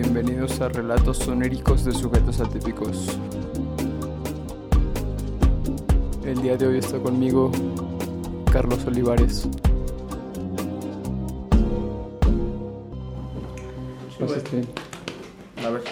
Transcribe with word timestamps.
Bienvenidos 0.00 0.60
a 0.60 0.68
Relatos 0.68 1.18
Sonéricos 1.18 1.84
de 1.84 1.90
Sujetos 1.90 2.38
Atípicos. 2.40 3.18
El 6.24 6.40
día 6.40 6.56
de 6.56 6.68
hoy 6.68 6.78
está 6.78 6.98
conmigo 7.00 7.50
Carlos 8.52 8.84
Olivares. 8.86 9.48
A 15.64 15.68
ver. 15.68 15.82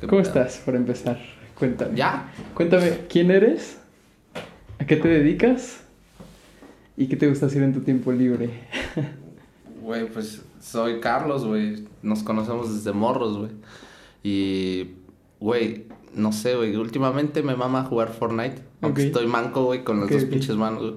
¿Qué 0.00 0.06
¿Cómo 0.06 0.22
estás, 0.22 0.56
por 0.64 0.74
empezar? 0.74 1.18
Cuéntame. 1.58 1.94
¿Ya? 1.94 2.32
Cuéntame, 2.54 3.00
¿quién 3.10 3.30
eres? 3.30 3.76
¿A 4.78 4.86
qué 4.86 4.96
te 4.96 5.08
dedicas? 5.08 5.80
¿Y 6.96 7.06
qué 7.06 7.16
te 7.16 7.28
gusta 7.28 7.44
hacer 7.44 7.62
en 7.64 7.74
tu 7.74 7.80
tiempo 7.80 8.12
libre? 8.12 8.48
Güey, 9.82 10.06
pues 10.06 10.42
soy 10.60 11.00
Carlos, 11.00 11.44
güey. 11.44 11.84
Nos 12.02 12.22
conocemos 12.22 12.74
desde 12.74 12.92
morros, 12.92 13.38
güey. 13.38 13.50
Y, 14.22 14.90
güey, 15.40 15.86
no 16.14 16.32
sé, 16.32 16.56
güey. 16.56 16.76
Últimamente 16.76 17.42
me 17.42 17.56
mama 17.56 17.84
jugar 17.84 18.12
Fortnite. 18.12 18.62
Aunque 18.80 19.06
estoy 19.06 19.26
manco, 19.26 19.64
güey, 19.64 19.84
con 19.84 20.00
las 20.00 20.10
dos 20.10 20.24
pinches 20.24 20.56
manos, 20.56 20.82
güey. 20.82 20.94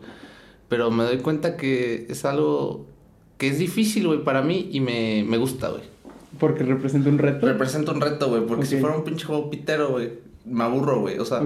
Pero 0.70 0.92
me 0.92 1.04
doy 1.04 1.18
cuenta 1.18 1.58
que 1.58 2.06
es 2.10 2.24
algo 2.26 2.86
que 3.38 3.48
es 3.48 3.58
difícil, 3.58 4.08
güey, 4.08 4.24
para 4.24 4.42
mí 4.42 4.70
y 4.72 4.80
me, 4.80 5.26
me 5.28 5.38
gusta, 5.38 5.70
güey. 5.70 5.82
Porque 6.40 6.64
representa 6.64 7.10
un 7.10 7.18
reto. 7.18 7.46
Representa 7.46 7.92
un 7.92 8.00
reto, 8.00 8.30
güey, 8.30 8.46
porque 8.46 8.66
si 8.66 8.78
fuera 8.78 8.96
un 8.96 9.04
pinche 9.04 9.26
juego 9.26 9.50
pitero, 9.50 9.90
güey, 9.90 10.14
me 10.46 10.64
aburro, 10.64 11.02
güey. 11.02 11.20
O 11.20 11.26
sea, 11.26 11.42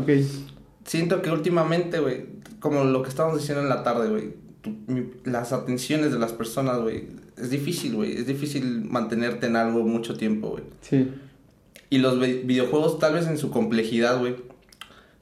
siento 0.83 1.21
que 1.21 1.31
últimamente, 1.31 1.99
güey, 1.99 2.25
como 2.59 2.83
lo 2.83 3.01
que 3.01 3.09
estábamos 3.09 3.39
diciendo 3.39 3.63
en 3.63 3.69
la 3.69 3.83
tarde, 3.83 4.09
güey, 4.09 4.33
las 5.23 5.53
atenciones 5.53 6.11
de 6.11 6.19
las 6.19 6.33
personas, 6.33 6.79
güey, 6.81 7.03
es 7.37 7.49
difícil, 7.49 7.95
güey, 7.95 8.13
es 8.17 8.27
difícil 8.27 8.81
mantenerte 8.85 9.47
en 9.47 9.55
algo 9.55 9.83
mucho 9.83 10.15
tiempo, 10.15 10.49
güey. 10.49 10.63
sí. 10.81 11.11
Y 11.89 11.99
los 11.99 12.19
vi- 12.19 12.41
videojuegos, 12.43 12.97
tal 12.99 13.13
vez 13.13 13.27
en 13.27 13.37
su 13.37 13.51
complejidad, 13.51 14.19
güey, 14.19 14.35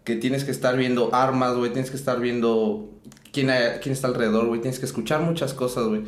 que 0.06 0.16
tienes 0.16 0.44
que 0.46 0.52
estar 0.52 0.78
viendo 0.78 1.14
armas, 1.14 1.56
güey, 1.56 1.72
tienes 1.74 1.92
que 1.92 1.98
estar 1.98 2.20
viendo 2.22 2.90
quién, 3.34 3.50
hay- 3.50 3.80
quién 3.82 3.92
está 3.94 4.08
alrededor, 4.08 4.48
güey, 4.48 4.62
tienes 4.62 4.80
que 4.80 4.86
escuchar 4.86 5.22
muchas 5.22 5.54
cosas, 5.54 5.88
güey. 5.88 6.02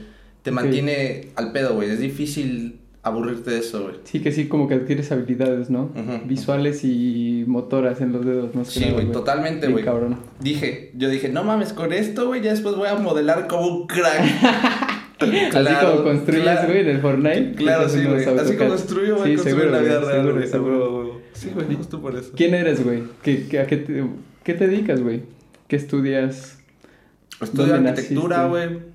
Te 0.43 0.51
mantiene 0.51 1.29
al 1.35 1.51
pedo, 1.51 1.73
güey, 1.75 1.89
es 1.89 1.99
difícil 1.99 2.79
aburrirte 3.05 3.51
de 3.51 3.59
eso, 3.59 3.83
güey. 3.83 3.95
Sí, 4.03 4.19
que 4.19 4.31
sí, 4.31 4.47
como 4.47 4.67
que 4.67 4.73
adquieres 4.73 5.11
habilidades, 5.11 5.69
¿no? 5.69 5.91
Visuales 6.25 6.83
y 6.83 7.45
motoras 7.47 8.01
en 8.01 8.11
los 8.11 8.25
dedos, 8.25 8.55
más 8.55 8.67
Sí, 8.67 8.89
güey, 8.91 9.11
totalmente, 9.11 9.67
güey. 9.67 9.85
cabrón. 9.85 10.17
Dije, 10.39 10.91
yo 10.95 11.07
dije, 11.09 11.29
no 11.29 11.43
mames, 11.43 11.71
con 11.71 11.93
esto, 11.93 12.27
güey, 12.27 12.41
ya 12.41 12.49
después 12.51 12.75
voy 12.75 12.89
a 12.89 12.95
modelar 12.95 13.45
como 13.47 13.67
un 13.67 13.87
crack. 13.87 14.21
Así 15.19 15.73
como 15.85 16.03
construyes, 16.03 16.43
claro. 16.43 16.67
güey, 16.67 16.79
en 16.81 16.89
el 16.89 16.99
Fortnite. 16.99 17.53
Claro, 17.55 17.85
estás 17.85 18.01
sí, 18.01 18.07
güey. 18.07 18.39
Así 18.39 18.55
como 18.57 18.69
construyo, 18.71 19.17
güey, 19.17 19.37
Sí, 19.37 19.43
construyo 19.43 19.69
la 19.71 19.79
vida 19.79 19.99
güey, 19.99 20.31
real. 20.31 21.11
Sí, 21.33 21.51
güey, 21.53 21.75
justo 21.75 22.01
por 22.01 22.15
eso. 22.17 22.31
¿Quién 22.35 22.53
eres, 22.55 22.83
güey? 22.83 23.03
¿Qué, 23.21 23.47
qué, 23.47 23.59
a 23.59 23.67
qué, 23.67 23.77
te, 23.77 24.03
qué 24.43 24.53
te 24.55 24.67
dedicas, 24.67 25.01
güey? 25.01 25.21
¿Qué 25.67 25.75
estudias? 25.75 26.57
Estudio 27.39 27.73
¿Dónde 27.73 27.89
arquitectura, 27.91 28.47
güey. 28.47 28.94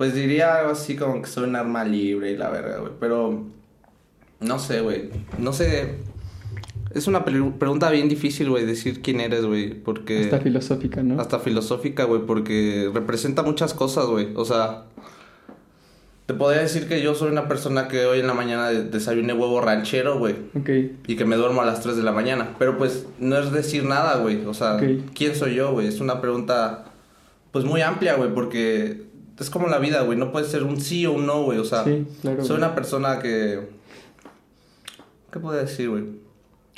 Pues 0.00 0.14
diría 0.14 0.54
algo 0.60 0.70
así 0.70 0.96
como 0.96 1.20
que 1.20 1.28
soy 1.28 1.44
un 1.44 1.56
arma 1.56 1.84
libre 1.84 2.30
y 2.30 2.36
la 2.38 2.48
verga, 2.48 2.78
güey. 2.78 2.92
Pero 2.98 3.44
no 4.40 4.58
sé, 4.58 4.80
güey. 4.80 5.10
No 5.36 5.52
sé. 5.52 5.96
Es 6.94 7.06
una 7.06 7.22
pre- 7.22 7.52
pregunta 7.58 7.90
bien 7.90 8.08
difícil, 8.08 8.48
güey, 8.48 8.64
decir 8.64 9.02
quién 9.02 9.20
eres, 9.20 9.44
güey. 9.44 9.74
Porque. 9.74 10.22
Hasta 10.24 10.40
filosófica, 10.40 11.02
¿no? 11.02 11.20
Hasta 11.20 11.38
filosófica, 11.40 12.04
güey, 12.04 12.22
porque 12.24 12.90
representa 12.94 13.42
muchas 13.42 13.74
cosas, 13.74 14.06
güey. 14.06 14.28
O 14.36 14.46
sea, 14.46 14.84
te 16.24 16.32
podría 16.32 16.62
decir 16.62 16.88
que 16.88 17.02
yo 17.02 17.14
soy 17.14 17.30
una 17.30 17.46
persona 17.46 17.86
que 17.86 18.06
hoy 18.06 18.20
en 18.20 18.26
la 18.26 18.32
mañana 18.32 18.70
de- 18.70 18.84
desayuné 18.84 19.34
huevo 19.34 19.60
ranchero, 19.60 20.18
güey. 20.18 20.34
Ok, 20.58 20.70
Y 21.08 21.16
que 21.16 21.26
me 21.26 21.36
duermo 21.36 21.60
a 21.60 21.66
las 21.66 21.82
3 21.82 21.96
de 21.98 22.02
la 22.04 22.12
mañana. 22.12 22.54
Pero 22.58 22.78
pues 22.78 23.04
no 23.18 23.36
es 23.36 23.52
decir 23.52 23.84
nada, 23.84 24.16
güey. 24.16 24.46
O 24.46 24.54
sea. 24.54 24.78
¿quién 25.14 25.36
soy 25.36 25.56
yo, 25.56 25.72
güey? 25.72 25.88
Es 25.88 26.00
una 26.00 26.22
pregunta 26.22 26.86
pues 27.52 27.66
muy 27.66 27.82
amplia, 27.82 28.14
güey, 28.14 28.32
porque 28.32 29.09
es 29.40 29.50
como 29.50 29.68
la 29.68 29.78
vida, 29.78 30.02
güey. 30.02 30.18
No 30.18 30.32
puede 30.32 30.46
ser 30.46 30.64
un 30.64 30.80
sí 30.80 31.06
o 31.06 31.12
un 31.12 31.26
no, 31.26 31.42
güey. 31.42 31.58
O 31.58 31.64
sea, 31.64 31.84
sí, 31.84 32.06
claro. 32.20 32.40
soy 32.40 32.56
güey. 32.56 32.58
una 32.58 32.74
persona 32.74 33.18
que... 33.18 33.68
¿Qué 35.32 35.38
puedo 35.38 35.56
decir, 35.56 35.88
güey? 35.88 36.04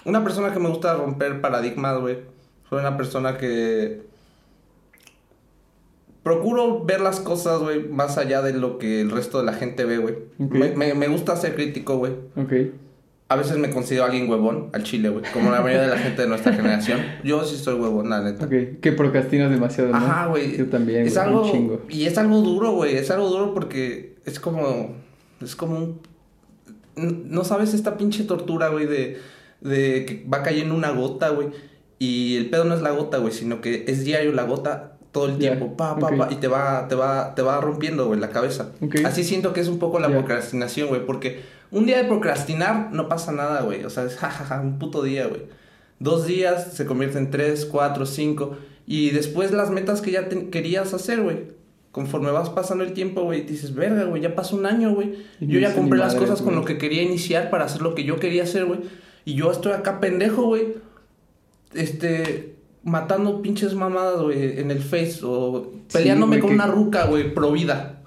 Una 0.04 0.22
persona 0.22 0.52
que 0.52 0.58
me 0.58 0.68
gusta 0.68 0.94
romper 0.94 1.40
paradigmas, 1.40 1.98
güey. 2.00 2.18
Soy 2.68 2.80
una 2.80 2.96
persona 2.96 3.36
que... 3.36 4.02
Procuro 6.22 6.84
ver 6.84 7.00
las 7.00 7.18
cosas, 7.18 7.60
güey, 7.60 7.88
más 7.88 8.16
allá 8.16 8.42
de 8.42 8.52
lo 8.52 8.78
que 8.78 9.00
el 9.00 9.10
resto 9.10 9.38
de 9.38 9.44
la 9.44 9.54
gente 9.54 9.84
ve, 9.84 9.98
güey. 9.98 10.18
Me, 10.38 10.76
me, 10.76 10.94
me 10.94 11.08
gusta 11.08 11.34
ser 11.34 11.56
crítico, 11.56 11.96
güey. 11.96 12.12
Ok, 12.36 12.52
A 13.32 13.36
veces 13.36 13.56
me 13.56 13.70
considero 13.70 14.04
alguien 14.04 14.28
huevón 14.28 14.68
al 14.72 14.82
chile, 14.82 15.08
güey. 15.08 15.24
Como 15.32 15.50
la 15.50 15.60
mayoría 15.60 15.82
de 15.82 15.88
la 15.88 15.98
gente 15.98 16.22
de 16.22 16.28
nuestra 16.28 16.52
generación. 16.52 17.00
Yo 17.24 17.44
sí 17.44 17.56
soy 17.56 17.74
huevón, 17.80 18.10
la 18.10 18.20
neta. 18.20 18.44
ok. 18.44 18.80
Que 18.80 18.92
procrastinas 18.92 19.50
demasiado, 19.50 19.90
¿no? 19.90 19.96
Ajá, 19.96 20.26
güey. 20.26 20.56
Yo 20.56 20.66
también, 20.66 21.06
Es 21.06 21.16
algo. 21.16 21.42
un 21.44 21.50
chingo. 21.50 21.80
Y 21.88 22.06
es 22.06 22.18
algo 22.18 22.40
duro, 22.42 22.72
güey. 22.72 22.96
Es 22.96 23.10
algo 23.10 23.28
duro 23.28 23.54
porque 23.54 24.16
es 24.24 24.38
como. 24.38 24.94
Es 25.40 25.56
como 25.56 25.76
un. 25.78 26.00
No 26.96 27.44
sabes 27.44 27.72
esta 27.74 27.96
pinche 27.96 28.24
tortura, 28.24 28.68
güey, 28.68 28.86
de, 28.86 29.18
de 29.62 30.04
que 30.04 30.26
va 30.32 30.42
cayendo 30.42 30.74
una 30.74 30.90
gota, 30.90 31.30
güey. 31.30 31.48
Y 31.98 32.36
el 32.36 32.50
pedo 32.50 32.64
no 32.64 32.74
es 32.74 32.82
la 32.82 32.90
gota, 32.90 33.18
güey, 33.18 33.32
sino 33.32 33.60
que 33.60 33.84
es 33.86 34.04
diario 34.04 34.32
la 34.32 34.42
gota 34.42 34.98
todo 35.10 35.26
el 35.28 35.38
tiempo. 35.38 35.76
Pa, 35.76 35.96
pa, 35.98 36.08
pa. 36.14 36.28
Y 36.30 36.36
te 36.36 36.48
va, 36.48 36.86
te 36.88 36.94
va, 36.94 37.34
te 37.34 37.42
va 37.42 37.60
rompiendo, 37.60 38.06
güey, 38.08 38.20
la 38.20 38.28
cabeza. 38.30 38.72
Ok. 38.82 38.96
Así 39.04 39.24
siento 39.24 39.52
que 39.52 39.60
es 39.60 39.68
un 39.68 39.78
poco 39.78 40.00
la 40.00 40.08
Ya. 40.08 40.18
procrastinación, 40.18 40.88
güey. 40.88 41.06
Porque 41.06 41.40
un 41.72 41.86
día 41.86 41.96
de 41.98 42.04
procrastinar 42.04 42.90
no 42.92 43.08
pasa 43.08 43.32
nada, 43.32 43.62
güey. 43.62 43.84
O 43.84 43.90
sea, 43.90 44.04
es 44.04 44.14
jajaja, 44.16 44.60
un 44.60 44.78
puto 44.78 45.02
día, 45.02 45.26
güey. 45.26 45.42
Dos 45.98 46.26
días 46.26 46.72
se 46.74 46.86
convierte 46.86 47.18
en 47.18 47.30
tres, 47.30 47.64
cuatro, 47.64 48.06
cinco. 48.06 48.56
Y 48.86 49.10
después 49.10 49.50
las 49.52 49.70
metas 49.70 50.00
que 50.02 50.10
ya 50.12 50.28
te- 50.28 50.48
querías 50.50 50.92
hacer, 50.94 51.22
güey. 51.22 51.50
Conforme 51.92 52.30
vas 52.30 52.48
pasando 52.50 52.84
el 52.84 52.92
tiempo, 52.94 53.22
güey, 53.22 53.42
dices, 53.42 53.74
verga, 53.74 54.04
güey, 54.04 54.22
ya 54.22 54.34
pasó 54.34 54.56
un 54.56 54.66
año, 54.66 54.94
güey. 54.94 55.14
Yo 55.40 55.60
ya 55.60 55.74
compré 55.74 55.98
las 55.98 56.14
cosas 56.14 56.40
con 56.42 56.54
lo 56.54 56.64
que 56.64 56.78
quería 56.78 57.02
iniciar 57.02 57.50
para 57.50 57.64
hacer 57.66 57.82
lo 57.82 57.94
que 57.94 58.04
yo 58.04 58.16
quería 58.18 58.44
hacer, 58.44 58.64
güey. 58.64 58.80
Y 59.24 59.34
yo 59.34 59.50
estoy 59.52 59.72
acá 59.72 60.00
pendejo, 60.00 60.44
güey. 60.44 60.74
Este, 61.74 62.56
matando 62.82 63.40
pinches 63.42 63.74
mamadas, 63.74 64.20
güey, 64.20 64.58
en 64.60 64.70
el 64.70 64.80
Face. 64.80 65.20
O 65.22 65.70
Sí, 65.88 65.98
peleándome 65.98 66.36
güey, 66.36 66.40
con 66.40 66.50
que- 66.50 66.54
una 66.56 66.66
ruca, 66.66 67.06
güey, 67.06 67.32
pro 67.32 67.52
vida. 67.52 68.01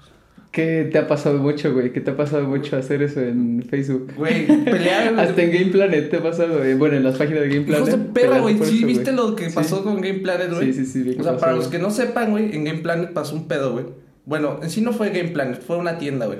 ¿Qué 0.56 0.88
te 0.90 0.96
ha 0.96 1.06
pasado 1.06 1.36
mucho, 1.36 1.74
güey? 1.74 1.92
¿Qué 1.92 2.00
te 2.00 2.12
ha 2.12 2.16
pasado 2.16 2.44
mucho 2.48 2.78
hacer 2.78 3.02
eso 3.02 3.20
en 3.20 3.62
Facebook? 3.68 4.10
Güey, 4.16 4.46
pelear. 4.64 5.14
Hasta 5.20 5.42
en 5.42 5.52
Game 5.52 5.66
Planet 5.66 6.08
te 6.08 6.16
ha 6.16 6.22
pasado, 6.22 6.56
güey. 6.56 6.72
Bueno, 6.72 6.96
en 6.96 7.04
las 7.04 7.18
páginas 7.18 7.42
de 7.42 7.48
Game 7.50 7.66
Planet. 7.66 7.86
De 7.90 7.98
perra, 7.98 8.38
güey. 8.40 8.56
Sí, 8.64 8.78
eso, 8.78 8.86
¿viste 8.86 9.12
güey. 9.12 9.16
lo 9.16 9.36
que 9.36 9.50
Sí. 9.50 9.54
pasó 9.54 9.84
con 9.84 10.00
Game 10.00 10.20
Planet, 10.20 10.50
güey? 10.54 10.72
Sí, 10.72 10.86
sí, 10.86 11.04
sí, 11.04 11.14
que 11.14 11.20
O 11.20 11.24
sea, 11.24 11.32
pasó, 11.32 11.40
para 11.40 11.52
güey. 11.52 11.62
los 11.64 11.70
que 11.70 11.78
no 11.78 11.90
sepan, 11.90 12.30
güey, 12.30 12.56
en 12.56 12.64
Game 12.64 12.78
Planet 12.78 13.12
pasó 13.12 13.34
un 13.36 13.48
pedo, 13.48 13.72
güey. 13.74 13.84
Bueno, 14.24 14.58
en 14.62 14.70
sí 14.70 14.80
no 14.80 14.94
fue 14.94 15.10
Game 15.10 15.28
Planet, 15.28 15.60
fue 15.60 15.76
una 15.76 15.98
tienda, 15.98 16.24
güey. 16.24 16.38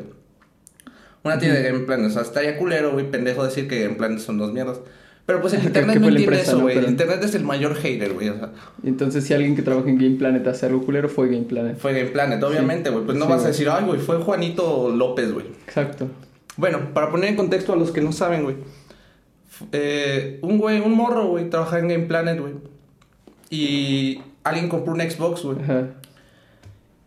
Una 1.22 1.38
tienda 1.38 1.58
de 1.60 1.64
Game 1.70 1.80
Planet. 1.84 2.06
O 2.06 2.10
sea, 2.10 2.22
estaría 2.22 2.56
culero, 2.56 2.92
güey, 2.92 3.10
pendejo 3.10 3.44
decir 3.44 3.68
que 3.68 3.82
Game 3.82 3.96
Planet 3.96 4.18
son 4.20 4.38
dos 4.38 4.50
mierdas. 4.50 4.80
Pero 5.26 5.40
pues 5.40 5.52
el 5.54 5.62
internet 5.64 5.96
no 6.00 6.06
entiende 6.08 6.20
empresa, 6.22 6.42
eso, 6.50 6.56
¿no? 6.56 6.62
güey. 6.62 6.74
Pero- 6.76 6.86
El 6.86 6.92
internet 6.92 7.20
es 7.24 7.34
el 7.34 7.44
mayor 7.44 7.74
hater, 7.74 8.12
güey. 8.14 8.28
O 8.28 8.38
sea, 8.38 8.52
Entonces, 8.84 9.24
si 9.24 9.34
alguien 9.34 9.56
que 9.56 9.62
trabaja 9.62 9.88
en 9.88 9.98
Game 9.98 10.16
Planet 10.16 10.46
hace 10.46 10.66
algo 10.66 10.82
culero, 10.84 11.08
fue 11.08 11.26
Game 11.28 11.44
Planet. 11.44 11.76
fue 11.78 11.92
Game 11.94 12.10
Planet, 12.10 12.42
obviamente, 12.42 12.90
güey. 12.90 13.04
Pues 13.04 13.18
no 13.18 13.26
Sí, 13.26 13.30
vas 13.32 13.44
a 13.44 13.48
decir, 13.48 13.68
ay, 13.68 13.84
güey, 13.84 13.98
fue 14.00 14.16
Juanito 14.18 14.90
López, 14.94 15.32
güey. 15.32 15.46
Exacto. 15.66 16.08
Bueno, 16.56 16.94
para 16.94 17.10
poner 17.10 17.30
en 17.30 17.36
contexto 17.36 17.72
a 17.72 17.76
los 17.76 17.90
que 17.90 18.00
no 18.00 18.12
saben, 18.12 18.44
güey. 18.44 18.56
Eh, 19.72 20.38
un 20.42 20.58
güey, 20.58 20.80
un 20.80 20.92
morro, 20.92 21.26
güey, 21.28 21.50
trabajaba 21.50 21.80
en 21.80 21.88
Game 21.88 22.04
Planet, 22.06 22.38
güey. 22.40 22.52
Y 23.50 24.20
alguien 24.44 24.68
compró 24.68 24.92
un 24.92 25.00
Xbox, 25.00 25.42
güey. 25.42 25.58
Ajá. 25.62 25.88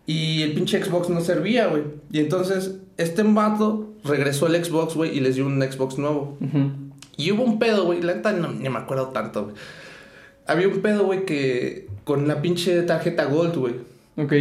Y 0.06 0.42
el 0.42 0.54
pinche 0.54 0.84
Xbox 0.84 1.10
no 1.10 1.22
servía, 1.22 1.68
güey. 1.68 1.84
Y 2.12 2.20
entonces 2.20 2.76
este 2.98 3.24
vato 3.24 3.94
regresó 4.04 4.48
el 4.48 4.64
Xbox, 4.64 4.96
güey, 4.96 5.16
y 5.16 5.20
les 5.20 5.36
dio 5.36 5.46
un 5.46 5.62
Xbox 5.62 5.98
nuevo. 5.98 6.38
Ujú. 6.42 6.72
Y 7.20 7.32
hubo 7.34 7.44
un 7.44 7.60
pedo, 7.60 7.84
güey. 7.84 8.02
La 8.02 8.16
neta 8.16 8.32
no, 8.32 8.48
ni 8.48 8.70
me 8.70 8.80
acuerdo 8.80 9.10
tanto, 9.10 9.44
güey. 9.44 9.56
Había 10.48 10.70
un 10.70 10.82
pedo, 10.82 11.04
güey, 11.04 11.26
que 11.26 11.88
con 12.06 12.30
la 12.30 12.42
pinche 12.42 12.82
tarjeta 12.84 13.26
Gold, 13.26 13.58
güey. 13.58 13.74
Ok. 14.16 14.34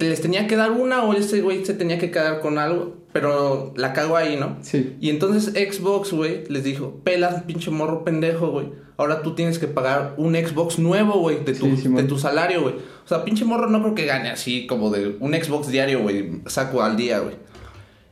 Les 0.00 0.20
tenía 0.20 0.48
que 0.48 0.56
dar 0.56 0.72
una 0.72 1.04
o 1.04 1.14
ese 1.14 1.40
güey 1.40 1.64
se 1.64 1.72
tenía 1.72 1.98
que 1.98 2.10
quedar 2.10 2.40
con 2.40 2.58
algo. 2.58 2.96
Pero 3.12 3.72
la 3.76 3.92
cago 3.92 4.16
ahí, 4.16 4.36
¿no? 4.36 4.58
Sí. 4.60 4.96
Y 5.00 5.08
entonces 5.08 5.54
Xbox, 5.54 6.12
güey, 6.12 6.44
les 6.48 6.64
dijo, 6.64 7.00
pelas, 7.04 7.44
pinche 7.44 7.70
morro 7.70 8.04
pendejo, 8.04 8.50
güey. 8.50 8.72
Ahora 8.96 9.22
tú 9.22 9.34
tienes 9.34 9.58
que 9.58 9.68
pagar 9.68 10.14
un 10.16 10.34
Xbox 10.34 10.78
nuevo, 10.80 11.20
güey, 11.20 11.44
de, 11.44 11.54
tu, 11.54 11.76
Sí, 11.76 11.88
de 11.88 12.02
tu 12.02 12.18
salario, 12.18 12.62
güey. 12.62 12.74
O 12.74 13.08
sea, 13.08 13.24
pinche 13.24 13.44
morro 13.44 13.70
no 13.70 13.80
creo 13.82 13.94
que 13.94 14.04
gane 14.04 14.30
así 14.30 14.66
como 14.66 14.90
de 14.90 15.16
un 15.20 15.32
Xbox 15.32 15.68
diario, 15.68 16.02
güey, 16.02 16.40
saco 16.46 16.82
al 16.82 16.96
día, 16.96 17.20
güey. 17.20 17.36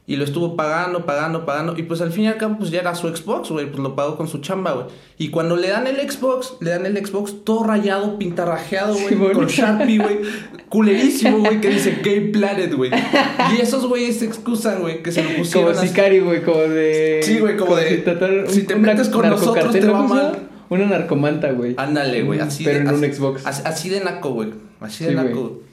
Y 0.07 0.17
lo 0.17 0.25
estuvo 0.25 0.55
pagando, 0.55 1.07
pagando, 1.07 1.47
pagando. 1.47 1.75
Y 1.79 1.83
pues 1.85 2.03
al 2.03 2.13
fin 2.13 2.25
y 2.25 2.27
al 2.27 2.37
cabo, 2.37 2.59
pues 2.59 2.71
ya 2.71 2.81
era 2.81 2.95
su 2.95 3.09
Xbox, 3.09 3.49
güey. 3.51 3.65
Pues 3.71 3.79
lo 3.83 3.97
pagó 3.97 4.19
con 4.19 4.29
su 4.29 4.39
chamba, 4.39 4.73
güey. 4.73 4.87
Y 5.17 5.31
cuando 5.31 5.57
le 5.57 5.69
dan 5.69 5.87
el 5.87 5.97
Xbox, 5.97 6.57
le 6.61 6.71
dan 6.71 6.85
el 6.85 6.99
Xbox 7.07 7.43
todo 7.43 7.65
rayado, 7.65 8.19
pintarrajeado, 8.19 8.93
güey. 8.93 9.09
Sí, 9.09 9.15
con 9.33 9.47
Sharpie, 9.47 9.99
güey. 9.99 10.19
Culerísimo, 10.69 11.39
güey, 11.39 11.61
que 11.61 11.71
dice 11.71 12.01
Game 12.05 12.29
Planet, 12.33 12.75
güey. 12.75 12.91
Y 13.57 13.61
esos 13.63 13.87
güeyes 13.87 14.19
se 14.19 14.27
excusan, 14.27 14.81
güey, 14.83 15.03
que 15.03 15.11
se 15.13 15.23
lo 15.23 15.31
pusieron 15.39 15.71
Como 15.71 15.79
así. 15.81 15.89
sicario, 15.89 16.25
güey, 16.27 16.43
como 16.43 16.59
de... 16.61 17.21
Sí, 17.23 17.39
güey, 17.39 17.57
como 17.57 17.77
de, 17.77 18.05
si, 18.49 18.63
te 18.65 18.75
metes 18.77 19.09
con 19.09 19.29
nosotros, 19.29 19.73
te 19.73 19.81
va 19.81 19.87
¿no? 19.87 19.93
¿Cómo 20.03 20.09
se 20.09 20.15
mal. 20.23 20.39
Una 20.71 20.87
narcomanta, 20.87 21.51
güey. 21.53 21.75
Ándale, 21.77 22.23
güey. 22.23 22.41
Así 22.41 22.65
Pero 22.65 22.79
de, 22.79 22.83
en 22.85 22.95
un 22.95 23.05
así- 23.05 23.13
Xbox. 23.15 23.47
Así, 23.47 23.89
de 23.89 24.01
naco, 24.01 24.31
güey. 24.33 24.51
Así 24.81 25.05
de 25.05 25.11
Sí, 25.11 25.17
naco. 25.17 25.41
güey. 25.41 25.64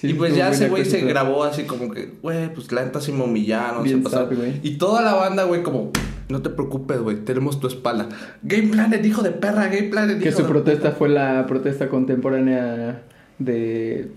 Sí, 0.00 0.10
y 0.10 0.14
pues 0.14 0.34
ya 0.36 0.50
ese 0.50 0.68
güey 0.68 0.84
se 0.84 1.00
grabó 1.00 1.42
así 1.42 1.64
como 1.64 1.90
que, 1.90 2.12
güey, 2.22 2.54
pues 2.54 2.70
la 2.70 2.84
neta 2.84 3.00
sí 3.00 3.10
me 3.10 3.24
humillaron. 3.24 3.82
Bien 3.82 4.02
se 4.06 4.24
güey. 4.34 4.60
Y 4.62 4.78
toda 4.78 5.02
la 5.02 5.14
banda, 5.14 5.42
güey, 5.42 5.64
como, 5.64 5.90
no 6.28 6.40
te 6.40 6.50
preocupes, 6.50 7.00
güey, 7.00 7.16
tenemos 7.24 7.58
tu 7.58 7.66
espalda. 7.66 8.08
Game 8.44 8.68
Planet, 8.68 9.04
hijo 9.04 9.22
de 9.22 9.32
perra, 9.32 9.66
Game 9.66 9.88
Planet, 9.88 10.20
Que 10.22 10.28
hijo 10.28 10.36
su 10.38 10.42
de- 10.44 10.48
protesta 10.50 10.92
fue 10.92 11.08
la 11.08 11.46
protesta 11.48 11.88
contemporánea 11.88 13.02
de 13.40 14.12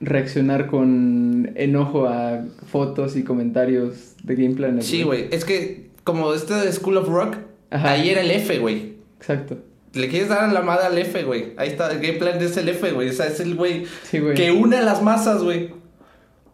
reaccionar 0.00 0.66
con 0.66 1.50
enojo 1.54 2.06
a 2.06 2.44
fotos 2.70 3.16
y 3.16 3.22
comentarios 3.24 4.16
de 4.22 4.34
Game 4.36 4.54
Planet. 4.54 4.82
Sí, 4.82 5.02
güey, 5.02 5.28
es 5.30 5.46
que 5.46 5.88
como 6.04 6.34
este 6.34 6.52
de 6.54 6.70
School 6.72 6.98
of 6.98 7.08
Rock, 7.08 7.36
Ajá. 7.70 7.92
ahí 7.92 8.10
era 8.10 8.20
el 8.20 8.30
F, 8.30 8.58
güey. 8.58 8.96
Exacto. 9.18 9.56
Le 9.96 10.08
quieres 10.08 10.28
dar 10.28 10.44
a 10.44 10.52
la 10.52 10.62
madre 10.62 10.86
al 10.86 10.98
F, 10.98 11.22
güey. 11.24 11.52
Ahí 11.56 11.68
está, 11.68 11.90
el 11.90 12.00
Game 12.00 12.18
Planet 12.18 12.42
es 12.42 12.56
el 12.56 12.68
F, 12.68 12.90
güey. 12.92 13.08
O 13.08 13.12
sea, 13.12 13.26
es 13.26 13.40
el 13.40 13.54
güey 13.54 13.84
Sí, 14.04 14.20
que 14.34 14.52
une 14.52 14.76
a 14.76 14.82
las 14.82 15.02
masas, 15.02 15.42
güey. 15.42 15.70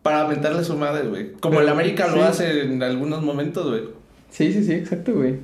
Para 0.03 0.27
mentarle 0.27 0.65
su 0.65 0.77
madre, 0.77 1.09
güey. 1.09 1.33
Como 1.33 1.57
Pero, 1.57 1.63
el 1.63 1.69
América 1.69 2.09
sí. 2.09 2.17
lo 2.17 2.25
hace 2.25 2.63
en 2.63 2.83
algunos 2.83 3.23
momentos, 3.23 3.69
güey. 3.69 3.83
Sí, 4.31 4.53
sí, 4.53 4.65
sí, 4.65 4.73
exacto, 4.73 5.13
güey. 5.15 5.35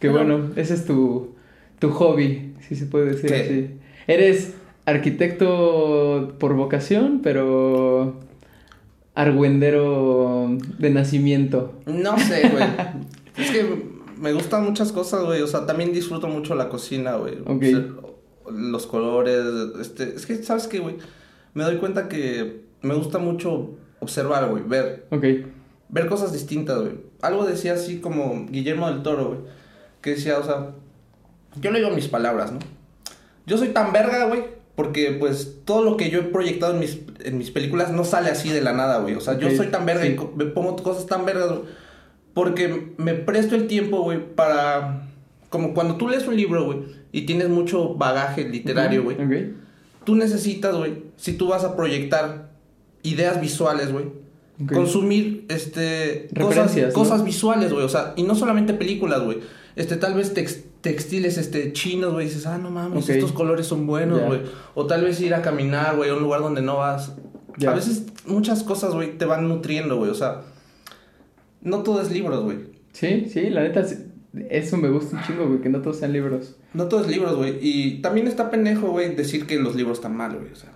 Que 0.00 0.10
Pero- 0.10 0.12
bueno, 0.14 0.50
ese 0.56 0.74
es 0.74 0.84
tu, 0.86 1.34
tu 1.78 1.90
hobby, 1.90 2.54
si 2.66 2.74
se 2.76 2.86
puede 2.86 3.12
decir 3.12 3.30
¿Qué? 3.30 3.36
así. 3.40 3.70
Eres 4.06 4.54
arquitecto 4.86 6.34
por 6.38 6.54
vocación, 6.54 7.20
pero 7.22 8.20
argüendero 9.14 10.56
de 10.78 10.90
nacimiento. 10.90 11.80
No 11.86 12.18
sé, 12.18 12.48
güey. 12.48 12.64
es 13.36 13.50
que 13.50 13.93
me 14.18 14.32
gustan 14.32 14.64
muchas 14.64 14.92
cosas, 14.92 15.24
güey. 15.24 15.42
O 15.42 15.46
sea, 15.46 15.66
también 15.66 15.92
disfruto 15.92 16.28
mucho 16.28 16.54
la 16.54 16.68
cocina, 16.68 17.16
güey. 17.16 17.38
Ok. 17.40 17.62
O 17.62 17.64
sea, 17.64 18.52
los 18.52 18.86
colores, 18.86 19.44
este... 19.80 20.14
Es 20.14 20.26
que, 20.26 20.42
¿sabes 20.42 20.66
qué, 20.66 20.78
güey? 20.78 20.96
Me 21.54 21.64
doy 21.64 21.76
cuenta 21.78 22.08
que 22.08 22.62
me 22.82 22.94
gusta 22.94 23.18
mucho 23.18 23.70
observar, 24.00 24.48
güey. 24.48 24.62
Ver. 24.66 25.06
Ok, 25.10 25.24
Ver 25.88 26.06
cosas 26.08 26.32
distintas, 26.32 26.80
güey. 26.80 26.94
Algo 27.22 27.46
decía 27.46 27.74
así 27.74 28.00
como 28.00 28.46
Guillermo 28.50 28.88
del 28.90 29.02
Toro, 29.02 29.28
güey. 29.28 29.40
Que 30.00 30.10
decía, 30.10 30.38
o 30.38 30.44
sea... 30.44 30.72
Yo 31.60 31.70
le 31.70 31.78
digo 31.78 31.90
mis 31.90 32.08
palabras, 32.08 32.52
¿no? 32.52 32.58
Yo 33.46 33.58
soy 33.58 33.68
tan 33.68 33.92
verga, 33.92 34.26
güey. 34.26 34.44
Porque, 34.74 35.12
pues, 35.12 35.58
todo 35.64 35.84
lo 35.84 35.96
que 35.96 36.10
yo 36.10 36.20
he 36.20 36.24
proyectado 36.24 36.74
en 36.74 36.80
mis, 36.80 36.98
en 37.20 37.38
mis 37.38 37.52
películas 37.52 37.92
no 37.92 38.04
sale 38.04 38.30
así 38.30 38.48
de 38.50 38.60
la 38.60 38.72
nada, 38.72 38.98
güey. 38.98 39.14
O 39.14 39.20
sea, 39.20 39.38
yo 39.38 39.48
soy 39.52 39.68
tan 39.68 39.86
verga 39.86 40.02
sí. 40.02 40.16
y 40.18 40.36
me 40.36 40.46
pongo 40.46 40.74
cosas 40.82 41.06
tan 41.06 41.24
vergas, 41.24 41.50
güey. 41.50 41.62
Porque 42.34 42.92
me 42.98 43.14
presto 43.14 43.54
el 43.54 43.66
tiempo, 43.66 44.02
güey, 44.02 44.34
para... 44.34 45.08
Como 45.48 45.72
cuando 45.72 45.96
tú 45.96 46.08
lees 46.08 46.26
un 46.26 46.36
libro, 46.36 46.64
güey, 46.64 46.78
y 47.12 47.22
tienes 47.22 47.48
mucho 47.48 47.94
bagaje 47.94 48.48
literario, 48.48 49.04
güey. 49.04 49.16
Ok, 49.16 49.56
Tú 50.04 50.16
necesitas, 50.16 50.76
güey, 50.76 51.04
si 51.16 51.32
tú 51.34 51.48
vas 51.48 51.64
a 51.64 51.76
proyectar 51.76 52.50
ideas 53.04 53.40
visuales, 53.40 53.92
güey. 53.92 54.06
Consumir, 54.72 55.46
este... 55.48 56.28
Cosas, 56.38 56.76
cosas 56.92 57.24
visuales, 57.24 57.72
güey. 57.72 57.84
O 57.84 57.88
sea, 57.88 58.14
y 58.16 58.22
no 58.24 58.34
solamente 58.34 58.74
películas, 58.74 59.22
güey. 59.22 59.38
Este, 59.76 59.96
tal 59.96 60.14
vez 60.14 60.34
tex- 60.34 60.62
textiles, 60.80 61.38
este, 61.38 61.72
chinos, 61.72 62.12
güey. 62.12 62.26
Dices, 62.26 62.46
ah, 62.46 62.58
no 62.58 62.70
mames, 62.70 63.08
estos 63.08 63.32
colores 63.32 63.66
son 63.66 63.86
buenos, 63.86 64.20
güey. 64.26 64.42
O 64.74 64.86
tal 64.86 65.04
vez 65.04 65.20
ir 65.20 65.34
a 65.34 65.42
caminar, 65.42 65.96
güey, 65.96 66.10
a 66.10 66.14
un 66.14 66.22
lugar 66.22 66.40
donde 66.40 66.62
no 66.62 66.76
vas. 66.76 67.12
A 67.66 67.72
veces 67.72 68.04
muchas 68.26 68.62
cosas, 68.62 68.92
güey, 68.94 69.16
te 69.18 69.24
van 69.24 69.48
nutriendo, 69.48 69.96
güey. 69.96 70.10
O 70.10 70.14
sea, 70.14 70.42
no 71.64 71.82
todo 71.82 72.00
es 72.00 72.10
libros, 72.12 72.44
güey. 72.44 72.58
Sí, 72.92 73.26
sí, 73.28 73.50
la 73.50 73.62
neta, 73.62 73.84
eso 74.50 74.76
me 74.76 74.88
gusta 74.88 75.16
un 75.16 75.22
chingo, 75.24 75.48
güey, 75.48 75.60
que 75.60 75.68
no 75.68 75.80
todos 75.82 75.98
sean 75.98 76.12
libros. 76.12 76.56
No 76.72 76.86
todo 76.86 77.00
es 77.00 77.08
libros, 77.08 77.36
güey. 77.36 77.58
Y 77.60 78.00
también 78.02 78.26
está 78.28 78.50
pendejo, 78.50 78.88
güey, 78.90 79.14
decir 79.16 79.46
que 79.46 79.58
los 79.58 79.74
libros 79.74 79.98
están 79.98 80.16
mal, 80.16 80.36
güey. 80.38 80.52
O 80.52 80.56
sea, 80.56 80.70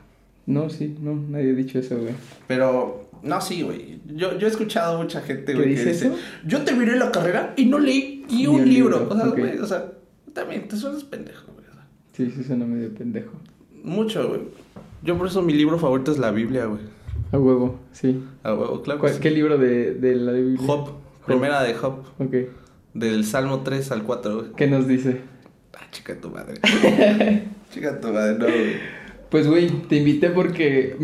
No, 0.47 0.69
sí, 0.71 0.97
no, 1.01 1.15
nadie 1.15 1.51
ha 1.51 1.55
dicho 1.55 1.79
eso, 1.79 1.97
güey. 1.99 2.15
pero... 2.47 3.07
No, 3.21 3.41
sí, 3.41 3.63
güey. 3.63 3.99
Yo, 4.07 4.39
yo 4.39 4.47
he 4.47 4.51
escuchado 4.51 4.97
a 4.97 5.03
mucha 5.03 5.21
gente, 5.21 5.47
¿Qué 5.47 5.55
güey, 5.55 5.75
que 5.75 5.85
dice 5.85 5.91
eso? 5.91 6.17
Yo 6.47 6.63
terminé 6.63 6.95
la 6.95 7.11
carrera 7.11 7.53
y 7.57 7.67
no 7.67 7.81
leí 7.81 8.25
ni, 8.31 8.37
Ni 8.39 8.47
un, 8.47 8.69
libro. 8.69 9.01
libro, 9.01 9.09
O 9.15 9.17
sea, 9.17 9.27
güey, 9.27 9.59
o 9.59 9.67
sea... 9.67 9.93
También 10.33 10.69
te 10.69 10.77
suenas 10.77 11.03
pendejo, 11.03 11.53
güey. 11.53 11.67
o 11.69 11.73
sea. 11.73 11.87
Sí, 12.13 12.31
sí, 12.37 12.45
suena 12.45 12.65
medio 12.65 12.95
pendejo. 12.95 13.33
Mucho, 13.83 14.29
güey. 14.29 14.43
Yo 15.03 15.19
por 15.19 15.27
eso 15.27 15.43
mi 15.43 15.53
libro 15.53 15.79
favorito 15.79 16.13
es 16.13 16.19
la 16.19 16.31
Biblia, 16.31 16.67
güey. 16.67 16.83
A 17.33 17.39
huevo, 17.39 17.79
sí. 17.93 18.23
A 18.43 18.55
huevo, 18.55 18.83
claro. 18.83 18.99
que 19.01 19.07
¿Cuál- 19.07 19.15
sí. 19.15 19.21
¿Qué 19.21 19.31
libro 19.31 19.59
de, 19.59 19.95
de 19.95 20.15
la 20.17 20.33
Biblia? 20.33 20.59
Job. 20.67 20.91
Primera 21.27 21.63
de 21.63 21.75
Job. 21.75 22.05
Ok, 22.19 22.35
Del 22.95 23.25
Salmo 23.25 23.61
3 23.63 23.91
al 23.93 24.03
4, 24.05 24.35
güey. 24.37 24.47
¿qué 24.57 24.67
nos 24.67 24.89
dice? 24.89 25.21
Ah, 25.75 25.85
chica 25.91 26.19
tu 26.21 26.31
madre. 26.31 26.55
chica 27.73 28.01
tu 28.01 28.09
madre, 28.09 28.39
no, 28.39 28.45
güey. 28.47 28.99
Pues, 29.31 29.47
güey, 29.47 29.69
te 29.89 29.97
invité 29.97 30.31
porque 30.31 30.97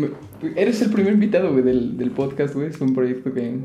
eres 0.55 0.81
el 0.81 0.89
primer 0.89 1.13
invitado, 1.13 1.51
güey, 1.51 1.63
del, 1.63 1.95
del 1.97 2.09
podcast, 2.11 2.55
güey. 2.55 2.69
Es 2.69 2.81
un 2.81 2.95
proyecto 2.95 3.31
que 3.33 3.59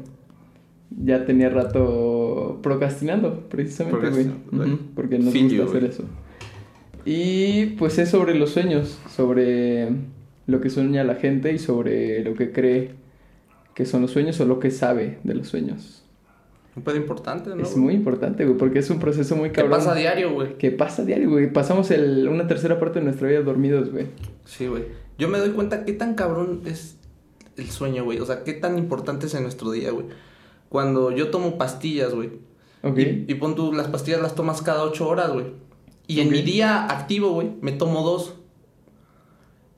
ya 1.02 1.24
tenía 1.24 1.48
rato 1.48 2.58
procrastinando, 2.62 3.48
precisamente, 3.48 4.10
güey. 4.10 4.26
Ujú, 4.26 4.36
güey. 4.52 4.78
porque 4.94 5.18
nos 5.18 5.32
Feel 5.32 5.44
gusta 5.44 5.56
you, 5.56 5.68
hacer 5.70 5.84
eso. 5.84 6.04
Y 7.06 7.66
pues 7.78 7.98
es 7.98 8.10
sobre 8.10 8.34
los 8.34 8.50
sueños, 8.50 8.98
sobre 9.08 9.88
lo 10.50 10.60
que 10.60 10.70
sueña 10.70 11.04
la 11.04 11.14
gente 11.14 11.52
y 11.52 11.58
sobre 11.58 12.22
lo 12.24 12.34
que 12.34 12.52
cree 12.52 12.92
que 13.74 13.86
son 13.86 14.02
los 14.02 14.10
sueños 14.10 14.38
o 14.40 14.44
lo 14.44 14.58
que 14.58 14.70
sabe 14.70 15.18
de 15.24 15.34
los 15.34 15.48
sueños. 15.48 16.04
Un 16.76 16.82
pedo 16.84 16.96
importante, 16.96 17.50
¿no? 17.50 17.62
Es 17.62 17.76
muy 17.76 17.94
importante, 17.94 18.44
güey, 18.44 18.56
porque 18.56 18.78
es 18.80 18.90
un 18.90 19.00
proceso 19.00 19.34
muy 19.36 19.48
¿Qué 19.50 19.56
cabrón. 19.56 19.78
pasa 19.78 19.92
a 19.92 19.94
diario, 19.94 20.32
güey? 20.32 20.56
Que 20.58 20.70
pasa 20.70 21.04
diario, 21.04 21.28
güey. 21.30 21.52
Pasamos 21.52 21.90
el, 21.90 22.28
una 22.28 22.46
tercera 22.46 22.78
parte 22.78 22.98
de 23.00 23.04
nuestra 23.06 23.28
vida 23.28 23.40
dormidos, 23.42 23.90
güey. 23.90 24.06
Sí, 24.44 24.66
güey. 24.66 24.84
Yo 25.18 25.28
me 25.28 25.38
doy 25.38 25.50
cuenta 25.50 25.84
qué 25.84 25.92
tan 25.92 26.14
cabrón 26.14 26.62
es 26.66 26.96
el 27.56 27.66
sueño, 27.70 28.04
güey. 28.04 28.20
O 28.20 28.26
sea, 28.26 28.44
qué 28.44 28.52
tan 28.52 28.78
importante 28.78 29.26
es 29.26 29.34
en 29.34 29.42
nuestro 29.42 29.70
día, 29.72 29.90
güey. 29.90 30.06
Cuando 30.68 31.10
yo 31.10 31.30
tomo 31.30 31.58
pastillas, 31.58 32.14
güey. 32.14 32.30
Ok. 32.82 32.98
Y, 32.98 33.24
y 33.28 33.34
pon 33.34 33.54
tú, 33.56 33.72
las 33.72 33.88
pastillas 33.88 34.22
las 34.22 34.34
tomas 34.34 34.62
cada 34.62 34.84
ocho 34.84 35.08
horas, 35.08 35.32
güey. 35.32 35.46
Y 36.06 36.20
en 36.20 36.28
Ok. 36.28 36.32
mi 36.32 36.42
día 36.42 36.86
activo, 36.86 37.30
güey, 37.32 37.50
me 37.60 37.72
tomo 37.72 38.02
dos. 38.02 38.36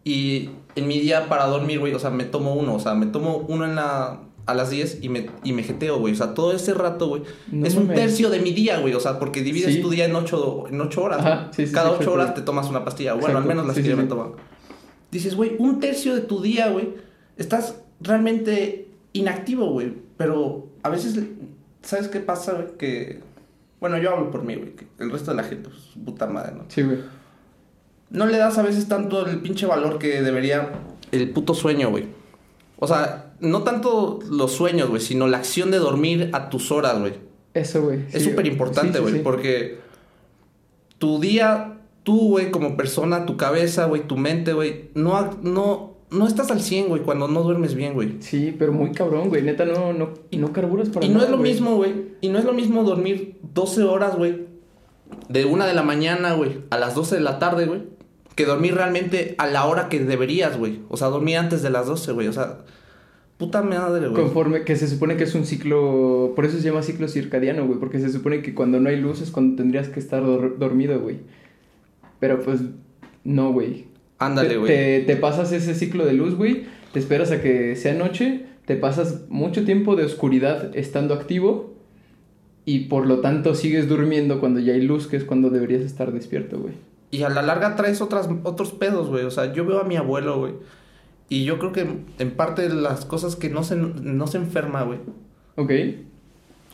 Y 0.04 0.50
en 0.76 0.88
mi 0.88 0.98
día 1.00 1.28
para 1.28 1.46
dormir, 1.46 1.78
güey, 1.80 1.94
o 1.94 1.98
sea, 1.98 2.10
me 2.10 2.24
tomo 2.24 2.54
uno. 2.54 2.74
O 2.74 2.80
sea, 2.80 2.94
me 2.94 3.06
tomo 3.06 3.44
uno 3.48 3.64
en 3.64 3.74
la, 3.74 4.20
a 4.46 4.54
las 4.54 4.70
10 4.70 4.98
y 5.02 5.08
me, 5.08 5.28
y 5.44 5.52
me 5.52 5.62
jeteo, 5.62 5.98
güey. 5.98 6.14
O 6.14 6.16
sea, 6.16 6.34
todo 6.34 6.52
ese 6.52 6.74
rato, 6.74 7.08
güey. 7.08 7.22
No 7.50 7.66
es 7.66 7.74
un 7.76 7.88
tercio 7.88 8.30
de 8.30 8.40
mi 8.40 8.52
día, 8.52 8.79
güey. 8.81 8.94
O 8.94 9.00
sea, 9.00 9.19
porque 9.19 9.43
divides 9.43 9.74
Sí. 9.74 9.81
tu 9.81 9.91
día 9.91 10.05
en 10.06 10.14
ocho, 10.17 10.64
en 10.69 10.81
ocho 10.81 11.02
horas. 11.02 11.20
Ajá, 11.20 11.34
güey. 11.36 11.48
sí, 11.55 11.67
sí, 11.67 11.72
Cada 11.72 11.88
sí, 11.88 11.94
ocho 11.94 12.02
exacto. 12.02 12.12
horas 12.20 12.34
te 12.34 12.43
tomas 12.43 12.69
una 12.69 12.84
pastilla. 12.84 13.14
Bueno, 13.14 13.38
al 13.38 13.44
menos 13.44 13.67
las 13.67 13.76
que 13.76 13.82
yo 13.82 13.96
me 13.96 14.05
tomo. 14.05 14.36
Dices, 15.10 15.34
güey, 15.36 15.56
un 15.58 15.79
tercio 15.79 16.14
de 16.14 16.22
tu 16.22 16.41
día, 16.41 16.69
güey, 16.70 16.94
estás 17.36 17.76
realmente 18.00 18.88
inactivo, 19.12 19.67
güey. 19.70 19.93
Pero 20.17 20.69
a 20.82 20.88
veces, 20.88 21.19
¿sabes 21.82 22.08
qué 22.08 22.20
pasa, 22.20 22.52
güey? 22.52 22.67
Que, 22.79 23.20
bueno, 23.81 23.98
yo 23.98 24.10
hablo 24.14 24.31
por 24.31 24.43
mí, 24.43 24.55
güey. 24.55 24.74
que 24.74 24.86
El 24.98 25.10
resto 25.10 25.32
de 25.32 25.36
la 25.36 25.44
gente, 25.44 25.69
pues, 25.69 25.82
puta 26.05 26.26
madre, 26.26 26.52
¿no? 26.56 26.64
Sí, 26.69 26.82
güey. 26.82 26.98
No 28.12 28.26
le 28.26 28.38
das 28.38 28.58
a 28.58 28.62
veces 28.62 28.88
tanto 28.88 29.26
el 29.26 29.40
pinche 29.40 29.66
valor 29.66 29.98
que 29.98 30.22
debería 30.22 30.70
el 31.12 31.31
puto 31.31 31.54
sueño, 31.54 31.90
güey. 31.90 32.06
O 32.78 32.86
sea, 32.86 33.32
no 33.40 33.62
tanto 33.62 34.19
los 34.31 34.52
sueños, 34.52 34.88
güey, 34.88 35.00
sino 35.00 35.28
la 35.28 35.38
acción 35.38 35.70
de 35.70 35.78
dormir 35.78 36.31
a 36.32 36.48
tus 36.48 36.72
horas, 36.72 36.98
güey. 36.98 37.14
Eso, 37.54 37.82
güey. 37.82 38.00
Es 38.12 38.24
súper 38.24 38.46
importante, 38.46 38.98
sí, 38.98 39.02
güey, 39.02 39.14
sí. 39.14 39.20
porque 39.22 39.78
tu 40.98 41.20
día, 41.20 41.81
tú, 42.02 42.31
güey, 42.31 42.50
como 42.50 42.76
persona, 42.76 43.26
tu 43.26 43.36
cabeza, 43.36 43.86
güey, 43.86 44.06
tu 44.06 44.16
mente, 44.16 44.52
güey, 44.52 44.90
no, 44.94 45.38
no, 45.42 45.96
no 46.10 46.26
estás 46.26 46.50
al 46.50 46.60
100, 46.60 46.88
güey, 46.88 47.02
cuando 47.02 47.28
no 47.28 47.42
duermes 47.42 47.74
bien, 47.74 47.94
güey. 47.94 48.16
Sí, 48.20 48.54
pero 48.58 48.72
muy 48.72 48.92
cabrón, 48.92 49.28
güey. 49.28 49.42
Neta, 49.42 49.64
no, 49.64 49.92
no, 49.92 50.10
no 50.31 50.52
carburas 50.52 50.88
para 50.88 51.04
Y 51.04 51.08
no 51.10 51.22
es 51.22 51.28
lo 51.28 51.36
mismo, 51.36 51.76
güey, 51.76 52.12
y 52.20 52.28
no 52.31 52.38
es 52.38 52.44
lo 52.44 52.52
mismo 52.52 52.84
dormir 52.84 53.38
12 53.54 53.82
horas, 53.82 54.16
güey, 54.16 54.46
de 55.28 55.44
una 55.44 55.66
de 55.66 55.74
la 55.74 55.82
mañana, 55.82 56.32
güey, 56.34 56.62
a 56.70 56.78
las 56.78 56.94
12 56.94 57.16
de 57.16 57.20
la 57.20 57.38
tarde, 57.38 57.66
güey, 57.66 57.82
que 58.34 58.46
dormir 58.46 58.74
realmente 58.74 59.34
a 59.39 59.46
la 59.46 59.67
hora 59.67 59.89
que 59.89 60.01
deberías, 60.01 60.56
güey. 60.58 60.81
O 60.89 60.96
sea, 60.96 61.08
dormir 61.08 61.36
antes 61.36 61.62
de 61.62 61.70
las 61.70 61.86
12, 61.86 62.12
güey, 62.12 62.29
o 62.29 62.32
sea, 62.32 62.58
puta 63.39 63.62
madre, 63.62 64.08
güey. 64.08 64.22
Conforme 64.22 64.62
que 64.65 64.77
se 64.77 64.89
supone 64.89 65.17
que 65.17 65.24
es 65.24 65.34
un 65.34 65.44
ciclo, 65.44 66.32
por 66.34 66.44
eso 66.44 66.56
se 66.58 66.65
llama 66.65 66.82
ciclo 66.82 67.08
circadiano, 67.08 67.67
güey, 67.67 67.79
porque 67.79 67.98
se 68.01 68.10
supone 68.10 68.41
que 68.43 68.55
cuando 68.55 68.81
no 68.81 68.89
hay 68.89 69.01
luz 69.01 69.20
es 69.20 69.31
cuando 69.31 69.56
tendrías 69.56 69.89
que 69.89 70.01
estar 70.01 70.22
dor- 70.22 70.56
dormido, 70.58 70.98
güey. 71.01 71.19
Pero 72.20 72.41
pues 72.41 72.60
no, 73.24 73.53
güey. 73.53 73.86
Ándale, 74.19 74.51
Te- 74.51 74.56
güey. 74.56 74.69
Te, 74.69 75.01
te 75.06 75.17
pasas 75.17 75.53
ese 75.53 75.74
ciclo 75.74 76.05
de 76.06 76.12
luz, 76.12 76.34
güey, 76.36 76.65
te 76.93 76.98
esperas 77.01 77.31
a 77.32 77.43
que 77.43 77.74
sea 77.77 77.94
noche, 77.94 78.46
te 78.67 78.77
pasas 78.77 79.22
mucho 79.29 79.65
tiempo 79.65 79.96
de 79.96 80.05
oscuridad 80.05 80.70
estando 80.77 81.15
activo 81.15 81.74
y 82.65 82.84
por 82.84 83.06
lo 83.06 83.19
tanto 83.20 83.56
sigues 83.56 83.89
durmiendo 83.89 84.39
cuando 84.39 84.60
ya 84.60 84.72
hay 84.74 84.82
luz, 84.82 85.08
que 85.08 85.17
es 85.17 85.24
cuando 85.24 85.51
deberías 85.51 85.82
estar 85.82 86.12
despierto, 86.12 86.60
güey. 86.60 86.74
Y 87.12 87.22
a 87.24 87.28
la 87.28 87.42
larga 87.42 87.76
traes 87.76 88.00
otras, 88.00 88.28
otros 88.42 88.72
pedos, 88.72 89.08
güey. 89.08 89.24
O 89.24 89.31
sea, 89.31 89.52
yo 89.52 89.66
veo 89.66 89.81
a 89.81 89.84
mi 89.84 89.96
abuelo, 89.96 90.38
güey. 90.38 90.54
Y 91.28 91.44
yo 91.44 91.58
creo 91.58 91.70
que 91.70 91.86
en 92.19 92.31
parte 92.36 92.62
de 92.62 92.74
las 92.74 93.04
cosas 93.04 93.36
que 93.36 93.50
no 93.50 93.62
se, 93.62 93.76
no 93.76 94.26
se 94.26 94.38
enferma, 94.38 94.82
güey. 94.82 94.98
Ok. 95.56 95.70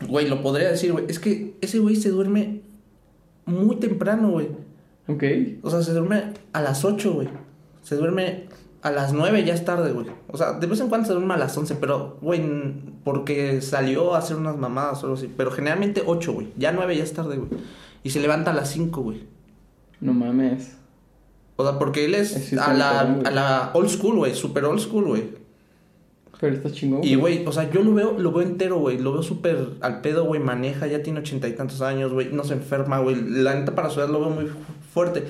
Güey, 0.09 0.28
lo 0.28 0.40
podría 0.40 0.71
decir, 0.71 0.92
güey. 0.92 1.07
Es 1.09 1.18
que 1.18 1.57
ese 1.61 1.80
güey 1.80 1.97
se 1.97 2.11
duerme 2.11 2.61
muy 3.47 3.76
temprano, 3.76 4.30
güey. 4.30 4.49
Ok. 5.09 5.25
O 5.62 5.71
sea, 5.71 5.83
se 5.83 5.92
duerme 5.92 6.35
a 6.52 6.62
las 6.62 6.85
8, 6.85 7.12
güey. 7.14 7.28
Se 7.83 7.97
duerme 7.97 8.47
a 8.83 8.92
las 8.92 9.12
9, 9.12 9.45
ya 9.45 9.54
es 9.54 9.64
tarde, 9.64 9.90
güey. 9.90 10.07
O 10.28 10.37
sea, 10.37 10.52
de 10.52 10.66
vez 10.68 10.78
en 10.78 10.88
cuando 10.88 11.09
se 11.09 11.14
duerme 11.14 11.35
a 11.35 11.38
las 11.38 11.57
11, 11.57 11.75
pero, 11.76 12.18
güey, 12.21 12.40
porque 13.02 13.61
salió 13.61 14.14
a 14.14 14.18
hacer 14.18 14.37
unas 14.37 14.57
mamadas 14.57 15.02
o 15.02 15.07
algo 15.07 15.16
así. 15.16 15.33
Pero 15.37 15.50
generalmente 15.50 16.04
8, 16.07 16.33
güey. 16.33 16.49
Ya 16.57 16.71
9 16.71 16.97
ya 16.97 17.02
es 17.02 17.12
tarde, 17.12 17.38
güey. 17.38 17.50
Y 18.04 18.11
se 18.11 18.21
levanta 18.21 18.52
a 18.52 18.54
las 18.54 18.71
5, 18.71 19.02
güey. 19.02 19.38
No 20.00 20.12
mames. 20.12 20.76
O 21.57 21.64
sea, 21.69 21.78
porque 21.78 22.05
él 22.05 22.14
es 22.14 22.52
a, 22.57 22.73
la, 22.75 23.00
a 23.00 23.31
la 23.31 23.71
old 23.75 23.88
school, 23.88 24.17
güey. 24.17 24.35
Super 24.35 24.64
old 24.64 24.78
school, 24.81 25.05
güey. 25.07 25.25
Pero 26.40 26.55
está 26.55 26.71
chingón. 26.71 27.02
Y, 27.02 27.17
güey, 27.17 27.45
o 27.47 27.50
sea, 27.52 27.69
yo 27.69 27.83
lo 27.83 27.93
veo, 27.95 28.17
lo 28.17 28.31
veo 28.31 28.47
entero, 28.47 28.78
güey. 28.78 28.97
Lo 28.99 29.12
veo 29.12 29.25
súper 29.25 29.71
al 29.81 30.00
pedo, 30.02 30.25
güey. 30.25 30.40
Maneja, 30.40 30.87
ya 30.87 31.02
tiene 31.02 31.19
ochenta 31.19 31.49
y 31.49 31.52
tantos 31.55 31.83
años, 31.83 32.12
güey. 32.12 32.28
No 32.33 32.45
se 32.45 32.55
enferma, 32.55 33.00
güey. 33.00 33.17
La 33.28 33.55
neta 33.57 33.75
para 33.75 33.90
su 33.90 33.99
edad 33.99 34.09
lo 34.09 34.21
veo 34.21 34.31
muy 34.31 34.47
fu- 34.47 34.57
fuerte. 34.93 35.25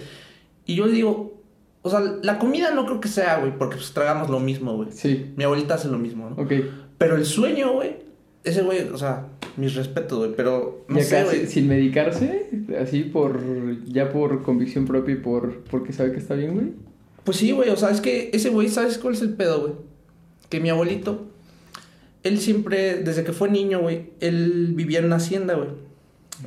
Y 0.67 0.75
yo 0.75 0.85
le 0.85 0.93
digo, 0.93 1.33
o 1.81 1.89
sea, 1.89 2.01
la 2.23 2.39
comida 2.39 2.73
no 2.73 2.85
creo 2.85 3.01
que 3.01 3.09
sea, 3.09 3.39
güey, 3.39 3.57
porque 3.57 3.77
pues 3.77 3.93
tragamos 3.95 4.29
lo 4.29 4.39
mismo, 4.39 4.75
güey. 4.77 4.91
Sí. 4.93 5.33
Mi 5.37 5.45
abuelita 5.45 5.75
hace 5.77 5.89
lo 5.89 5.97
mismo, 5.97 6.29
¿no? 6.29 6.43
Ok. 6.43 6.53
Pero 6.99 7.17
el 7.17 7.25
sueño, 7.25 7.73
güey, 7.73 7.97
ese 8.45 8.63
güey, 8.63 8.89
o 8.89 8.99
sea, 8.99 9.29
mis 9.57 9.75
respetos, 9.75 10.19
güey. 10.19 10.33
Pero 10.37 10.85
no 10.89 11.01
sé, 11.01 11.25
güey. 11.25 11.47
sin 11.47 11.69
medicarse, 11.69 12.51
así 12.81 13.03
por 13.03 13.41
ya 13.85 14.11
por 14.11 14.43
convicción 14.43 14.87
propia 14.87 15.15
y 15.15 15.19
por 15.19 15.65
porque 15.65 15.93
sabe 15.93 16.13
que 16.13 16.19
está 16.19 16.35
bien, 16.35 16.55
güey. 16.55 16.67
Pues 17.25 17.37
sí, 17.37 17.53
güey, 17.53 17.69
o 17.71 17.77
sea, 17.77 17.91
es 17.91 18.01
que 18.01 18.31
ese 18.33 18.49
güey, 18.49 18.69
¿sabes 18.69 18.99
cuál 18.99 19.15
es 19.15 19.23
el 19.23 19.35
pedo, 19.35 19.61
güey? 19.61 19.73
Que 20.49 20.61
mi 20.61 20.71
abuelito, 20.71 21.27
él 22.23 22.39
siempre, 22.39 23.03
desde 23.03 23.25
que 23.25 23.33
fue 23.33 23.51
niño, 23.51 23.81
güey, 23.81 24.11
él 24.21 24.73
vivía 24.75 25.01
en 25.01 25.07
una 25.07 25.17
hacienda, 25.17 25.55
güey. 25.55 25.69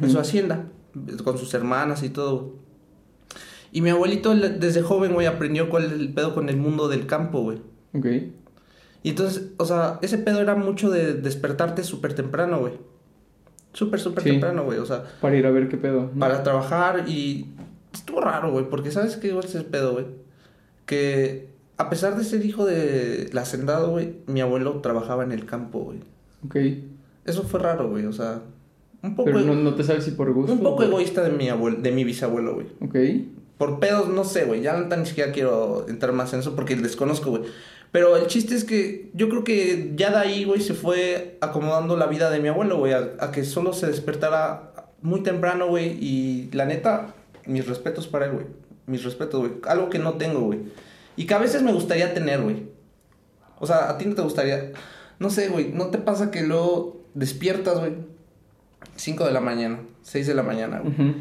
En 0.01 0.09
su 0.09 0.19
hacienda, 0.19 0.69
con 1.23 1.37
sus 1.37 1.53
hermanas 1.53 2.01
y 2.03 2.09
todo. 2.09 2.39
güey. 2.39 2.61
Y 3.73 3.81
mi 3.81 3.89
abuelito, 3.89 4.35
desde 4.35 4.81
joven, 4.81 5.13
güey, 5.13 5.27
aprendió 5.27 5.69
cuál 5.69 5.85
es 5.85 5.91
el 5.93 6.13
pedo 6.13 6.33
con 6.33 6.49
el 6.49 6.57
mundo 6.57 6.87
del 6.89 7.05
campo, 7.05 7.41
güey. 7.41 7.59
Ok. 7.93 8.05
Y 9.03 9.09
entonces, 9.11 9.47
o 9.57 9.65
sea, 9.65 9.97
ese 10.01 10.17
pedo 10.17 10.41
era 10.41 10.55
mucho 10.55 10.89
de 10.89 11.13
despertarte 11.13 11.83
súper 11.83 12.13
temprano, 12.13 12.59
güey. 12.59 12.73
Súper, 13.73 13.99
súper 13.99 14.23
Sí. 14.23 14.29
temprano, 14.31 14.63
güey. 14.65 14.79
O 14.79 14.85
sea, 14.85 15.03
Para 15.21 15.35
ir 15.37 15.45
a 15.45 15.51
ver 15.51 15.69
qué 15.69 15.77
pedo. 15.77 16.09
¿no? 16.13 16.19
para 16.19 16.43
trabajar 16.43 17.05
y 17.07 17.47
estuvo 17.93 18.21
raro, 18.21 18.51
güey, 18.51 18.69
porque 18.69 18.91
sabes 18.91 19.15
qué 19.17 19.29
igual 19.29 19.45
es 19.45 19.55
el 19.55 19.65
pedo, 19.65 19.93
güey. 19.93 20.05
Que 20.85 21.49
a 21.77 21.89
pesar 21.89 22.15
de 22.17 22.23
ser 22.23 22.45
hijo 22.45 22.65
del 22.65 23.35
hacendado, 23.37 23.91
güey, 23.91 24.17
mi 24.27 24.41
abuelo 24.41 24.79
trabajaba 24.81 25.23
en 25.23 25.31
el 25.31 25.45
campo, 25.45 25.79
güey. 25.79 25.99
Ok. 26.45 26.55
Eso 27.25 27.43
fue 27.43 27.59
raro, 27.59 27.89
güey, 27.89 28.05
o 28.05 28.13
sea, 28.13 28.41
un 29.03 29.15
poco, 29.15 29.25
Pero 29.25 29.41
no, 29.41 29.55
no 29.55 29.73
te 29.75 29.83
sabes 29.83 30.03
si 30.03 30.11
por 30.11 30.31
gusto. 30.33 30.53
un 30.53 30.59
poco 30.59 30.83
o- 30.83 30.85
egoísta 30.85 31.23
de 31.23 31.31
mi 31.31 31.49
abuelo, 31.49 31.77
de 31.81 31.91
mi 31.91 32.03
bisabuelo, 32.03 32.55
güey. 32.55 32.67
Ok. 32.81 32.95
Por 33.57 33.79
pedos, 33.79 34.09
no 34.09 34.23
sé, 34.23 34.45
güey. 34.45 34.61
Ya 34.61 34.75
neta 34.77 34.97
ni 34.97 35.05
siquiera 35.05 35.31
quiero 35.31 35.85
entrar 35.87 36.11
más 36.13 36.33
en 36.33 36.39
eso 36.41 36.55
porque 36.55 36.75
desconozco, 36.75 37.29
güey. 37.31 37.43
Pero 37.91 38.15
el 38.15 38.27
chiste 38.27 38.55
es 38.55 38.63
que 38.63 39.11
yo 39.13 39.27
creo 39.27 39.43
que 39.43 39.91
ya 39.95 40.11
de 40.11 40.17
ahí, 40.17 40.43
güey, 40.45 40.61
se 40.61 40.73
fue 40.73 41.37
acomodando 41.41 41.97
la 41.97 42.07
vida 42.07 42.29
de 42.29 42.39
mi 42.39 42.47
abuelo, 42.47 42.77
güey. 42.77 42.93
A, 42.93 43.31
que 43.31 43.43
solo 43.43 43.73
se 43.73 43.87
despertara 43.87 44.71
muy 45.01 45.23
temprano, 45.23 45.67
güey. 45.67 45.97
Y 46.01 46.49
la 46.53 46.65
neta, 46.65 47.13
mis 47.45 47.67
respetos 47.67 48.07
para 48.07 48.25
él, 48.25 48.31
güey. 48.31 48.45
Mis 48.85 49.03
respetos, 49.03 49.41
güey. 49.41 49.51
Algo 49.67 49.89
que 49.89 49.99
no 49.99 50.13
tengo, 50.13 50.39
güey. 50.39 50.59
Y 51.17 51.25
que 51.25 51.33
a 51.33 51.39
veces 51.39 51.63
me 51.63 51.73
gustaría 51.73 52.13
tener, 52.13 52.41
güey. 52.41 52.63
O 53.59 53.67
sea, 53.67 53.89
a 53.89 53.97
ti 53.97 54.05
no 54.05 54.15
te 54.15 54.21
gustaría. 54.21 54.71
No 55.19 55.29
sé, 55.29 55.49
güey. 55.49 55.69
¿No 55.73 55.87
te 55.87 55.97
pasa 55.97 56.31
que 56.31 56.43
luego 56.43 57.01
despiertas, 57.13 57.79
güey? 57.79 57.93
5 58.95 59.25
de 59.25 59.31
la 59.31 59.41
mañana, 59.41 59.79
6 60.03 60.27
de 60.27 60.33
la 60.33 60.43
mañana, 60.43 60.79
güey. 60.79 60.93
Ujú. 60.93 61.13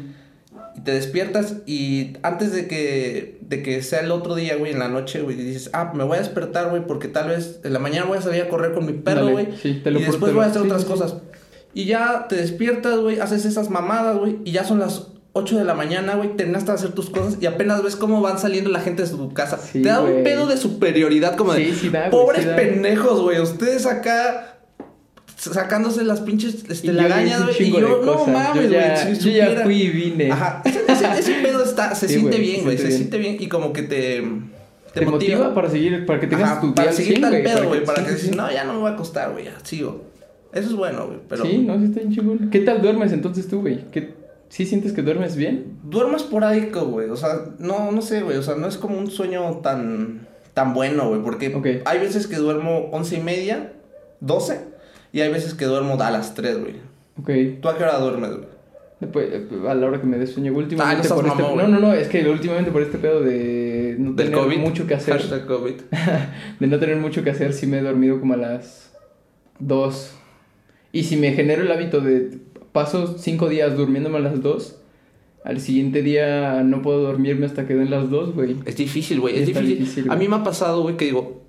Y 0.75 0.81
te 0.81 0.91
despiertas 0.91 1.57
y 1.65 2.13
antes 2.23 2.53
de 2.53 2.67
que, 2.67 3.39
de 3.41 3.61
que 3.61 3.81
sea 3.83 3.99
el 3.99 4.11
otro 4.11 4.35
día, 4.35 4.55
güey, 4.55 4.71
en 4.71 4.79
la 4.79 4.87
noche, 4.87 5.21
güey, 5.21 5.35
dices, 5.35 5.69
ah, 5.73 5.91
me 5.93 6.03
voy 6.03 6.17
a 6.17 6.19
despertar, 6.21 6.69
güey, 6.69 6.85
porque 6.85 7.07
tal 7.07 7.29
vez 7.29 7.59
en 7.63 7.73
la 7.73 7.79
mañana 7.79 8.05
voy 8.05 8.17
a 8.17 8.21
salir 8.21 8.41
a 8.41 8.49
correr 8.49 8.73
con 8.73 8.85
mi 8.85 8.93
perro, 8.93 9.29
güey. 9.29 9.49
sí, 9.61 9.81
te 9.83 9.89
y 9.91 9.95
después 9.95 10.31
te 10.31 10.31
voy 10.31 10.45
a 10.45 10.47
hacer 10.47 10.61
sí, 10.61 10.67
otras 10.67 10.83
sí, 10.83 10.87
cosas. 10.87 11.15
Y 11.73 11.85
ya 11.85 12.27
te 12.27 12.35
despiertas, 12.35 12.99
güey, 12.99 13.19
haces 13.19 13.45
esas 13.45 13.69
mamadas, 13.69 14.17
güey, 14.17 14.39
y 14.45 14.51
ya 14.51 14.63
son 14.63 14.79
las 14.79 15.07
8 15.33 15.57
de 15.57 15.63
la 15.63 15.73
mañana, 15.73 16.15
güey, 16.15 16.35
terminaste 16.35 16.71
de 16.71 16.75
hacer 16.75 16.91
tus 16.91 17.09
cosas 17.09 17.37
y 17.39 17.45
apenas 17.45 17.81
ves 17.83 17.95
cómo 17.95 18.21
van 18.21 18.37
saliendo 18.37 18.69
la 18.69 18.81
gente 18.81 19.03
de 19.03 19.07
su 19.07 19.29
casa. 19.33 19.59
Te 19.71 19.81
da 19.81 20.01
un 20.01 20.23
pedo 20.23 20.45
de 20.45 20.57
superioridad 20.57 21.37
como 21.37 21.53
de, 21.53 21.71
da, 21.89 22.09
güey, 22.09 22.11
pobres 22.11 22.45
da. 22.45 22.55
pendejos, 22.55 23.21
güey, 23.21 23.39
ustedes 23.39 23.85
acá 23.85 24.50
sacándose 25.49 26.03
las 26.03 26.21
pinches 26.21 26.55
este, 26.69 26.73
hice 26.73 26.91
un 26.91 27.43
güey, 27.43 27.63
y 27.63 27.71
yo, 27.71 28.01
no 28.03 28.27
mames, 28.27 28.69
güey, 28.69 29.15
si 29.15 29.31
yo 29.31 29.31
ya 29.31 29.61
fui 29.63 29.81
y 29.81 29.89
vine. 29.89 30.31
Ajá, 30.31 30.61
ese, 31.17 31.33
pedo 31.41 31.63
está, 31.63 31.95
se 31.95 32.07
Sí, 32.07 32.15
siente 32.15 32.37
bien, 32.37 32.63
güey, 32.63 32.77
se 32.77 32.91
siente 32.91 32.97
siente 32.97 33.17
bien. 33.17 33.37
y 33.39 33.47
como 33.47 33.73
que 33.73 33.83
te, 33.83 34.23
Te, 34.93 35.05
motiva, 35.05 35.53
para 35.53 35.69
seguir, 35.69 36.05
para 36.05 36.19
que 36.19 36.27
tengas 36.27 36.51
Ajá, 36.51 36.61
tu 36.61 36.75
para 36.75 36.91
seguir 36.91 37.17
100, 37.17 37.21
tal 37.21 37.41
pedo, 37.41 37.67
güey, 37.67 37.83
para 37.83 38.05
que 38.05 38.11
dices, 38.11 38.35
no, 38.35 38.51
ya 38.51 38.65
no 38.65 38.73
me 38.73 38.79
voy 38.79 38.91
a 38.91 38.93
acostar, 38.93 39.31
güey, 39.31 39.45
ya 39.45 39.57
sigo. 39.63 40.03
Eso 40.53 40.69
es 40.69 40.75
bueno, 40.75 41.07
güey, 41.07 41.19
pero 41.27 41.45
Sí, 41.45 41.59
no, 41.59 41.77
sí 41.79 41.85
está 41.85 42.01
bien 42.01 42.13
chingón. 42.13 42.49
¿Qué 42.49 42.59
tal 42.59 42.81
duermes 42.81 43.11
entonces 43.13 43.47
tú, 43.47 43.61
güey? 43.61 43.85
¿Qué... 43.91 44.13
¿Sí 44.49 44.65
sientes 44.65 44.91
que 44.91 45.01
duermes 45.01 45.37
bien? 45.37 45.79
duermo 45.83 46.17
esporádico, 46.17 46.85
güey, 46.85 47.09
o 47.09 47.15
sea, 47.15 47.45
no, 47.57 47.91
no 47.91 48.01
sé, 48.01 48.21
güey, 48.21 48.37
o 48.37 48.43
sea, 48.43 48.55
no 48.55 48.67
es 48.67 48.77
como 48.77 48.97
un 48.97 49.09
sueño 49.09 49.61
tan, 49.63 50.27
tan 50.53 50.73
bueno, 50.73 51.07
güey, 51.09 51.21
porque 51.21 51.81
hay 51.85 51.99
veces 51.99 52.27
que 52.27 52.35
duermo 52.35 52.89
once 52.91 53.15
y 53.15 53.21
media, 53.21 53.73
doce, 54.19 54.70
y 55.13 55.21
hay 55.21 55.31
veces 55.31 55.53
que 55.53 55.65
duermo 55.65 56.01
a 56.01 56.11
las 56.11 56.33
tres, 56.33 56.59
güey. 56.59 56.75
Ok. 57.19 57.61
¿Tú 57.61 57.69
a 57.69 57.77
qué 57.77 57.83
hora 57.83 57.99
duermes, 57.99 58.31
güey? 58.31 58.61
Después, 59.01 59.29
eh, 59.31 59.47
a 59.67 59.73
la 59.73 59.87
hora 59.87 59.99
que 59.99 60.05
me 60.05 60.17
des 60.17 60.31
sueño, 60.31 60.53
últimamente 60.53 61.07
Ah, 61.07 61.09
no 61.09 61.15
por 61.15 61.27
este... 61.27 61.41
No, 61.41 61.67
no, 61.67 61.79
no, 61.79 61.93
es 61.93 62.07
que 62.07 62.27
últimamente 62.29 62.69
por 62.71 62.83
este 62.83 62.99
pedo 62.99 63.21
de 63.21 63.95
no 63.97 64.13
Del 64.13 64.27
tener 64.27 64.39
COVID. 64.39 64.57
mucho 64.59 64.85
que 64.85 64.93
hacer, 64.93 65.15
Hashtag 65.15 65.47
COVID. 65.47 65.73
de 66.59 66.67
no 66.67 66.77
tener 66.79 66.97
mucho 66.97 67.23
que 67.23 67.31
hacer, 67.31 67.53
sí 67.53 67.65
me 67.65 67.79
he 67.79 67.81
dormido 67.81 68.19
como 68.19 68.35
a 68.35 68.37
las 68.37 68.91
2. 69.59 70.15
Y 70.91 71.03
si 71.05 71.17
me 71.17 71.33
genero 71.33 71.63
el 71.63 71.71
hábito 71.71 71.99
de 71.99 72.37
paso 72.71 73.17
5 73.17 73.49
días 73.49 73.75
durmiéndome 73.75 74.17
a 74.17 74.21
las 74.21 74.43
2, 74.43 74.77
al 75.43 75.59
siguiente 75.59 76.03
día 76.03 76.61
no 76.63 76.83
puedo 76.83 77.01
dormirme 77.01 77.47
hasta 77.47 77.65
que 77.65 77.73
den 77.73 77.89
las 77.89 78.11
2, 78.11 78.35
güey. 78.35 78.57
Es 78.65 78.77
difícil, 78.77 79.19
güey. 79.19 79.39
Es 79.39 79.47
difícil. 79.47 79.79
difícil, 79.79 80.11
a 80.11 80.15
mí 80.15 80.27
me 80.27 80.35
ha 80.35 80.43
pasado, 80.43 80.83
güey, 80.83 80.95
que 80.95 81.05
digo, 81.05 81.40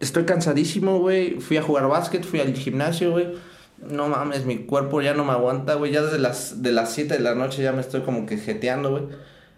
estoy 0.00 0.24
cansadísimo, 0.24 0.98
güey. 0.98 1.40
Fui 1.40 1.56
a 1.56 1.62
jugar 1.62 1.88
básquet, 1.88 2.24
fui 2.24 2.40
al 2.40 2.52
gimnasio, 2.54 3.10
güey. 3.12 3.28
No 3.90 4.08
mames, 4.08 4.44
mi 4.46 4.58
cuerpo 4.58 5.00
ya 5.02 5.14
no 5.14 5.24
me 5.24 5.32
aguanta, 5.32 5.74
güey. 5.74 5.92
Ya 5.92 6.02
desde 6.02 6.18
las, 6.18 6.62
de 6.62 6.72
las 6.72 6.92
7 6.92 7.14
de 7.14 7.20
la 7.20 7.34
noche 7.34 7.62
ya 7.62 7.72
me 7.72 7.80
estoy 7.80 8.02
como 8.02 8.26
que 8.26 8.36
jeteando, 8.38 8.90
güey. 8.90 9.02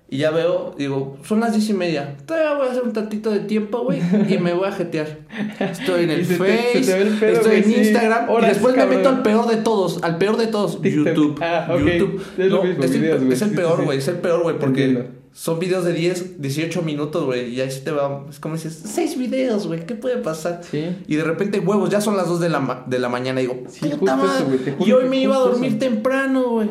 Y 0.09 0.18
ya 0.18 0.30
veo, 0.30 0.75
digo, 0.78 1.16
son 1.25 1.40
las 1.40 1.52
diez 1.54 1.68
y 1.71 1.73
media. 1.75 2.16
Todavía 2.26 2.54
voy 2.54 2.68
a 2.68 2.71
hacer 2.71 2.83
un 2.85 2.92
tantito 2.92 3.30
de 3.30 3.40
tiempo, 3.40 3.80
güey, 3.85 4.00
y 4.28 4.38
me 4.38 4.52
voy 4.52 4.68
a 4.68 4.73
jetear. 4.73 5.18
Estoy 5.59 6.04
en 6.04 6.11
el 6.11 6.25
se 6.26 6.37
te- 6.37 6.38
Face, 6.38 6.85
se 6.85 6.92
te 6.92 6.99
ve 7.04 7.11
el 7.11 7.18
pedo, 7.18 7.33
estoy 7.33 7.56
en 7.56 7.64
sí. 7.64 7.75
Instagram, 7.75 8.28
Horas, 8.30 8.50
y 8.50 8.52
después 8.52 8.75
cabrón. 8.75 8.90
me 8.90 8.97
meto 8.99 9.09
al 9.09 9.23
peor 9.23 9.47
de 9.49 9.56
todos, 9.56 10.02
al 10.04 10.18
peor 10.18 10.37
de 10.37 10.47
todos, 10.47 10.80
TikTok. 10.83 11.06
YouTube. 11.06 11.38
Ah, 11.42 11.68
ok. 11.73 11.80
YouTube. 11.80 12.23
Es 12.38 12.47
lo 12.50 12.56
No, 12.59 12.64
mismo, 12.64 12.85
es, 12.85 12.90
el, 12.92 13.00
videos, 13.00 13.21
güey. 13.23 13.33
es 13.33 13.42
el 13.42 13.50
sí, 13.50 13.56
peor, 13.56 13.76
sí. 13.78 13.85
güey, 13.85 13.99
es 13.99 14.09
el 14.09 14.16
peor, 14.18 14.42
güey, 14.42 14.59
porque 14.59 14.85
Entiendo. 14.85 15.11
Son 15.35 15.59
videos 15.59 15.85
de 15.85 15.93
10, 15.93 16.41
18 16.41 16.83
minutos, 16.83 17.25
güey, 17.25 17.53
y 17.53 17.61
ahí 17.61 17.69
te 17.85 17.91
va, 17.91 18.25
es 18.31 18.38
como 18.38 18.55
dices, 18.55 18.81
6 18.85 19.19
videos, 19.19 19.67
güey, 19.67 19.85
¿qué 19.85 19.97
puede 19.97 20.19
pasar? 20.19 20.61
Sí. 20.62 20.97
Y 21.09 21.17
de 21.17 21.25
repente, 21.25 21.59
huevos, 21.59 21.91
ya 21.91 22.00
son 22.00 22.17
las 22.17 22.29
2 22.29 22.38
de 22.38 22.49
la, 22.50 22.85
de 22.87 22.99
la 23.00 23.09
mañana 23.09 23.41
y 23.43 23.49
digo, 23.49 23.64
Sí, 23.69 23.88
puta 23.99 24.14
eso, 24.14 24.25
madre, 24.25 24.73
juro 24.79 24.88
y 24.88 24.93
hoy 24.93 25.09
me 25.09 25.17
iba 25.17 25.35
a 25.35 25.41
dormir 25.41 25.71
eso. 25.71 25.79
temprano, 25.81 26.50
güey. 26.50 26.71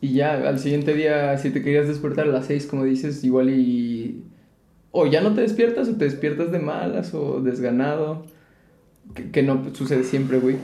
Y 0.00 0.14
ya, 0.14 0.48
al 0.48 0.58
siguiente 0.58 0.94
día, 0.94 1.38
si 1.38 1.50
te 1.50 1.62
querías 1.62 1.86
despertar 1.86 2.26
a 2.26 2.32
las 2.32 2.46
6, 2.46 2.66
como 2.66 2.84
dices, 2.84 3.22
igual 3.22 3.50
y... 3.50 4.24
O 4.90 5.06
ya 5.06 5.20
no 5.20 5.32
te 5.34 5.42
despiertas, 5.42 5.88
o 5.88 5.94
te 5.94 6.06
despiertas 6.06 6.50
de 6.50 6.58
malas, 6.58 7.14
o 7.14 7.40
desganado. 7.40 8.24
Que, 9.14 9.30
que 9.30 9.44
no 9.44 9.62
sucede 9.74 10.02
siempre, 10.02 10.40
güey. 10.40 10.56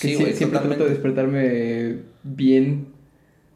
Que 0.00 0.08
Sí, 0.08 0.14
güey, 0.14 0.32
siempre 0.34 0.60
trato 0.60 0.84
de 0.84 0.90
despertarme 0.90 2.02
bien, 2.22 2.93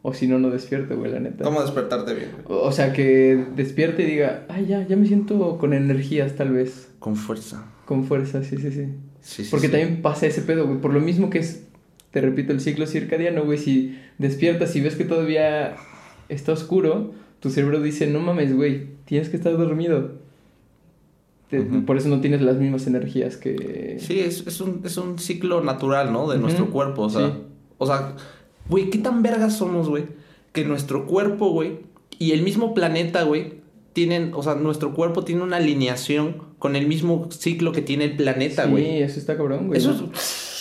o 0.01 0.13
si 0.13 0.27
no, 0.27 0.39
no 0.39 0.49
despierto, 0.49 0.97
güey, 0.97 1.11
la 1.11 1.19
neta. 1.19 1.43
¿Cómo 1.43 1.61
despertarte 1.61 2.13
bien, 2.13 2.29
güey? 2.45 2.59
O 2.61 2.71
sea, 2.71 2.93
que 2.93 3.45
despierte 3.55 4.03
y 4.03 4.05
diga, 4.05 4.45
ay, 4.47 4.65
ya, 4.65 4.87
ya 4.87 4.95
me 4.95 5.05
siento 5.05 5.57
con 5.57 5.73
energías, 5.73 6.35
tal 6.35 6.51
vez. 6.53 6.89
Con 6.99 7.15
fuerza. 7.15 7.65
Con 7.85 8.05
fuerza, 8.05 8.43
sí, 8.43 8.57
sí, 8.57 8.71
sí. 8.71 8.87
Sí, 9.21 9.43
sí, 9.43 9.51
Porque 9.51 9.67
sí. 9.67 9.71
también 9.73 10.01
pasa 10.01 10.25
ese 10.25 10.41
pedo, 10.41 10.65
güey. 10.67 10.79
Por 10.79 10.93
lo 10.93 11.01
mismo 11.01 11.29
que 11.29 11.39
es, 11.39 11.67
te 12.11 12.21
repito, 12.21 12.53
el 12.53 12.61
ciclo 12.61 12.87
circadiano, 12.87 13.43
güey. 13.43 13.57
Si 13.57 13.99
despiertas 14.17 14.73
y 14.75 14.81
ves 14.81 14.95
que 14.95 15.03
todavía 15.03 15.75
está 16.29 16.53
oscuro, 16.53 17.11
tu 17.41 17.49
cerebro 17.49 17.81
dice, 17.81 18.07
no 18.07 18.21
mames, 18.21 18.55
güey, 18.55 18.87
tienes 19.03 19.27
que 19.27 19.35
estar 19.35 19.57
dormido. 19.57 20.13
Te-. 21.49 21.61
Por 21.61 21.97
eso 21.97 22.07
no 22.07 22.21
tienes 22.21 22.41
las 22.41 22.55
mismas 22.57 22.87
energías 22.87 23.35
que... 23.35 23.97
Sí, 23.99 24.21
es, 24.21 24.47
es, 24.47 24.61
un, 24.61 24.81
es 24.85 24.95
un 24.97 25.19
ciclo 25.19 25.61
natural, 25.61 26.13
¿no? 26.13 26.29
De 26.29 26.37
nuestro 26.37 26.69
cuerpo, 26.69 27.03
o 27.03 27.09
sea. 27.09 27.27
sí. 27.27 27.33
O 27.81 27.87
sea, 27.87 28.13
güey, 28.69 28.89
¿qué 28.89 28.97
tan 28.99 29.21
vergas 29.23 29.57
somos, 29.57 29.89
güey? 29.89 30.05
Que 30.53 30.63
nuestro 30.65 31.05
cuerpo, 31.07 31.49
güey, 31.51 31.79
y 32.17 32.31
el 32.31 32.41
mismo 32.43 32.73
planeta, 32.73 33.23
güey, 33.23 33.59
tienen, 33.93 34.31
o 34.33 34.43
sea, 34.43 34.55
nuestro 34.55 34.93
cuerpo 34.93 35.23
tiene 35.23 35.41
una 35.43 35.57
alineación 35.57 36.37
con 36.59 36.75
el 36.75 36.87
mismo 36.87 37.27
ciclo 37.31 37.71
que 37.71 37.81
tiene 37.81 38.05
el 38.05 38.15
planeta, 38.15 38.65
Sí, 38.65 38.69
güey. 38.71 39.01
eso 39.03 39.19
está 39.19 39.35
cabrón, 39.37 39.67
güey. 39.67 39.79
Eso 39.79 40.11
es. 40.13 40.57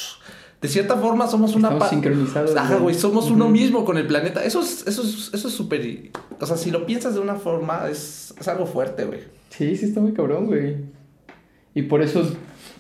De 0.61 0.67
cierta 0.67 0.97
forma 0.97 1.29
somos 1.29 1.55
una 1.55 1.69
Estamos 1.69 1.85
pa- 1.85 1.91
sincronizados, 1.91 2.57
Ajá, 2.57 2.71
güey. 2.75 2.83
güey, 2.83 2.95
somos 2.97 3.31
uno 3.31 3.49
mismo 3.49 3.85
con 3.85 3.97
el 3.97 4.09
planeta. 4.09 4.45
Eso 4.45 4.61
es, 4.61 4.85
eso 4.88 5.03
es, 5.03 5.31
eso 5.33 5.47
es 5.49 5.55
súper. 5.55 6.11
O 6.41 6.47
sea, 6.47 6.57
si 6.57 6.73
lo 6.73 6.85
piensas 6.85 7.15
de 7.15 7.21
una 7.21 7.37
forma, 7.37 7.88
es, 7.88 8.35
es 8.41 8.49
algo 8.49 8.67
fuerte, 8.67 9.05
güey. 9.05 9.21
Sí, 9.50 9.77
sí 9.77 9.85
está 9.87 10.00
muy 10.00 10.12
cabrón, 10.15 10.47
güey. 10.47 10.77
Y 11.77 11.83
por 11.83 12.03
eso 12.03 12.29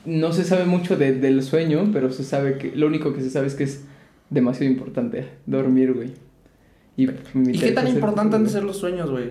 no 0.04 0.32
se 0.32 0.42
sabe 0.42 0.64
mucho 0.64 0.96
de- 0.96 1.12
del 1.14 1.42
sueño, 1.44 1.90
pero 1.92 2.10
se 2.10 2.24
sabe 2.24 2.58
que... 2.58 2.74
Lo 2.74 2.88
único 2.88 3.12
que 3.14 3.20
se 3.20 3.30
sabe 3.30 3.46
es 3.46 3.54
que 3.54 3.64
es 3.64 3.82
demasiado 4.30 4.72
importante 4.72 5.28
dormir, 5.46 5.92
güey. 5.92 6.12
Y, 6.96 7.08
¿Y 7.08 7.58
qué 7.58 7.72
tan 7.72 7.86
importante 7.88 8.36
han 8.36 8.44
de 8.44 8.50
ser 8.50 8.64
los 8.64 8.76
sueños, 8.76 9.10
güey? 9.10 9.30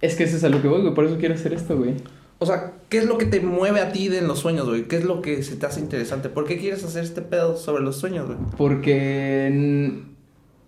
Es 0.00 0.16
que 0.16 0.24
eso 0.24 0.36
es 0.36 0.44
a 0.44 0.48
lo 0.48 0.60
que 0.60 0.68
voy, 0.68 0.82
güey. 0.82 0.94
Por 0.94 1.04
eso 1.04 1.16
quiero 1.18 1.34
hacer 1.34 1.52
esto, 1.52 1.76
güey. 1.76 1.94
O 2.38 2.46
sea, 2.46 2.74
¿qué 2.88 2.98
es 2.98 3.06
lo 3.06 3.16
que 3.16 3.26
te 3.26 3.40
mueve 3.40 3.80
a 3.80 3.92
ti 3.92 4.08
de 4.08 4.18
en 4.18 4.28
los 4.28 4.40
sueños, 4.40 4.68
güey? 4.68 4.88
¿Qué 4.88 4.96
es 4.96 5.04
lo 5.04 5.22
que 5.22 5.42
se 5.42 5.56
te 5.56 5.66
hace 5.66 5.80
interesante? 5.80 6.28
¿Por 6.28 6.44
qué 6.44 6.58
quieres 6.58 6.84
hacer 6.84 7.04
este 7.04 7.22
pedo 7.22 7.56
sobre 7.56 7.82
los 7.82 7.96
sueños, 7.96 8.26
güey? 8.26 8.38
Porque 8.56 10.02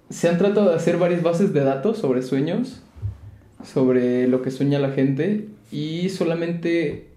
se 0.09 0.29
han 0.29 0.39
tratado 0.39 0.71
de 0.71 0.77
hacer 0.77 0.97
varias 0.97 1.23
bases 1.23 1.53
de 1.53 1.61
datos 1.65 1.99
sobre 1.99 2.23
sueños, 2.23 2.83
sobre 3.65 4.29
lo 4.29 4.43
que 4.43 4.51
sueña 4.51 4.79
la 4.79 4.93
gente, 4.93 5.49
y 5.73 6.09
solamente 6.11 7.09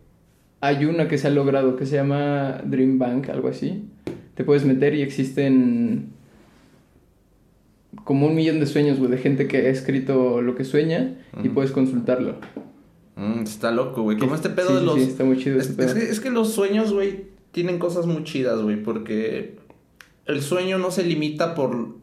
hay 0.62 0.86
una 0.86 1.08
que 1.08 1.18
se 1.18 1.28
ha 1.28 1.32
logrado 1.32 1.76
que 1.76 1.86
se 1.86 1.96
llama 1.96 2.62
Dream 2.66 2.98
Bank, 2.98 3.30
algo 3.30 3.48
así. 3.48 3.86
Te 4.40 4.46
puedes 4.46 4.64
meter 4.64 4.96
y 4.96 5.02
existen 5.02 6.14
como 8.06 8.26
un 8.26 8.36
millón 8.36 8.62
de 8.62 8.68
sueños, 8.68 8.98
güey, 8.98 9.12
de 9.12 9.18
gente 9.18 9.50
que 9.50 9.58
ha 9.58 9.70
escrito 9.70 10.42
lo 10.42 10.56
que 10.56 10.64
sueña 10.64 11.18
y 11.44 11.50
puedes 11.50 11.72
consultarlo. 11.72 12.36
Mm, 13.18 13.42
está 13.42 13.72
loco, 13.72 14.04
güey. 14.04 14.18
Como 14.18 14.36
este 14.36 14.50
pedo 14.50 14.70
sí, 14.70 14.76
de 14.76 14.82
los... 14.82 14.96
sí, 14.96 15.02
está 15.02 15.26
muy 15.26 15.38
chido 15.40 15.60
Es, 15.60 15.66
ese 15.66 15.74
pedo. 15.74 15.88
es 15.88 15.94
que, 15.94 16.04
es 16.10 16.20
que 16.22 16.30
los 16.30 16.54
sueños, 16.54 16.94
güey, 16.94 17.26
tienen 17.52 17.80
cosas 17.80 18.06
muy 18.06 18.24
chidas, 18.24 18.62
güey, 18.62 18.82
porque 18.82 19.58
el 20.26 20.42
sueño 20.42 20.78
no 20.78 20.90
se 20.90 21.04
limita 21.04 21.54
por, 21.54 21.98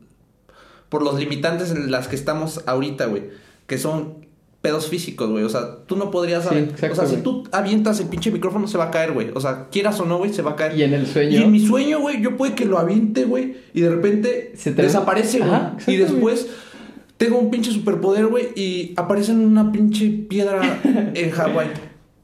por 0.90 1.02
los 1.02 1.18
limitantes 1.18 1.70
en 1.70 1.90
las 1.90 2.06
que 2.06 2.16
estamos 2.16 2.62
ahorita, 2.66 3.06
güey, 3.06 3.30
que 3.66 3.78
son 3.78 4.25
pedos 4.62 4.88
físicos, 4.88 5.30
güey. 5.30 5.44
O 5.44 5.48
sea, 5.48 5.84
tú 5.86 5.96
no 5.96 6.10
podrías... 6.10 6.48
Sí, 6.48 6.54
exacto, 6.56 6.92
o 7.02 7.06
sea, 7.06 7.06
si 7.16 7.22
tú 7.22 7.44
avientas 7.52 8.00
el 8.00 8.08
pinche 8.08 8.30
micrófono, 8.32 8.66
se 8.66 8.78
va 8.78 8.84
a 8.86 8.90
caer, 8.90 9.12
güey. 9.12 9.30
O 9.34 9.40
sea, 9.40 9.68
quieras 9.70 10.00
o 10.00 10.06
no, 10.06 10.18
güey, 10.18 10.32
se 10.32 10.42
va 10.42 10.52
a 10.52 10.56
caer. 10.56 10.76
Y 10.76 10.82
en 10.82 10.94
el 10.94 11.06
sueño... 11.06 11.38
Y 11.38 11.42
en 11.42 11.52
mi 11.52 11.64
sueño, 11.64 12.00
güey, 12.00 12.20
yo 12.20 12.36
puede 12.36 12.54
que 12.54 12.64
lo 12.64 12.78
aviente, 12.78 13.24
güey, 13.24 13.56
y 13.74 13.80
de 13.82 13.90
repente 13.90 14.52
Se 14.56 14.72
te- 14.72 14.82
desaparece, 14.82 15.38
güey. 15.38 15.52
Y 15.86 15.96
después 15.96 16.48
tengo 17.16 17.38
un 17.38 17.50
pinche 17.50 17.70
superpoder, 17.70 18.26
güey, 18.26 18.48
y 18.56 18.92
aparece 18.96 19.32
en 19.32 19.40
una 19.40 19.70
pinche 19.72 20.08
piedra 20.28 20.80
en 21.14 21.30
Hawái. 21.30 21.68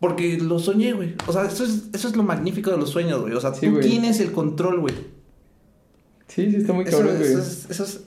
Porque 0.01 0.37
lo 0.39 0.59
soñé, 0.59 0.95
güey. 0.95 1.15
O 1.29 1.33
sea, 1.33 1.45
eso 1.45 1.63
es, 1.65 1.85
eso 1.95 2.09
es 2.09 2.17
lo 2.17 2.25
magnífico 2.25 2.73
de 2.73 2.77
los 2.77 2.91
sueños, 2.91 3.21
güey. 3.21 3.35
O 3.35 3.41
sea, 3.41 3.55
Sí, 3.55 3.69
tú 3.69 3.79
tienes 3.79 4.19
el 4.19 4.33
control, 4.33 4.81
güey. 4.81 4.95
Sí, 6.27 6.51
sí, 6.51 6.57
está 6.57 6.73
muy 6.73 6.85
cabrón, 6.85 7.19
güey. 7.19 7.31
eso 7.31 7.39
es, 7.39 7.67
eso 7.71 7.85
es 7.85 8.01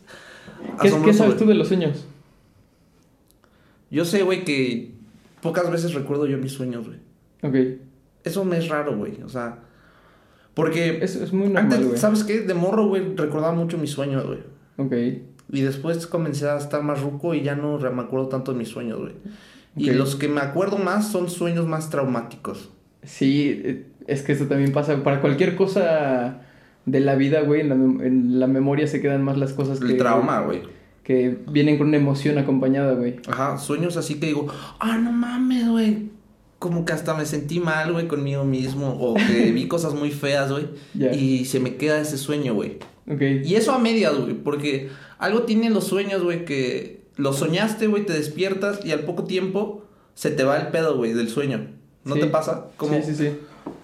¿Qué, 0.82 1.14
sabes 1.14 1.38
tú 1.38 1.46
de 1.46 1.54
los 1.54 1.68
sueños? 1.70 2.06
Yo 3.92 4.06
sé, 4.06 4.24
güey, 4.24 4.44
que 4.44 4.94
pocas 5.42 5.70
veces 5.72 5.94
recuerdo 5.94 6.26
yo 6.28 6.38
mis 6.38 6.52
sueños, 6.52 6.88
güey. 6.88 7.00
Ok. 7.42 7.80
Eso 8.24 8.44
me 8.44 8.58
es 8.58 8.70
raro, 8.70 8.98
güey. 8.98 9.22
O 9.24 9.30
sea, 9.30 9.60
porque 10.54 11.00
Es, 11.02 11.16
es 11.16 11.34
muy 11.34 11.50
normal, 11.50 11.74
antes. 11.74 12.00
¿sabes 12.00 12.24
qué? 12.24 12.42
De 12.42 12.54
morro, 12.54 12.88
güey, 12.88 13.16
recordaba 13.16 13.54
mucho 13.54 13.78
mis 13.78 13.92
sueños, 13.92 14.26
güey. 14.26 14.40
Ok. 14.78 15.22
Y 15.52 15.62
después 15.62 16.08
comencé 16.08 16.50
a 16.50 16.58
estar 16.58 16.82
más 16.82 17.02
ruco 17.02 17.36
y 17.36 17.44
ya 17.44 17.56
no 17.56 17.78
me 17.78 18.02
acuerdo 18.02 18.30
tanto 18.30 18.52
de 18.52 18.58
mis 18.58 18.70
sueños, 18.70 19.00
güey. 19.00 19.14
Y 19.78 19.92
los 19.92 20.16
que 20.16 20.28
me 20.28 20.42
acuerdo 20.42 20.78
más 20.78 21.12
son 21.12 21.30
sueños 21.30 21.68
más 21.68 21.90
traumáticos. 21.90 22.72
Sí, 23.04 23.62
eh, 23.64 23.86
es 24.08 24.24
que 24.24 24.32
eso 24.32 24.46
también 24.46 24.72
pasa. 24.72 25.04
Para 25.04 25.22
cualquier 25.22 25.56
cosa 25.56 26.42
de 26.86 27.00
la 27.00 27.16
vida, 27.16 27.42
güey, 27.42 27.62
en 27.62 27.70
la, 27.70 27.76
en 27.76 28.40
la 28.40 28.48
memoria 28.48 28.88
se 28.88 29.02
quedan 29.02 29.24
más 29.24 29.38
las 29.38 29.54
cosas 29.54 29.80
que... 29.80 29.92
El 29.92 29.98
trauma, 29.98 30.42
güey. 30.42 30.64
Que 31.06 31.38
vienen 31.52 31.78
con 31.78 31.88
una 31.88 31.98
emoción 31.98 32.38
acompañada, 32.40 32.94
güey. 32.96 33.16
Ajá, 33.28 33.58
sueños 33.58 33.96
así 33.96 34.16
que 34.16 34.26
digo, 34.26 34.48
ah, 34.80 34.98
no 34.98 35.12
mames, 35.12 35.70
güey. 35.70 36.10
Como 36.60 36.84
que 36.84 36.94
hasta 36.94 37.14
me 37.14 37.26
sentí 37.26 37.60
mal, 37.60 37.94
güey, 37.94 38.08
conmigo 38.08 38.44
mismo. 38.44 38.98
O 39.00 39.14
que 39.14 39.52
vi 39.54 39.68
cosas 39.68 39.94
muy 39.94 40.10
feas, 40.12 40.52
güey. 40.52 40.68
Y 41.16 41.46
se 41.46 41.60
me 41.60 41.76
queda 41.76 42.02
ese 42.02 42.18
sueño, 42.18 42.56
güey. 42.56 42.80
Ok. 43.08 43.22
Y 43.46 43.54
eso 43.56 43.72
a 43.72 43.78
medias, 43.80 44.18
güey. 44.18 44.34
Porque 44.34 44.90
algo 45.20 45.44
tienen 45.44 45.74
los 45.76 45.86
sueños, 45.86 46.24
güey, 46.24 46.44
que 46.44 47.06
lo 47.18 47.34
soñaste, 47.34 47.88
güey, 47.88 48.06
te 48.06 48.14
despiertas 48.14 48.84
y 48.84 48.92
al 48.92 49.02
poco 49.02 49.26
tiempo 49.26 49.86
se 50.16 50.32
te 50.32 50.44
va 50.44 50.58
el 50.58 50.68
pedo, 50.70 50.98
güey, 50.98 51.14
del 51.14 51.30
sueño. 51.30 51.68
¿No 52.04 52.16
Sí. 52.16 52.22
te 52.22 52.28
pasa? 52.28 52.68
Como 52.78 52.96
Sí, 52.96 53.02
sí, 53.06 53.16
sí. 53.16 53.30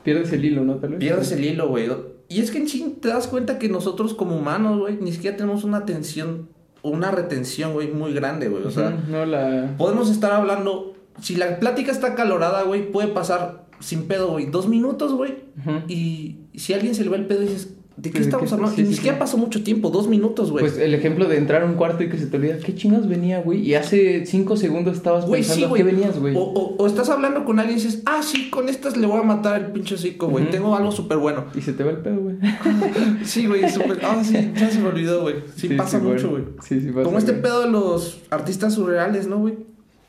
Pierdes 0.03 0.31
el 0.33 0.43
hilo, 0.43 0.63
¿no? 0.63 0.75
Tal 0.77 0.91
vez. 0.91 0.99
Pierdes 0.99 1.31
el 1.33 1.45
hilo, 1.45 1.67
güey. 1.69 1.87
Y 2.29 2.39
es 2.41 2.49
que 2.49 2.57
en 2.57 2.67
sí 2.67 2.97
te 2.99 3.09
das 3.09 3.27
cuenta 3.27 3.59
que 3.59 3.69
nosotros 3.69 4.13
como 4.15 4.35
humanos, 4.37 4.79
güey, 4.79 4.97
ni 4.99 5.11
siquiera 5.11 5.37
tenemos 5.37 5.63
una 5.63 5.77
atención, 5.77 6.49
una 6.83 7.11
retención, 7.11 7.73
güey, 7.73 7.89
muy 7.91 8.13
grande, 8.13 8.47
güey. 8.49 8.63
O 8.63 8.71
sea, 8.71 8.89
No, 8.89 9.25
la... 9.25 9.75
podemos 9.77 10.09
estar 10.09 10.31
hablando, 10.31 10.93
si 11.21 11.35
la 11.35 11.59
plática 11.59 11.91
está 11.91 12.15
calorada, 12.15 12.63
güey, 12.63 12.91
puede 12.91 13.09
pasar 13.09 13.65
sin 13.79 14.07
pedo, 14.07 14.29
güey, 14.29 14.45
dos 14.47 14.67
minutos, 14.67 15.13
güey. 15.13 15.43
Y 15.87 16.37
si 16.55 16.73
a 16.73 16.77
alguien 16.77 16.95
se 16.95 17.03
le 17.03 17.09
va 17.09 17.17
el 17.17 17.25
pedo, 17.25 17.41
dices, 17.41 17.73
¿de 18.01 18.09
qué 18.09 18.17
¿De 18.17 18.19
qué 18.19 18.19
estamos 18.23 18.45
está- 18.45 18.55
hablando? 18.55 18.75
sí, 18.75 18.81
y 18.81 18.83
ni 18.85 18.89
sí, 18.89 18.95
siquiera 18.95 19.17
sí. 19.17 19.19
pasó 19.19 19.37
mucho 19.37 19.63
tiempo, 19.63 19.89
dos 19.91 20.07
minutos, 20.07 20.49
güey. 20.51 20.63
Pues 20.65 20.77
el 20.77 20.93
ejemplo 20.95 21.25
de 21.27 21.37
entrar 21.37 21.61
a 21.61 21.65
un 21.65 21.75
cuarto 21.75 22.03
y 22.03 22.09
que 22.09 22.17
se 22.17 22.25
te 22.25 22.37
olvida, 22.37 22.57
¿qué 22.57 22.73
chingas 22.73 23.07
venía, 23.07 23.41
güey? 23.41 23.59
Y 23.61 23.75
hace 23.75 24.25
cinco 24.25 24.57
segundos 24.57 24.97
estabas 24.97 25.25
Güey, 25.27 25.41
pensando. 25.43 25.73
¿qué 25.75 25.83
venías, 25.83 26.17
güey? 26.19 26.35
O, 26.35 26.39
o- 26.39 26.75
o 26.77 26.87
estás 26.87 27.09
hablando 27.09 27.45
con 27.45 27.59
alguien 27.59 27.77
y 27.77 27.81
dices, 27.81 28.01
ah, 28.05 28.21
sí, 28.23 28.49
con 28.49 28.69
estas 28.69 28.97
le 28.97 29.05
voy 29.05 29.19
a 29.19 29.23
matar 29.23 29.61
el 29.61 29.71
pinche 29.71 29.95
hocico, 29.95 30.27
güey. 30.29 30.49
Tengo 30.49 30.75
algo 30.75 30.91
súper 30.91 31.17
bueno. 31.19 31.45
Y 31.55 31.61
se 31.61 31.73
te 31.73 31.83
va 31.83 31.91
el 31.91 31.97
pedo, 31.97 32.19
güey. 32.19 32.37
Sí, 33.23 33.45
güey, 33.45 33.69
súper. 33.69 33.99
Ah, 34.03 34.23
sí, 34.23 34.51
ya 34.55 34.69
se 34.71 34.79
me 34.79 34.87
olvidó, 34.87 35.21
güey. 35.21 35.35
Sí, 35.55 35.69
pasa 35.69 35.99
mucho, 35.99 36.29
güey. 36.31 36.43
Sí, 36.63 36.81
sí 36.81 36.87
pasa. 36.87 37.03
Como 37.03 37.17
este 37.19 37.33
pedo 37.33 37.61
de 37.63 37.69
los 37.69 38.19
artistas 38.31 38.73
surreales, 38.73 39.27
¿no, 39.27 39.37
güey? 39.37 39.55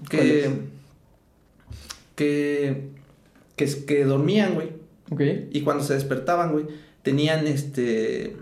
Que, 0.09 0.51
que. 2.17 2.93
Que. 3.57 3.73
Que 3.87 4.05
dormían, 4.05 4.55
güey. 4.55 4.69
Ok. 5.11 5.21
Y 5.53 5.61
cuando 5.61 5.85
se 5.85 5.95
despertaban, 5.95 6.53
güey, 6.53 6.65
tenían 7.03 7.47
este. 7.47 8.37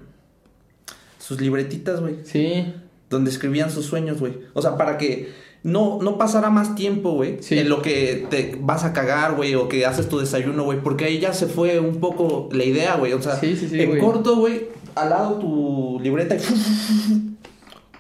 Sus 1.19 1.41
libretitas, 1.41 2.01
güey. 2.01 2.17
Sí. 2.25 2.73
Donde 3.09 3.31
escribían 3.31 3.71
sus 3.71 3.87
sueños, 3.87 4.21
güey. 4.21 4.39
O 4.55 4.63
sea, 4.63 4.77
para 4.77 4.97
que 4.99 5.31
no, 5.63 5.99
no 6.01 6.17
pasara 6.17 6.51
más 6.51 6.75
tiempo, 6.75 7.13
güey. 7.13 7.39
Sí. 7.41 7.59
En 7.59 7.69
lo 7.69 7.83
que 7.83 8.27
te 8.31 8.57
vas 8.61 8.85
a 8.85 8.93
cagar, 8.93 9.35
güey. 9.35 9.55
O 9.55 9.69
que 9.69 9.85
haces 9.87 10.09
tu 10.09 10.19
desayuno, 10.19 10.65
güey. 10.65 10.81
Porque 10.81 11.05
ahí 11.05 11.19
ya 11.19 11.33
se 11.33 11.47
fue 11.47 11.79
un 11.81 12.01
poco 12.01 12.49
la 12.53 12.65
idea, 12.65 12.97
güey. 12.97 13.13
O 13.13 13.21
sea, 13.21 13.37
Sí, 13.37 13.57
en 13.73 13.99
corto, 13.99 14.37
güey. 14.37 14.69
Al 14.95 15.11
lado 15.11 15.39
tu 15.39 15.99
libreta 16.03 16.37
y. 16.37 16.41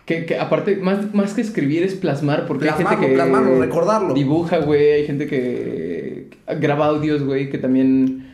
Que, 0.06 0.26
que 0.26 0.40
aparte, 0.40 0.74
más, 0.74 1.14
más 1.14 1.34
que 1.34 1.40
escribir 1.40 1.84
es 1.84 1.94
plasmar, 1.94 2.48
porque 2.48 2.64
hay 2.64 2.70
Plasmarlo, 2.70 2.98
gente 2.98 3.10
que... 3.10 3.14
plasmarlo, 3.14 3.60
recordarlo. 3.60 4.12
Dibuja, 4.14 4.58
güey, 4.58 4.90
hay 4.90 5.06
gente 5.06 5.28
que 5.28 6.30
graba 6.58 6.86
audios, 6.86 7.22
güey, 7.22 7.48
que 7.48 7.58
también... 7.58 8.29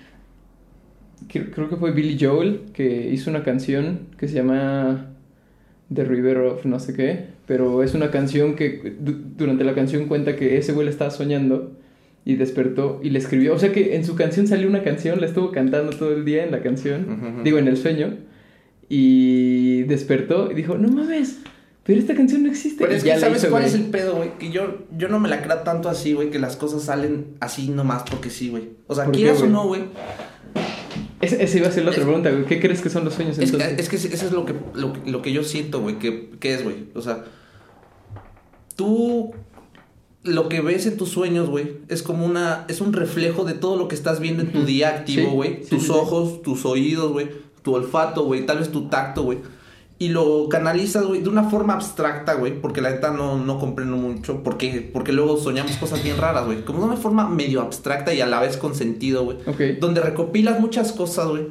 Creo, 1.29 1.51
creo 1.51 1.69
que 1.69 1.77
fue 1.77 1.93
Billy 1.93 2.17
Joel, 2.21 2.61
que 2.73 3.11
hizo 3.13 3.31
una 3.31 3.43
canción 3.43 4.01
que 4.19 4.29
se 4.29 4.35
llama 4.35 5.07
The 5.93 6.05
River 6.05 6.39
of 6.39 6.65
no 6.67 6.79
sé 6.81 6.95
qué, 6.95 7.27
pero 7.47 7.83
es 7.83 7.95
una 7.95 8.11
canción 8.11 8.55
que 8.57 8.97
du- 9.01 9.21
durante 9.37 9.65
la 9.65 9.75
canción 9.75 10.07
cuenta 10.07 10.37
que 10.37 10.57
ese 10.59 10.73
güey 10.73 10.85
le 10.87 10.91
estaba 10.91 11.11
soñando 11.11 11.73
y 12.25 12.35
despertó 12.37 13.01
y 13.05 13.11
le 13.11 13.19
escribió. 13.21 13.55
O 13.55 13.59
sea 13.59 13.73
que 13.73 13.95
en 13.97 14.05
su 14.05 14.17
canción 14.17 14.47
salió 14.49 14.69
una 14.69 14.83
canción, 14.83 15.21
la 15.21 15.27
estuvo 15.27 15.53
cantando 15.53 15.91
todo 15.97 16.13
el 16.13 16.25
día 16.25 16.45
en 16.45 16.51
la 16.51 16.61
canción, 16.63 17.43
digo 17.45 17.59
en 17.59 17.69
el 17.69 17.77
sueño, 17.77 18.15
y 18.89 19.83
despertó 19.85 20.51
y 20.51 20.55
dijo, 20.55 20.77
no 20.77 20.89
mames, 20.89 21.39
pero 21.85 21.99
esta 22.01 22.15
canción 22.15 22.43
no 22.43 22.51
existe. 22.51 22.85
Pero 22.85 22.97
es 22.97 23.05
que, 23.05 23.17
¿sabes 23.19 23.39
hizo, 23.43 23.51
cuál 23.51 23.63
güey. 23.63 23.75
es 23.75 23.81
el 23.81 23.87
pedo, 23.91 24.17
güey? 24.17 24.31
Que 24.39 24.51
yo, 24.51 24.79
yo 24.97 25.09
no 25.09 25.21
me 25.21 25.29
la 25.29 25.43
creo 25.43 25.59
tanto 25.59 25.89
así, 25.89 26.13
güey, 26.15 26.31
que 26.31 26.39
las 26.39 26.57
cosas 26.57 26.83
salen 26.83 27.27
así 27.41 27.69
nomás 27.69 28.03
porque 28.11 28.31
sí, 28.31 28.49
güey. 28.49 28.71
O 28.89 28.95
sea, 28.95 29.05
¿Por 29.05 29.13
qué, 29.15 29.21
quieras 29.21 29.43
o 29.43 29.47
no, 29.47 29.67
güey. 29.69 29.83
Ese, 31.27 31.43
ese 31.43 31.59
iba 31.59 31.69
a 31.69 31.73
ser 31.73 31.85
la 31.85 31.91
otra 31.91 32.03
Es- 32.03 32.07
pregunta, 32.07 32.31
güey. 32.31 32.45
¿Qué 32.47 32.61
crees 32.61 32.81
que 32.81 32.89
son 32.91 33.05
los 33.05 33.15
sueños 33.15 33.39
Es, 33.39 33.45
entonces? 33.53 33.89
que- 33.89 33.97
es 33.97 34.07
que 34.07 34.15
eso 34.15 34.27
es 34.27 34.33
lo 34.33 34.45
que, 34.45 34.55
lo, 34.75 34.93
que- 34.93 35.11
lo 35.11 35.23
que 35.23 35.33
yo 35.33 35.43
siento, 35.45 35.81
güey, 35.81 35.99
que, 35.99 36.31
que 36.41 36.55
es, 36.55 36.63
güey. 36.65 36.87
O 36.95 37.03
sea, 37.03 37.25
tú 38.77 39.33
lo 40.23 40.49
que 40.49 40.61
ves 40.61 40.87
en 40.87 40.97
tus 40.97 41.11
sueños, 41.11 41.49
güey, 41.49 41.79
es 41.89 42.03
como 42.03 42.27
una, 42.27 42.65
es 42.69 42.81
un 42.81 42.93
reflejo 42.93 43.45
de 43.45 43.55
todo 43.55 43.77
lo 43.77 43.87
que 43.89 43.95
estás 43.95 44.19
viendo 44.21 44.43
en 44.43 44.51
tu 44.53 44.65
día 44.65 44.89
activo, 44.91 45.31
güey. 45.33 45.61
sí, 45.63 45.71
tus 45.71 45.85
sí. 45.85 45.91
ojos, 45.93 46.43
tus 46.43 46.65
oídos, 46.67 47.13
güey, 47.13 47.29
tu 47.63 47.75
olfato, 47.75 48.25
güey, 48.25 48.45
tal 48.45 48.59
vez 48.59 48.71
tu 48.73 48.89
tacto, 48.89 49.23
güey. 49.23 49.39
Y 49.99 50.09
lo 50.09 50.49
canalizas, 50.51 51.05
güey, 51.07 51.23
de 51.23 51.29
una 51.31 51.45
forma 51.45 51.73
abstracta, 51.75 52.35
güey, 52.35 52.61
porque 52.61 52.83
la 52.83 52.91
neta 52.91 53.11
no, 53.13 53.39
no 53.39 53.59
comprendo 53.59 53.97
mucho, 53.97 54.43
porque, 54.43 54.89
porque 54.93 55.13
luego 55.13 55.39
soñamos 55.39 55.73
cosas 55.79 56.03
bien 56.05 56.19
raras, 56.19 56.45
güey, 56.45 56.65
como 56.65 56.81
de 56.81 56.85
una 56.87 56.97
forma 56.97 57.29
medio 57.29 57.63
abstracta 57.63 58.13
y 58.13 58.21
a 58.21 58.27
la 58.27 58.41
vez 58.41 58.59
con 58.59 58.75
sentido, 58.75 59.25
güey, 59.25 59.39
Ok. 59.47 59.79
donde 59.81 60.03
recopilas 60.03 60.61
muchas 60.61 60.93
cosas, 60.93 61.29
güey, 61.29 61.47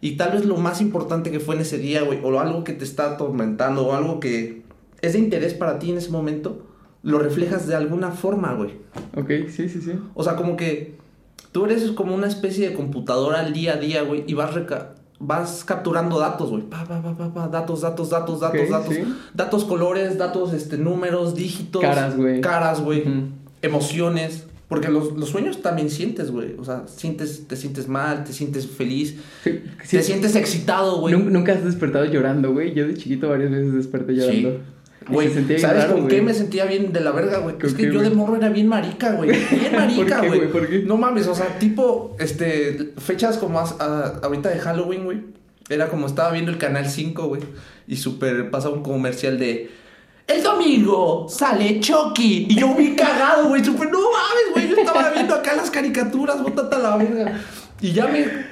y 0.00 0.16
tal 0.16 0.32
vez 0.32 0.46
lo 0.46 0.56
más 0.56 0.80
importante 0.80 1.30
que 1.30 1.40
fue 1.40 1.56
en 1.56 1.60
ese 1.60 1.76
día, 1.76 2.00
güey, 2.02 2.18
o 2.22 2.40
algo 2.40 2.64
que 2.64 2.72
te 2.72 2.84
está 2.84 3.12
atormentando, 3.12 3.86
o 3.86 3.92
algo 3.94 4.18
que 4.18 4.62
es 5.02 5.12
de 5.12 5.18
interés 5.18 5.52
para 5.52 5.78
ti 5.78 5.90
en 5.90 5.98
ese 5.98 6.10
momento, 6.10 6.64
lo 7.02 7.18
reflejas 7.18 7.66
de 7.66 7.74
alguna 7.74 8.12
forma, 8.12 8.54
güey. 8.54 8.70
Ok, 9.14 9.28
sí, 9.50 9.68
sí, 9.68 9.80
sí. 9.82 9.92
O 10.14 10.24
sea, 10.24 10.36
como 10.36 10.56
que 10.56 10.94
tú 11.52 11.66
eres 11.66 11.90
como 11.92 12.14
una 12.14 12.28
especie 12.28 12.68
de 12.70 12.74
computadora 12.74 13.40
al 13.40 13.52
día 13.52 13.74
a 13.74 13.76
día, 13.76 14.02
güey, 14.02 14.24
y 14.26 14.32
vas 14.32 14.54
reca- 14.54 14.94
vas 15.20 15.62
capturando 15.64 16.18
datos, 16.18 16.50
güey. 16.50 16.62
Pa, 16.62 16.84
pa, 16.84 17.00
pa, 17.02 17.14
pa, 17.16 17.32
pa, 17.32 17.48
datos, 17.48 17.82
datos, 17.82 18.10
datos, 18.10 18.40
datos, 18.40 18.68
datos. 18.70 18.94
sí. 18.94 19.02
Datos, 19.34 19.64
colores, 19.64 20.16
datos, 20.18 20.52
este, 20.54 20.78
números, 20.78 21.34
dígitos. 21.34 21.82
Caras, 21.82 22.16
güey. 22.16 22.40
Caras, 22.40 22.80
güey. 22.80 23.04
Emociones. 23.62 24.46
Porque 24.68 24.88
los, 24.88 25.12
los 25.16 25.28
sueños 25.28 25.62
también 25.62 25.90
sientes, 25.90 26.30
güey. 26.30 26.54
O 26.56 26.64
sea, 26.64 26.84
sientes, 26.86 27.48
te 27.48 27.56
sientes 27.56 27.88
mal, 27.88 28.22
te 28.22 28.32
sientes 28.32 28.68
feliz, 28.68 29.16
Sí, 29.42 29.50
sí. 29.82 29.96
te 29.96 30.02
sientes 30.04 30.36
excitado, 30.36 31.00
güey. 31.00 31.12
Nun- 31.12 31.30
Nunca 31.32 31.52
has 31.52 31.64
despertado 31.64 32.04
llorando, 32.04 32.52
güey. 32.52 32.72
Yo 32.72 32.86
de 32.86 32.94
chiquito 32.94 33.28
varias 33.28 33.50
veces 33.50 33.74
desperté 33.74 34.12
llorando. 34.14 34.60
Güey, 35.08 35.28
se 35.32 35.58
¿sabes 35.58 35.82
raro, 35.84 35.94
con 35.94 36.02
güey. 36.04 36.16
qué 36.16 36.22
me 36.22 36.34
sentía 36.34 36.66
bien 36.66 36.92
de 36.92 37.00
la 37.00 37.10
verga, 37.12 37.38
güey? 37.38 37.56
¿Con 37.56 37.66
Es 37.66 37.74
que 37.74 37.88
qué, 37.88 37.92
yo 37.92 38.00
de 38.00 38.10
morro 38.10 38.36
era 38.36 38.48
bien 38.50 38.68
marica, 38.68 39.12
güey. 39.12 39.30
Bien 39.50 39.72
marica, 39.74 39.96
¿Por 40.18 40.20
qué, 40.22 40.28
güey. 40.28 40.38
güey? 40.40 40.52
¿Por 40.52 40.68
qué? 40.68 40.78
No 40.80 40.96
mames, 40.96 41.26
o 41.26 41.34
sea, 41.34 41.58
tipo, 41.58 42.14
este, 42.18 42.92
fechas 42.98 43.38
como 43.38 43.58
a- 43.58 44.20
ahorita 44.22 44.50
de 44.50 44.58
Halloween, 44.58 45.04
güey. 45.04 45.18
Era 45.68 45.88
como 45.88 46.06
estaba 46.06 46.32
viendo 46.32 46.50
el 46.50 46.58
canal 46.58 46.88
5, 46.88 47.26
güey. 47.28 47.42
Y 47.86 47.96
súper 47.96 48.50
pasaba 48.50 48.74
un 48.74 48.82
comercial 48.82 49.38
de. 49.38 49.70
El 50.26 50.42
domingo 50.42 51.26
sale 51.28 51.80
Chucky. 51.80 52.46
Y 52.50 52.56
yo 52.60 52.74
vi 52.76 52.94
cagado, 52.94 53.48
güey. 53.48 53.64
Súper, 53.64 53.90
no 53.90 53.98
mames, 54.00 54.52
güey. 54.52 54.68
Yo 54.68 54.76
estaba 54.76 55.10
viendo 55.10 55.34
acá 55.34 55.54
las 55.54 55.70
caricaturas, 55.70 56.42
bótate 56.42 56.76
a 56.76 56.78
la 56.78 56.96
verga. 56.96 57.40
Y 57.80 57.92
ya 57.92 58.06
me. 58.06 58.49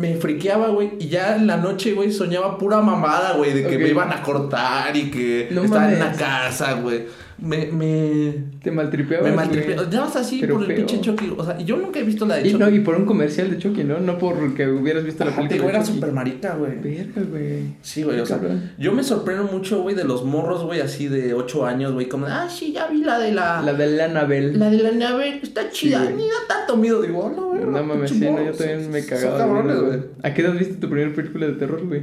Me 0.00 0.16
friqueaba, 0.16 0.68
güey. 0.68 0.92
Y 0.98 1.08
ya 1.08 1.36
en 1.36 1.46
la 1.46 1.58
noche, 1.58 1.92
güey, 1.92 2.10
soñaba 2.10 2.56
pura 2.56 2.80
mamada, 2.80 3.34
güey. 3.34 3.52
De 3.52 3.66
que 3.66 3.78
me 3.78 3.88
iban 3.88 4.12
a 4.12 4.22
cortar 4.22 4.96
y 4.96 5.10
que 5.10 5.48
No 5.50 5.62
estaba 5.62 5.92
en 5.92 5.98
la 5.98 6.12
casa, 6.12 6.72
güey. 6.74 7.04
Me. 7.40 7.66
Me. 7.72 8.34
Te 8.62 8.70
maltripeabas, 8.70 9.24
Me 9.28 9.34
güey. 9.34 9.46
maltripeaba. 9.46 9.82
Nada 9.84 10.00
más 10.04 10.16
así 10.16 10.40
por 10.44 10.60
el 10.62 10.66
feo. 10.66 10.76
pinche 10.76 11.00
Chucky. 11.00 11.32
O 11.36 11.44
sea, 11.44 11.60
y 11.60 11.64
yo 11.64 11.76
nunca 11.76 11.98
he 11.98 12.02
visto 12.02 12.26
la 12.26 12.36
de 12.36 12.42
Y, 12.48 12.52
Chucky. 12.52 12.62
no, 12.64 12.70
y 12.70 12.80
por 12.80 12.96
un 12.96 13.06
comercial 13.06 13.50
de 13.50 13.58
Chucky, 13.58 13.84
¿no? 13.84 13.98
No 13.98 14.18
por 14.18 14.54
que 14.54 14.68
hubieras 14.68 15.04
visto 15.04 15.24
la 15.24 15.30
Ajá, 15.30 15.42
te 15.42 15.48
película. 15.48 15.72
de 15.72 15.76
era 15.78 15.86
súper 15.86 16.12
marica, 16.12 16.54
güey. 16.56 16.76
Verga, 16.80 17.22
güey. 17.30 17.62
Sí, 17.82 18.02
güey, 18.02 18.20
o 18.20 18.26
sea, 18.26 18.36
Cabrón. 18.38 18.70
yo 18.78 18.92
me 18.92 19.02
sorprendo 19.02 19.44
mucho, 19.44 19.82
güey, 19.82 19.94
de 19.96 20.04
los 20.04 20.24
morros, 20.24 20.64
güey, 20.64 20.80
así 20.80 21.08
de 21.08 21.34
8 21.34 21.66
años, 21.66 21.92
güey, 21.92 22.08
como, 22.08 22.26
ah, 22.26 22.48
sí, 22.50 22.72
ya 22.72 22.86
vi 22.88 23.02
la 23.02 23.18
de 23.18 23.32
la... 23.32 23.62
La 23.62 23.72
de 23.74 23.86
la 23.86 24.04
Anabel. 24.04 24.58
La 24.58 24.70
de 24.70 24.78
la 24.78 24.92
nave, 24.92 25.40
está 25.42 25.70
chida, 25.70 26.02
güey. 26.04 26.16
ni 26.16 26.24
da 26.24 26.34
tanto 26.48 26.76
miedo, 26.76 27.00
digo, 27.02 27.26
"Ah, 27.26 27.32
no, 27.34 27.54
No 27.70 27.82
mames, 27.84 28.10
sí, 28.10 28.20
no, 28.20 28.44
yo 28.44 28.52
también 28.52 28.90
me 28.90 29.04
cagaba. 29.04 29.38
Son 29.38 29.38
cabrones, 29.38 29.80
güey. 29.80 29.98
¿A 30.22 30.34
qué 30.34 30.42
edad 30.42 30.52
viste 30.54 30.74
tu 30.74 30.88
primera 30.90 31.14
película 31.14 31.46
de 31.46 31.52
terror, 31.54 31.86
güey? 31.86 32.02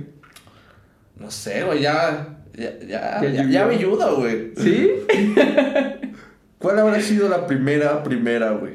No 1.19 1.31
sé, 1.31 1.63
güey, 1.63 1.81
ya, 1.81 2.36
ya, 2.55 2.79
ya, 2.79 2.87
Ya 2.87 3.21
ya, 3.21 3.29
llovió. 3.43 3.49
ya 3.51 3.65
velluda, 3.65 4.11
güey. 4.11 4.51
¿Sí? 4.57 4.91
¿Cuál 6.59 6.79
habrá 6.79 6.99
sido 7.01 7.29
la 7.29 7.45
primera, 7.47 8.03
primera, 8.03 8.51
güey? 8.51 8.73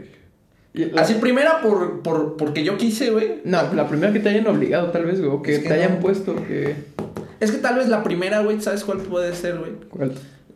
La- 0.74 1.02
Así, 1.02 1.14
primera 1.14 1.61
por, 1.61 2.00
por, 2.02 2.37
porque 2.37 2.64
yo 2.64 2.76
quise, 2.78 3.11
güey. 3.11 3.40
No, 3.44 3.72
la 3.74 3.88
primera 3.88 4.12
que 4.12 4.20
te 4.20 4.28
hayan 4.30 4.46
obligado, 4.46 4.90
tal 4.90 5.04
vez, 5.04 5.20
güey. 5.20 5.30
O 5.30 5.42
que, 5.42 5.56
Es 5.56 5.62
que 5.62 5.68
te 5.68 5.74
hayan 5.74 5.94
no. 5.94 6.00
puesto 6.00 6.35
que. 6.46 6.76
Es 7.40 7.50
que 7.50 7.58
tal 7.58 7.76
vez 7.76 7.88
la 7.88 8.02
primera, 8.02 8.40
güey, 8.42 8.61
¿sabes 8.61 8.85
cuál 8.85 8.98
puede 8.98 9.35
ser, 9.35 9.58
güey? 9.58 9.72
¿Cuál? 9.90 10.12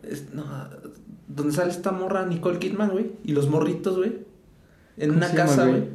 Es- 0.09 0.33
no, 0.33 0.45
donde 1.29 1.53
sale 1.53 1.71
esta 1.71 1.93
morra 1.93 2.25
Nicole 2.25 2.59
Kidman, 2.59 2.91
güey. 2.91 3.11
Y 3.25 3.33
los 3.33 3.49
morritos, 3.51 3.97
güey. 3.99 4.13
En 4.97 5.09
¿Cómo 5.11 5.19
una 5.19 5.31
casa, 5.33 5.67
güey? 5.67 5.81
güey. 5.81 5.91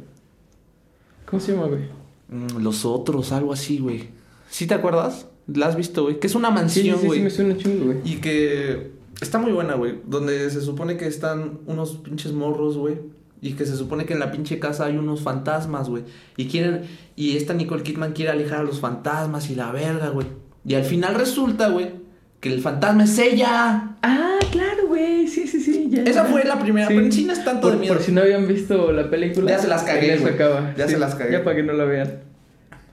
¿Cómo 1.26 1.40
se 1.40 1.52
llama, 1.52 1.66
güey? 1.66 1.82
Mm, 2.28 2.62
los 2.62 2.84
otros, 2.84 3.32
algo 3.32 3.52
así, 3.52 3.78
güey. 3.78 4.10
¿Sí 4.50 4.66
te 4.66 4.74
acuerdas? 4.74 5.26
¿La 5.46 5.66
has 5.66 5.76
visto, 5.76 6.04
güey? 6.04 6.20
Que 6.20 6.26
es 6.26 6.34
una 6.34 6.48
Sí, 6.68 6.82
sí, 6.82 6.90
mansión, 6.90 7.00
sí, 7.00 7.06
güey. 7.06 7.18
sí, 7.18 7.24
me 7.24 7.30
suena 7.30 7.56
chingo, 7.56 7.84
güey. 7.86 7.98
Y 8.04 8.16
que 8.16 8.92
está 9.20 9.38
muy 9.38 9.52
buena, 9.52 9.74
güey. 9.74 9.96
Donde 10.06 10.48
se 10.50 10.60
supone 10.60 10.96
que 10.96 11.06
están 11.06 11.58
unos 11.66 11.96
pinches 11.96 12.32
morros, 12.32 12.76
güey. 12.76 12.98
Y 13.40 13.54
que 13.54 13.66
se 13.66 13.76
supone 13.76 14.04
que 14.04 14.12
en 14.12 14.20
la 14.20 14.30
pinche 14.30 14.60
casa 14.60 14.84
hay 14.86 14.96
unos 14.96 15.20
fantasmas, 15.22 15.88
güey. 15.88 16.04
Y 16.36 16.46
quieren. 16.46 16.82
Y 17.16 17.36
esta 17.36 17.54
Nicole 17.54 17.82
Kidman 17.82 18.12
quiere 18.12 18.30
alejar 18.30 18.60
a 18.60 18.62
los 18.62 18.78
fantasmas 18.78 19.50
y 19.50 19.56
la 19.56 19.72
verga, 19.72 20.10
güey. 20.10 20.28
Y 20.64 20.74
al 20.74 20.84
final 20.84 21.16
resulta, 21.16 21.68
güey, 21.70 21.90
que 22.38 22.52
el 22.52 22.60
fantasma 22.60 23.02
es 23.02 23.18
ella. 23.18 23.96
Ah, 24.00 24.38
claro, 24.52 24.86
güey. 24.86 25.26
Sí, 25.26 25.48
sí, 25.48 25.60
sí. 25.60 25.88
Ya, 25.90 26.04
Esa 26.04 26.24
fue 26.24 26.44
la 26.44 26.60
primera, 26.60 26.86
pero 26.86 27.00
en 27.00 27.10
sí 27.10 27.24
no 27.24 27.32
es 27.32 27.44
tanto 27.44 27.62
por, 27.62 27.72
de 27.72 27.78
miedo. 27.78 27.94
Por 27.94 28.02
si 28.02 28.12
no 28.12 28.20
habían 28.20 28.46
visto 28.46 28.92
la 28.92 29.10
película. 29.10 29.50
Ya 29.50 29.58
se 29.58 29.66
las 29.66 29.82
cagué, 29.82 30.14
acaba. 30.14 30.72
Ya 30.76 30.86
se 30.86 30.98
las 30.98 31.16
cagué. 31.16 31.32
Ya 31.32 31.42
para 31.44 31.56
que 31.56 31.62
no 31.64 31.72
la 31.72 31.84
vean. 31.84 32.20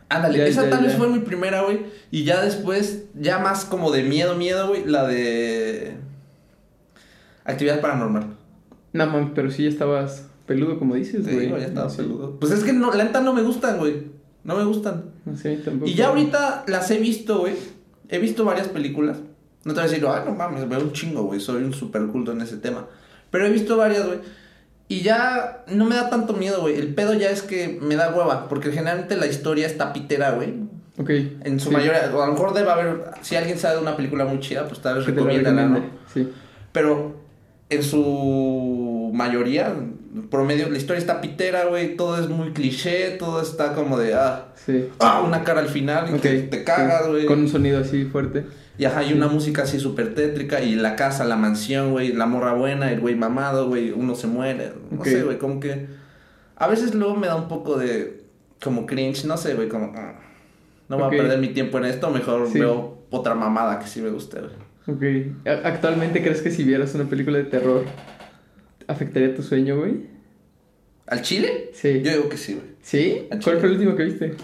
Ándale, 0.10 0.40
Ya, 0.40 0.46
esa 0.48 0.64
ya, 0.64 0.70
tal 0.72 0.84
vez 0.86 0.96
fue 0.96 1.08
mi 1.08 1.20
primera, 1.20 1.62
güey. 1.62 1.82
Y 2.12 2.24
ya 2.24 2.42
después, 2.44 3.06
ya 3.14 3.38
más 3.40 3.64
como 3.66 3.92
de 3.92 4.04
miedo, 4.04 4.36
miedo, 4.36 4.68
güey, 4.70 4.84
la 4.86 5.06
de. 5.08 5.98
Actividad 7.46 7.82
paranormal. 7.82 8.36
No, 8.94 9.06
mames, 9.06 9.32
pero 9.36 9.52
sí 9.52 9.64
ya 9.64 9.70
estabas 9.70 10.26
peludo, 10.46 10.80
como 10.80 10.96
dices, 10.96 11.24
güey. 11.26 11.42
digo, 11.42 11.58
ya 11.58 11.66
estaba 11.68 11.90
Sí. 11.90 11.98
peludo. 11.98 12.40
Pues 12.40 12.52
es 12.52 12.64
que 12.64 12.74
no, 12.74 12.92
la 12.94 13.04
neta 13.04 13.22
no 13.22 13.34
me 13.34 13.42
gustan, 13.44 13.78
güey. 13.78 14.08
No 14.44 14.56
me 14.56 14.64
gustan. 14.64 15.06
Sé, 15.36 15.58
tampoco. 15.58 15.90
Y 15.90 15.94
ya 15.94 16.08
ahorita 16.08 16.64
las 16.68 16.90
he 16.92 16.98
visto, 16.98 17.40
güey. 17.40 17.54
He 18.10 18.18
visto 18.20 18.46
varias 18.46 18.68
películas. 18.68 19.18
No 19.64 19.74
te 19.74 19.80
voy 19.82 19.88
a 19.90 19.92
decir, 19.92 20.08
ay, 20.08 20.22
no 20.26 20.34
mames, 20.34 20.68
veo 20.68 20.80
un 20.80 20.92
chingo, 20.94 21.24
güey. 21.24 21.40
Soy 21.40 21.64
un 21.64 21.74
super 21.74 22.06
culto 22.08 22.32
en 22.32 22.42
ese 22.42 22.58
tema. 22.58 22.88
Pero 23.30 23.46
he 23.46 23.50
visto 23.52 23.78
varias, 23.78 24.08
güey. 24.08 24.20
Y 24.90 25.02
ya 25.02 25.64
no 25.68 25.86
me 25.86 25.96
da 25.96 26.10
tanto 26.10 26.34
miedo, 26.34 26.62
güey. 26.62 26.76
El 26.78 26.94
pedo 26.96 27.14
ya 27.14 27.30
es 27.30 27.42
que 27.44 27.80
me 27.82 27.96
da 27.96 28.10
hueva. 28.14 28.50
Porque 28.50 28.72
generalmente 28.72 29.16
la 29.16 29.28
historia 29.28 29.68
está 29.68 29.94
pitera, 29.94 30.32
güey. 30.32 30.56
Ok. 30.98 31.12
En 31.46 31.60
su 31.60 31.70
sí, 31.70 31.76
mayoría, 31.76 32.12
o 32.14 32.22
a 32.22 32.26
lo 32.26 32.34
mejor 32.34 32.54
debe 32.54 32.70
haber, 32.72 33.04
si 33.22 33.36
alguien 33.38 33.58
sabe 33.58 33.76
de 33.76 33.82
una 33.84 33.96
película 33.96 34.26
muy 34.26 34.40
chida, 34.42 34.68
pues 34.68 34.82
tal 34.82 34.96
vez 34.96 35.06
recomiéndala, 35.06 35.66
¿no? 35.68 35.86
Sí. 36.14 36.28
Pero 36.74 37.16
en 37.70 37.84
su 37.84 39.12
mayoría, 39.14 39.74
promedio, 40.30 40.70
la 40.70 40.78
historia 40.78 41.00
está 41.00 41.22
pitera, 41.22 41.66
güey, 41.66 41.96
todo 41.96 42.20
es 42.20 42.28
muy 42.28 42.52
cliché, 42.52 43.12
todo 43.12 43.42
está 43.42 43.74
como 43.76 43.98
de, 43.98 44.16
ah, 44.16 44.48
Sí. 44.66 44.90
ah, 45.00 45.22
una 45.26 45.44
cara 45.44 45.62
al 45.62 45.70
final 45.70 46.10
y 46.10 46.14
Ok, 46.16 46.22
te, 46.22 46.42
te 46.44 46.64
cagas, 46.64 47.06
sí. 47.06 47.12
güey. 47.12 47.26
Con 47.28 47.40
un 47.42 47.48
sonido 47.48 47.80
así 47.80 48.06
fuerte. 48.06 48.46
Y 48.80 48.86
ajá, 48.86 49.02
hay 49.02 49.12
una 49.12 49.28
música 49.28 49.64
así 49.64 49.78
súper 49.78 50.16
tétrica 50.16 50.62
y 50.62 50.74
la 50.76 50.96
casa, 50.96 51.26
la 51.26 51.36
mansión, 51.36 51.92
güey, 51.92 52.14
la 52.14 52.26
morra 52.26 52.54
buena, 52.54 52.92
el 52.92 53.02
güey 53.02 53.14
mamado, 53.14 53.68
güey, 53.68 53.92
uno 53.92 54.16
se 54.16 54.26
muere, 54.28 54.72
no 54.90 55.04
sé, 55.04 55.22
güey, 55.22 55.38
como 55.38 55.60
que... 55.60 55.88
A 56.56 56.68
veces 56.68 56.96
luego 56.96 57.16
me 57.18 57.28
da 57.28 57.36
un 57.36 57.50
poco 57.50 57.78
de, 57.78 58.24
como 58.64 58.86
cringe, 58.86 59.26
no 59.26 59.36
sé, 59.36 59.54
güey, 59.56 59.68
como... 59.68 59.92
ah, 59.98 60.18
no 60.88 60.98
voy 60.98 61.08
a 61.08 61.10
perder 61.10 61.40
mi 61.40 61.50
tiempo 61.50 61.78
en 61.78 61.86
esto, 61.86 62.10
mejor 62.10 62.48
Sí. 62.48 62.58
veo 62.60 63.00
otra 63.10 63.36
mamada 63.36 63.80
que 63.80 63.88
sí 63.88 64.02
me 64.02 64.12
guste, 64.12 64.40
güey. 64.40 64.54
Ok. 64.88 65.46
¿Actualmente 65.66 66.24
crees 66.24 66.42
que 66.42 66.50
si 66.50 66.64
vieras 66.64 66.96
una 66.96 67.04
película 67.04 67.38
de 67.38 67.44
terror 67.44 67.84
afectaría 68.88 69.36
tu 69.36 69.44
sueño, 69.44 69.78
güey? 69.78 70.06
¿Al 71.06 71.22
chile? 71.22 71.72
Sí. 71.74 72.02
Yo 72.02 72.12
digo 72.14 72.30
que 72.30 72.38
sí, 72.38 72.54
güey. 72.54 72.66
¿Sí? 72.82 73.28
¿Cuál 73.44 73.60
fue 73.60 73.68
el 73.68 73.76
último 73.76 73.96
que 73.98 74.04
viste? 74.04 74.36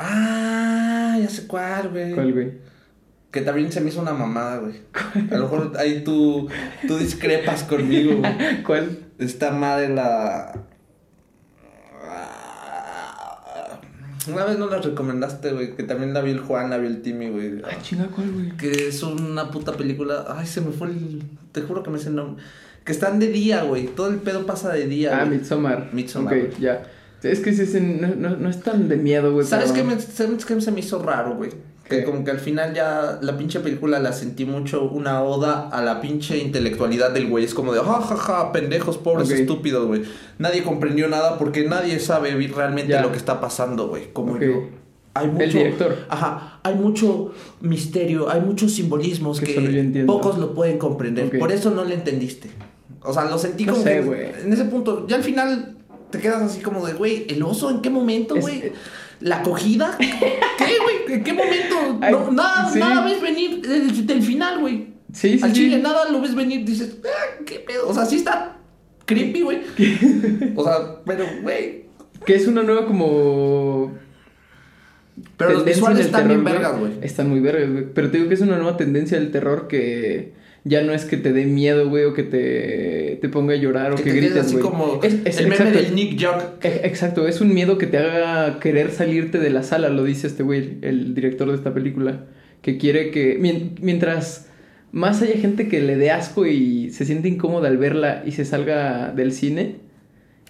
No. 0.00 0.06
Ah, 0.06 1.18
ya 1.20 1.28
sé 1.28 1.46
cuál, 1.46 1.90
güey. 1.90 2.12
¿Cuál, 2.14 2.32
güey? 2.32 2.52
Que 3.30 3.42
también 3.42 3.70
se 3.70 3.80
me 3.80 3.90
hizo 3.90 4.00
una 4.00 4.12
mamada, 4.12 4.58
güey. 4.58 4.80
A 5.30 5.36
lo 5.36 5.42
mejor 5.42 5.72
ahí 5.78 6.02
tú, 6.02 6.48
tú 6.88 6.96
discrepas 6.96 7.62
conmigo, 7.64 8.16
güey. 8.16 8.62
¿Cuál? 8.66 8.98
Esta 9.18 9.52
madre 9.52 9.88
la... 9.88 10.52
Una 14.28 14.44
vez 14.44 14.58
nos 14.58 14.70
la 14.70 14.78
recomendaste, 14.78 15.52
güey. 15.52 15.76
Que 15.76 15.82
también 15.82 16.12
la 16.12 16.20
vi 16.20 16.32
el 16.32 16.40
Juan, 16.40 16.70
la 16.70 16.78
vi 16.78 16.86
el 16.88 17.02
Timmy, 17.02 17.30
güey. 17.30 17.62
Ah, 17.64 17.76
chinga, 17.80 18.08
¿cuál, 18.08 18.32
güey? 18.32 18.56
Que 18.56 18.88
es 18.88 19.02
una 19.02 19.50
puta 19.50 19.72
película. 19.72 20.26
Ay, 20.28 20.46
se 20.46 20.60
me 20.60 20.72
fue 20.72 20.88
el. 20.88 21.22
Te 21.52 21.62
juro 21.62 21.82
que 21.82 21.90
me 21.90 21.98
sé 21.98 22.08
el 22.08 22.16
nombre. 22.16 22.42
Que 22.84 22.92
están 22.92 23.18
de 23.18 23.28
día, 23.28 23.62
güey. 23.62 23.86
Todo 23.86 24.08
el 24.08 24.16
pedo 24.16 24.44
pasa 24.44 24.72
de 24.72 24.86
día. 24.86 25.18
Ah, 25.18 25.24
güey. 25.24 25.38
Midsommar. 25.38 25.90
Midsommar. 25.92 26.34
Ok, 26.34 26.58
ya. 26.58 26.82
Es 27.22 27.40
que 27.40 27.52
sí, 27.52 27.66
sí, 27.66 27.80
no, 27.80 28.08
no, 28.16 28.36
no 28.36 28.48
es 28.48 28.60
tan 28.62 28.88
de 28.88 28.96
miedo, 28.96 29.32
güey. 29.32 29.46
¿Sabes 29.46 29.72
qué, 29.72 29.82
me, 29.82 29.98
¿Sabes 30.00 30.44
qué 30.44 30.60
se 30.60 30.72
me 30.72 30.80
hizo 30.80 31.02
raro, 31.02 31.36
güey? 31.36 31.50
Que 31.88 32.04
como 32.04 32.22
que 32.24 32.30
al 32.30 32.38
final 32.38 32.72
ya 32.72 33.18
la 33.20 33.36
pinche 33.36 33.58
película 33.60 33.98
la 33.98 34.12
sentí 34.12 34.44
mucho 34.44 34.84
una 34.84 35.22
oda 35.24 35.68
a 35.70 35.82
la 35.82 36.00
pinche 36.00 36.38
intelectualidad 36.38 37.10
del 37.10 37.28
güey. 37.28 37.44
Es 37.44 37.52
como 37.52 37.72
de, 37.72 37.80
ja, 37.80 38.00
ja, 38.00 38.16
ja, 38.16 38.52
pendejos, 38.52 38.96
pobres, 38.96 39.28
estúpidos, 39.30 39.86
güey. 39.88 40.02
Nadie 40.38 40.62
comprendió 40.62 41.08
nada 41.08 41.36
porque 41.36 41.64
nadie 41.64 41.98
sabe 41.98 42.30
realmente 42.54 42.92
Ya. 42.92 43.02
lo 43.02 43.10
que 43.10 43.18
está 43.18 43.40
pasando, 43.40 43.88
güey. 43.88 44.12
Como 44.12 44.34
Ok. 44.34 44.40
yo. 44.42 44.68
Hay 45.14 45.26
mucho, 45.26 45.42
El 45.44 45.52
director. 45.52 45.96
Ajá, 46.08 46.60
hay 46.62 46.76
mucho 46.76 47.32
misterio, 47.60 48.30
hay 48.30 48.40
muchos 48.40 48.72
simbolismos 48.72 49.40
Que 49.40 50.04
pocos 50.06 50.38
lo 50.38 50.54
pueden 50.54 50.78
comprender. 50.78 51.36
Por 51.40 51.50
eso 51.50 51.72
no 51.72 51.84
le 51.84 51.94
entendiste. 51.96 52.50
O 53.02 53.12
sea, 53.12 53.24
lo 53.24 53.36
sentí 53.36 53.64
No 53.66 53.72
como 53.72 53.84
sé, 53.84 53.94
que 53.94 54.00
güey. 54.02 54.20
en 54.44 54.52
ese 54.52 54.64
punto, 54.66 55.08
ya 55.08 55.16
al 55.16 55.24
final 55.24 55.76
te 56.10 56.18
quedas 56.18 56.42
así 56.42 56.60
como 56.60 56.86
de, 56.86 56.94
güey, 56.94 57.26
¿el 57.28 57.42
oso 57.42 57.70
en 57.70 57.80
qué 57.82 57.90
momento, 57.90 58.36
Es- 58.36 58.42
güey? 58.42 58.72
¿La 59.20 59.40
acogida? 59.40 59.96
¿Qué, 59.98 60.78
güey? 60.82 61.18
¿En 61.18 61.22
qué 61.24 61.32
momento? 61.34 61.98
Ay, 62.00 62.12
No, 62.12 62.30
nada, 62.32 62.70
sí. 62.72 62.78
nada 62.78 63.04
ves 63.04 63.20
venir 63.20 63.60
del, 63.60 64.06
del 64.06 64.22
final, 64.22 64.60
güey. 64.60 64.88
Sí, 65.12 65.36
sí, 65.38 65.44
Al 65.44 65.50
sí. 65.54 65.56
chile 65.64 65.78
nada 65.78 66.08
lo 66.10 66.20
ves 66.20 66.34
venir, 66.34 66.64
dices, 66.64 66.96
ah, 67.04 67.42
¿qué 67.44 67.58
pedo? 67.58 67.88
O 67.88 67.92
sea, 67.94 68.06
sí 68.06 68.16
está 68.16 68.56
creepy, 69.04 69.42
güey. 69.42 69.60
O 70.56 70.64
sea, 70.64 71.02
pero, 71.04 71.26
güey. 71.42 71.84
Que 72.24 72.34
es 72.36 72.46
una 72.46 72.62
nueva 72.62 72.86
como... 72.86 73.92
Pero 75.36 75.52
los 75.52 75.64
visuales 75.64 76.06
están 76.06 76.28
bien 76.28 76.44
terror, 76.44 76.60
vergas, 76.60 76.78
güey. 76.78 76.92
Están 77.02 77.28
muy 77.30 77.40
vergas, 77.40 77.70
güey. 77.70 77.84
Pero 77.94 78.10
te 78.10 78.16
digo 78.18 78.28
que 78.28 78.34
es 78.34 78.40
una 78.40 78.56
nueva 78.56 78.76
tendencia 78.76 79.18
del 79.18 79.30
terror 79.30 79.68
que 79.68 80.32
ya 80.64 80.82
no 80.82 80.92
es 80.92 81.04
que 81.06 81.16
te 81.16 81.32
dé 81.32 81.46
miedo, 81.46 81.88
güey, 81.88 82.04
o 82.04 82.12
que 82.12 82.22
te, 82.22 83.18
te 83.20 83.28
ponga 83.30 83.54
a 83.54 83.56
llorar 83.56 83.92
o 83.92 83.96
Que 83.96 84.12
grites, 84.12 84.36
así 84.36 84.52
güey. 84.52 84.62
como 84.64 85.00
Es- 85.02 85.14
es- 85.24 85.38
el 85.38 85.44
meme 85.44 85.56
exacto. 85.56 85.78
del 85.82 85.94
Nick 85.94 86.22
Jog. 86.22 86.58
E- 86.62 86.80
Exacto, 86.84 87.26
es 87.26 87.40
un 87.40 87.54
miedo 87.54 87.78
que 87.78 87.86
te 87.86 87.96
haga 87.98 88.60
querer 88.60 88.90
salirte 88.90 89.38
de 89.38 89.50
la 89.50 89.62
sala, 89.62 89.88
lo 89.88 90.04
dice 90.04 90.26
este 90.26 90.42
güey, 90.42 90.76
el 90.82 91.14
director 91.14 91.48
de 91.48 91.54
esta 91.54 91.72
película. 91.72 92.26
Que 92.62 92.76
quiere 92.76 93.10
que. 93.10 93.38
mien- 93.38 93.74
Mientras 93.80 94.48
más 94.92 95.22
haya 95.22 95.38
gente 95.40 95.66
que 95.68 95.80
le 95.80 95.96
dé 95.96 96.10
asco 96.10 96.44
y 96.46 96.90
se 96.90 97.06
siente 97.06 97.28
incómoda 97.28 97.68
al 97.68 97.78
verla 97.78 98.22
y 98.26 98.32
se 98.32 98.44
salga 98.44 99.12
del 99.12 99.32
cine, 99.32 99.76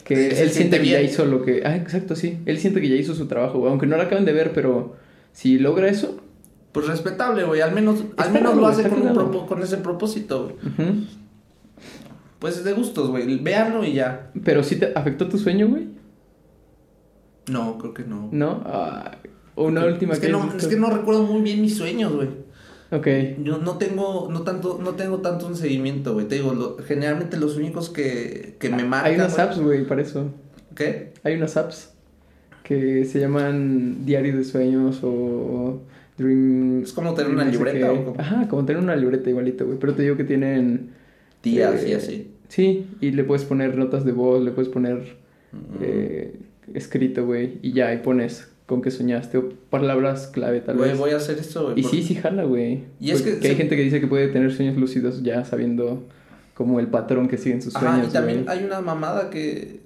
que 0.04 0.28
él 0.28 0.34
siente 0.34 0.52
siente 0.52 0.80
que 0.80 0.88
ya 0.88 1.00
hizo 1.00 1.24
lo 1.24 1.42
que. 1.42 1.62
Ah, 1.64 1.76
exacto, 1.76 2.16
sí. 2.16 2.38
Él 2.46 2.58
siente 2.58 2.80
que 2.80 2.88
ya 2.88 2.96
hizo 2.96 3.14
su 3.14 3.26
trabajo, 3.26 3.58
güey. 3.58 3.70
Aunque 3.70 3.86
no 3.86 3.96
lo 3.96 4.02
acaben 4.02 4.24
de 4.24 4.32
ver, 4.32 4.52
pero 4.52 4.96
si 5.32 5.58
logra 5.58 5.88
eso. 5.88 6.20
Pues 6.72 6.86
respetable, 6.86 7.44
güey. 7.44 7.60
Al 7.60 7.72
menos, 7.72 8.04
al 8.16 8.32
menos 8.32 8.56
lo 8.56 8.66
hace 8.66 8.88
con, 8.88 9.02
un 9.02 9.62
ese 9.62 9.78
propósito, 9.78 10.44
güey. 10.44 11.06
Pues 12.38 12.64
de 12.64 12.72
gustos, 12.72 13.10
güey. 13.10 13.38
Véanlo 13.38 13.84
y 13.84 13.94
ya. 13.94 14.30
Pero 14.44 14.62
sí 14.62 14.76
te 14.76 14.92
afectó 14.94 15.28
tu 15.28 15.38
sueño, 15.38 15.68
güey. 15.68 15.88
No, 17.50 17.78
creo 17.78 17.92
que 17.92 18.04
no. 18.04 18.28
¿No? 18.32 18.62
Ah, 18.64 19.18
una 19.56 19.84
última 19.84 20.14
es 20.14 20.20
que, 20.20 20.28
hayas 20.28 20.44
no, 20.44 20.56
es 20.56 20.66
que 20.66 20.76
no 20.76 20.90
recuerdo 20.90 21.24
muy 21.24 21.42
bien 21.42 21.60
mis 21.60 21.76
sueños, 21.76 22.12
güey. 22.14 22.28
Ok. 22.92 23.07
Yo 23.44 23.59
no 23.59 23.79
tengo, 23.79 24.29
no 24.31 24.42
tanto, 24.42 24.81
no 24.83 24.90
tengo 24.94 25.18
tanto 25.18 25.46
un 25.46 25.57
seguimiento, 25.57 26.14
güey. 26.14 26.26
Te 26.26 26.37
digo, 26.37 26.53
lo- 26.55 26.76
generalmente 26.79 27.37
los 27.37 27.57
únicos 27.57 27.88
que, 27.90 28.57
que 28.59 28.68
me 28.68 28.85
marcan. 28.85 29.11
Hay 29.12 29.16
unas 29.16 29.38
apps, 29.38 29.59
güey, 29.61 29.87
para 29.87 30.03
eso. 30.03 30.33
¿Qué? 30.74 31.12
Hay 31.22 31.35
unas 31.35 31.57
apps 31.57 31.92
que 32.64 33.05
se 33.05 33.20
llaman 33.20 34.05
Diario 34.05 34.37
de 34.37 34.44
Sueños 34.44 35.00
o 35.03 35.83
Dream. 36.18 36.83
Es 36.83 36.92
como 36.92 37.14
tener 37.14 37.33
una 37.33 37.44
no 37.44 37.50
libreta 37.50 37.92
o 37.92 38.05
como- 38.05 38.20
Ajá, 38.20 38.48
como 38.48 38.64
tener 38.64 38.83
una 38.83 38.96
libreta 38.96 39.31
igualito, 39.31 39.66
güey. 39.66 39.79
Pero 39.79 39.94
te 39.94 40.03
digo 40.03 40.16
que 40.16 40.24
tienen. 40.24 40.90
Días 41.42 41.85
y 41.87 41.92
eh, 41.92 41.96
así. 41.96 42.31
Sí, 42.48 42.87
y 43.00 43.12
le 43.12 43.22
puedes 43.24 43.44
poner 43.44 43.76
notas 43.79 44.05
de 44.05 44.12
voz, 44.12 44.42
le 44.44 44.50
puedes 44.50 44.68
poner 44.70 45.16
Mm. 45.53 45.57
eh, 45.83 46.35
escrito, 46.74 47.24
güey. 47.24 47.59
Y 47.62 47.72
ya, 47.72 47.92
y 47.94 47.98
pones 47.98 48.49
con 48.70 48.83
qué 48.83 48.92
soñaste 48.92 49.37
o 49.37 49.48
palabras 49.68 50.28
clave, 50.28 50.61
tal 50.61 50.76
Güey, 50.76 50.90
vez. 50.90 50.98
voy 50.98 51.11
a 51.11 51.16
hacer 51.16 51.37
esto. 51.38 51.72
Y 51.76 51.83
sí, 51.83 52.04
sí 52.04 52.14
jala, 52.14 52.44
güey. 52.44 52.85
Y 53.00 53.11
es 53.11 53.20
que 53.22 53.33
hay 53.48 53.56
gente 53.56 53.74
que 53.76 53.83
dice 53.83 54.00
que 54.00 54.06
puede 54.06 54.28
tener 54.28 54.52
sueños 54.54 54.76
lúcidos 54.76 55.24
ya 55.24 55.44
sabiendo 55.44 56.04
como 56.54 56.78
el 56.78 56.87
patrón 56.87 57.26
que 57.26 57.37
siguen 57.37 57.61
sus 57.62 57.72
sueños, 57.72 57.98
Ajá, 57.98 58.06
y 58.09 58.12
también 58.12 58.44
hay 58.46 58.62
una 58.64 58.80
mamada 58.80 59.28
que, 59.30 59.80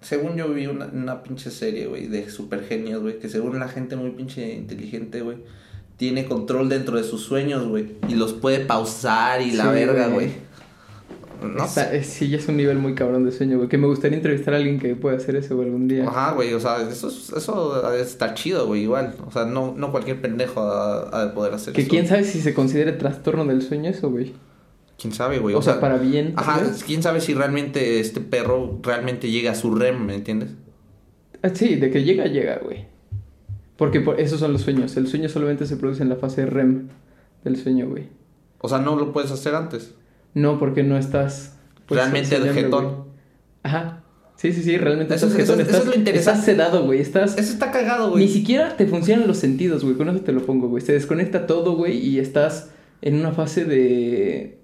según 0.00 0.36
yo 0.36 0.52
vi 0.52 0.66
una, 0.66 0.86
una 0.86 1.22
pinche 1.22 1.50
serie, 1.50 1.86
güey, 1.86 2.08
de 2.08 2.28
super 2.28 2.64
genios, 2.64 3.02
güey, 3.02 3.18
que 3.20 3.28
según 3.28 3.58
la 3.60 3.68
gente 3.68 3.94
muy 3.94 4.10
pinche 4.10 4.54
inteligente, 4.54 5.20
güey, 5.20 5.36
tiene 5.96 6.24
control 6.24 6.68
dentro 6.68 6.96
de 6.96 7.04
sus 7.04 7.20
sueños, 7.22 7.68
güey, 7.68 7.86
y 8.08 8.14
los 8.16 8.32
puede 8.32 8.60
pausar 8.60 9.42
y 9.42 9.52
la 9.52 9.70
verga, 9.70 10.08
güey. 10.08 10.30
No 11.42 11.64
Está- 11.64 11.90
sé. 11.90 12.04
sí, 12.04 12.28
ya 12.28 12.38
es 12.38 12.48
un 12.48 12.56
nivel 12.56 12.78
muy 12.78 12.94
cabrón 12.94 13.24
de 13.24 13.32
sueño, 13.32 13.56
güey. 13.58 13.68
Que 13.68 13.78
me 13.78 13.86
gustaría 13.86 14.16
entrevistar 14.16 14.54
a 14.54 14.56
alguien 14.58 14.78
que 14.78 14.94
pueda 14.96 15.16
hacer 15.16 15.36
eso 15.36 15.56
güey, 15.56 15.68
algún 15.68 15.88
día. 15.88 16.06
Ajá, 16.08 16.32
güey, 16.32 16.52
o 16.54 16.60
sea, 16.60 16.88
eso, 16.88 17.08
es- 17.08 17.32
eso 17.36 17.92
está 17.94 18.34
chido, 18.34 18.66
güey, 18.66 18.82
igual. 18.82 19.14
O 19.26 19.30
sea, 19.30 19.44
no, 19.44 19.74
no 19.76 19.90
cualquier 19.90 20.20
pendejo 20.20 20.60
ha, 20.62 21.08
ha 21.16 21.26
de 21.26 21.32
poder 21.32 21.54
hacer 21.54 21.74
Que 21.74 21.82
eso. 21.82 21.90
quién 21.90 22.06
sabe 22.06 22.24
si 22.24 22.40
se 22.40 22.54
considere 22.54 22.92
trastorno 22.92 23.44
del 23.44 23.62
sueño 23.62 23.90
eso, 23.90 24.10
güey. 24.10 24.32
¿Quién 24.98 25.12
sabe, 25.12 25.38
güey? 25.40 25.54
O, 25.54 25.60
sea, 25.62 25.80
para 25.80 25.98
bien. 25.98 26.34
Ajá, 26.36 26.60
vez. 26.60 26.84
quién 26.84 27.02
sabe 27.02 27.20
si 27.20 27.34
realmente 27.34 27.98
este 28.00 28.20
perro 28.20 28.78
realmente 28.82 29.30
llega 29.30 29.50
a 29.50 29.54
su 29.54 29.74
REM, 29.74 30.06
¿me 30.06 30.14
entiendes? 30.14 30.50
Ah, 31.42 31.50
Sí, 31.52 31.74
de 31.74 31.90
que 31.90 32.04
llega, 32.04 32.26
llega, 32.26 32.58
güey. 32.62 32.86
Porque 33.76 34.00
por- 34.00 34.20
esos 34.20 34.38
son 34.38 34.52
los 34.52 34.62
sueños. 34.62 34.96
El 34.96 35.08
sueño 35.08 35.28
solamente 35.28 35.66
se 35.66 35.76
produce 35.76 36.02
en 36.04 36.08
la 36.08 36.16
fase 36.16 36.46
REM 36.46 36.88
del 37.42 37.56
sueño, 37.56 37.88
güey. 37.88 38.04
O 38.60 38.68
sea, 38.68 38.78
no 38.78 38.94
lo 38.96 39.12
puedes 39.12 39.30
hacer 39.32 39.54
antes. 39.56 39.92
No, 40.34 40.58
porque 40.58 40.82
no 40.82 40.96
estás... 40.98 41.56
pues, 41.86 42.00
Realmente 42.00 42.36
soñando, 42.36 42.54
jetón. 42.60 42.84
güey. 42.84 42.96
Ajá. 43.62 44.00
Sí, 44.36 44.52
sí, 44.52 44.62
sí, 44.62 44.76
realmente 44.76 45.14
Eso 45.14 45.26
estás 45.26 45.38
es- 45.40 45.44
eso 45.48 45.56
jetón. 45.56 45.66
eso 45.68 45.70
estás, 45.76 45.80
es 45.88 45.94
lo 45.94 45.98
interesante. 45.98 46.38
estás 46.40 46.44
sedado, 46.44 46.84
güey. 46.84 47.00
Estás... 47.00 47.38
Eso 47.38 47.52
está 47.52 47.70
cagado, 47.70 48.10
güey. 48.10 48.24
Ni 48.26 48.30
siquiera 48.30 48.76
te 48.76 48.86
funcionan 48.86 49.26
los 49.28 49.38
sentidos, 49.38 49.84
güey. 49.84 49.96
Con 49.96 50.08
eso 50.08 50.20
te 50.20 50.32
lo 50.32 50.44
pongo, 50.44 50.68
güey. 50.68 50.82
Se 50.84 50.92
desconecta 50.92 51.46
todo, 51.46 51.76
güey. 51.76 51.96
Y 51.98 52.18
estás 52.18 52.70
en 53.00 53.14
una 53.16 53.32
fase 53.32 53.64
de... 53.64 54.58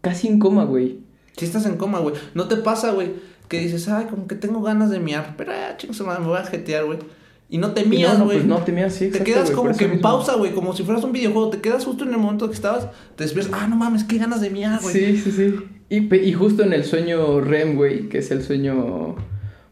Casi 0.00 0.28
en 0.28 0.38
coma, 0.38 0.64
güey. 0.64 1.00
Si 1.36 1.44
estás 1.44 1.66
en 1.66 1.76
coma, 1.76 1.98
güey. 1.98 2.14
No 2.34 2.46
te 2.48 2.56
pasa, 2.56 2.92
güey, 2.92 3.10
que 3.48 3.58
dices, 3.60 3.88
ay, 3.88 4.06
como 4.06 4.26
que 4.26 4.34
tengo 4.36 4.62
ganas 4.62 4.90
de 4.90 5.00
miar. 5.00 5.34
Pero, 5.36 5.52
ah, 5.52 5.76
chingos, 5.76 6.00
madre, 6.02 6.20
me 6.22 6.28
voy 6.28 6.38
a 6.38 6.44
jetear, 6.44 6.84
güey. 6.84 6.98
Y 7.48 7.58
no 7.58 7.70
te 7.72 7.82
Y 7.82 7.86
mías, 7.86 8.14
no, 8.14 8.18
no, 8.20 8.24
güey. 8.24 8.38
pues 8.38 8.48
no 8.48 8.58
te 8.58 8.72
mías, 8.72 8.92
sí, 8.92 9.00
Te 9.06 9.18
exacto, 9.18 9.24
quedas 9.24 9.44
güey, 9.44 9.56
como 9.56 9.68
por 9.70 9.78
que 9.78 9.84
en 9.84 9.90
mismo. 9.92 10.02
pausa, 10.02 10.34
güey. 10.34 10.52
Como 10.52 10.72
si 10.74 10.82
fueras 10.82 11.04
un 11.04 11.12
videojuego. 11.12 11.50
Te 11.50 11.60
quedas 11.60 11.84
justo 11.84 12.04
en 12.04 12.10
el 12.10 12.18
momento 12.18 12.48
que 12.48 12.54
estabas. 12.54 12.88
Te 13.14 13.22
despiertas. 13.24 13.52
Ah, 13.60 13.68
no 13.68 13.76
mames, 13.76 14.02
qué 14.04 14.18
ganas 14.18 14.40
de 14.40 14.50
miar, 14.50 14.80
güey. 14.82 14.92
Sí, 14.94 15.16
sí, 15.16 15.30
sí. 15.30 15.54
Y, 15.88 16.12
y 16.14 16.32
justo 16.32 16.64
en 16.64 16.72
el 16.72 16.84
sueño 16.84 17.40
REM, 17.40 17.76
güey, 17.76 18.08
que 18.08 18.18
es 18.18 18.32
el 18.32 18.42
sueño 18.42 19.14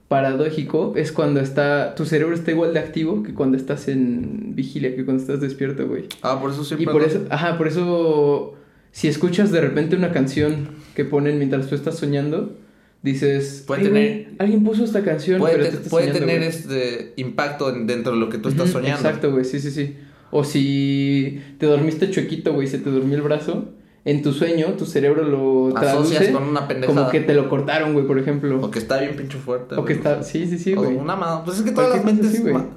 paradójico, 0.08 0.92
es 0.96 1.10
cuando 1.12 1.40
está, 1.40 1.94
tu 1.94 2.04
cerebro 2.04 2.34
está 2.34 2.50
igual 2.50 2.72
de 2.74 2.78
activo 2.80 3.22
que 3.22 3.34
cuando 3.34 3.56
estás 3.56 3.88
en 3.88 4.54
vigilia, 4.54 4.94
que 4.94 5.04
cuando 5.04 5.22
estás 5.22 5.40
despierto, 5.40 5.88
güey. 5.88 6.04
Ah, 6.22 6.38
por 6.40 6.50
eso 6.50 6.62
Y 6.62 6.64
siempre. 6.66 6.92
por 6.92 7.02
ando- 7.02 7.06
eso, 7.06 7.20
ajá, 7.30 7.56
por 7.58 7.66
eso, 7.66 8.54
si 8.92 9.08
escuchas 9.08 9.50
de 9.50 9.60
repente 9.60 9.96
una 9.96 10.12
canción 10.12 10.68
que 10.94 11.04
ponen 11.04 11.38
mientras 11.38 11.66
tú 11.68 11.74
estás 11.74 11.96
soñando, 11.96 12.56
dices, 13.04 13.62
Puede 13.66 13.82
"Ay, 13.82 13.88
güey, 13.90 14.02
tener- 14.24 14.34
alguien 14.38 14.64
puso 14.64 14.82
esta 14.84 15.04
canción, 15.04 15.38
Puede, 15.38 15.52
pero 15.54 15.64
te- 15.66 15.70
tú 15.70 15.76
estás 15.76 15.90
puede 15.90 16.06
soñando, 16.08 16.26
tener 16.26 16.38
güey". 16.42 16.48
este 16.48 17.12
impacto 17.16 17.68
en- 17.72 17.86
dentro 17.86 18.12
de 18.14 18.18
lo 18.18 18.28
que 18.28 18.38
tú 18.38 18.48
estás 18.48 18.70
soñando. 18.70 19.06
Exacto, 19.06 19.30
güey, 19.30 19.44
sí, 19.44 19.60
sí, 19.60 19.70
sí. 19.70 19.94
O 20.32 20.42
si 20.42 21.40
te 21.58 21.66
dormiste 21.66 22.10
chuequito, 22.10 22.52
güey, 22.54 22.66
se 22.66 22.78
te 22.78 22.90
durmió 22.90 23.14
el 23.16 23.22
brazo, 23.22 23.68
en 24.06 24.22
tu 24.22 24.32
sueño 24.32 24.72
tu 24.76 24.84
cerebro 24.86 25.22
lo 25.22 25.76
Asocias 25.76 26.18
traduce 26.18 26.32
con 26.32 26.42
una 26.44 26.66
pendejada. 26.66 26.98
como 26.98 27.10
que 27.10 27.20
te 27.20 27.34
lo 27.34 27.48
cortaron, 27.48 27.92
güey, 27.92 28.06
por 28.06 28.18
ejemplo. 28.18 28.60
O 28.60 28.70
que 28.70 28.78
está 28.80 28.98
bien 29.00 29.14
pinche 29.16 29.38
fuerte. 29.38 29.76
O 29.76 29.84
que 29.84 29.92
está, 29.92 30.22
sí, 30.24 30.46
sí, 30.48 30.58
sí, 30.58 30.74
O 30.74 30.82
güey. 30.82 30.96
una 30.96 31.14
mano. 31.14 31.42
Pues 31.44 31.58
es 31.58 31.62
que 31.62 31.70
todas 31.70 31.90
las 31.96 32.04
mentes. 32.04 32.26
así, 32.30 32.38
güey. 32.42 32.54
ma- 32.54 32.68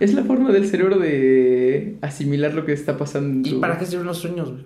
Es 0.00 0.14
la 0.14 0.22
forma 0.22 0.52
del 0.52 0.64
cerebro 0.68 0.96
de 1.00 1.96
asimilar 2.02 2.54
lo 2.54 2.64
que 2.64 2.72
está 2.72 2.96
pasando. 2.96 3.48
¿Y 3.48 3.54
para 3.54 3.78
qué 3.78 3.84
sirven 3.86 4.06
los 4.06 4.18
sueños, 4.18 4.50
güey? 4.52 4.64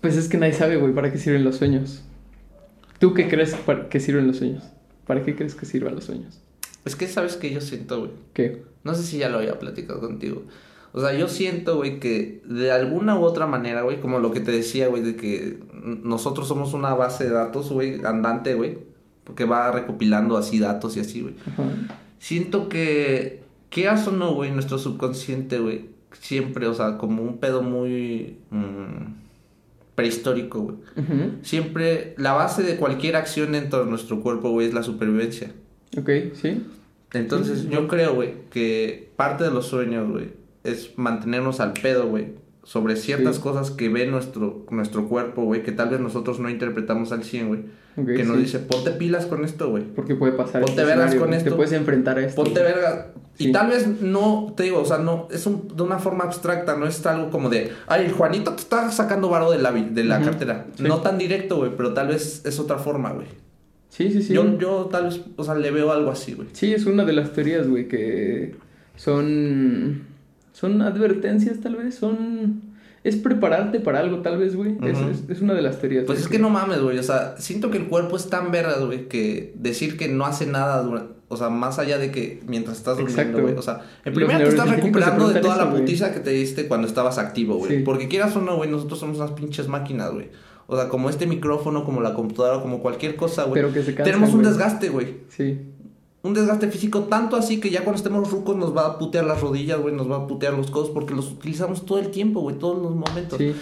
Pues 0.00 0.16
es 0.16 0.28
que 0.28 0.36
nadie 0.38 0.52
sabe, 0.52 0.76
güey, 0.76 0.94
para 0.94 1.10
qué 1.10 1.18
sirven 1.18 1.42
los 1.42 1.56
sueños. 1.56 2.04
¿Tú 2.98 3.14
qué 3.14 3.28
crees 3.28 3.56
que 3.90 4.00
sirven 4.00 4.26
los 4.26 4.38
sueños? 4.38 4.64
¿Para 5.06 5.22
qué 5.22 5.34
crees 5.36 5.54
que 5.54 5.66
sirvan 5.66 5.94
los 5.94 6.04
sueños? 6.04 6.40
Es 6.84 6.96
que 6.96 7.06
sabes 7.06 7.36
que 7.36 7.52
yo 7.52 7.60
siento, 7.60 8.00
güey. 8.00 8.10
¿Qué? 8.32 8.62
No 8.84 8.94
sé 8.94 9.02
si 9.02 9.18
ya 9.18 9.28
lo 9.28 9.38
había 9.38 9.58
platicado 9.58 10.00
contigo. 10.00 10.42
O 10.92 11.00
sea, 11.00 11.12
yo 11.12 11.28
siento, 11.28 11.76
güey, 11.76 12.00
que 12.00 12.42
de 12.44 12.72
alguna 12.72 13.18
u 13.18 13.22
otra 13.22 13.46
manera, 13.46 13.82
güey, 13.82 14.00
como 14.00 14.18
lo 14.18 14.30
que 14.32 14.40
te 14.40 14.50
decía, 14.50 14.88
güey, 14.88 15.02
de 15.02 15.16
que 15.16 15.58
nosotros 15.82 16.48
somos 16.48 16.74
una 16.74 16.94
base 16.94 17.24
de 17.24 17.30
datos, 17.30 17.70
güey, 17.70 18.04
andante, 18.04 18.54
güey, 18.54 18.78
porque 19.24 19.44
va 19.44 19.70
recopilando 19.70 20.36
así 20.36 20.58
datos 20.58 20.96
y 20.96 21.00
así, 21.00 21.20
güey. 21.20 21.34
Ajá. 21.46 21.64
Siento 22.18 22.68
que, 22.68 23.42
quieras 23.70 24.08
o 24.08 24.12
no, 24.12 24.34
güey, 24.34 24.50
nuestro 24.50 24.78
subconsciente, 24.78 25.58
güey, 25.58 25.90
siempre, 26.12 26.66
o 26.66 26.74
sea, 26.74 26.98
como 26.98 27.22
un 27.22 27.38
pedo 27.38 27.62
muy 27.62 28.38
mm, 28.50 29.27
prehistórico, 29.98 30.60
güey. 30.60 30.76
Siempre, 31.42 32.14
la 32.18 32.32
base 32.34 32.62
de 32.62 32.76
cualquier 32.76 33.16
acción 33.16 33.50
dentro 33.50 33.84
de 33.84 33.90
nuestro 33.90 34.20
cuerpo, 34.20 34.50
güey, 34.50 34.68
es 34.68 34.72
la 34.74 34.84
supervivencia. 34.84 35.50
Ok, 35.98 36.08
sí. 36.40 36.62
Entonces, 37.12 37.62
Sí. 37.62 37.68
yo 37.68 37.88
creo, 37.88 38.14
güey, 38.14 38.34
que 38.50 39.10
parte 39.16 39.42
de 39.42 39.50
los 39.50 39.66
sueños, 39.66 40.08
güey, 40.08 40.26
es 40.62 40.96
mantenernos 40.96 41.58
al 41.58 41.72
pedo, 41.72 42.06
güey, 42.08 42.28
sobre 42.68 42.96
ciertas 42.96 43.36
Sí. 43.36 43.42
cosas 43.42 43.70
que 43.70 43.88
ve 43.88 44.06
nuestro, 44.06 44.66
nuestro 44.70 45.08
cuerpo, 45.08 45.44
güey, 45.44 45.62
que 45.62 45.72
tal 45.72 45.88
vez 45.88 46.00
nosotros 46.00 46.38
no 46.38 46.50
interpretamos 46.50 47.12
al 47.12 47.24
100, 47.24 47.48
güey. 47.48 47.60
Que 48.14 48.24
nos 48.24 48.36
sí. 48.36 48.42
dice, 48.42 48.58
ponte 48.58 48.90
pilas 48.90 49.24
con 49.24 49.42
esto, 49.42 49.70
güey. 49.70 49.84
Porque 49.84 50.14
puede 50.14 50.32
pasar. 50.32 50.60
Ponte 50.60 50.82
este 50.82 50.84
vergas 50.84 51.14
con 51.14 51.32
esto. 51.32 51.48
Te 51.48 51.56
puedes 51.56 51.72
enfrentar 51.72 52.18
a 52.18 52.26
esto. 52.26 52.44
Ponte 52.44 52.60
güey. 52.60 52.74
verga. 52.74 53.12
Y 53.38 53.52
tal 53.52 53.68
vez 53.68 53.88
no, 54.02 54.52
te 54.54 54.64
digo, 54.64 54.80
o 54.80 54.84
sea, 54.84 54.98
no, 54.98 55.28
es 55.30 55.46
un- 55.46 55.66
de 55.74 55.82
una 55.82 55.98
forma 55.98 56.24
abstracta, 56.24 56.76
no 56.76 56.86
es 56.86 57.04
algo 57.06 57.30
como 57.30 57.48
de, 57.48 57.72
ay, 57.86 58.04
el 58.04 58.12
Juanito 58.12 58.52
te 58.52 58.60
está 58.60 58.90
sacando 58.90 59.30
varo 59.30 59.50
de 59.50 59.58
la, 59.58 59.72
de 59.72 60.04
la 60.04 60.20
cartera. 60.20 60.66
No 60.78 60.98
tan 60.98 61.16
directo, 61.16 61.56
güey, 61.56 61.70
pero 61.74 61.94
tal 61.94 62.08
vez 62.08 62.42
es 62.44 62.58
otra 62.60 62.76
forma, 62.76 63.12
güey. 63.12 63.28
Sí, 63.88 64.10
sí, 64.12 64.22
sí. 64.22 64.34
Yo, 64.34 64.58
yo 64.58 64.88
tal 64.92 65.04
vez, 65.04 65.20
o 65.36 65.42
sea, 65.42 65.54
le 65.54 65.70
veo 65.70 65.90
algo 65.90 66.10
así, 66.10 66.34
güey. 66.34 66.48
Sí, 66.52 66.74
es 66.74 66.84
una 66.84 67.04
de 67.06 67.14
las 67.14 67.32
teorías, 67.32 67.66
güey, 67.66 67.88
que 67.88 68.54
son. 68.96 70.02
Son 70.58 70.82
advertencias, 70.82 71.60
tal 71.60 71.76
vez. 71.76 71.94
Son. 71.94 72.62
es 73.04 73.14
prepararte 73.16 73.78
para 73.78 74.00
algo, 74.00 74.18
tal 74.22 74.38
vez, 74.38 74.56
güey. 74.56 74.76
Es- 74.82 74.98
es, 74.98 75.30
es 75.30 75.40
una 75.40 75.54
de 75.54 75.62
las 75.62 75.80
teorías. 75.80 76.04
Pues 76.04 76.18
es 76.18 76.28
que 76.28 76.38
no 76.40 76.50
mames, 76.50 76.80
güey. 76.82 76.98
O 76.98 77.02
sea, 77.02 77.36
siento 77.38 77.70
que 77.70 77.78
el 77.78 77.86
cuerpo 77.86 78.16
es 78.16 78.28
tan 78.28 78.50
vergas, 78.50 78.84
güey, 78.84 79.08
que 79.08 79.54
decir 79.56 79.96
que 79.96 80.08
no 80.08 80.26
hace 80.26 80.46
nada 80.46 80.82
durante. 80.82 81.14
O 81.28 81.36
sea, 81.36 81.48
más 81.48 81.78
allá 81.78 81.98
de 81.98 82.10
que 82.10 82.40
mientras 82.46 82.78
estás 82.78 82.98
durmiendo, 82.98 83.40
güey. 83.42 83.54
O 83.54 83.62
sea, 83.62 83.82
en 84.04 84.14
primera 84.14 84.38
te 84.40 84.48
estás 84.48 84.68
recuperando 84.68 85.28
de 85.28 85.40
toda 85.40 85.56
la 85.56 85.64
eso, 85.64 85.76
putiza 85.76 86.12
que 86.12 86.20
te 86.20 86.30
diste 86.30 86.66
cuando 86.66 86.88
estabas 86.88 87.18
activo, 87.18 87.56
güey. 87.58 87.78
Sí. 87.78 87.82
Porque 87.84 88.08
quieras 88.08 88.34
o 88.34 88.40
no, 88.40 88.56
güey, 88.56 88.68
nosotros 88.70 88.98
somos 88.98 89.18
unas 89.18 89.30
pinches 89.32 89.68
máquinas, 89.68 90.10
güey. 90.12 90.30
O 90.66 90.76
sea, 90.76 90.88
como 90.88 91.08
este 91.08 91.26
micrófono, 91.26 91.84
como 91.84 92.00
la 92.02 92.14
computadora, 92.14 92.60
como 92.60 92.80
cualquier 92.80 93.14
cosa, 93.16 93.44
güey. 93.44 93.54
Pero 93.62 93.72
que 93.72 93.80
se 93.82 93.94
cansan, 93.94 94.04
Tenemos 94.04 94.34
un 94.34 94.42
desgaste, 94.42 94.88
güey. 94.90 95.18
Sí. 95.28 95.58
Un 96.22 96.34
desgaste 96.34 96.68
físico 96.68 97.04
tanto 97.04 97.36
así 97.36 97.60
que 97.60 97.70
ya 97.70 97.84
cuando 97.84 97.96
estemos 97.96 98.30
rucos 98.30 98.56
nos 98.56 98.76
va 98.76 98.86
a 98.86 98.98
putear 98.98 99.24
las 99.24 99.40
rodillas, 99.40 99.80
güey, 99.80 99.94
nos 99.94 100.10
va 100.10 100.16
a 100.16 100.26
putear 100.26 100.54
los 100.54 100.70
codos 100.70 100.90
porque 100.90 101.14
los 101.14 101.30
utilizamos 101.30 101.86
todo 101.86 101.98
el 101.98 102.08
tiempo, 102.08 102.40
güey, 102.40 102.58
todos 102.58 102.82
los 102.82 102.94
momentos. 102.94 103.38
Sí. 103.38 103.54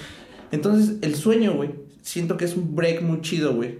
Entonces, 0.52 0.96
el 1.02 1.14
sueño, 1.16 1.54
güey, 1.54 1.70
siento 2.02 2.36
que 2.36 2.46
es 2.46 2.56
un 2.56 2.74
break 2.74 3.02
muy 3.02 3.20
chido, 3.20 3.54
güey, 3.54 3.78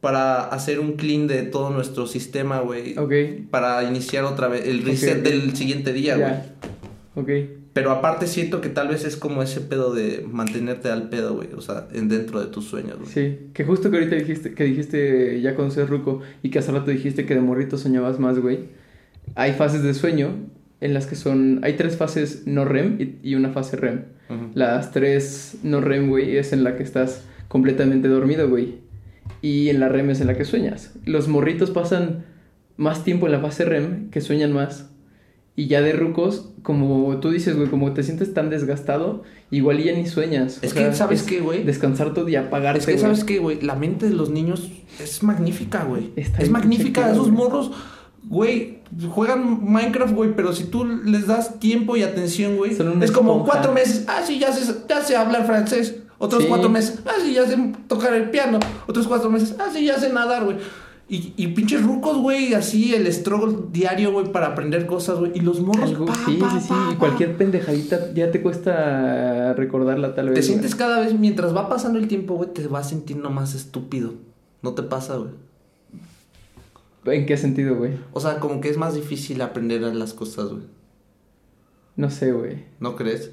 para 0.00 0.44
hacer 0.44 0.80
un 0.80 0.92
clean 0.92 1.26
de 1.26 1.42
todo 1.42 1.70
nuestro 1.70 2.06
sistema, 2.06 2.60
güey. 2.60 2.98
Ok. 2.98 3.12
Para 3.50 3.84
iniciar 3.84 4.24
otra 4.24 4.48
vez 4.48 4.66
el 4.66 4.82
reset 4.84 5.22
del 5.22 5.54
siguiente 5.56 5.92
día, 5.92 6.16
güey. 6.16 6.32
Ok. 7.14 7.65
Pero 7.76 7.90
aparte 7.90 8.26
siento 8.26 8.62
que 8.62 8.70
tal 8.70 8.88
vez 8.88 9.04
es 9.04 9.18
como 9.18 9.42
ese 9.42 9.60
pedo 9.60 9.92
de 9.92 10.26
mantenerte 10.32 10.88
al 10.88 11.10
pedo, 11.10 11.34
güey, 11.34 11.50
o 11.54 11.60
sea, 11.60 11.88
en 11.92 12.08
dentro 12.08 12.40
de 12.40 12.46
tus 12.46 12.64
sueños, 12.64 12.96
güey. 12.98 13.10
Sí. 13.10 13.50
Que 13.52 13.64
justo 13.64 13.90
que 13.90 13.98
ahorita 13.98 14.16
dijiste, 14.16 14.54
que 14.54 14.64
dijiste 14.64 15.42
ya 15.42 15.54
cuando 15.54 15.74
seas 15.74 15.90
ruco 15.90 16.22
y 16.42 16.48
que 16.48 16.58
hace 16.58 16.72
rato 16.72 16.90
dijiste 16.90 17.26
que 17.26 17.34
de 17.34 17.42
morrito 17.42 17.76
soñabas 17.76 18.18
más, 18.18 18.38
güey. 18.38 18.60
Hay 19.34 19.52
fases 19.52 19.82
de 19.82 19.92
sueño 19.92 20.30
en 20.80 20.94
las 20.94 21.06
que 21.06 21.16
son. 21.16 21.60
Hay 21.64 21.74
tres 21.74 21.98
fases 21.98 22.46
no 22.46 22.64
REM 22.64 22.98
y, 22.98 23.18
y 23.22 23.34
una 23.34 23.50
fase 23.50 23.76
REM. 23.76 24.04
Las 24.54 24.92
tres 24.92 25.58
no 25.62 25.82
REM, 25.82 26.08
güey, 26.08 26.38
es 26.38 26.54
en 26.54 26.64
la 26.64 26.78
que 26.78 26.82
estás 26.82 27.26
completamente 27.48 28.08
dormido, 28.08 28.48
güey. 28.48 28.78
Y 29.42 29.68
en 29.68 29.80
la 29.80 29.90
REM 29.90 30.08
es 30.08 30.22
en 30.22 30.28
la 30.28 30.34
que 30.34 30.46
sueñas. 30.46 30.94
Los 31.04 31.28
morritos 31.28 31.72
pasan 31.72 32.24
más 32.78 33.04
tiempo 33.04 33.26
en 33.26 33.32
la 33.32 33.40
fase 33.40 33.66
REM 33.66 34.08
que 34.08 34.22
sueñan 34.22 34.54
más. 34.54 34.88
Y 35.58 35.68
ya 35.68 35.80
de 35.80 35.92
rucos, 35.92 36.50
como 36.62 37.18
tú 37.20 37.30
dices, 37.30 37.56
güey, 37.56 37.68
como 37.70 37.92
te 37.94 38.02
sientes 38.02 38.34
tan 38.34 38.50
desgastado, 38.50 39.22
igual 39.50 39.82
ya 39.82 39.92
ni 39.94 40.06
sueñas. 40.06 40.58
Es 40.60 40.72
O 40.72 40.74
que, 40.74 40.80
sea, 40.82 40.92
¿sabes 40.92 41.22
es 41.22 41.26
qué, 41.26 41.40
güey? 41.40 41.64
Descansar 41.64 42.12
todo 42.12 42.28
y 42.28 42.36
apagarte, 42.36 42.80
Es 42.80 42.86
que. 42.86 42.98
¿sabes 42.98 43.24
qué, 43.24 43.38
güey? 43.38 43.60
La 43.62 43.74
mente 43.74 44.06
de 44.06 44.14
los 44.14 44.28
niños 44.30 44.68
es 45.00 45.22
magnífica, 45.22 45.84
güey. 45.84 46.12
Es 46.16 46.50
magnífica. 46.50 47.00
chequeado, 47.00 47.12
Esos 47.22 47.30
morros, 47.32 47.70
güey, 48.24 48.80
juegan 49.08 49.64
Minecraft, 49.64 50.14
güey, 50.14 50.36
pero 50.36 50.52
si 50.52 50.64
tú 50.64 50.84
les 50.84 51.26
das 51.26 51.58
tiempo 51.58 51.96
y 51.96 52.02
atención, 52.02 52.56
güey, 52.58 52.76
es 53.00 53.10
como 53.10 53.44
cuatro 53.44 53.72
meses. 53.72 54.04
Ah, 54.08 54.20
sí, 54.26 54.38
ya 54.38 54.52
sé, 54.52 54.70
ya 54.88 55.00
sé 55.00 55.16
hablar 55.16 55.46
francés. 55.46 55.96
Otros 56.18 56.42
Sí. 56.42 56.48
cuatro 56.48 56.68
meses. 56.70 57.00
Ah, 57.06 57.12
sí, 57.22 57.34
ya 57.34 57.46
sé 57.46 57.56
tocar 57.88 58.12
el 58.14 58.30
piano. 58.30 58.58
Otros 58.86 59.06
cuatro 59.06 59.30
meses. 59.30 59.54
Ah, 59.58 59.68
sí, 59.72 59.84
ya 59.84 59.98
sé 59.98 60.12
nadar, 60.12 60.44
güey. 60.44 60.56
Y, 61.08 61.34
y 61.36 61.46
pinches 61.48 61.84
rucos, 61.84 62.16
güey, 62.18 62.54
así 62.54 62.92
el 62.94 63.10
struggle 63.12 63.68
diario, 63.70 64.10
güey, 64.12 64.32
para 64.32 64.48
aprender 64.48 64.86
cosas, 64.86 65.20
güey. 65.20 65.30
Y 65.36 65.40
los 65.40 65.60
morros, 65.60 65.90
Algo- 65.90 66.06
pa, 66.06 66.14
sí, 66.26 66.36
pa, 66.36 66.50
sí, 66.50 66.60
sí. 66.60 66.68
pa. 66.68 66.96
cualquier 66.98 67.36
pendejadita 67.36 68.12
ya 68.12 68.32
te 68.32 68.42
cuesta 68.42 69.52
recordarla 69.54 70.14
tal 70.16 70.30
vez. 70.30 70.34
Te 70.34 70.40
güey. 70.40 70.48
sientes 70.48 70.74
cada 70.74 70.98
vez, 71.00 71.16
mientras 71.16 71.54
va 71.54 71.68
pasando 71.68 72.00
el 72.00 72.08
tiempo, 72.08 72.34
güey, 72.34 72.52
te 72.52 72.66
vas 72.66 72.88
sintiendo 72.88 73.30
más 73.30 73.54
estúpido. 73.54 74.14
¿No 74.62 74.72
te 74.74 74.82
pasa, 74.82 75.16
güey? 75.16 75.30
¿En 77.04 77.24
qué 77.24 77.36
sentido, 77.36 77.76
güey? 77.76 77.92
O 78.12 78.18
sea, 78.20 78.40
como 78.40 78.60
que 78.60 78.68
es 78.68 78.76
más 78.76 78.94
difícil 78.94 79.40
aprender 79.42 79.82
las 79.82 80.12
cosas, 80.12 80.48
güey. 80.48 80.64
No 81.94 82.10
sé, 82.10 82.32
güey. 82.32 82.64
¿No 82.80 82.96
crees? 82.96 83.30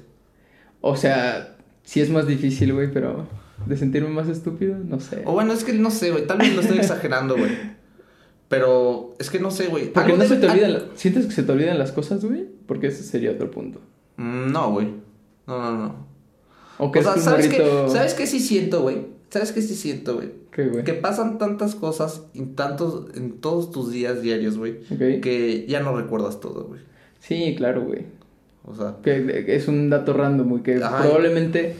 O 0.80 0.94
sea, 0.96 1.56
sí 1.82 2.00
es 2.00 2.08
más 2.08 2.28
difícil, 2.28 2.72
güey, 2.72 2.92
pero 2.92 3.26
de 3.66 3.76
sentirme 3.76 4.08
más 4.10 4.28
estúpido, 4.28 4.76
no 4.78 5.00
sé. 5.00 5.22
O 5.24 5.32
bueno, 5.32 5.52
es 5.52 5.64
que 5.64 5.72
no 5.72 5.90
sé, 5.90 6.10
güey. 6.10 6.26
Tal 6.26 6.38
vez 6.38 6.54
lo 6.54 6.60
estoy 6.60 6.78
exagerando, 6.84 7.36
güey. 7.36 7.50
Pero 8.48 9.14
es 9.18 9.30
que 9.30 9.40
no 9.40 9.50
sé, 9.50 9.66
güey. 9.68 9.92
Porque 9.92 10.12
no 10.16 10.24
se 10.24 10.36
te 10.36 10.48
olvidan. 10.48 10.72
la- 10.74 10.82
¿Sientes 10.94 11.26
que 11.26 11.32
se 11.32 11.42
te 11.42 11.52
olvidan 11.52 11.78
las 11.78 11.92
cosas, 11.92 12.24
güey? 12.24 12.46
Porque 12.66 12.88
ese 12.88 13.02
sería 13.02 13.30
otro 13.32 13.50
punto. 13.50 13.80
Mm, 14.16 14.52
No, 14.52 14.72
güey. 14.72 14.88
No, 15.46 15.58
no, 15.58 15.78
no. 15.78 16.06
O 16.78 16.90
que 16.92 16.98
o 17.00 17.02
sea, 17.02 17.16
¿sabes 17.16 17.46
morrito. 17.46 17.84
qué? 17.86 17.90
¿Sabes 17.92 18.14
qué 18.14 18.26
sí 18.26 18.40
siento, 18.40 18.82
güey? 18.82 19.06
¿Sabes 19.30 19.52
qué 19.52 19.62
sí 19.62 19.74
siento, 19.74 20.16
güey? 20.16 20.30
¿Qué, 20.52 20.66
güey? 20.68 20.84
Que 20.84 20.94
pasan 20.94 21.38
tantas 21.38 21.74
cosas 21.74 22.22
en 22.34 22.54
tantos, 22.54 23.06
en 23.16 23.38
todos 23.40 23.70
tus 23.70 23.90
días 23.90 24.22
diarios, 24.22 24.58
güey. 24.58 24.78
Ok. 24.90 25.20
Que 25.22 25.66
ya 25.68 25.80
no 25.80 25.96
recuerdas 25.96 26.40
todo, 26.40 26.64
güey. 26.64 26.80
Sí, 27.20 27.54
claro, 27.56 27.82
güey. 27.84 28.06
O 28.64 28.74
sea, 28.74 28.96
Que 29.02 29.44
que 29.44 29.56
es 29.56 29.68
un 29.68 29.90
dato 29.90 30.12
random, 30.12 30.48
güey. 30.48 30.62
Que 30.62 30.76
Ajá. 30.82 31.02
probablemente 31.02 31.74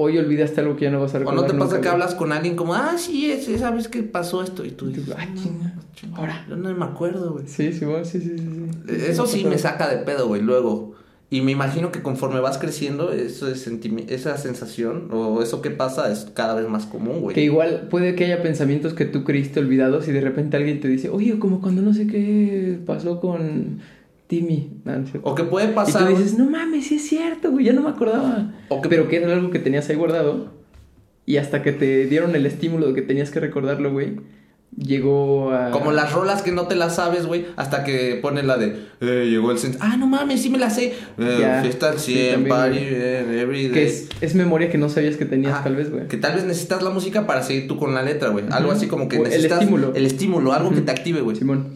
hoy 0.00 0.16
olvidaste 0.16 0.60
algo 0.60 0.76
que 0.76 0.84
ya 0.84 0.90
no 0.92 1.00
vas 1.00 1.12
a 1.14 1.16
o 1.16 1.20
recordar. 1.20 1.42
no 1.42 1.46
te 1.52 1.58
pasa 1.58 1.80
que 1.80 1.88
hablas 1.88 2.14
con 2.14 2.30
alguien 2.32 2.54
como, 2.54 2.72
ah, 2.74 2.94
sí, 2.96 3.30
es- 3.32 3.46
sabes 3.60 3.88
que 3.88 4.04
pasó 4.04 4.44
esto. 4.44 4.64
Y 4.64 4.70
tú 4.70 4.86
dices, 4.86 5.12
ah, 5.16 5.26
"No, 5.26 5.42
chinga, 5.42 5.74
ahora". 6.16 6.46
Yo 6.48 6.56
no 6.56 6.72
me 6.72 6.84
acuerdo, 6.84 7.32
güey. 7.32 7.48
Sí, 7.48 7.72
sí, 7.72 7.84
bueno, 7.84 8.04
sí, 8.04 8.20
sí, 8.20 8.38
sí. 8.38 8.44
sí. 8.88 8.94
Eso 9.08 9.26
sí 9.26 9.44
me 9.44 9.58
saca 9.58 9.88
de 9.88 9.98
pedo, 9.98 10.28
güey, 10.28 10.40
luego. 10.40 10.94
Y 11.30 11.42
me 11.42 11.50
imagino 11.52 11.90
que 11.92 12.00
conforme 12.00 12.40
vas 12.40 12.56
creciendo, 12.56 13.12
eso 13.12 13.50
es 13.50 13.66
esa 14.08 14.38
sensación 14.38 15.08
o 15.12 15.42
eso 15.42 15.60
que 15.60 15.70
pasa 15.70 16.10
es 16.10 16.28
cada 16.32 16.54
vez 16.54 16.66
más 16.68 16.86
común, 16.86 17.20
güey. 17.20 17.34
Que 17.34 17.42
igual 17.42 17.88
puede 17.90 18.14
que 18.14 18.24
haya 18.24 18.40
pensamientos 18.40 18.94
que 18.94 19.04
tú 19.04 19.24
creíste 19.24 19.60
olvidados 19.60 20.08
y 20.08 20.12
de 20.12 20.20
repente 20.22 20.56
alguien 20.56 20.80
te 20.80 20.88
dice, 20.88 21.10
oye, 21.10 21.38
como 21.38 21.60
cuando 21.60 21.82
no 21.82 21.92
sé 21.92 22.06
qué 22.06 22.78
pasó 22.86 23.20
con 23.20 23.80
Timmy. 24.28 24.70
No, 24.84 24.96
no 24.98 25.06
cierto. 25.06 25.28
O 25.28 25.34
que 25.34 25.42
puede 25.44 25.70
y 25.70 25.74
pasar. 25.74 26.06
tú 26.06 26.14
dices, 26.16 26.38
no 26.38 26.48
mames, 26.48 26.86
sí 26.86 26.94
es 26.96 27.08
cierto, 27.08 27.50
güey, 27.50 27.64
ya 27.64 27.72
no 27.72 27.80
me 27.82 27.88
acordaba. 27.90 28.52
O 28.68 28.80
que- 28.80 28.88
Pero 28.88 29.08
que 29.08 29.16
era 29.16 29.32
algo 29.32 29.50
que 29.50 29.58
tenías 29.58 29.88
ahí 29.88 29.96
guardado. 29.96 30.52
Y 31.26 31.38
hasta 31.38 31.62
que 31.62 31.72
te 31.72 32.06
dieron 32.06 32.34
el 32.36 32.46
estímulo 32.46 32.86
de 32.88 32.94
que 32.94 33.02
tenías 33.02 33.30
que 33.30 33.40
recordarlo, 33.40 33.92
güey, 33.92 34.16
llegó 34.76 35.52
a... 35.52 35.70
Como 35.70 35.92
las 35.92 36.12
rolas 36.12 36.42
que 36.42 36.52
no 36.52 36.66
te 36.68 36.74
las 36.74 36.96
sabes, 36.96 37.26
güey, 37.26 37.46
hasta 37.56 37.84
que 37.84 38.18
ponen 38.22 38.46
la 38.46 38.56
de, 38.58 38.76
eh, 39.00 39.26
llegó 39.30 39.50
el 39.50 39.58
centro. 39.58 39.80
Ah, 39.82 39.96
no 39.96 40.06
mames, 40.06 40.42
sí 40.42 40.50
me 40.50 40.58
la 40.58 40.70
sé. 40.70 40.94
Eh, 41.18 41.38
Ya, 41.40 41.62
fiesta 41.62 41.90
al 41.90 41.98
sí, 41.98 42.12
100, 42.14 42.32
también, 42.32 42.56
party, 42.56 42.78
eh, 42.80 43.40
every 43.42 43.64
day. 43.64 43.72
Que 43.72 43.86
es, 43.86 44.08
es 44.20 44.34
memoria 44.34 44.70
que 44.70 44.78
no 44.78 44.88
sabías 44.88 45.16
que 45.16 45.24
tenías, 45.24 45.52
Ajá, 45.54 45.64
tal 45.64 45.76
vez, 45.76 45.90
güey. 45.90 46.06
Que 46.08 46.16
tal 46.16 46.34
vez 46.34 46.44
necesitas 46.44 46.82
la 46.82 46.90
música 46.90 47.26
para 47.26 47.42
seguir 47.42 47.66
tú 47.68 47.76
con 47.78 47.94
la 47.94 48.02
letra, 48.02 48.28
güey. 48.28 48.44
Algo 48.50 48.68
Ujú. 48.70 48.76
así 48.78 48.86
como 48.88 49.08
que 49.08 49.16
O 49.18 49.24
el 49.24 49.30
necesitas 49.30 49.60
estímulo. 49.60 49.92
el 49.94 50.06
estímulo, 50.06 50.52
algo 50.52 50.70
que 50.70 50.76
Ujú. 50.76 50.84
te 50.84 50.90
active, 50.92 51.20
güey. 51.22 51.36
Simón. 51.36 51.68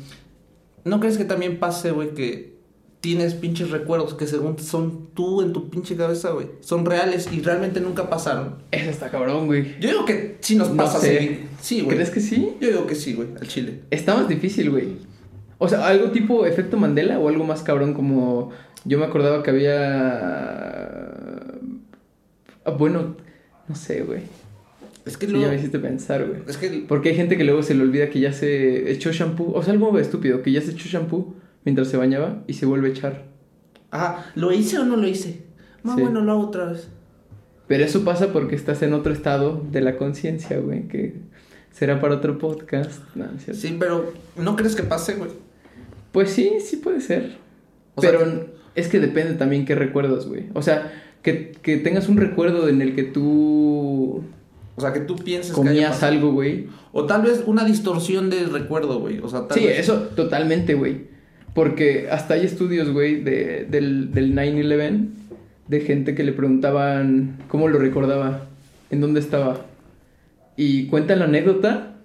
¿No 0.84 1.00
crees 1.00 1.16
que 1.18 1.24
también 1.24 1.58
pase, 1.58 1.90
güey, 1.92 2.14
que 2.14 2.52
tienes 3.00 3.34
pinches 3.34 3.70
recuerdos 3.70 4.14
que 4.14 4.26
según 4.28 4.58
son 4.60 5.08
tú 5.14 5.42
en 5.42 5.52
tu 5.52 5.68
pinche 5.70 5.96
cabeza, 5.96 6.30
güey? 6.30 6.48
Son 6.60 6.86
reales 6.86 7.28
y 7.32 7.40
realmente 7.40 7.80
nunca 7.80 8.08
pasaron. 8.08 8.62
Eso 8.70 8.90
está 8.90 9.10
cabrón, 9.10 9.46
güey. 9.46 9.78
Yo 9.80 9.90
digo 9.90 10.04
que 10.04 10.38
sí 10.40 10.54
nos 10.56 10.70
No 10.70 10.76
pasa 10.76 11.00
sé. 11.00 11.18
seguido. 11.18 11.34
Sí, 11.60 11.80
güey. 11.82 11.96
¿Crees 11.96 12.10
que 12.10 12.20
sí? 12.20 12.54
Yo 12.60 12.68
digo 12.68 12.86
que 12.86 12.94
sí, 12.94 13.14
güey, 13.14 13.28
al 13.40 13.48
chile. 13.48 13.80
Está 13.90 14.14
más 14.14 14.28
difícil, 14.28 14.70
güey. 14.70 14.96
O 15.58 15.68
sea, 15.68 15.86
algo 15.86 16.10
tipo 16.10 16.46
efecto 16.46 16.76
Mandela 16.76 17.18
o 17.18 17.28
algo 17.28 17.44
más 17.44 17.62
cabrón 17.62 17.94
como... 17.94 18.50
Yo 18.84 18.98
me 18.98 19.04
acordaba 19.04 19.42
que 19.44 19.50
había... 19.50 21.12
Bueno, 22.78 23.16
no 23.68 23.74
sé, 23.74 24.02
güey. 24.02 24.22
Es 25.04 25.16
que 25.16 25.26
Sí, 25.26 25.32
luego... 25.32 25.46
ya 25.46 25.52
me 25.52 25.58
hiciste 25.58 25.78
pensar, 25.78 26.26
güey. 26.26 26.42
Es 26.46 26.56
que... 26.56 26.84
Porque 26.86 27.10
hay 27.10 27.14
gente 27.16 27.36
que 27.36 27.44
luego 27.44 27.62
se 27.62 27.74
le 27.74 27.82
olvida 27.82 28.08
que 28.10 28.20
ya 28.20 28.32
se 28.32 28.90
echó 28.92 29.10
shampoo. 29.12 29.52
O 29.52 29.62
sea, 29.62 29.72
algo 29.72 29.98
estúpido, 29.98 30.42
que 30.42 30.52
ya 30.52 30.60
se 30.60 30.70
echó 30.72 30.88
shampoo 30.88 31.34
mientras 31.64 31.88
se 31.88 31.96
bañaba 31.96 32.42
y 32.46 32.54
se 32.54 32.66
vuelve 32.66 32.88
a 32.88 32.90
echar. 32.92 33.24
Ajá, 33.90 34.26
¿lo 34.36 34.52
hice 34.52 34.78
o 34.78 34.84
no 34.84 34.96
lo 34.96 35.06
hice? 35.06 35.42
Más 35.82 35.96
Sí. 35.96 36.02
bueno, 36.02 36.20
lo 36.22 36.32
hago 36.32 36.46
otra 36.46 36.66
vez. 36.72 36.88
Pero 37.66 37.84
eso 37.84 38.04
pasa 38.04 38.32
porque 38.32 38.54
estás 38.54 38.82
en 38.82 38.92
otro 38.92 39.12
estado 39.12 39.64
de 39.70 39.80
la 39.80 39.96
conciencia, 39.96 40.58
güey, 40.58 40.88
que 40.88 41.14
será 41.72 42.00
para 42.00 42.16
otro 42.16 42.38
podcast. 42.38 43.00
No, 43.14 43.26
cierto. 43.38 43.60
Sí, 43.60 43.76
pero 43.78 44.12
¿no 44.36 44.56
crees 44.56 44.76
que 44.76 44.82
pase, 44.82 45.14
güey? 45.14 45.30
Pues 46.12 46.30
sí, 46.30 46.52
sí 46.60 46.76
puede 46.76 47.00
ser. 47.00 47.36
O 47.94 48.02
sea, 48.02 48.10
Pero 48.10 48.46
es 48.74 48.88
que 48.88 49.00
depende 49.00 49.34
también 49.34 49.64
qué 49.64 49.74
recuerdos, 49.74 50.26
güey. 50.28 50.46
O 50.54 50.62
sea, 50.62 50.92
que, 51.22 51.52
que 51.62 51.76
tengas 51.78 52.08
un 52.08 52.16
recuerdo 52.18 52.68
en 52.68 52.82
el 52.82 52.94
que 52.94 53.04
tú 53.04 54.22
O 54.76 54.80
sea, 54.80 54.92
que 54.92 55.00
tú 55.00 55.16
pienses 55.16 55.52
comías 55.52 56.02
algo, 56.02 56.32
güey. 56.32 56.68
O 56.92 57.04
tal 57.06 57.22
vez 57.22 57.42
una 57.46 57.64
distorsión 57.64 58.30
del 58.30 58.50
recuerdo, 58.50 59.00
güey. 59.00 59.18
O 59.18 59.28
sea, 59.28 59.46
tal 59.46 59.58
Sí, 59.58 59.66
vez... 59.66 59.78
eso 59.80 60.08
totalmente, 60.16 60.74
güey. 60.74 61.10
Porque 61.54 62.08
hasta 62.10 62.34
hay 62.34 62.46
estudios, 62.46 62.90
güey, 62.90 63.22
de, 63.22 63.66
del, 63.70 64.12
del 64.12 64.34
9-11, 64.34 65.08
de 65.68 65.80
gente 65.80 66.14
que 66.14 66.24
le 66.24 66.32
preguntaban 66.32 67.36
cómo 67.48 67.68
lo 67.68 67.78
recordaba, 67.78 68.46
en 68.90 69.00
dónde 69.02 69.20
estaba. 69.20 69.60
Y 70.56 70.86
cuentan 70.86 71.18
la 71.18 71.26
anécdota 71.26 71.96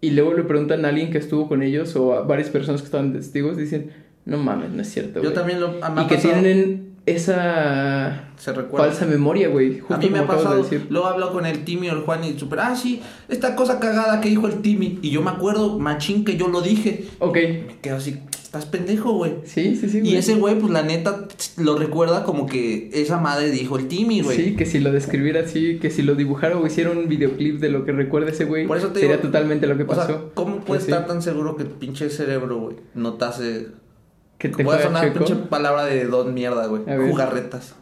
y 0.00 0.10
luego 0.10 0.34
le 0.34 0.42
preguntan 0.44 0.84
a 0.84 0.88
alguien 0.88 1.10
que 1.10 1.18
estuvo 1.18 1.48
con 1.48 1.62
ellos 1.62 1.94
o 1.96 2.14
a 2.14 2.22
varias 2.22 2.50
personas 2.50 2.80
que 2.80 2.86
estaban 2.86 3.12
testigos, 3.12 3.56
dicen, 3.56 3.90
no 4.24 4.38
mames, 4.38 4.70
no 4.70 4.82
es 4.82 4.88
cierto, 4.90 5.20
Yo 5.20 5.30
güey". 5.30 5.34
también 5.34 5.60
lo... 5.60 5.68
ha 5.82 6.02
Y 6.02 6.06
que 6.06 6.14
pasado- 6.16 6.34
tienen 6.34 6.85
esa 7.06 8.24
Se 8.36 8.52
recuerda. 8.52 8.88
falsa 8.88 9.06
memoria, 9.06 9.48
güey. 9.48 9.80
A 9.88 9.96
mí 9.96 10.10
me 10.10 10.18
ha 10.18 10.22
de 10.22 10.26
pasado, 10.26 10.62
decir. 10.62 10.86
luego 10.90 11.06
hablo 11.06 11.32
con 11.32 11.46
el 11.46 11.64
Timmy 11.64 11.88
o 11.88 11.92
el 11.92 12.00
Juan 12.00 12.24
y 12.24 12.38
super, 12.38 12.60
ah, 12.60 12.76
sí, 12.76 13.00
esta 13.28 13.56
cosa 13.56 13.78
cagada 13.80 14.20
que 14.20 14.28
dijo 14.28 14.46
el 14.46 14.60
Timmy. 14.62 14.98
Y 15.02 15.10
yo 15.10 15.22
me 15.22 15.30
acuerdo, 15.30 15.78
machín, 15.78 16.24
que 16.24 16.36
yo 16.36 16.48
lo 16.48 16.60
dije. 16.60 17.06
Ok, 17.18 17.34
Me 17.36 17.76
quedo 17.80 17.96
así, 17.96 18.18
estás 18.30 18.66
pendejo, 18.66 19.12
güey. 19.12 19.32
Sí, 19.44 19.76
sí, 19.76 19.88
sí, 19.88 19.98
Y 19.98 20.00
güey. 20.02 20.16
ese 20.16 20.34
güey, 20.34 20.58
pues 20.58 20.72
la 20.72 20.82
neta, 20.82 21.26
lo 21.58 21.76
recuerda 21.78 22.24
como 22.24 22.46
que 22.46 22.90
esa 22.92 23.18
madre 23.18 23.50
dijo 23.50 23.78
el 23.78 23.88
Timmy, 23.88 24.20
güey. 24.22 24.36
Sí, 24.36 24.56
que 24.56 24.66
si 24.66 24.80
lo 24.80 24.92
describiera 24.92 25.40
así, 25.40 25.78
que 25.78 25.90
si 25.90 26.02
lo 26.02 26.14
dibujara 26.14 26.56
o 26.58 26.66
hiciera 26.66 26.90
un 26.90 27.08
videoclip 27.08 27.60
de 27.60 27.68
lo 27.70 27.84
que 27.84 27.92
recuerda 27.92 28.30
ese 28.30 28.44
güey, 28.44 28.66
Por 28.66 28.76
eso 28.78 28.88
te 28.88 29.00
sería 29.00 29.16
digo, 29.16 29.28
totalmente 29.28 29.66
lo 29.66 29.76
que 29.76 29.84
O 29.84 29.94
sea, 29.94 30.06
pasó. 30.06 30.30
¿cómo 30.34 30.56
puedes 30.56 30.66
Pues 30.66 30.82
sí. 30.84 30.90
estar 30.90 31.06
tan 31.06 31.22
seguro 31.22 31.56
que 31.56 31.62
el 31.62 31.68
pinche 31.70 32.10
cerebro, 32.10 32.58
güey, 32.58 32.76
no 32.94 33.14
te 33.14 33.24
hace... 33.24 33.66
Que 34.38 34.48
te 34.50 34.62
Voy 34.64 34.76
a 34.76 34.82
sonar 34.82 35.02
chueco. 35.12 35.24
pinche 35.24 35.42
palabra 35.48 35.84
de 35.86 36.04
don 36.06 36.34
mierda, 36.34 36.66
güey. 36.66 36.82
Jugarretas. 37.08 37.74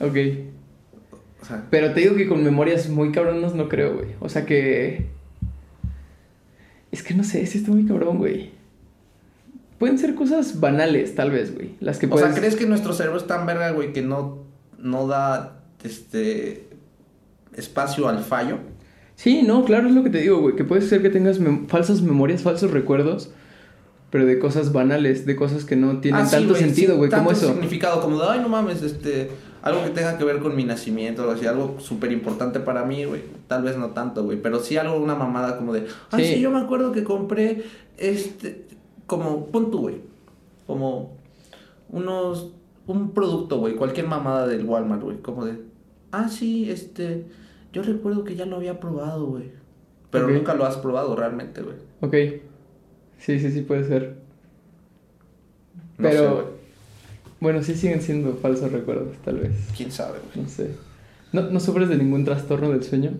Ok. 0.00 0.16
O 1.40 1.44
sea, 1.44 1.64
Pero 1.70 1.92
te 1.92 2.00
digo 2.00 2.14
que 2.16 2.28
con 2.28 2.42
memorias 2.42 2.88
muy 2.88 3.12
cabronas 3.12 3.54
no 3.54 3.68
creo, 3.68 3.94
güey. 3.94 4.08
O 4.20 4.28
sea 4.28 4.44
que. 4.46 5.06
Es 6.90 7.02
que 7.02 7.14
no 7.14 7.24
sé, 7.24 7.46
sí 7.46 7.58
está 7.58 7.70
muy 7.70 7.86
cabrón, 7.86 8.18
güey. 8.18 8.50
Pueden 9.78 9.98
ser 9.98 10.14
cosas 10.14 10.60
banales, 10.60 11.14
tal 11.14 11.30
vez, 11.30 11.54
güey. 11.54 11.74
Las 11.80 11.98
que 11.98 12.06
o 12.06 12.18
sea, 12.18 12.32
¿crees 12.34 12.54
que 12.54 12.66
nuestro 12.66 12.92
cerebro 12.92 13.18
es 13.18 13.26
tan 13.26 13.46
verga, 13.46 13.70
güey, 13.70 13.92
que 13.92 14.02
no, 14.02 14.38
no 14.78 15.06
da, 15.08 15.60
este, 15.82 16.68
espacio 17.56 18.08
al 18.08 18.22
fallo? 18.22 18.58
Sí, 19.16 19.42
no, 19.42 19.64
claro, 19.64 19.88
es 19.88 19.94
lo 19.94 20.04
que 20.04 20.10
te 20.10 20.18
digo, 20.18 20.40
güey. 20.40 20.54
Que 20.54 20.64
puede 20.64 20.82
ser 20.82 21.02
que 21.02 21.10
tengas 21.10 21.40
mem- 21.40 21.66
falsas 21.68 22.02
memorias, 22.02 22.42
falsos 22.42 22.70
recuerdos. 22.70 23.32
Pero 24.12 24.26
de 24.26 24.38
cosas 24.38 24.72
banales, 24.72 25.26
de 25.26 25.34
cosas 25.34 25.64
que 25.64 25.74
no 25.74 25.98
tienen 26.00 26.20
Ah, 26.20 26.26
sí, 26.26 26.36
tanto 26.36 26.54
sentido, 26.54 26.92
sí, 26.92 26.98
güey. 26.98 27.10
¿Cómo 27.10 27.30
tanto 27.30 27.32
eso? 27.46 27.52
significado, 27.54 28.00
como 28.00 28.20
de, 28.20 28.26
ay, 28.28 28.40
no 28.40 28.48
mames, 28.50 28.82
este, 28.82 29.30
algo 29.62 29.82
que 29.82 29.90
tenga 29.90 30.18
que 30.18 30.24
ver 30.24 30.38
con 30.38 30.54
mi 30.54 30.64
nacimiento, 30.64 31.26
o 31.26 31.30
así, 31.30 31.46
algo 31.46 31.76
súper 31.80 32.12
importante 32.12 32.60
para 32.60 32.84
mí, 32.84 33.04
güey. 33.06 33.22
Tal 33.48 33.62
vez 33.64 33.76
no 33.78 33.88
tanto, 33.92 34.22
güey, 34.24 34.40
pero 34.40 34.60
sí 34.60 34.76
algo, 34.76 34.96
una 34.98 35.14
mamada 35.14 35.56
como 35.56 35.72
de, 35.72 35.86
ay, 36.10 36.24
Sí. 36.26 36.34
sí, 36.34 36.40
yo 36.42 36.50
me 36.50 36.60
acuerdo 36.60 36.92
que 36.92 37.02
compré, 37.04 37.64
este, 37.96 38.66
como, 39.06 39.46
pon 39.46 39.70
tú, 39.70 39.78
güey, 39.78 40.02
como 40.66 41.16
unos, 41.88 42.52
un 42.86 43.12
producto, 43.12 43.58
güey, 43.60 43.76
cualquier 43.76 44.06
mamada 44.08 44.46
del 44.46 44.64
Walmart, 44.66 45.02
güey, 45.02 45.16
como 45.22 45.46
de, 45.46 45.58
ah, 46.10 46.28
sí, 46.28 46.70
este, 46.70 47.24
yo 47.72 47.82
recuerdo 47.82 48.24
que 48.24 48.34
ya 48.36 48.44
lo 48.44 48.56
había 48.56 48.78
probado, 48.78 49.26
güey. 49.26 49.52
Pero 50.10 50.28
nunca 50.28 50.52
lo 50.52 50.66
has 50.66 50.76
probado 50.76 51.16
realmente, 51.16 51.62
güey. 51.62 51.76
Ok. 52.02 52.42
Sí, 53.24 53.38
sí, 53.38 53.50
sí, 53.52 53.62
puede 53.62 53.84
ser. 53.86 54.14
No 55.98 56.08
sé, 56.08 56.14
Pero. 56.16 56.34
güey. 56.34 56.46
bueno, 57.40 57.62
sí 57.62 57.74
siguen 57.74 58.02
siendo 58.02 58.34
falsos 58.36 58.72
recuerdos, 58.72 59.16
tal 59.24 59.38
vez. 59.38 59.52
¿Quién 59.76 59.92
sabe, 59.92 60.18
güey? 60.32 60.44
No 60.44 60.50
sé. 60.50 60.70
¿No, 61.32 61.42
¿No 61.50 61.60
sufres 61.60 61.88
de 61.88 61.96
ningún 61.96 62.24
trastorno 62.24 62.70
del 62.70 62.82
sueño? 62.82 63.12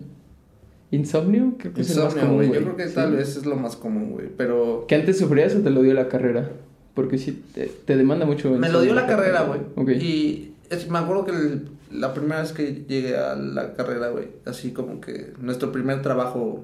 ¿Insomnio? 0.91 1.55
Creo 1.57 1.73
que 1.73 1.81
es 1.81 1.89
el 1.91 1.97
más 2.03 2.05
Insomnio, 2.13 2.29
común, 2.29 2.47
güey. 2.47 2.59
Yo 2.59 2.65
creo 2.65 2.77
que 2.77 2.87
Sí. 2.89 2.95
tal 2.95 3.15
vez 3.15 3.35
es 3.37 3.45
lo 3.45 3.55
más 3.55 3.75
común, 3.75 4.11
güey. 4.11 4.27
Pero 4.37 4.85
¿Que 4.87 4.95
antes 4.95 5.17
sufrías 5.17 5.55
o 5.55 5.59
te 5.61 5.69
lo 5.71 5.81
dio 5.81 5.93
la 5.93 6.07
carrera? 6.07 6.51
Porque 6.93 7.17
sí, 7.17 7.43
te, 7.55 7.65
te 7.67 7.97
demanda 7.97 8.25
mucho. 8.25 8.49
me 8.51 8.57
lo 8.59 8.65
insomnio 8.67 8.81
dio 8.81 8.93
la 8.93 9.07
carrera, 9.07 9.43
güey. 9.43 9.61
Ok. 9.75 9.89
Y 10.01 10.53
es- 10.69 10.89
me 10.89 10.99
acuerdo 10.99 11.25
que 11.25 11.31
el- 11.31 11.67
la 11.91 12.13
primera 12.13 12.41
vez 12.41 12.51
que 12.53 12.85
llegué 12.87 13.17
a 13.17 13.35
la 13.35 13.73
carrera, 13.73 14.09
güey, 14.09 14.27
así 14.45 14.71
como 14.71 14.99
que 15.01 15.33
nuestro 15.39 15.71
primer 15.71 16.01
trabajo 16.03 16.63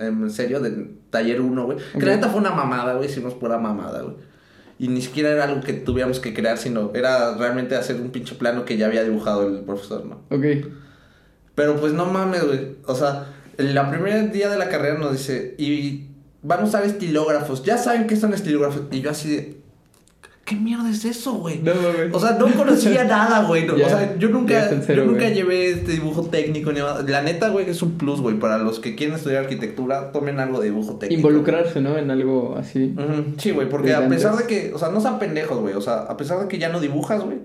en 0.00 0.30
serio, 0.30 0.60
de 0.60 0.90
taller 1.10 1.40
1, 1.40 1.64
güey. 1.64 1.78
Ok. 1.78 2.00
Que 2.00 2.06
la 2.06 2.16
neta 2.16 2.28
fue 2.28 2.40
una 2.40 2.52
mamada, 2.52 2.94
güey. 2.94 3.08
Hicimos 3.08 3.34
pura 3.34 3.58
mamada, 3.58 4.02
güey. 4.02 4.16
Y 4.78 4.88
ni 4.88 5.02
siquiera 5.02 5.28
era 5.30 5.44
algo 5.44 5.60
que 5.60 5.74
tuviéramos 5.74 6.20
que 6.20 6.32
crear, 6.32 6.56
sino 6.56 6.90
era 6.94 7.36
realmente 7.36 7.76
hacer 7.76 7.96
un 7.96 8.10
pinche 8.10 8.34
plano 8.34 8.64
que 8.64 8.78
ya 8.78 8.86
había 8.86 9.04
dibujado 9.04 9.46
el 9.46 9.60
profesor, 9.60 10.06
¿no? 10.06 10.22
Ok. 10.30 10.66
Pero 11.54 11.76
pues 11.76 11.92
no 11.92 12.06
mames, 12.06 12.46
güey. 12.46 12.76
O 12.86 12.94
sea, 12.94 13.26
el 13.58 13.74
la 13.74 13.90
primer 13.90 14.32
día 14.32 14.48
de 14.48 14.56
la 14.56 14.70
carrera 14.70 14.98
nos 14.98 15.12
dice, 15.12 15.54
y 15.58 16.06
van 16.42 16.60
a 16.60 16.64
usar 16.64 16.84
estilógrafos. 16.84 17.62
Ya 17.62 17.76
saben 17.76 18.06
qué 18.06 18.16
son 18.16 18.32
estilógrafos. 18.32 18.84
Y 18.90 19.00
yo 19.02 19.10
así 19.10 19.36
de, 19.36 19.59
¿qué 20.50 20.56
mierda 20.56 20.90
es 20.90 21.04
eso, 21.04 21.34
güey? 21.34 21.60
No. 21.62 21.72
O 22.12 22.18
sea, 22.20 22.32
no 22.32 22.52
conocía 22.52 23.04
nada, 23.16 23.44
güey. 23.46 23.64
no, 23.66 23.74
o 23.74 23.78
sea, 23.78 24.16
yo 24.18 24.28
nunca, 24.28 24.68
cero, 24.84 25.04
yo 25.04 25.10
nunca 25.12 25.28
llevé 25.28 25.70
este 25.70 25.92
dibujo 25.92 26.24
técnico 26.24 26.72
ni 26.72 26.80
nada. 26.80 27.02
La 27.06 27.22
neta, 27.22 27.48
güey, 27.50 27.70
es 27.70 27.80
un 27.82 27.92
plus, 27.96 28.20
güey. 28.20 28.38
Para 28.40 28.58
los 28.58 28.80
que 28.80 28.96
quieren 28.96 29.14
estudiar 29.14 29.44
arquitectura, 29.44 30.10
tomen 30.10 30.40
algo 30.40 30.58
de 30.58 30.66
dibujo 30.70 30.96
técnico. 30.96 31.20
Involucrarse, 31.28 31.80
¿no? 31.80 31.96
En 31.96 32.10
algo 32.10 32.56
así. 32.58 32.94
Sí, 33.38 33.52
güey, 33.52 33.68
porque 33.68 33.94
a 33.94 34.08
pesar 34.08 34.36
de 34.36 34.46
que, 34.46 34.72
o 34.74 34.78
sea, 34.78 34.88
no 34.90 35.00
sean 35.00 35.18
pendejos, 35.20 35.58
güey, 35.60 35.74
o 35.74 35.80
sea, 35.80 36.00
a 36.00 36.16
pesar 36.16 36.40
de 36.40 36.48
que 36.48 36.58
ya 36.58 36.68
no 36.68 36.80
dibujas, 36.80 37.22
güey, 37.22 37.38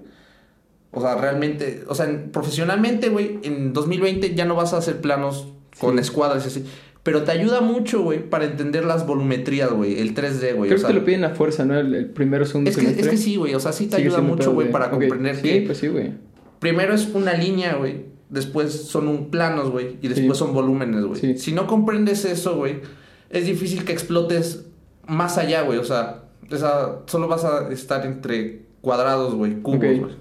o 0.92 1.00
sea, 1.02 1.16
realmente, 1.16 1.84
o 1.88 1.94
sea, 1.94 2.06
en- 2.06 2.32
profesionalmente, 2.32 3.10
güey, 3.10 3.40
en 3.44 3.72
2020 3.74 4.34
ya 4.34 4.46
no 4.46 4.56
vas 4.56 4.74
a 4.74 4.78
hacer 4.78 5.00
planos 5.02 5.48
con 5.80 6.00
escuadras 6.00 6.44
y 6.46 6.48
así, 6.48 6.66
pero 7.06 7.24
te 7.24 7.32
ayuda 7.32 7.62
mucho, 7.62 8.02
güey, 8.02 8.28
para 8.30 8.46
entender 8.46 8.84
las 8.84 9.06
volumetrías, 9.06 9.70
güey, 9.72 10.00
el 10.02 10.14
3D, 10.16 10.56
güey, 10.56 10.70
Creo 10.70 10.76
o 10.76 10.80
sea, 10.80 10.88
que 10.90 10.94
te 10.96 11.00
lo 11.00 11.06
piden 11.06 11.24
a 11.24 11.30
fuerza, 11.30 11.64
¿no? 11.64 11.80
El, 11.80 11.94
el 11.94 12.06
primero, 12.10 12.46
segundo 12.46 12.70
es 12.72 12.76
que, 12.78 12.88
es 13.00 13.08
que 13.08 13.16
sí, 13.18 13.36
güey, 13.36 13.54
o 13.56 13.60
sea, 13.60 13.72
sí 13.72 13.86
te 13.88 13.96
ayuda 13.98 14.22
mucho, 14.22 14.52
güey, 14.54 14.72
para 14.72 14.90
comprender 14.90 15.36
Sí, 15.36 15.42
que 15.44 15.62
pues 15.68 15.78
sí, 15.78 15.88
güey. 15.88 16.14
primero 16.60 16.94
es 16.96 17.08
una 17.14 17.34
línea, 17.34 17.76
güey, 17.76 18.06
después 18.30 18.74
son 18.74 19.08
un 19.08 19.30
planos, 19.30 19.70
güey, 19.70 19.98
y 20.02 20.08
después 20.08 20.36
Sí. 20.38 20.44
son 20.44 20.54
volúmenes, 20.54 21.06
güey. 21.06 21.22
Sí. 21.22 21.38
Si 21.38 21.52
no 21.54 21.68
comprendes 21.68 22.26
eso, 22.26 22.58
güey, 22.58 22.82
es 23.30 23.46
difícil 23.46 23.86
que 23.86 23.94
explotes 23.94 24.66
más 25.08 25.38
allá, 25.38 25.62
güey, 25.62 25.78
o 25.78 25.84
sea, 25.84 26.24
o 26.52 26.58
sea, 26.58 27.00
solo 27.06 27.28
vas 27.28 27.44
a 27.46 27.72
estar 27.72 28.04
entre 28.06 28.64
cuadrados, 28.82 29.36
güey, 29.36 29.62
cubos, 29.62 29.80
güey. 29.80 30.16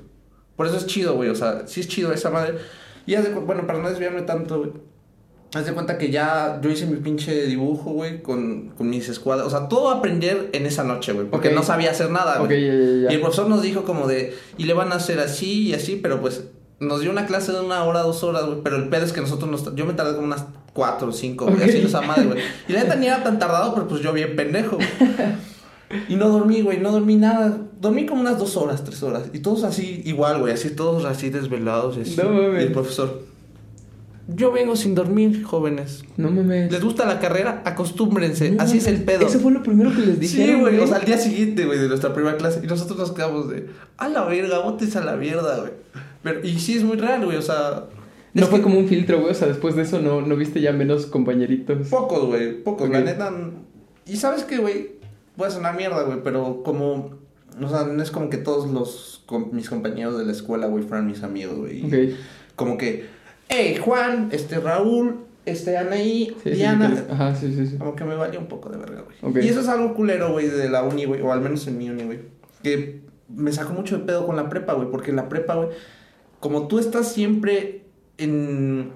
Por 0.57 0.67
eso 0.67 0.77
es 0.77 0.87
chido, 0.87 1.15
güey, 1.15 1.31
o 1.31 1.35
sea, 1.35 1.67
sí 1.67 1.81
es 1.81 1.89
chido 1.89 2.13
esa 2.13 2.31
madre. 2.31 2.55
Y 3.07 3.17
cu- 3.17 3.41
bueno, 3.41 3.67
para 3.67 3.81
no 3.81 3.89
desviarme 3.89 4.23
tanto, 4.23 4.59
güey. 4.59 4.71
Haz 5.55 5.67
de 5.67 5.73
cuenta 5.73 5.99
que 5.99 6.11
ya 6.11 6.59
yo 6.63 6.71
hice 6.71 6.87
mi 6.87 6.97
pinche 6.97 7.47
dibujo, 7.47 7.91
güey, 7.93 8.23
con, 8.23 8.71
con 8.77 8.91
mis 8.91 9.09
escuadras. 9.09 9.47
O 9.47 9.51
sea, 9.51 9.69
todo 9.69 9.91
aprender 9.91 10.51
en 10.53 10.67
esa 10.67 10.83
noche, 10.85 11.13
güey. 11.13 11.29
Porque 11.29 11.51
no 11.51 11.63
sabía 11.63 11.91
hacer 11.93 12.11
nada, 12.11 12.39
güey. 12.39 12.65
Y 12.65 13.07
el 13.15 13.21
profesor 13.21 13.49
nos 13.49 13.63
dijo 13.63 13.85
como 13.85 14.07
de, 14.09 14.35
y 14.59 14.65
le 14.65 14.75
van 14.75 14.91
a 14.93 14.97
hacer 14.97 15.21
así 15.21 15.69
y 15.69 15.75
así, 15.75 15.97
pero 16.03 16.21
pues 16.21 16.45
nos 16.81 17.01
dio 17.01 17.11
una 17.11 17.27
clase 17.27 17.53
de 17.53 17.61
una 17.61 17.85
hora, 17.85 18.01
dos 18.03 18.25
horas, 18.25 18.47
güey. 18.47 18.59
Pero 18.65 18.77
el 18.77 18.89
pedo 18.89 19.05
es 19.05 19.13
que 19.13 19.21
nosotros 19.21 19.51
nos... 19.51 19.75
Yo 19.77 19.87
me 19.87 19.93
tardé 19.95 20.15
como 20.15 20.27
unas 20.27 20.45
cuatro 20.73 21.09
o 21.09 21.13
cinco, 21.13 21.45
güey, 21.45 21.57
Ok. 21.57 21.63
haciendo 21.63 21.89
esa 21.89 22.01
madre, 22.01 22.25
güey. 22.27 22.39
Y 22.69 22.73
la 22.73 22.83
neta 22.83 22.97
ni 22.97 23.07
era 23.07 23.23
tan 23.23 23.39
tardado, 23.39 23.75
pero 23.75 23.87
pues 23.87 24.01
yo 24.03 24.13
bien 24.13 24.35
pendejo. 24.37 24.79
Y 26.09 26.17
no 26.17 26.29
dormí, 26.29 26.61
güey, 26.63 26.79
no 26.81 26.91
dormí 26.91 27.15
nada. 27.15 27.57
Dormí 27.81 28.05
como 28.07 28.21
unas 28.23 28.39
dos 28.39 28.57
horas, 28.57 28.83
tres 28.83 29.01
horas. 29.03 29.25
Y 29.33 29.39
todos 29.41 29.63
así, 29.63 30.03
igual, 30.05 30.41
güey, 30.41 30.53
así 30.53 30.71
todos 30.71 31.05
así 31.05 31.31
desvelados. 31.31 31.97
Así. 31.99 32.17
No 32.17 32.59
y 32.59 32.63
el 32.63 32.73
profesor, 32.73 33.23
yo 34.27 34.53
vengo 34.53 34.75
sin 34.75 34.95
dormir, 34.95 35.43
jóvenes. 35.43 36.05
No 36.17 36.31
mames. 36.31 36.73
¿Les 36.73 36.83
gusta 36.83 37.05
la 37.05 37.21
carrera? 37.21 37.63
Acostúmbrense, 37.65 38.53
No 38.53 38.63
así 38.63 38.79
es 38.79 38.87
el 38.87 39.05
pedo. 39.05 39.27
Eso 39.27 39.39
fue 39.39 39.53
lo 39.53 39.63
primero 39.63 39.95
que 39.95 40.01
les 40.01 40.19
dije. 40.19 40.47
Sí, 40.47 40.55
güey, 40.55 40.79
o 40.79 40.87
sea, 40.87 40.97
al 40.97 41.05
día 41.05 41.19
siguiente, 41.19 41.67
güey, 41.67 41.79
de 41.79 41.89
nuestra 41.89 42.15
primera 42.15 42.37
clase. 42.37 42.61
Y 42.63 42.67
nosotros 42.67 42.99
nos 42.99 43.13
quedamos 43.13 43.51
de, 43.51 43.69
a 43.99 44.09
la 44.09 44.25
verga, 44.25 44.61
botes 44.61 44.97
a 44.97 45.05
la 45.05 45.17
mierda, 45.17 45.61
güey. 45.61 45.73
Pero, 46.23 46.45
y 46.45 46.59
sí 46.59 46.77
es 46.77 46.85
muy 46.85 46.97
real, 46.97 47.25
güey, 47.25 47.37
o 47.37 47.43
sea. 47.43 47.85
No 48.33 48.47
fue 48.47 48.59
que 48.59 48.65
como 48.65 48.79
un 48.79 48.89
filtro, 48.89 49.21
güey. 49.21 49.33
O 49.33 49.35
sea, 49.35 49.47
después 49.47 49.77
de 49.77 49.83
eso 49.83 50.01
no, 50.01 50.23
no 50.23 50.37
viste 50.37 50.61
ya 50.61 50.73
menos 50.73 51.07
compañeritos. 51.07 51.89
Pocos, 51.89 52.27
güey, 52.27 52.63
pocos, 52.63 52.89
la 52.89 53.01
neta. 53.01 53.33
Y 54.07 54.17
sabes 54.17 54.45
qué, 54.45 54.59
güey, 54.59 54.93
puede 55.37 55.53
sonar 55.53 55.77
mierda, 55.77 56.03
güey, 56.03 56.23
pero 56.25 56.63
como. 56.63 57.23
O 57.63 57.69
sea, 57.69 57.85
no 57.85 58.03
es 58.03 58.11
como 58.11 58.31
que 58.31 58.39
todos 58.39 58.69
los 58.71 59.25
mis 59.53 59.69
compañeros 59.69 60.19
de 60.19 60.25
la 60.25 60.33
escuela, 60.33 60.67
güey, 60.67 60.83
fueran 60.83 61.07
mis 61.07 61.23
amigos, 61.23 61.57
güey. 61.57 61.85
Ok. 61.85 62.17
Como 62.57 62.79
que, 62.79 63.07
hey, 63.57 63.77
Juan, 63.81 64.29
este 64.33 64.59
Raúl, 64.61 65.17
este 65.47 65.77
Anaí, 65.77 66.29
Sí, 66.43 66.51
sí, 66.51 66.51
Diana. 66.51 66.89
sí, 66.91 67.03
que- 67.07 67.13
Ajá, 67.13 67.35
sí, 67.37 67.55
sí, 67.55 67.67
sí. 67.67 67.77
Como 67.77 67.95
que 67.97 68.05
me 68.05 68.15
valía 68.15 68.39
un 68.41 68.47
poco 68.47 68.69
de 68.71 68.79
verga, 68.79 69.05
güey. 69.23 69.45
Y 69.45 69.49
eso 69.49 69.61
es 69.61 69.69
algo 69.69 69.95
culero, 69.95 70.33
güey, 70.33 70.49
de 70.49 70.69
la 70.71 70.83
uni, 70.83 71.05
güey, 71.05 71.21
o 71.21 71.33
al 71.33 71.41
menos 71.41 71.67
en 71.67 71.79
mi 71.79 71.89
uni, 71.91 72.05
güey. 72.05 72.19
Que 72.63 73.01
me 73.29 73.53
sacó 73.53 73.73
mucho 73.73 73.99
de 73.99 74.05
pedo 74.05 74.27
con 74.27 74.37
la 74.37 74.49
prepa, 74.49 74.73
güey, 74.75 74.91
porque 74.91 75.11
en 75.11 75.17
la 75.17 75.29
prepa, 75.29 75.55
güey, 75.55 75.69
como 76.41 76.67
tú 76.69 76.79
estás 76.79 77.13
siempre 77.13 77.83
en, 78.19 78.91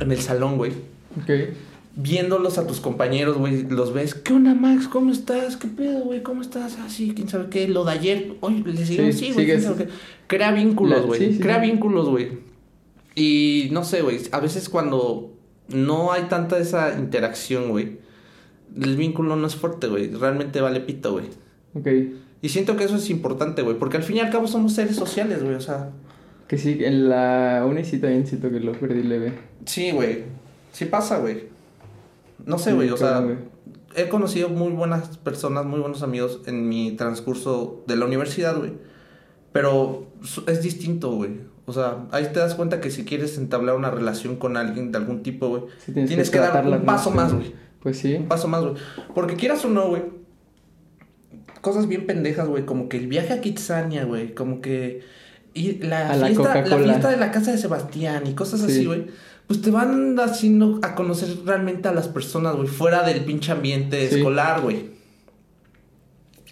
en 0.00 0.12
el 0.12 0.18
salón, 0.20 0.56
güey, 0.56 0.72
Ok. 1.20 1.54
viéndolos 1.96 2.58
a 2.58 2.66
tus 2.66 2.80
compañeros, 2.80 3.36
güey, 3.38 3.62
los 3.68 3.92
ves, 3.92 4.14
¿qué 4.14 4.32
onda, 4.32 4.54
Max? 4.54 4.86
¿Cómo 4.88 5.10
estás? 5.12 5.56
¿Qué 5.56 5.66
pedo, 5.68 6.00
güey? 6.04 6.22
¿Cómo 6.22 6.42
estás? 6.42 6.78
Así, 6.78 7.12
quién 7.14 7.28
sabe 7.28 7.46
qué, 7.50 7.66
lo 7.68 7.84
de 7.84 7.92
ayer, 7.92 8.32
oye, 8.40 8.62
le 8.64 8.84
seguimos, 8.86 9.14
Sí, 9.16 9.26
sí, 9.26 9.32
güey, 9.32 9.46
quién 9.46 9.60
sigues- 9.60 9.64
sabe 9.64 9.84
qué. 9.86 9.90
Crea 10.28 10.52
vínculos, 10.52 11.06
güey, 11.06 11.18
sí, 11.20 11.32
sí, 11.34 11.40
crea 11.40 11.60
sí. 11.60 11.70
vínculos, 11.70 12.08
güey. 12.08 12.47
Y 13.18 13.68
no 13.72 13.82
sé, 13.82 14.02
güey, 14.02 14.20
a 14.30 14.38
veces 14.38 14.68
cuando 14.68 15.34
no 15.66 16.12
hay 16.12 16.24
tanta 16.28 16.56
esa 16.56 16.96
interacción, 16.96 17.70
güey, 17.70 17.98
el 18.80 18.96
vínculo 18.96 19.34
no 19.34 19.44
es 19.44 19.56
fuerte, 19.56 19.88
güey, 19.88 20.14
realmente 20.14 20.60
vale 20.60 20.78
pito, 20.78 21.12
güey. 21.14 21.26
Ok. 21.74 21.88
Y 22.42 22.48
siento 22.50 22.76
que 22.76 22.84
eso 22.84 22.94
es 22.94 23.10
importante, 23.10 23.62
güey, 23.62 23.76
porque 23.76 23.96
al 23.96 24.04
fin 24.04 24.18
y 24.18 24.20
al 24.20 24.30
cabo 24.30 24.46
somos 24.46 24.72
seres 24.72 24.94
sociales, 24.94 25.42
güey, 25.42 25.56
o 25.56 25.60
sea, 25.60 25.90
Que 26.46 26.58
sí, 26.58 26.78
en 26.80 27.08
la 27.08 27.66
uni 27.68 27.84
sí 27.84 27.98
también 27.98 28.24
siento 28.24 28.50
que 28.50 28.60
lo 28.60 28.70
perdí 28.72 29.02
leve. 29.02 29.32
sí, 29.64 29.90
güey, 29.90 30.22
sí 30.72 30.84
pasa, 30.84 31.18
güey. 31.18 31.48
No 32.46 32.56
sé, 32.56 32.70
Sí, 32.70 32.76
güey, 32.76 32.90
o 32.90 32.96
sea, 32.96 33.26
he 33.96 34.08
conocido 34.08 34.48
muy 34.48 34.70
buenas 34.70 35.18
personas, 35.18 35.66
muy 35.66 35.80
buenos 35.80 36.04
amigos 36.04 36.42
en 36.46 36.68
mi 36.68 36.92
transcurso 36.92 37.82
de 37.88 37.96
la 37.96 38.04
universidad, 38.06 38.56
güey. 38.56 38.74
Pero 39.50 40.06
es 40.46 40.62
distinto, 40.62 41.10
güey. 41.10 41.57
O 41.68 41.72
sea, 41.74 42.06
ahí 42.12 42.24
te 42.32 42.40
das 42.40 42.54
cuenta 42.54 42.80
que 42.80 42.90
si 42.90 43.04
quieres 43.04 43.36
entablar 43.36 43.76
una 43.76 43.90
relación 43.90 44.36
con 44.36 44.56
alguien 44.56 44.90
de 44.90 44.96
algún 44.96 45.22
tipo, 45.22 45.48
güey, 45.48 45.62
Sí, 45.84 45.92
tienes, 45.92 46.30
que, 46.30 46.38
dar 46.38 46.66
un 46.66 46.80
paso 46.86 47.10
más, 47.10 47.34
güey. 47.34 47.52
Pues 47.80 47.98
sí. 47.98 48.14
Un 48.14 48.26
paso 48.26 48.48
más, 48.48 48.62
güey. 48.62 48.74
Porque 49.14 49.36
quieras 49.36 49.62
o 49.66 49.68
no, 49.68 49.88
güey. 49.88 50.02
cosas 51.60 51.86
bien 51.86 52.06
pendejas, 52.06 52.48
güey, 52.48 52.64
como 52.64 52.88
que 52.88 52.96
el 52.96 53.06
viaje 53.06 53.34
a 53.34 53.40
Kitsania, 53.42 54.04
güey, 54.04 54.34
como 54.34 54.62
que 54.62 55.02
y 55.52 55.72
la 55.82 56.10
A 56.10 56.14
fiesta, 56.14 56.64
la, 56.64 56.78
fiesta 56.78 57.10
de 57.10 57.16
la 57.18 57.30
casa 57.32 57.50
de 57.52 57.58
Sebastián 57.58 58.26
y 58.26 58.32
cosas 58.34 58.62
así, 58.62 58.80
Sí. 58.80 58.86
güey. 58.86 59.06
Pues 59.46 59.60
te 59.60 59.70
van 59.70 60.18
haciendo 60.20 60.78
a 60.82 60.94
conocer 60.94 61.28
realmente 61.44 61.88
a 61.88 61.92
las 61.92 62.08
personas, 62.08 62.56
güey, 62.56 62.68
fuera 62.68 63.02
del 63.02 63.24
pinche 63.24 63.52
ambiente 63.52 64.08
Sí. 64.08 64.16
escolar, 64.16 64.62
güey. 64.62 64.90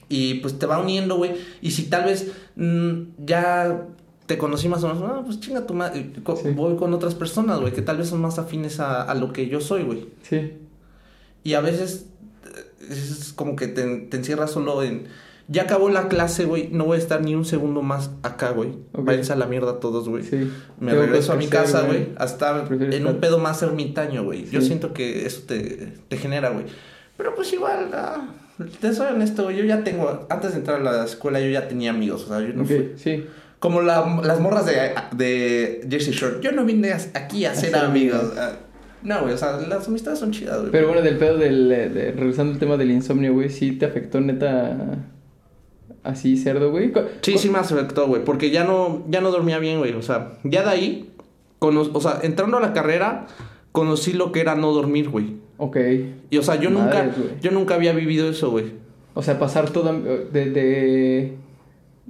Y 0.09 0.35
pues 0.35 0.59
te 0.59 0.67
va 0.67 0.79
uniendo, 0.79 1.17
güey. 1.17 1.33
Y 1.63 1.71
si 1.73 1.85
tal 1.85 2.05
vez 2.05 2.33
mm, 2.57 3.01
ya 3.25 3.87
te 4.27 4.37
conocí 4.39 4.69
más 4.69 4.83
o 4.85 4.89
menos, 4.93 5.03
ah, 5.07 5.23
pues 5.25 5.41
chinga 5.41 5.67
tu 5.67 5.75
madre. 5.75 6.13
Co- 6.23 6.37
Sí. 6.37 6.51
Voy 6.51 6.77
con 6.77 6.93
otras 6.95 7.15
personas, 7.15 7.61
güey, 7.61 7.73
que 7.73 7.83
tal 7.83 7.97
vez 7.99 8.09
son 8.09 8.21
más 8.21 8.39
afines 8.39 8.81
a, 8.81 9.03
a 9.03 9.15
lo 9.15 9.33
que 9.33 9.49
yo 9.49 9.61
soy, 9.61 9.83
güey. 9.85 10.09
Sí. 10.23 10.53
Y 11.45 11.55
a 11.55 11.61
veces 11.61 12.07
eh, 12.45 12.89
es 12.91 13.33
como 13.35 13.55
que 13.57 13.69
te, 13.69 13.85
te 13.99 14.17
encierras 14.17 14.51
solo 14.51 14.83
en... 14.83 15.05
Ya 15.49 15.63
acabó 15.63 15.89
la 15.91 16.09
clase, 16.09 16.45
güey. 16.45 16.71
No 16.73 16.87
voy 16.87 16.97
a 16.97 16.99
estar 16.99 17.23
ni 17.23 17.37
un 17.37 17.45
segundo 17.45 17.81
más 17.81 18.11
acá, 18.25 18.51
güey. 18.51 18.71
Ok. 18.93 19.05
Váyanse 19.05 19.33
a 19.33 19.37
la 19.37 19.47
mierda 19.47 19.79
todos, 19.79 20.09
güey. 20.09 20.25
Sí. 20.25 20.51
Me 20.81 20.91
Tengo 20.91 21.05
regreso 21.05 21.33
a 21.33 21.37
mi 21.37 21.47
casa, 21.47 21.83
güey, 21.83 22.09
a 22.17 22.25
estar 22.25 22.67
en 22.73 23.07
un 23.07 23.21
pedo 23.21 23.39
más 23.39 23.63
ermitaño, 23.63 24.25
güey. 24.25 24.45
Yo 24.51 24.61
siento 24.61 24.93
que 24.93 25.25
eso 25.25 25.43
te, 25.47 25.93
te 26.09 26.17
genera, 26.17 26.49
güey. 26.51 26.65
Pero 27.17 27.33
pues 27.37 27.53
igual, 27.53 27.91
ah, 27.95 28.27
te 28.81 28.93
soy 28.93 29.07
honesto, 29.13 29.45
güey. 29.45 29.57
Yo 29.57 29.65
ya 29.65 29.85
tengo, 29.85 30.27
antes 30.29 30.51
de 30.51 30.59
entrar 30.59 30.81
a 30.81 30.83
la 30.83 31.05
escuela, 31.05 31.39
yo 31.41 31.49
ya 31.49 31.69
tenía 31.69 31.91
amigos, 31.91 32.25
o 32.25 32.27
sea, 32.27 32.41
yo 32.41 32.53
no 32.53 32.63
Ok, 32.63 32.67
fui. 32.69 32.93
sí. 32.97 33.25
Como 33.59 33.81
la- 33.83 34.21
las 34.23 34.39
morras 34.41 34.67
de, 34.67 34.93
de 35.17 35.87
Jersey 35.91 36.13
Shore. 36.13 36.37
Yo 36.43 36.53
no 36.53 36.65
vine 36.65 36.93
aquí 37.15 37.45
a 37.45 37.55
ser 37.55 37.75
amigos. 37.77 38.33
ah. 38.39 38.53
No, 39.03 39.21
güey, 39.23 39.35
o 39.35 39.39
sea, 39.39 39.59
las 39.59 39.87
amistades 39.87 40.19
son 40.19 40.33
chidas, 40.33 40.59
güey. 40.61 40.73
Pero 40.73 40.89
bueno, 40.89 41.03
del 41.03 41.17
pedo 41.17 41.37
del. 41.39 41.71
eh, 41.71 41.89
de- 41.89 42.13
regresando 42.13 42.53
al 42.53 42.59
tema 42.59 42.77
del 42.77 42.91
insomnio, 42.91 43.33
güey, 43.35 43.51
sí 43.51 43.73
te 43.73 43.87
afectó 43.87 44.21
neta. 44.21 44.77
Así 46.03 46.37
cerdo, 46.37 46.71
güey. 46.71 46.93
Sí, 47.23 47.37
sí 47.39 47.49
me 47.51 47.59
afectó, 47.59 48.07
güey, 48.07 48.25
porque 48.25 48.51
ya 48.51 48.65
no, 48.65 49.05
ya 49.09 49.21
no 49.21 49.31
dormía 49.31 49.59
bien, 49.59 49.79
güey. 49.79 49.93
O 49.95 50.03
sea, 50.03 50.33
ya 50.45 50.63
de 50.63 50.71
ahí, 50.71 51.11
cono- 51.59 51.89
o 51.93 52.01
sea, 52.01 52.21
entrando 52.23 52.59
a 52.59 52.61
la 52.61 52.73
carrera, 52.73 53.27
conocí 53.73 54.13
lo 54.13 54.31
que 54.33 54.41
era 54.41 54.55
no 54.55 54.73
dormir, 54.73 55.09
güey. 55.09 55.37
Ok. 55.59 55.77
Y 56.31 56.39
o 56.39 56.43
sea, 56.43 56.57
yo 56.57 56.71
nunca, 56.71 57.11
yo 57.41 57.51
nunca 57.51 57.75
había 57.75 57.93
vivido 57.93 58.29
eso, 58.31 58.51
güey. 58.51 58.73
O 59.15 59.23
sea, 59.23 59.39
pasar 59.39 59.71
todo 59.71 59.93
de, 60.33 60.51
de, 60.51 61.37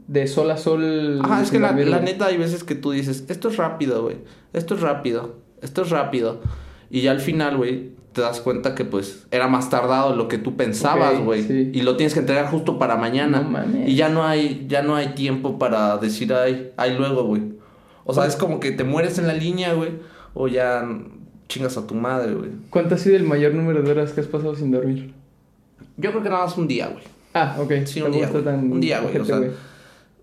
de 0.07 0.27
sol 0.27 0.51
a 0.51 0.57
sol. 0.57 1.21
Ajá, 1.23 1.43
es 1.43 1.51
que 1.51 1.59
la, 1.59 1.73
neta 1.73 2.27
hay 2.27 2.37
veces 2.37 2.65
que 2.65 2.75
tú 2.75 2.91
dices, 2.91 3.25
esto 3.29 3.49
es 3.49 3.57
rápido, 3.57 4.03
güey. 4.03 4.17
Esto 4.53 4.75
es 4.75 4.81
rápido. 4.81 5.37
Esto 5.63 5.83
es 5.83 5.91
rápido. 5.91 6.41
Y 6.91 7.03
ya 7.03 7.11
al 7.11 7.21
final, 7.21 7.57
güey, 7.57 7.91
te 8.13 8.21
das 8.21 8.41
cuenta 8.41 8.75
que 8.75 8.85
pues 8.85 9.27
era 9.31 9.49
más 9.49 9.69
tardado 9.69 10.13
de 10.13 10.17
lo 10.17 10.29
que 10.29 10.39
tú 10.39 10.57
pensabas, 10.57 11.19
güey. 11.21 11.43
sí. 11.43 11.71
Y 11.73 11.83
lo 11.83 11.97
tienes 11.97 12.15
que 12.15 12.21
entregar 12.21 12.51
justo 12.51 12.79
para 12.79 12.97
mañana. 12.97 13.41
No 13.41 13.51
mames. 13.51 13.89
Y 13.89 13.97
ya 13.97 14.09
no 14.09 14.25
hay, 14.25 14.67
ya 14.69 14.83
no 14.83 14.95
hay 14.95 15.09
tiempo 15.09 15.59
para 15.59 15.99
decir, 15.99 16.33
ay, 16.33 16.73
ay 16.77 16.97
luego, 16.97 17.25
güey. 17.25 17.43
O 18.05 18.15
sea, 18.15 18.27
es 18.27 18.37
como 18.37 18.61
que 18.61 18.71
te 18.71 18.85
mueres 18.85 19.19
en 19.19 19.27
la 19.27 19.35
línea, 19.35 19.73
güey. 19.75 19.91
O 20.35 20.49
ya 20.49 20.87
chingas 21.49 21.77
a 21.77 21.87
tu 21.87 21.95
madre, 21.95 22.35
güey. 22.35 22.51
¿Cuánto 22.71 22.95
ha 22.95 22.99
sido 22.99 23.17
el 23.17 23.25
mayor 23.25 23.55
número 23.55 23.83
de 23.83 23.91
horas 23.91 24.13
que 24.13 24.21
has 24.21 24.27
pasado 24.27 24.55
sin 24.55 24.71
dormir? 24.71 25.13
Yo 25.97 26.11
creo 26.11 26.23
que 26.23 26.29
nada 26.29 26.45
más 26.45 26.57
un 26.57 26.69
día, 26.69 26.89
güey. 26.89 27.05
Ah, 27.35 27.57
ok. 27.59 27.73
Sí, 27.85 28.01
un 28.01 28.13
día, 28.13 28.31
tan 28.31 28.73
Un 28.73 28.81
día, 28.81 29.01
güey, 29.01 29.17
o 29.17 29.23
ojete, 29.23 29.27
sea, 29.27 29.51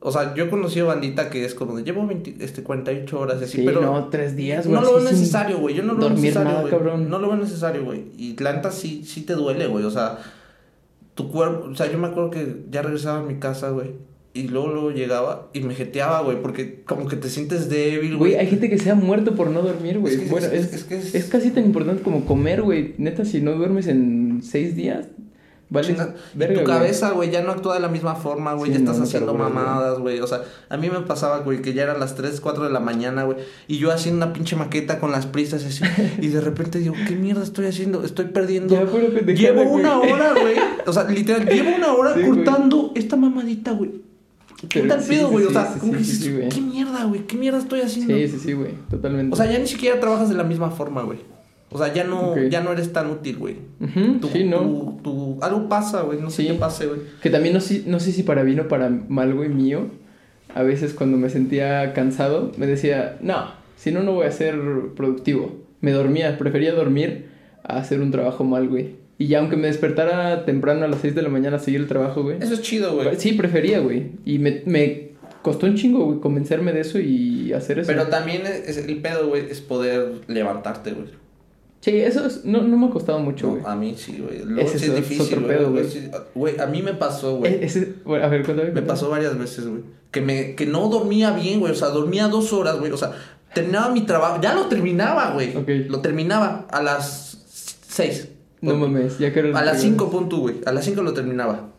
O 0.06 0.12
sea, 0.12 0.36
yo 0.36 0.44
he 0.46 0.50
conocido 0.50 0.88
bandita 0.88 1.30
que 1.30 1.46
es 1.46 1.56
como 1.56 1.78
de 1.78 1.84
llevo 1.84 2.06
20, 2.06 2.36
este, 2.44 2.62
48 2.62 3.20
horas 3.20 3.38
y 3.42 3.44
así, 3.46 3.58
Sí, 3.60 3.64
pero 3.66 3.80
no, 3.82 4.10
tres 4.10 4.36
días, 4.36 4.68
güey. 4.68 4.80
no 4.80 4.86
lo 4.86 4.96
veo 4.98 5.10
necesario, 5.10 5.60
güey. 5.60 5.76
Yo 5.76 5.84
no 5.84 5.94
lo 5.94 6.00
veo 6.02 6.10
necesario, 6.10 6.62
güey. 6.62 7.06
No 7.08 7.20
lo 7.20 7.28
veo 7.30 7.38
necesario, 7.38 7.86
güey. 7.86 8.04
Y 8.18 8.36
la 8.42 8.52
neta 8.54 8.72
sí, 8.72 9.04
sí 9.06 9.22
te 9.22 9.34
duele, 9.34 9.68
güey. 9.68 9.86
O 9.86 9.92
sea, 9.92 10.18
tu 11.16 11.32
cuerpo, 11.32 11.70
o 11.72 11.76
sea, 11.76 11.92
yo 11.92 11.98
me 11.98 12.08
acuerdo 12.08 12.32
que 12.32 12.64
ya 12.70 12.82
regresaba 12.82 13.20
a 13.20 13.24
mi 13.24 13.36
casa, 13.36 13.70
güey. 13.70 13.92
Y 14.36 14.48
luego, 14.48 14.70
luego 14.70 14.92
llegaba 14.92 15.50
y 15.54 15.60
me 15.60 15.76
jeteaba, 15.76 16.22
güey, 16.22 16.42
porque 16.42 16.82
como 16.86 17.08
que 17.08 17.16
te 17.16 17.30
sientes 17.30 17.70
débil, 17.70 18.18
Güey, 18.18 18.32
güey. 18.32 18.36
hay 18.36 18.48
gente 18.48 18.68
que 18.68 18.80
se 18.80 18.90
ha 18.90 18.96
muerto 18.96 19.36
por 19.36 19.52
no 19.52 19.62
dormir, 19.62 20.00
güey. 20.00 20.16
Es 20.16 20.20
que- 20.22 20.26
bueno, 20.30 20.48
es- 20.48 20.54
es, 20.66 20.74
es 20.74 20.84
que 20.86 20.96
es- 20.98 21.14
es 21.16 21.26
casi 21.26 21.52
tan 21.52 21.64
importante 21.66 22.02
como 22.02 22.26
comer, 22.26 22.64
güey. 22.64 22.96
Neta, 22.98 23.26
si 23.26 23.42
no 23.42 23.52
duermes 23.54 23.86
en 23.88 24.42
seis 24.44 24.76
días, 24.76 25.06
vale. 25.74 25.88
Chinga, 25.88 26.16
y 26.34 26.38
verga, 26.38 26.62
tu 26.62 26.68
cabeza, 26.68 27.12
güey, 27.12 27.32
ya 27.32 27.42
no 27.42 27.52
actúa 27.52 27.74
de 27.74 27.80
la 27.82 27.90
misma 27.90 28.16
forma, 28.16 28.54
güey. 28.54 28.72
Sí, 28.72 28.78
ya 28.78 28.80
estás 28.80 28.98
no, 29.00 29.04
haciendo 29.04 29.34
mamadas, 29.34 30.00
güey. 30.00 30.20
O 30.22 30.28
sea, 30.28 30.44
a 30.70 30.78
mí 30.78 30.90
me 30.90 31.00
pasaba, 31.02 31.40
güey, 31.40 31.62
que 31.62 31.74
ya 31.74 31.84
eran 31.84 32.00
las 32.00 32.16
3, 32.16 32.40
4 32.40 32.64
de 32.64 32.70
la 32.72 32.80
mañana, 32.80 33.24
güey. 33.24 33.38
Y 33.68 33.78
yo 33.80 33.92
haciendo 33.92 34.26
una 34.26 34.34
pinche 34.34 34.56
maqueta 34.56 35.00
con 35.00 35.12
las 35.12 35.26
prisas 35.26 35.66
así. 35.66 35.84
y 36.22 36.28
de 36.28 36.40
repente 36.40 36.80
digo, 36.80 36.94
¿qué 37.08 37.16
mierda 37.16 37.44
estoy 37.44 37.66
haciendo? 37.66 38.04
Estoy 38.04 38.26
perdiendo. 38.26 38.74
Ya, 38.76 38.86
pendejada, 38.86 39.34
Llevo 39.34 39.64
güey. 39.70 39.84
una 39.84 40.00
hora, 40.00 40.34
güey. 40.40 40.56
O 40.86 40.94
sea, 40.94 41.04
literal, 41.06 41.46
llevo 41.48 41.76
una 41.76 41.94
hora 41.94 42.14
Sí, 42.14 42.22
güey. 42.22 42.44
cortando 42.44 42.92
esta 42.96 43.16
mamadita, 43.18 43.72
güey. 43.72 44.04
¿Qué 44.70 44.80
Pero 44.80 44.94
tal 44.96 45.04
sí, 45.04 45.10
pedo, 45.10 45.30
güey? 45.30 45.46
o 45.46 45.52
sea, 45.52 45.76
como 45.78 45.92
que 45.92 45.98
dices. 45.98 46.54
¿qué 46.54 46.62
mierda, 46.62 47.04
güey? 47.04 47.28
¿Qué 47.28 47.36
mierda 47.36 47.58
estoy 47.60 47.82
haciendo? 47.82 48.14
Sí, 48.16 48.28
sí, 48.30 48.40
sí, 48.40 48.54
güey. 48.54 48.72
Totalmente. 48.90 49.34
O 49.34 49.36
sea, 49.36 49.52
ya 49.52 49.60
ni 49.60 49.68
siquiera 49.68 50.00
trabajas 50.00 50.30
de 50.30 50.36
la 50.36 50.44
misma 50.46 50.70
forma, 50.72 51.02
güey. 51.04 51.20
O 51.74 51.78
sea, 51.78 51.94
ya 51.94 52.04
no, 52.04 52.36
ya 52.50 52.62
no 52.62 52.72
eres 52.72 52.94
tan 52.94 53.10
útil, 53.10 53.38
güey. 53.38 53.56
Sí, 54.32 54.44
¿no? 54.46 54.60
tu- 54.62 55.00
tu- 55.04 55.38
algo 55.44 55.68
pasa, 55.68 56.02
güey. 56.04 56.20
No 56.22 56.30
sé 56.30 56.46
qué 56.48 56.54
pase, 56.54 56.86
güey. 56.88 57.00
Que 57.22 57.30
también 57.30 57.54
no, 57.54 57.60
sé- 57.60 57.84
no 57.86 58.00
sé 58.00 58.12
si 58.12 58.24
para 58.24 58.44
bien 58.44 58.60
o 58.62 58.68
para 58.68 58.90
mal, 58.90 59.34
güey, 59.34 59.50
mío. 59.50 59.88
A 60.56 60.62
veces 60.64 60.94
cuando 60.94 61.18
me 61.18 61.30
sentía 61.30 61.94
cansado, 61.94 62.52
me 62.58 62.68
decía, 62.68 63.18
no, 63.22 63.52
si 63.76 63.92
no, 63.92 64.04
no 64.04 64.14
voy 64.14 64.28
a 64.28 64.32
ser 64.32 64.56
productivo. 64.96 65.56
Me 65.82 65.92
dormía, 65.92 66.38
prefería 66.38 66.74
dormir 66.74 67.26
a 67.64 67.78
hacer 67.78 68.00
un 68.02 68.12
trabajo 68.12 68.44
mal, 68.44 68.68
güey. 68.70 69.02
Y 69.18 69.28
ya 69.28 69.40
aunque 69.40 69.58
me 69.58 69.68
despertara 69.68 70.46
temprano 70.46 70.86
a 70.86 70.88
las 70.88 71.02
6 71.02 71.16
de 71.16 71.22
la 71.22 71.30
mañana 71.30 71.58
a 71.58 71.60
seguir 71.60 71.82
el 71.82 71.88
trabajo, 71.88 72.24
güey. 72.24 72.38
Eso 72.42 72.54
es 72.54 72.62
chido, 72.62 72.94
güey. 72.96 73.10
Sí, 73.18 73.34
prefería, 73.34 73.80
güey. 73.80 74.12
Y 74.26 74.40
me, 74.40 74.62
me 74.66 75.10
costó 75.42 75.66
un 75.66 75.76
chingo, 75.76 76.06
güey, 76.06 76.20
convencerme 76.20 76.72
de 76.72 76.82
eso 76.82 77.00
y 77.00 77.52
hacer 77.54 77.80
eso. 77.80 77.88
Pero 77.88 78.08
también 78.08 78.44
es, 78.46 78.70
es- 78.78 78.88
el 78.88 78.98
pedo, 79.02 79.28
güey, 79.28 79.46
es 79.50 79.60
poder 79.62 80.22
levantarte, 80.28 80.92
güey. 80.92 81.08
Sí, 81.84 81.98
eso 81.98 82.26
es- 82.26 82.46
no, 82.46 82.62
no 82.62 82.78
me 82.78 82.88
ha 82.88 82.90
costado 82.92 83.20
mucho, 83.20 83.48
No, 83.48 83.52
güey. 83.56 83.64
a 83.66 83.76
mí 83.76 83.94
sí, 83.98 84.18
güey. 84.26 84.40
Luego 84.46 84.62
es- 84.70 84.76
es 84.76 84.84
es 84.84 84.96
difícil, 84.96 85.44
otro 85.44 85.72
güey. 86.34 86.58
a 86.58 86.66
mí 86.68 86.82
me 86.82 86.94
pasó, 86.94 87.36
güey. 87.38 87.56
E- 87.56 87.94
bueno, 88.06 88.24
a 88.24 88.30
ver, 88.30 88.46
cuéntame. 88.46 88.72
Me 88.72 88.82
pasó 88.84 89.10
varias 89.10 89.38
veces, 89.38 89.68
güey. 89.68 89.82
Que, 90.10 90.22
me, 90.22 90.56
que 90.56 90.66
no 90.66 90.88
dormía 90.88 91.32
bien, 91.32 91.60
güey. 91.60 91.74
O 91.74 91.76
sea, 91.76 91.90
dormía 91.90 92.30
dos 92.30 92.54
horas, 92.54 92.80
güey. 92.80 92.92
O 92.94 92.96
sea, 92.98 93.12
terminaba 93.54 93.90
mi 93.92 94.02
trabajo. 94.06 94.40
Ya 94.42 94.54
lo 94.54 94.68
terminaba, 94.68 95.32
güey. 95.32 95.58
Ok. 95.58 95.68
Lo 95.90 96.00
terminaba 96.00 96.68
a 96.72 96.82
las 96.82 97.38
seis. 97.86 98.30
No 98.62 98.76
mames, 98.76 99.20
ya 99.20 99.34
que 99.34 99.42
A 99.54 99.62
las 99.66 99.82
cinco, 99.82 100.10
pon 100.10 100.30
tú, 100.30 100.40
güey. 100.40 100.56
A 100.66 100.72
las 100.72 100.86
cinco 100.86 101.02
lo 101.04 101.14
terminaba. 101.14 101.70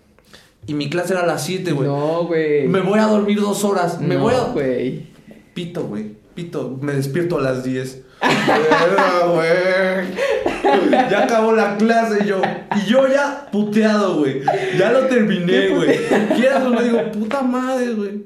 Y 0.67 0.75
mi 0.75 0.91
clase 0.91 1.15
era 1.15 1.23
a 1.23 1.27
las 1.27 1.43
siete, 1.45 1.73
güey. 1.73 1.89
No, 1.89 2.27
güey. 2.27 2.69
Me 2.69 2.81
voy 2.81 2.99
a 2.99 3.07
dormir 3.07 3.41
dos 3.41 3.65
horas. 3.65 4.01
Me 4.03 4.17
No, 4.17 4.21
voy 4.23 4.35
a... 4.35 4.45
güey. 4.53 5.07
Pito, 5.55 5.85
güey. 5.85 6.17
Pito. 6.35 6.79
Me 6.81 6.93
despierto 6.95 7.39
a 7.39 7.43
las 7.43 7.65
10. 7.65 8.03
Verga, 8.21 9.27
güey. 9.27 11.11
Ya 11.11 11.25
acabó 11.25 11.53
la 11.53 11.77
clase 11.77 12.25
y 12.25 12.27
yo. 12.29 12.41
Y 12.77 12.87
yo 12.91 13.07
ya 13.09 13.49
puteado, 13.53 14.19
güey. 14.19 14.43
Ya 14.79 14.91
lo 14.93 15.07
terminé, 15.07 15.69
güey. 15.69 15.99
Quieras 16.35 16.65
o 16.65 16.71
no 16.71 16.83
digo, 16.83 17.01
puta 17.13 17.43
madre, 17.43 17.93
güey. 17.93 18.25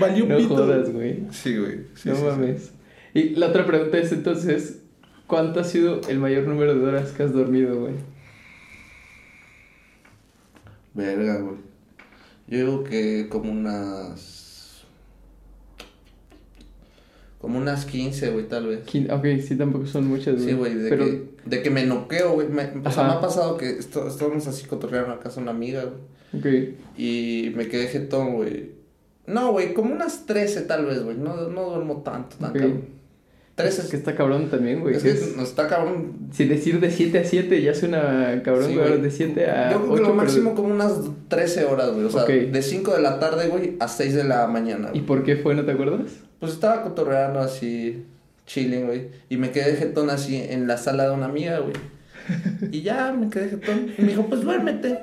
Valió 0.00 0.26
No 0.26 0.36
pito. 0.36 0.56
jodas, 0.56 0.90
güey. 0.92 1.22
Sí, 1.30 1.56
güey. 1.56 1.80
Sí, 1.94 2.08
no 2.10 2.14
sí, 2.14 2.20
sí. 2.20 2.26
mames. 2.26 2.72
Y 3.14 3.30
la 3.30 3.46
otra 3.48 3.66
pregunta 3.66 3.98
es 3.98 4.12
entonces, 4.12 4.82
¿cuánto 5.26 5.60
ha 5.60 5.64
sido 5.64 6.00
el 6.08 6.18
mayor 6.18 6.44
número 6.46 6.74
de 6.74 6.86
horas 6.86 7.10
que 7.12 7.22
has 7.22 7.32
dormido, 7.32 7.80
güey? 7.80 7.94
Verga, 10.94 11.36
güey. 11.40 11.56
Yo 12.48 12.58
digo 12.58 12.84
que 12.84 13.28
como 13.28 13.50
unas. 13.52 14.36
Como 17.40 17.58
unas 17.58 17.84
15, 17.84 18.30
güey, 18.30 18.48
tal 18.48 18.66
vez. 18.66 18.80
Ok, 19.10 19.26
sí, 19.46 19.56
tampoco 19.56 19.86
son 19.86 20.08
muchas, 20.08 20.34
güey. 20.34 20.48
Sí, 20.48 20.54
güey, 20.54 20.74
de, 20.74 20.90
Pero, 20.90 21.04
que, 21.04 21.28
de 21.44 21.62
que 21.62 21.70
me 21.70 21.86
noqueo, 21.86 22.32
güey. 22.32 22.48
Me, 22.48 22.64
o 22.84 22.90
sea, 22.90 23.04
me 23.04 23.12
ha 23.12 23.20
pasado 23.20 23.56
que 23.56 23.78
estábamos 23.78 24.46
así 24.48 24.66
cotorreando 24.66 25.10
la 25.10 25.20
casa 25.20 25.40
una 25.40 25.52
amiga, 25.52 25.84
güey. 25.84 26.40
ok. 26.40 26.74
Y 26.98 27.52
me 27.54 27.68
quedé 27.68 27.86
jetón, 27.86 28.34
güey. 28.34 28.72
No, 29.26 29.52
güey, 29.52 29.74
como 29.74 29.94
unas 29.94 30.26
13 30.26 30.62
tal 30.62 30.86
vez, 30.86 31.02
güey. 31.02 31.16
No, 31.16 31.48
no 31.48 31.70
duermo 31.70 32.02
tanto, 32.02 32.36
tan 32.38 32.50
Ok. 32.50 32.62
13 33.58 33.82
Es 33.82 33.88
que 33.88 33.96
está 33.96 34.14
cabrón 34.14 34.48
también, 34.48 34.80
güey. 34.80 34.94
Es 34.96 35.02
que 35.02 35.10
es- 35.10 35.36
está 35.36 35.68
cabrón. 35.68 36.12
Si 36.32 36.46
decir 36.46 36.80
de 36.80 36.90
7 36.90 37.18
a 37.18 37.24
7 37.24 37.60
ya 37.60 37.74
suena 37.74 38.40
cabrón, 38.42 38.68
Sí, 38.68 38.74
güey. 38.76 38.88
güey. 38.88 39.00
De 39.02 39.10
7 39.10 39.50
a 39.50 39.70
Yo 39.72 39.78
creo 39.80 39.92
8. 39.92 40.02
que 40.02 40.08
lo 40.08 40.14
máximo 40.14 40.54
como 40.54 40.68
unas 40.72 40.92
13 41.28 41.64
horas, 41.66 41.90
güey. 41.92 42.04
O 42.06 42.10
sea, 42.10 42.24
de 42.24 42.62
5 42.62 42.94
de 42.94 43.02
la 43.02 43.18
tarde, 43.18 43.48
güey, 43.48 43.76
a 43.80 43.88
6 43.88 44.14
de 44.14 44.24
la 44.24 44.46
mañana. 44.46 44.88
¿Y 44.94 45.00
por 45.00 45.22
qué 45.24 45.36
fue? 45.36 45.54
¿No 45.54 45.64
te 45.64 45.72
acuerdas? 45.72 46.12
Pues 46.40 46.52
estaba 46.52 46.82
cotorreando 46.82 47.40
así, 47.40 48.04
chilling, 48.46 48.86
güey. 48.86 49.08
Y 49.28 49.36
me 49.36 49.50
quedé 49.50 49.74
jetón 49.76 50.08
así 50.08 50.36
en 50.36 50.66
la 50.66 50.78
sala 50.78 51.08
de 51.08 51.14
una 51.14 51.26
amiga, 51.26 51.58
güey. 51.58 51.74
Y 52.70 52.82
ya 52.82 53.12
me 53.12 53.28
quedé 53.30 53.48
jetón. 53.50 53.88
Y 53.96 54.02
me 54.02 54.08
dijo, 54.08 54.26
pues 54.26 54.42
duérmete. 54.42 54.98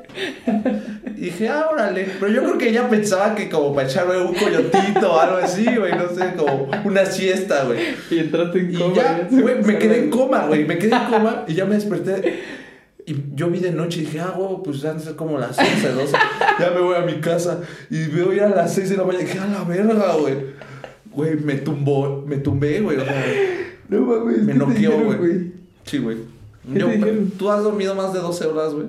Y 1.18 1.22
dije, 1.22 1.50
ah, 1.50 1.68
órale. 1.72 2.08
Pero 2.20 2.32
yo 2.32 2.42
creo 2.44 2.58
que 2.58 2.70
ella 2.70 2.90
pensaba 2.90 3.34
que 3.36 3.50
como 3.50 3.74
para 3.74 3.88
echarme 3.88 4.18
un 4.18 4.34
coyotito 4.34 5.14
o 5.14 5.20
algo 5.20 5.38
así, 5.38 5.66
güey. 5.66 5.92
No 5.94 6.10
sé, 6.10 6.34
como 6.36 6.70
una 6.84 7.06
siesta, 7.06 7.64
güey. 7.64 7.80
Y 8.12 8.20
entraste 8.20 8.60
en 8.60 8.74
Y 8.74 8.78
coma. 8.78 8.96
ya, 8.96 9.28
se 9.30 9.42
güey, 9.42 9.64
me 9.64 9.78
quedé 9.80 10.04
en 10.04 10.10
coma, 10.10 10.46
güey. 10.48 10.66
Me 10.66 10.78
quedé 10.78 10.96
en 10.96 11.06
coma 11.06 11.46
y 11.48 11.54
ya 11.54 11.66
me 11.66 11.76
desperté. 11.76 12.44
Y 13.08 13.16
yo 13.36 13.50
vi 13.50 13.60
de 13.60 13.72
noche 13.72 14.00
y 14.02 14.06
dije, 14.06 14.20
ah, 14.20 14.34
huevo, 14.36 14.64
pues 14.64 14.82
ya 14.82 14.98
ser 15.00 15.16
como 15.16 15.38
las 15.38 15.58
11, 15.60 15.90
12. 15.92 16.18
ya 16.60 16.72
me 16.72 16.82
voy 16.82 16.96
a 16.96 17.02
mi 17.02 17.20
casa. 17.22 17.62
Y 17.90 18.08
veo 18.08 18.34
ya 18.34 18.48
a 18.48 18.50
las 18.50 18.74
6 18.74 18.90
de 18.90 18.98
la 18.98 19.04
mañana 19.04 19.24
y 19.24 19.28
dije, 19.28 19.40
a 19.40 19.46
la 19.48 19.64
verga, 19.64 20.16
güey. 20.20 20.36
Güey, 21.12 21.36
me 21.38 21.54
tumbó, 21.56 22.24
me 22.28 22.38
tumbé, 22.38 22.82
güey. 22.82 22.98
O 22.98 23.06
sea, 23.06 23.26
No 23.90 24.02
mames. 24.02 24.40
me 24.40 24.54
¿qué 24.54 24.60
te 24.60 24.66
noqueó, 24.66 25.00
güey. 25.18 25.52
Sí, 25.86 26.00
güey. 26.00 26.18
¿Tú 27.38 27.50
has 27.52 27.64
dormido 27.64 27.96
más 27.96 28.14
de 28.14 28.20
12 28.20 28.46
horas, 28.48 28.74
güey? 28.74 28.88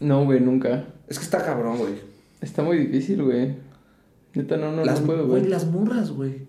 No, 0.00 0.24
güey, 0.24 0.40
nunca. 0.40 0.84
Es 1.08 1.18
que 1.18 1.24
está 1.24 1.44
cabrón, 1.44 1.78
güey. 1.78 1.94
Está 2.40 2.62
muy 2.62 2.78
difícil, 2.78 3.22
güey. 3.22 3.56
Neta, 4.34 4.56
no, 4.56 4.72
no, 4.72 4.84
las, 4.84 5.00
no 5.00 5.06
puedo, 5.06 5.26
güey, 5.26 5.44
las 5.46 5.66
morras, 5.66 6.10
güey. 6.10 6.46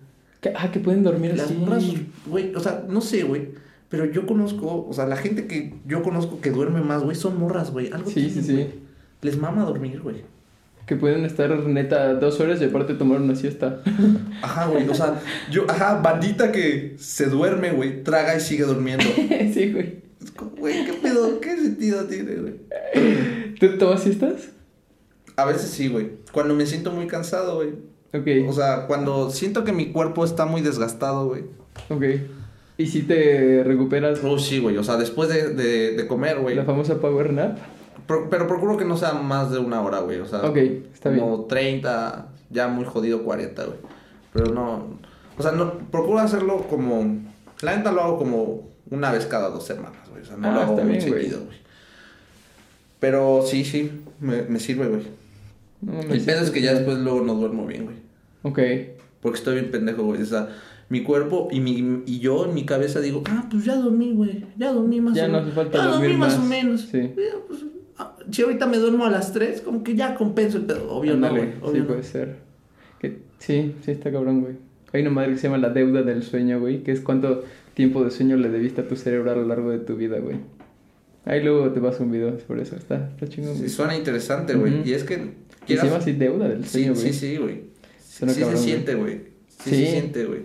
Ah, 0.55 0.71
que 0.71 0.79
pueden 0.79 1.03
dormir 1.03 1.35
Las 1.35 1.47
así. 1.47 1.55
morras, 1.55 1.83
güey, 2.27 2.53
o 2.55 2.59
sea, 2.59 2.85
no 2.87 3.01
sé, 3.01 3.23
güey. 3.23 3.49
Pero 3.89 4.05
yo 4.05 4.27
conozco, 4.27 4.85
o 4.87 4.93
sea, 4.93 5.07
la 5.07 5.17
gente 5.17 5.47
que 5.47 5.73
yo 5.87 6.03
conozco 6.03 6.39
que 6.41 6.51
duerme 6.51 6.81
más, 6.81 7.03
güey, 7.03 7.15
son 7.15 7.39
morras, 7.39 7.71
güey. 7.71 7.91
Algo 7.91 8.09
Sí, 8.09 8.29
sí, 8.29 8.41
tienen, 8.41 8.43
sí. 8.43 8.53
güey. 8.53 8.67
Les 9.21 9.37
mama 9.37 9.63
dormir, 9.65 9.99
güey. 10.01 10.23
Que 10.85 10.95
pueden 10.95 11.25
estar, 11.25 11.49
neta, 11.67 12.13
dos 12.15 12.39
horas 12.39 12.61
y 12.61 12.65
aparte 12.65 12.93
tomar 12.93 13.19
una 13.21 13.35
siesta. 13.35 13.81
Ajá, 14.41 14.67
güey, 14.67 14.87
o 14.87 14.93
sea, 14.93 15.19
yo, 15.51 15.65
ajá, 15.69 16.01
bandita 16.01 16.51
que 16.51 16.95
se 16.99 17.25
duerme, 17.25 17.71
güey, 17.71 18.03
traga 18.03 18.35
y 18.35 18.39
sigue 18.39 18.63
durmiendo. 18.65 19.03
sí, 19.53 19.71
güey. 19.71 20.08
Es 20.23 20.31
como, 20.31 20.51
Güey, 20.51 20.85
¿qué 20.85 20.93
pedo? 20.93 21.39
¿Qué 21.39 21.55
sentido 21.57 22.05
tiene, 22.05 22.35
güey? 22.35 23.55
¿Tú 23.59 23.77
tomas 23.77 24.03
siestas? 24.03 24.49
A 25.35 25.45
veces 25.45 25.69
sí, 25.69 25.87
güey. 25.87 26.09
Cuando 26.31 26.53
me 26.55 26.65
siento 26.65 26.91
muy 26.91 27.07
cansado, 27.07 27.55
güey. 27.55 27.69
Ok, 28.13 28.49
O 28.49 28.53
sea, 28.53 28.87
cuando 28.87 29.29
siento 29.29 29.63
que 29.63 29.71
mi 29.71 29.91
cuerpo 29.91 30.25
está 30.25 30.45
muy 30.45 30.61
desgastado, 30.61 31.27
güey. 31.27 31.43
ok. 31.89 32.03
¿Y 32.77 32.87
si 32.87 33.03
te 33.03 33.63
recuperas 33.63 34.19
Oh, 34.23 34.39
sí, 34.39 34.59
güey. 34.59 34.77
O 34.77 34.83
sea, 34.83 34.95
después 34.97 35.29
de, 35.29 35.53
de, 35.53 35.95
de 35.95 36.07
comer, 36.07 36.39
güey. 36.39 36.55
la 36.55 36.63
famosa 36.63 36.99
power 36.99 37.31
nap? 37.33 37.57
Pro- 38.07 38.29
pero 38.29 38.47
procuro 38.47 38.77
que 38.77 38.85
no 38.85 38.97
sea 38.97 39.13
más 39.13 39.51
de 39.51 39.59
una 39.59 39.81
hora, 39.81 39.99
güey. 39.99 40.19
O 40.19 40.25
sea, 40.25 40.41
Ok, 40.43 40.57
está 40.57 41.09
bien. 41.09 41.21
como 41.21 41.45
30, 41.45 42.29
ya 42.49 42.67
muy 42.69 42.85
jodido 42.85 43.23
40, 43.23 43.65
güey. 43.65 43.77
Pero 44.33 44.53
no. 44.53 44.97
O 45.37 45.43
sea, 45.43 45.51
no, 45.51 45.73
procuro 45.91 46.19
hacerlo 46.19 46.65
como. 46.69 47.19
La 47.61 47.75
neta 47.75 47.91
lo 47.91 48.01
hago 48.01 48.17
como 48.17 48.68
una 48.91 49.11
vez 49.11 49.25
cada 49.25 49.49
dos 49.49 49.65
semanas, 49.65 50.07
güey. 50.09 50.21
O 50.23 50.25
sea, 50.25 50.37
no 50.37 50.47
Ah, 50.49 50.53
lo 50.55 50.61
hago 50.61 50.77
muy 50.83 50.99
seguido, 51.01 51.39
güey. 51.45 51.57
Pero 52.99 53.43
sí, 53.45 53.63
sí, 53.63 53.91
me, 54.19 54.43
me 54.43 54.59
sirve, 54.59 54.87
güey. 54.87 55.03
No 55.81 56.01
El 56.01 56.21
pedo 56.21 56.41
es 56.41 56.51
que 56.51 56.61
ya 56.61 56.73
después 56.73 56.97
luego 56.97 57.21
no 57.21 57.35
duermo 57.35 57.65
bien, 57.65 57.85
güey. 57.85 57.95
Ok. 58.43 58.59
Porque 59.21 59.37
estoy 59.37 59.55
bien 59.55 59.71
pendejo, 59.71 60.03
güey. 60.03 60.21
O 60.21 60.25
sea, 60.25 60.49
mi 60.89 61.03
cuerpo 61.03 61.47
y, 61.51 61.59
mi, 61.61 62.03
y 62.05 62.19
yo 62.19 62.45
en 62.45 62.53
mi 62.53 62.65
cabeza 62.65 62.99
digo, 62.99 63.23
ah, 63.29 63.45
pues 63.49 63.63
ya 63.65 63.75
dormí, 63.75 64.11
güey. 64.13 64.45
Ya 64.57 64.73
dormí 64.73 64.99
más 64.99 65.13
Ya 65.15 65.25
o 65.25 65.27
no 65.27 65.33
menos. 65.39 65.47
hace 65.47 65.55
falta 65.55 65.77
ya 65.77 65.83
dormí 65.85 66.01
dormir 66.01 66.17
más 66.17 66.37
o 66.37 66.41
menos. 66.43 66.81
Sí. 66.81 66.99
Ya, 67.15 67.37
pues, 67.47 67.59
ah, 67.97 68.15
si 68.29 68.41
ahorita 68.41 68.65
me 68.67 68.77
duermo 68.77 69.05
a 69.05 69.09
las 69.09 69.31
3, 69.31 69.61
como 69.61 69.83
que 69.83 69.95
ya 69.95 70.15
compenso 70.15 70.57
el 70.57 70.65
pedo. 70.65 70.91
Obvio 70.91 71.15
no, 71.15 71.29
güey. 71.29 71.53
Sí, 71.71 71.77
no. 71.79 71.87
puede 71.87 72.03
ser. 72.03 72.37
Que, 72.99 73.19
sí, 73.39 73.75
sí 73.85 73.91
está 73.91 74.11
cabrón, 74.11 74.41
güey. 74.41 74.55
Hay 74.91 75.01
una 75.01 75.11
madre 75.11 75.31
que 75.33 75.37
se 75.37 75.43
llama 75.47 75.59
la 75.59 75.69
deuda 75.69 76.01
del 76.01 76.23
sueño, 76.23 76.59
güey, 76.59 76.81
que 76.83 76.91
es 76.91 76.99
cuánto 76.99 77.43
tiempo 77.79 78.03
de 78.03 78.11
sueño 78.11 78.35
le 78.35 78.49
debiste 78.49 78.81
a 78.81 78.87
tu 78.89 78.97
cerebro 78.97 79.31
a 79.31 79.35
lo 79.35 79.45
largo 79.45 79.71
de 79.71 79.79
tu 79.79 79.95
vida, 79.95 80.19
güey. 80.19 80.35
Ahí 81.23 81.41
luego 81.41 81.71
te 81.71 81.79
paso 81.79 82.03
un 82.03 82.11
video 82.11 82.35
por 82.39 82.59
eso. 82.59 82.75
Está, 82.75 83.07
está 83.09 83.25
chingón, 83.29 83.53
Sí, 83.53 83.59
güey. 83.59 83.69
suena 83.69 83.95
interesante, 83.95 84.53
güey. 84.55 84.79
Ujú. 84.81 84.89
Y 84.89 84.93
es 84.93 85.05
que. 85.05 85.31
Quieras- 85.65 85.85
llama 85.85 85.97
así 85.99 86.11
deuda 86.11 86.49
del 86.49 86.65
Sí, 86.65 86.71
sueño, 86.83 86.93
güey. 86.93 87.05
sí, 87.07 87.13
sí, 87.13 87.37
güey. 87.37 87.55
Sí, 87.97 88.17
Suena 88.17 88.33
sí 88.33 88.41
cabrón, 88.41 88.57
se 88.57 88.63
güey. 88.63 88.73
siente, 88.75 88.95
güey. 88.95 89.13
Sí, 89.47 89.69
Sí. 89.69 89.85
se 89.85 89.91
siente, 89.91 90.25
güey. 90.25 90.39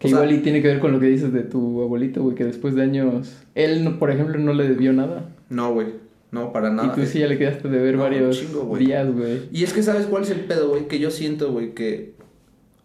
Que 0.00 0.08
O 0.08 0.10
sea- 0.10 0.18
igual 0.24 0.32
y 0.34 0.38
tiene 0.42 0.60
que 0.60 0.66
ver 0.68 0.80
con 0.80 0.90
lo 0.90 0.98
que 0.98 1.06
dices 1.06 1.32
de 1.32 1.42
tu 1.44 1.82
abuelito, 1.82 2.20
güey, 2.24 2.34
que 2.34 2.44
después 2.44 2.74
de 2.74 2.82
años, 2.82 3.32
él, 3.54 3.96
por 4.00 4.10
ejemplo, 4.10 4.36
no 4.40 4.52
le 4.52 4.66
debió 4.68 4.92
nada. 4.92 5.28
No, 5.50 5.72
güey. 5.72 5.86
No, 6.32 6.52
para 6.52 6.70
nada. 6.70 6.92
y 6.92 7.00
tú 7.00 7.06
sí 7.06 7.20
ya 7.20 7.28
le 7.28 7.38
quedaste 7.38 7.68
de 7.68 7.78
ver 7.78 7.94
No, 7.94 8.02
varios 8.02 8.40
chingo, 8.40 8.64
güey. 8.64 8.86
días, 8.86 9.08
güey. 9.14 9.42
Y 9.52 9.62
es 9.62 9.72
que, 9.72 9.84
¿sabes 9.84 10.06
cuál 10.06 10.24
es 10.24 10.30
el 10.30 10.40
pedo, 10.40 10.70
güey? 10.70 10.88
Que 10.88 10.98
yo 10.98 11.12
siento, 11.12 11.52
güey, 11.52 11.72
que 11.74 12.14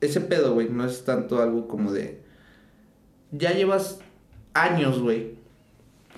ese 0.02 0.22
pedo, 0.22 0.54
güey, 0.54 0.70
no 0.70 0.86
es 0.86 1.04
tanto 1.04 1.42
algo 1.42 1.68
como 1.68 1.92
de. 1.92 2.21
Ya 3.32 3.52
llevas 3.54 4.00
años, 4.54 5.00
güey, 5.00 5.36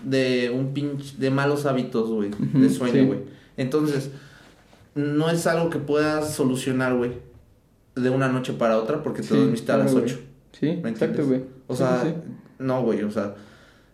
de 0.03 0.51
un 0.53 0.73
pinche. 0.73 1.15
de 1.17 1.29
malos 1.29 1.65
hábitos, 1.65 2.09
güey, 2.09 2.31
de 2.53 2.69
sueño, 2.69 2.93
sí. 2.93 3.05
güey. 3.05 3.19
Entonces, 3.57 4.09
no 4.95 5.29
es 5.29 5.45
algo 5.47 5.69
que 5.69 5.79
puedas 5.79 6.33
solucionar, 6.33 6.95
güey, 6.95 7.11
de 7.95 8.09
una 8.09 8.27
noche 8.29 8.53
para 8.53 8.77
otra 8.77 9.03
porque 9.03 9.21
te 9.21 9.29
Sí, 9.29 9.35
dormiste 9.35 9.71
a 9.71 9.77
las 9.77 9.91
güey. 9.91 10.05
8. 10.05 10.19
Sí, 10.59 10.79
¿Me 10.83 10.89
exacto, 10.89 11.25
güey. 11.25 11.41
O 11.67 11.75
sea, 11.75 12.01
sí, 12.03 12.13
no, 12.59 12.81
güey, 12.83 13.03
o 13.03 13.11
sea, 13.11 13.35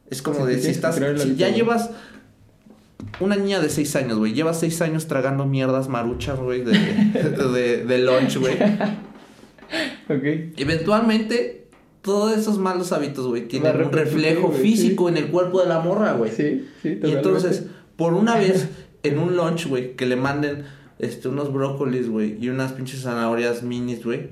es 0.09 0.22
como 0.22 0.45
de 0.45 0.59
si 0.59 0.70
estás, 0.72 0.95
si 1.17 1.36
ya 1.36 1.49
llevas 1.49 1.91
una 3.20 3.36
niña 3.36 3.59
de 3.59 3.70
6 3.70 3.95
años, 3.97 4.17
güey, 4.17 4.34
lleva 4.34 4.53
6 4.53 4.82
años 4.82 5.07
tragando 5.07 5.45
mierdas 5.45 5.88
maruchas, 5.88 6.39
güey, 6.39 6.63
de, 6.63 6.72
de, 7.53 7.86
de 7.86 7.97
lunch, 7.99 8.38
güey. 8.38 8.57
Ok. 10.09 10.24
Eventualmente, 10.57 11.59
todos 12.02 12.38
esos 12.38 12.58
malos 12.58 12.91
hábitos, 12.91 13.28
güey, 13.28 13.47
tienen 13.47 13.76
un 13.82 13.91
reflejo 13.91 14.52
físico 14.52 15.10
en 15.10 15.18
el 15.18 15.28
cuerpo 15.28 15.62
de 15.62 15.68
la 15.68 15.80
morra, 15.80 16.14
güey. 16.14 16.32
Sí, 16.32 16.68
sí, 16.82 16.89
Y 16.89 16.95
totalmente. 16.95 17.18
entonces, 17.18 17.66
por 17.95 18.14
una 18.14 18.36
vez, 18.39 18.70
en 19.04 19.20
un 19.20 19.36
lunch, 19.36 19.68
güey, 19.68 19.95
que 19.95 20.06
le 20.06 20.16
manden 20.16 20.64
este, 21.00 21.28
unos 21.28 21.52
brócolis, 21.54 22.10
güey, 22.10 22.38
y 22.43 22.50
unas 22.50 22.72
pinches 22.74 23.02
zanahorias 23.02 23.64
minis, 23.64 24.04
güey, 24.06 24.30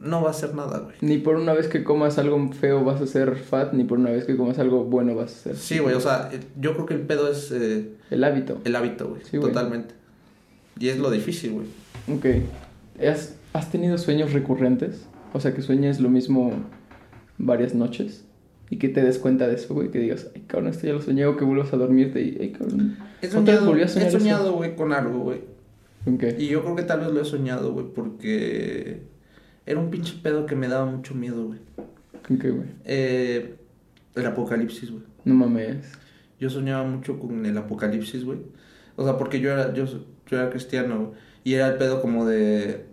no 0.00 0.22
va 0.22 0.28
a 0.28 0.30
hacer 0.30 0.54
nada, 0.54 0.78
güey. 0.78 0.94
Ni 1.00 1.18
por 1.18 1.36
una 1.36 1.52
vez 1.54 1.66
que 1.66 1.82
comas 1.82 2.18
algo 2.18 2.50
feo 2.52 2.84
vas 2.84 3.00
a 3.00 3.06
ser 3.06 3.36
fat, 3.36 3.72
ni 3.72 3.82
por 3.84 3.98
una 3.98 4.10
vez 4.10 4.24
que 4.26 4.36
comas 4.36 4.58
algo 4.60 4.84
bueno 4.84 5.14
vas 5.16 5.32
a 5.34 5.38
ser. 5.40 5.56
Sí, 5.56 5.78
güey, 5.80 5.94
o 5.96 6.00
sea, 6.00 6.30
eh, 6.32 6.38
yo 6.60 6.74
creo 6.74 6.86
que 6.86 6.94
el 6.94 7.00
pedo 7.00 7.28
es 7.30 7.50
eh, 7.50 7.88
El 8.10 8.22
hábito. 8.22 8.58
el 8.64 8.76
hábito, 8.76 9.08
güey, 9.08 9.22
Sí, 9.28 9.38
totalmente. 9.40 9.94
Y 10.78 10.88
es 10.90 10.98
lo 10.98 11.10
difícil, 11.10 11.52
güey. 11.52 11.66
Ok. 12.16 12.44
¿Has, 13.04 13.34
¿Has 13.52 13.72
tenido 13.72 13.98
sueños 13.98 14.32
recurrentes? 14.32 15.04
O 15.32 15.40
sea, 15.40 15.54
que 15.54 15.62
sueñes 15.62 16.00
lo 16.00 16.08
mismo 16.08 16.52
varias 17.38 17.74
noches. 17.74 18.24
Y 18.70 18.76
que 18.76 18.88
te 18.88 19.02
des 19.02 19.18
cuenta 19.18 19.48
de 19.48 19.54
eso, 19.54 19.72
güey. 19.74 19.90
Que 19.90 19.98
digas, 19.98 20.30
ay, 20.34 20.42
cabrón, 20.46 20.68
esto 20.70 20.86
ya 20.86 20.92
lo 20.92 21.00
soñé. 21.00 21.24
O 21.26 21.36
que 21.36 21.44
vuelvas 21.44 21.72
a 21.72 21.76
dormirte 21.76 22.20
y, 22.20 22.36
ay, 22.40 22.52
cabrón. 22.52 22.96
He 23.22 23.28
¿Otra 23.28 23.40
vez 23.40 23.60
soñado, 23.60 23.72
a 23.72 23.78
he 23.82 23.88
soñar 23.88 24.08
eso? 24.08 24.18
soñado, 24.18 24.52
güey, 24.52 24.76
con 24.76 24.92
algo, 24.92 25.20
güey. 25.20 25.40
Ok. 26.06 26.24
Y 26.38 26.48
yo 26.48 26.62
creo 26.62 26.76
que 26.76 26.82
tal 26.82 27.00
vez 27.00 27.10
lo 27.10 27.20
he 27.20 27.24
soñado, 27.24 27.72
güey, 27.72 27.86
porque 27.94 29.02
era 29.66 29.80
un 29.80 29.90
pinche 29.90 30.16
pedo 30.22 30.46
que 30.46 30.54
me 30.54 30.68
daba 30.68 30.84
mucho 30.86 31.14
miedo, 31.14 31.46
güey. 31.46 31.60
Ok, 32.30 32.42
güey. 32.42 32.68
Eh, 32.84 33.54
el 34.14 34.26
apocalipsis, 34.26 34.90
güey. 34.90 35.04
No 35.24 35.34
mames. 35.34 35.90
Yo 36.38 36.50
soñaba 36.50 36.84
mucho 36.84 37.18
con 37.18 37.44
el 37.46 37.56
apocalipsis, 37.56 38.24
güey. 38.24 38.38
O 38.96 39.04
sea, 39.04 39.16
porque 39.16 39.40
yo 39.40 39.50
era, 39.50 39.72
yo, 39.72 39.86
yo 39.86 40.38
era 40.38 40.50
cristiano, 40.50 40.98
güey. 40.98 41.10
Y 41.44 41.54
era 41.54 41.68
el 41.68 41.76
pedo 41.76 42.02
como 42.02 42.26
de... 42.26 42.84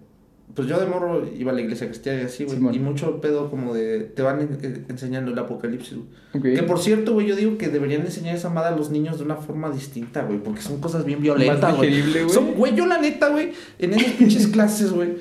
Pues 0.54 0.70
yo 0.70 0.80
de 0.80 0.86
morro 0.86 1.28
iba 1.38 1.52
a 1.52 1.56
la 1.56 1.62
iglesia 1.62 1.88
cristiana 1.88 2.22
y 2.22 2.26
así, 2.26 2.46
güey. 2.46 2.76
Y 2.76 2.80
mucho 2.80 3.20
pedo 3.20 3.50
como 3.50 3.74
de... 3.74 4.00
Te 4.02 4.22
van 4.22 4.39
en- 4.39 4.58
en- 4.64 4.86
enseñando 4.89 5.32
el 5.32 5.38
apocalipsis, 5.39 5.96
güey. 5.98 6.08
Ok. 6.34 6.60
Que 6.60 6.64
por 6.64 6.80
cierto, 6.80 7.12
güey, 7.14 7.28
yo 7.28 7.36
digo 7.36 7.58
que 7.58 7.68
deberían 7.68 8.02
enseñar 8.02 8.36
esa 8.36 8.50
madre 8.50 8.74
a 8.74 8.78
los 8.78 8.89
niños 8.89 9.18
de 9.18 9.26
una 9.26 9.36
forma 9.36 9.70
distinta, 9.72 10.24
güey. 10.24 10.39
Porque 10.39 10.62
son 10.62 10.80
cosas 10.80 11.04
bien 11.04 11.22
violentas, 11.22 11.76
güey. 11.76 12.02
Son- 12.30 12.54
Güey, 12.54 12.74
yo 12.76 12.86
la 12.86 13.00
neta, 13.00 13.30
güey, 13.30 13.52
en 13.80 13.93
esas 13.96 14.14
pinches 14.14 14.48
clases, 14.48 14.91
güey. 14.93 15.16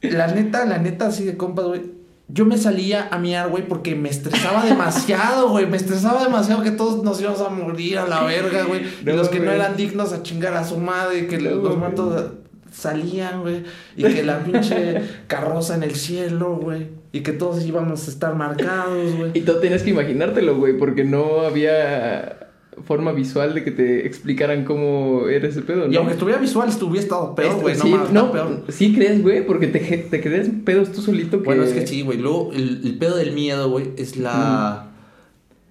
La 0.00 0.28
neta, 0.28 0.64
la 0.64 0.78
neta, 0.78 1.08
así 1.08 1.24
de 1.24 1.36
compas, 1.36 1.66
güey. 1.66 1.82
Yo 2.28 2.46
me 2.46 2.56
salía 2.56 3.08
a 3.10 3.18
miar, 3.18 3.50
güey, 3.50 3.68
porque 3.68 3.94
me 3.94 4.08
estresaba 4.08 4.64
demasiado, 4.64 5.50
güey. 5.50 5.66
Me 5.66 5.76
estresaba 5.76 6.24
demasiado 6.24 6.62
que 6.62 6.70
todos 6.70 7.04
nos 7.04 7.20
íbamos 7.20 7.40
a 7.42 7.50
morir 7.50 7.98
a 7.98 8.08
la 8.08 8.22
verga, 8.24 8.64
güey. 8.64 8.80
No, 9.04 9.12
los 9.16 9.28
que 9.28 9.38
no 9.38 9.50
eran 9.50 9.76
dignos 9.76 10.14
a 10.14 10.22
chingar 10.22 10.54
a 10.54 10.64
su 10.64 10.78
madre, 10.78 11.26
que 11.26 11.36
No, 11.36 11.50
los 11.50 11.60
güey. 11.60 11.76
muertos 11.76 12.30
salían, 12.72 13.42
güey. 13.42 13.62
Y 13.96 14.02
que 14.04 14.22
la 14.22 14.42
pinche 14.42 15.00
carroza 15.26 15.74
en 15.76 15.82
el 15.84 15.94
cielo, 15.94 16.56
güey. 16.60 16.88
Y 17.12 17.20
que 17.20 17.32
todos 17.32 17.64
íbamos 17.64 18.08
a 18.08 18.10
estar 18.10 18.34
marcados, 18.34 19.14
güey. 19.16 19.30
Y 19.34 19.42
tú 19.42 19.60
tienes 19.60 19.82
que 19.82 19.90
imaginártelo, 19.90 20.56
güey. 20.56 20.76
Porque 20.78 21.04
no 21.04 21.42
había 21.42 22.38
forma 22.86 23.12
visual 23.12 23.54
de 23.54 23.62
que 23.64 23.70
te 23.70 24.06
explicaran 24.06 24.64
cómo 24.64 25.28
era 25.28 25.46
ese 25.46 25.60
pedo, 25.60 25.86
¿no? 25.86 25.92
Y 25.92 25.96
aunque 25.96 26.14
estuviera 26.14 26.40
visual, 26.40 26.70
estuviera 26.70 27.02
estado 27.02 27.34
peor, 27.34 27.50
Esto- 27.50 27.60
güey. 27.62 27.76
No, 27.76 27.82
sí, 27.82 27.94
no, 28.12 28.32
peor. 28.32 28.64
sí 28.70 28.94
crees, 28.94 29.22
güey, 29.22 29.46
porque 29.46 29.66
te, 29.66 29.78
te 29.80 30.20
crees 30.22 30.48
pedos 30.64 30.90
tú 30.90 31.02
solito 31.02 31.38
que... 31.40 31.44
Bueno, 31.44 31.64
es 31.64 31.72
que 31.74 31.86
sí, 31.86 32.00
güey. 32.00 32.16
Luego, 32.18 32.50
el, 32.54 32.80
el 32.84 32.96
pedo 32.98 33.16
del 33.16 33.32
miedo, 33.32 33.68
güey, 33.70 33.90
es 33.98 34.16
la... 34.16 34.88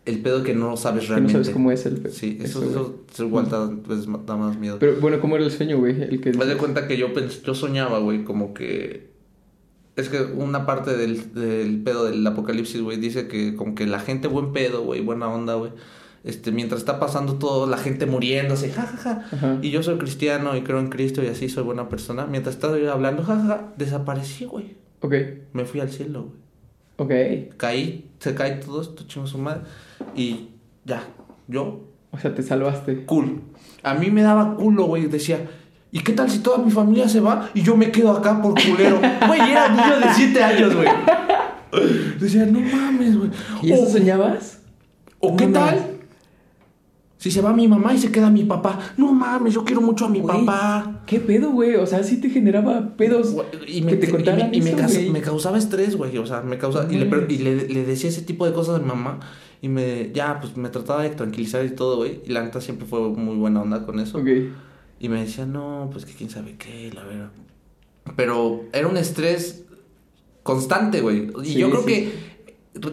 El 0.05 0.19
pedo 0.21 0.41
que 0.43 0.55
no 0.55 0.77
sabes 0.77 1.03
Que 1.03 1.09
no 1.09 1.13
realmente. 1.15 1.33
sabes 1.33 1.49
cómo 1.49 1.71
es 1.71 1.85
el 1.85 1.97
pedo. 1.97 2.11
Sí, 2.13 2.39
eso, 2.41 2.63
eso, 2.63 3.01
eso 3.11 3.23
igual 3.25 3.49
da, 3.49 3.69
pues, 3.85 4.07
da 4.25 4.35
más 4.35 4.57
miedo. 4.57 4.77
Pero 4.79 4.95
bueno, 4.99 5.19
¿cómo 5.19 5.35
era 5.35 5.45
el 5.45 5.51
sueño, 5.51 5.77
güey? 5.77 6.01
El 6.01 6.21
que... 6.21 6.33
Me 6.33 6.45
de 6.45 6.57
cuenta 6.57 6.87
que 6.87 6.97
yo 6.97 7.13
pens- 7.13 7.43
yo 7.43 7.53
soñaba, 7.53 7.99
güey, 7.99 8.23
como 8.23 8.53
que... 8.53 9.11
Es 9.95 10.09
que 10.09 10.21
una 10.21 10.65
parte 10.65 10.95
del, 10.97 11.33
del 11.35 11.83
pedo 11.83 12.05
del 12.05 12.25
apocalipsis, 12.25 12.81
güey, 12.81 12.97
dice 12.97 13.27
que 13.27 13.55
como 13.55 13.75
que 13.75 13.85
la 13.85 13.99
gente 13.99 14.27
buen 14.27 14.53
pedo, 14.53 14.83
güey, 14.83 15.01
buena 15.01 15.27
onda, 15.29 15.53
güey. 15.55 15.71
Este, 16.23 16.51
mientras 16.51 16.81
está 16.81 16.99
pasando 16.99 17.35
todo, 17.35 17.67
la 17.67 17.77
gente 17.77 18.05
muriéndose, 18.05 18.71
jajaja. 18.71 19.25
Ajá. 19.31 19.59
Y 19.61 19.69
yo 19.69 19.83
soy 19.83 19.97
cristiano 19.97 20.55
y 20.55 20.61
creo 20.61 20.79
en 20.79 20.89
Cristo 20.89 21.21
y 21.23 21.27
así 21.27 21.49
soy 21.49 21.63
buena 21.63 21.89
persona. 21.89 22.25
Mientras 22.25 22.55
estaba 22.55 22.77
yo 22.79 22.91
hablando, 22.91 23.21
jajaja, 23.23 23.73
desaparecí, 23.77 24.45
güey. 24.45 24.75
Ok, 25.01 25.13
Me 25.53 25.65
fui 25.65 25.79
al 25.79 25.89
cielo, 25.91 26.31
güey. 26.97 27.47
ok. 27.49 27.57
Caí, 27.57 28.09
se 28.19 28.33
cae 28.33 28.53
todo 28.57 28.81
esto, 28.81 29.03
chingo 29.07 29.27
su 29.27 29.37
madre. 29.39 29.61
Y 30.15 30.49
ya, 30.85 31.03
yo 31.47 31.81
O 32.11 32.17
sea, 32.17 32.33
te 32.35 32.43
salvaste. 32.43 33.05
Cool. 33.05 33.41
A 33.83 33.93
mí 33.93 34.09
me 34.11 34.21
daba 34.21 34.55
culo, 34.55 34.85
güey. 34.85 35.05
Decía, 35.07 35.47
¿y 35.91 35.99
qué 35.99 36.13
tal 36.13 36.29
si 36.29 36.39
toda 36.39 36.57
mi 36.57 36.69
familia 36.71 37.07
se 37.07 37.19
va 37.19 37.49
y 37.53 37.61
yo 37.61 37.75
me 37.77 37.91
quedo 37.91 38.11
acá 38.11 38.41
por 38.41 38.53
culero? 38.53 38.99
Güey, 39.27 39.51
era 39.51 39.69
niño 39.69 39.99
de 39.99 40.13
7 40.13 40.43
años, 40.43 40.75
güey. 40.75 40.87
Decía, 42.19 42.45
no 42.45 42.59
mames, 42.59 43.17
güey. 43.17 43.31
¿Y 43.61 43.71
eso 43.71 43.83
O- 43.83 43.89
soñabas? 43.89 44.59
¿O 45.19 45.35
qué 45.37 45.47
tal? 45.47 45.90
Si 47.21 47.29
se 47.29 47.39
va 47.39 47.53
mi 47.53 47.67
mamá 47.67 47.93
y 47.93 47.99
se 47.99 48.11
queda 48.11 48.31
mi 48.31 48.45
papá. 48.45 48.79
No 48.97 49.13
mames, 49.13 49.53
yo 49.53 49.63
quiero 49.63 49.79
mucho 49.79 50.05
a 50.05 50.09
mi 50.09 50.21
Güey, 50.21 50.43
papá. 50.43 51.03
¿Qué 51.05 51.19
pedo, 51.19 51.51
güey? 51.51 51.75
O 51.75 51.85
sea, 51.85 52.01
sí 52.03 52.19
te 52.19 52.31
generaba 52.31 52.95
pedos. 52.97 53.31
Güey, 53.33 53.45
Y 53.67 53.79
que 53.81 53.85
me, 53.85 53.95
te 53.97 54.07
y 54.07 54.09
contaran 54.09 54.55
y 54.55 54.59
me 54.61 54.69
eso, 54.71 54.77
caus- 54.79 54.93
güey. 54.95 55.09
me 55.11 55.21
causaba 55.21 55.59
estrés, 55.59 55.95
güey. 55.95 56.17
O 56.17 56.25
sea, 56.25 56.41
me 56.41 56.57
causaba. 56.57 56.91
Y, 56.91 56.97
le, 56.97 57.25
y 57.29 57.37
le, 57.37 57.67
le 57.67 57.85
decía 57.85 58.09
ese 58.09 58.23
tipo 58.23 58.47
de 58.47 58.53
cosas 58.53 58.77
a 58.77 58.79
mi 58.79 58.87
mamá. 58.87 59.19
Y 59.61 59.67
me. 59.69 60.09
Ya, 60.15 60.39
pues 60.41 60.57
me 60.57 60.69
trataba 60.69 61.03
de 61.03 61.11
tranquilizar 61.11 61.63
y 61.63 61.69
todo, 61.75 61.97
güey. 61.97 62.21
Y 62.25 62.31
la 62.31 62.41
neta 62.41 62.59
siempre 62.59 62.87
fue 62.87 62.99
muy 63.11 63.35
buena 63.35 63.61
onda 63.61 63.85
con 63.85 63.99
eso. 63.99 64.19
Y 64.99 65.07
me 65.07 65.19
decía, 65.21 65.45
no, 65.45 65.89
pues 65.91 66.05
que 66.05 66.13
quién 66.13 66.31
sabe 66.31 66.55
qué, 66.57 66.91
la 66.91 67.03
verdad. 67.03 67.29
Pero 68.15 68.63
era 68.73 68.87
un 68.87 68.97
estrés 68.97 69.63
constante, 70.43 71.01
güey. 71.01 71.29
Y 71.43 71.45
Sí, 71.53 71.59
yo 71.59 71.69
creo 71.69 71.81
sí. 71.81 71.87
que 71.87 72.13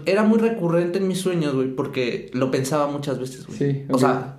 era 0.06 0.24
muy 0.24 0.38
recurrente 0.38 0.98
en 0.98 1.08
mis 1.08 1.20
sueños, 1.20 1.54
güey, 1.54 1.68
porque 1.74 2.30
lo 2.32 2.50
pensaba 2.50 2.88
muchas 2.88 3.18
veces, 3.18 3.46
güey. 3.46 3.58
Sí, 3.58 3.84
O 3.90 3.98
sea, 3.98 4.36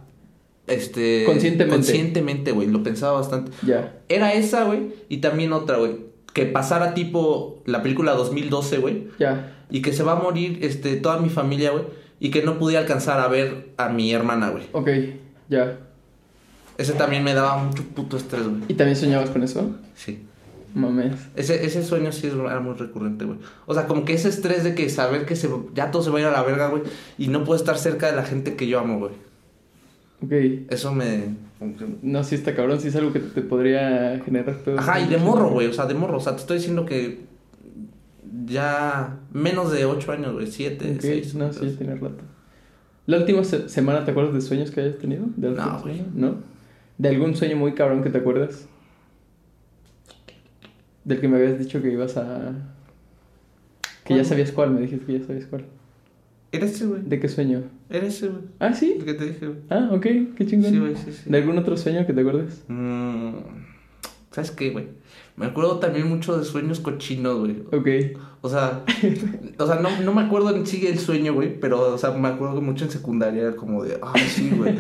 este. 0.68 1.24
Conscientemente. 1.26 1.76
Conscientemente, 1.76 2.52
güey, 2.52 2.68
lo 2.68 2.84
pensaba 2.84 3.14
bastante. 3.14 3.52
Ya. 3.66 4.00
Era 4.10 4.34
esa, 4.34 4.64
güey, 4.66 4.94
y 5.08 5.18
también 5.18 5.54
otra, 5.54 5.78
güey. 5.78 6.10
Que 6.34 6.46
pasara 6.46 6.94
tipo 6.94 7.64
la 7.66 7.82
película 7.82 8.14
2012, 8.14 8.78
güey. 8.78 9.08
Ya. 9.18 9.56
Y 9.72 9.82
que 9.82 9.94
se 9.94 10.04
va 10.04 10.14
a 10.14 10.22
morir 10.22 10.60
este, 10.62 10.96
toda 10.98 11.18
mi 11.20 11.30
familia, 11.30 11.72
güey. 11.72 11.86
Y 12.20 12.32
que 12.32 12.44
no 12.44 12.60
pude 12.60 12.78
alcanzar 12.78 13.20
a 13.20 13.28
ver 13.28 13.70
a 13.78 13.90
mi 13.90 14.12
hermana, 14.12 14.50
güey. 14.50 14.64
Ok. 14.74 14.90
Ya. 15.48 15.80
Ese 16.78 16.94
también 16.94 17.24
me 17.24 17.34
daba 17.34 17.58
mucho 17.64 17.84
puto 17.84 18.18
estrés, 18.18 18.44
güey. 18.44 18.62
¿Y 18.68 18.74
también 18.74 18.96
soñabas 18.96 19.30
con 19.32 19.44
eso? 19.44 19.76
Sí. 19.96 20.26
Mames. 20.76 21.16
Ese, 21.36 21.66
ese 21.66 21.84
sueño 21.84 22.12
sí 22.12 22.28
es- 22.28 22.34
era 22.34 22.60
muy 22.60 22.74
recurrente, 22.76 23.26
güey. 23.26 23.40
O 23.66 23.74
sea, 23.74 23.88
como 23.88 24.06
que 24.06 24.14
ese 24.14 24.30
estrés 24.30 24.64
de 24.64 24.76
que 24.76 24.90
saber 24.90 25.26
que 25.26 25.36
se, 25.36 25.50
ya 25.74 25.92
todo 25.92 26.02
se 26.04 26.10
va 26.10 26.18
a 26.18 26.22
ir 26.22 26.28
a 26.28 26.32
la 26.32 26.44
verga, 26.44 26.68
güey. 26.70 26.84
Y 27.18 27.28
no 27.30 27.44
puedo 27.44 27.58
estar 27.60 27.78
cerca 27.78 28.08
de 28.10 28.16
la 28.16 28.24
gente 28.24 28.56
que 28.56 28.68
yo 28.68 28.80
amo, 28.80 29.00
güey. 29.00 29.12
Ok. 30.24 30.70
Eso 30.72 30.94
me... 30.94 31.36
No, 32.02 32.24
sí 32.24 32.36
está 32.36 32.56
cabrón, 32.56 32.80
sí 32.80 32.88
es 32.90 32.96
algo 32.96 33.12
que 33.12 33.20
te 33.20 33.42
podría 33.42 34.22
generar 34.24 34.56
pedos. 34.60 34.80
Ajá, 34.80 35.00
y 35.02 35.08
de 35.08 35.18
morro, 35.18 35.50
güey. 35.50 35.68
O 35.68 35.74
sea, 35.74 35.86
de 35.88 35.94
morro. 35.94 36.18
O 36.18 36.22
sea, 36.22 36.34
te 36.36 36.40
estoy 36.42 36.58
diciendo 36.58 36.86
que 36.86 37.20
ya 38.46 39.18
menos 39.34 39.72
de 39.72 39.86
8 39.86 40.12
años, 40.12 40.34
güey. 40.34 40.48
7, 40.48 40.94
Ok, 40.96 41.02
6. 41.02 41.36
no, 41.36 41.52
sí, 41.52 41.76
tiene 41.78 41.96
rato. 41.96 42.24
¿La 43.08 43.18
última 43.18 43.44
se- 43.44 43.68
semana 43.70 44.06
te 44.06 44.12
acuerdas 44.12 44.34
de 44.36 44.42
sueños 44.42 44.72
que 44.72 44.82
hayas 44.82 44.98
tenido? 45.00 45.26
¿De 45.36 45.50
la 45.52 45.66
No, 45.66 45.82
güey. 45.82 46.04
¿No? 46.14 46.36
¿De 46.98 47.10
algún 47.10 47.36
sueño 47.36 47.58
muy 47.58 47.74
cabrón 47.74 48.04
que 48.04 48.10
te 48.10 48.20
acuerdas? 48.20 48.68
Del 51.04 51.20
que 51.20 51.28
me 51.28 51.38
habías 51.38 51.58
dicho 51.58 51.82
que 51.82 51.92
ibas 51.92 52.18
a... 52.18 52.54
Que 54.04 54.16
ya 54.16 54.24
sabías 54.24 54.52
cuál, 54.52 54.72
me 54.72 54.82
dijiste 54.82 55.06
que 55.06 55.20
ya 55.20 55.26
sabías 55.26 55.46
cuál. 55.46 55.66
Era 56.52 56.66
ese, 56.66 56.86
güey. 56.88 57.02
¿De 57.04 57.20
qué 57.20 57.28
sueño? 57.28 57.64
Era 57.90 58.08
ese, 58.08 58.28
güey. 58.28 58.42
Ah, 58.60 58.74
sí. 58.74 58.96
El 58.98 59.06
que 59.06 59.14
te 59.14 59.26
dije, 59.26 59.46
güey. 59.46 59.60
Ah, 59.70 59.90
ok, 59.92 60.06
qué 60.36 60.46
chingón. 60.48 60.72
Sí, 60.72 60.80
güey, 60.80 60.96
sí, 60.96 61.12
sí. 61.12 61.30
¿De 61.30 61.38
algún 61.38 61.58
otro 61.58 61.78
sueño 61.78 62.06
que 62.08 62.14
te 62.14 62.22
acuerdes? 62.22 62.64
Mm, 62.68 63.34
¿Sabes 64.32 64.52
qué, 64.52 64.72
güey? 64.72 64.88
Me 65.36 65.46
acuerdo 65.46 65.80
también 65.80 66.08
mucho 66.08 66.38
de 66.38 66.44
sueños 66.44 66.80
cochinos, 66.80 67.40
güey. 67.40 67.64
Ok. 67.72 68.20
O 68.42 68.50
sea, 68.50 68.84
o 69.58 69.68
sea, 69.68 69.76
no, 69.76 70.02
no 70.02 70.14
me 70.14 70.22
acuerdo 70.22 70.56
en 70.56 70.66
sí 70.66 70.86
el 70.88 70.98
sueño, 70.98 71.34
güey, 71.34 71.60
pero, 71.60 71.94
o 71.94 71.98
sea, 71.98 72.12
me 72.12 72.28
acuerdo 72.28 72.56
que 72.56 72.62
mucho 72.62 72.86
en 72.86 72.92
secundaria 72.92 73.44
era 73.44 73.56
como 73.56 73.84
de, 73.84 74.00
ay, 74.02 74.22
sí, 74.22 74.52
güey. 74.56 74.76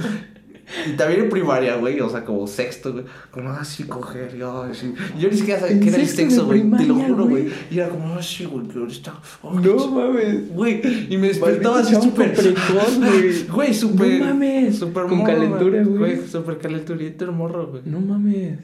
Y 0.88 0.92
también 0.94 1.22
en 1.22 1.30
primaria, 1.30 1.76
güey, 1.76 2.00
o 2.00 2.10
sea, 2.10 2.24
como 2.24 2.46
sexto, 2.46 2.94
güey, 2.94 3.06
como, 3.32 3.50
ah, 3.50 3.66
sí, 3.66 3.86
coger, 3.86 4.36
y, 4.38 4.42
ay, 4.42 4.74
sí. 4.74 4.94
Yo 5.18 5.30
ni 5.30 5.38
siquiera 5.38 5.60
sabía 5.60 5.76
¿En 5.76 5.82
qué 5.82 5.90
era 5.90 5.98
el 5.98 6.08
sexo, 6.08 6.46
güey, 6.46 6.70
te 6.72 6.86
lo 6.86 6.96
juro, 6.96 7.26
güey. 7.28 7.50
Y 7.72 7.80
era 7.80 7.90
como, 7.90 8.14
ah, 8.14 8.22
sí, 8.22 8.46
güey, 8.46 8.68
que 8.68 8.80
ahorita, 8.80 9.20
No 9.44 9.88
mames. 9.88 10.50
Güey, 10.54 11.08
y 11.14 11.18
me 11.18 11.30
despertaba 11.30 11.80
así 11.80 11.96
súper. 11.96 12.36
güey. 13.00 13.48
Güey, 13.48 13.74
súper. 13.74 14.20
No 14.20 14.26
mames. 14.26 14.78
Súper 14.78 15.06
Con 15.06 15.24
calentura, 15.24 15.84
güey. 15.84 15.98
Güey, 15.98 16.28
súper 16.28 16.58
calenturito 16.60 17.26
el 17.26 17.32
morro, 17.32 17.68
güey. 17.68 17.82
No 17.86 18.00
mames. 18.00 18.60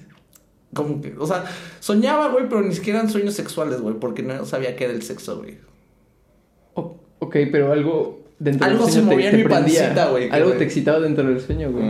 Como 0.73 1.01
que, 1.01 1.15
o 1.17 1.25
sea, 1.25 1.45
soñaba, 1.79 2.27
güey, 2.29 2.49
pero 2.49 2.61
ni 2.61 2.75
siquiera 2.75 2.99
eran 2.99 3.11
sueños 3.11 3.33
sexuales, 3.33 3.79
güey, 3.81 3.95
porque 3.95 4.23
no 4.23 4.45
sabía 4.45 4.75
qué 4.75 4.85
era 4.85 4.93
el 4.93 5.03
sexo, 5.03 5.37
güey. 5.37 5.57
Ok, 7.19 7.37
pero 7.51 7.71
algo 7.71 8.24
dentro 8.39 8.67
Algo 8.67 8.83
del 8.85 8.93
se 8.93 8.99
sueño 8.99 9.11
movía 9.15 9.29
en 9.29 9.37
mi 9.37 9.43
prendía. 9.43 9.81
pancita, 9.81 10.09
güey, 10.09 10.29
Algo 10.29 10.51
te 10.53 10.63
excitaba 10.63 10.99
dentro 10.99 11.23
del 11.27 11.39
sueño, 11.39 11.71
güey. 11.71 11.85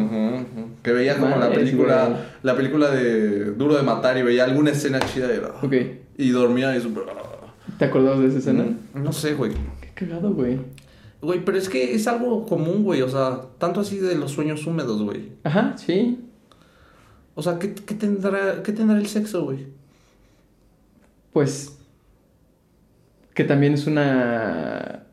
Que 0.83 0.91
veía 0.91 1.17
como 1.17 1.35
la 1.37 1.49
película, 1.51 2.25
la 2.43 2.55
película 2.55 2.91
de 2.91 3.45
Duro 3.53 3.75
de 3.75 3.83
Matar 3.83 4.17
y 4.17 4.21
veía 4.21 4.43
alguna 4.43 4.71
escena 4.71 4.99
chida 4.99 5.27
y, 5.33 5.65
Ok. 5.65 5.73
y 6.17 6.29
dormía 6.29 6.75
y 6.77 6.81
súper... 6.81 7.03
¿Te 7.79 7.85
acordabas 7.85 8.19
de 8.19 8.27
esa 8.27 8.37
escena? 8.37 8.63
Mm, 8.93 9.03
No 9.03 9.11
sé, 9.11 9.33
güey. 9.33 9.51
Qué 9.81 9.89
cagado, 9.95 10.31
güey. 10.33 10.59
Güey, 11.21 11.43
pero 11.43 11.57
es 11.57 11.67
que 11.69 11.95
es 11.95 12.07
algo 12.07 12.45
común, 12.45 12.83
güey, 12.83 13.01
o 13.01 13.09
sea, 13.09 13.41
tanto 13.57 13.79
así 13.79 13.97
de 13.97 14.15
los 14.15 14.31
sueños 14.31 14.67
húmedos, 14.67 15.01
güey. 15.01 15.31
Ajá, 15.43 15.75
sí. 15.77 16.19
O 17.33 17.41
sea, 17.41 17.57
¿qué, 17.57 17.73
qué 17.73 17.95
tendrá, 17.95 18.61
¿qué 18.61 18.71
tendrá 18.71 18.97
el 18.97 19.07
sexo, 19.07 19.43
güey? 19.43 19.65
Pues. 21.33 21.77
Que 23.33 23.43
también 23.43 23.73
es 23.73 23.87
una. 23.87 25.04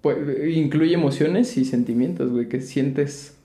Pues, 0.00 0.16
incluye 0.54 0.94
emociones 0.94 1.56
y 1.56 1.64
sentimientos, 1.64 2.30
güey. 2.30 2.48
Que 2.48 2.60
sientes 2.60 3.36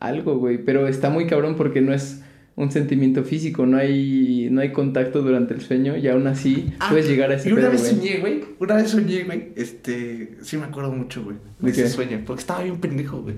algo, 0.00 0.38
güey. 0.38 0.58
Pero 0.58 0.86
está 0.88 1.10
muy 1.10 1.26
cabrón 1.26 1.56
porque 1.56 1.80
no 1.80 1.92
es 1.92 2.22
un 2.54 2.70
sentimiento 2.70 3.24
físico. 3.24 3.66
No 3.66 3.78
hay, 3.78 4.48
no 4.50 4.60
hay 4.60 4.72
contacto 4.72 5.22
durante 5.22 5.54
el 5.54 5.60
sueño. 5.60 5.96
Y 5.96 6.06
aún 6.08 6.26
así 6.26 6.72
Ah, 6.78 6.88
puedes 6.90 7.08
llegar 7.08 7.30
a 7.30 7.34
ese 7.34 7.48
Y 7.48 7.52
una 7.52 7.62
pedo, 7.62 7.70
vez 7.72 7.80
güey. 7.82 7.94
soñé, 7.94 8.20
güey. 8.20 8.44
Una 8.60 8.74
vez 8.76 8.90
soñé, 8.90 9.24
güey. 9.24 9.48
Este. 9.56 10.36
Sí, 10.42 10.56
me 10.56 10.64
acuerdo 10.64 10.92
mucho, 10.92 11.22
güey. 11.24 11.36
¿De 11.58 11.66
De 11.66 11.70
ese 11.72 11.82
qué? 11.84 11.88
sueño. 11.88 12.20
Porque 12.26 12.40
estaba 12.40 12.62
bien 12.62 12.78
pendejo, 12.80 13.22
güey. 13.22 13.36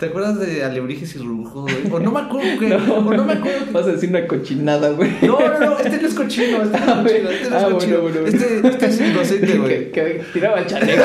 ¿Te 0.00 0.06
acuerdas 0.06 0.40
de 0.40 0.64
Alebrijes 0.64 1.14
y 1.14 1.18
Rubujos, 1.18 1.70
güey? 1.70 1.92
O 1.92 2.00
no 2.00 2.10
me 2.10 2.20
acuerdo, 2.20 2.56
güey. 2.56 2.70
No. 2.86 2.94
O 2.96 3.12
no 3.14 3.24
me 3.24 3.34
acuerdo. 3.34 3.66
Vas 3.70 3.86
a 3.86 3.92
decir 3.92 4.08
una 4.08 4.26
cochinada, 4.26 4.90
güey. 4.92 5.10
No, 5.20 5.38
no, 5.38 5.60
no. 5.60 5.78
Este 5.78 6.00
no 6.00 6.08
es 6.08 6.14
cochino. 6.14 6.62
Este 6.62 6.80
no 6.80 6.86
es 6.86 6.92
Ah, 6.92 7.02
cochino. 7.02 7.30
Este 7.30 7.50
no 7.50 7.56
es 7.56 7.62
bueno, 7.62 7.78
cochino. 7.78 8.00
bueno, 8.00 8.20
bueno. 8.22 8.26
Este, 8.28 8.66
este 8.66 8.86
es 8.86 9.00
inocente, 9.00 9.46
que, 9.52 9.58
güey. 9.58 9.92
que 9.92 10.24
tiraba 10.32 10.58
el 10.60 10.66
chaleco. 10.66 11.02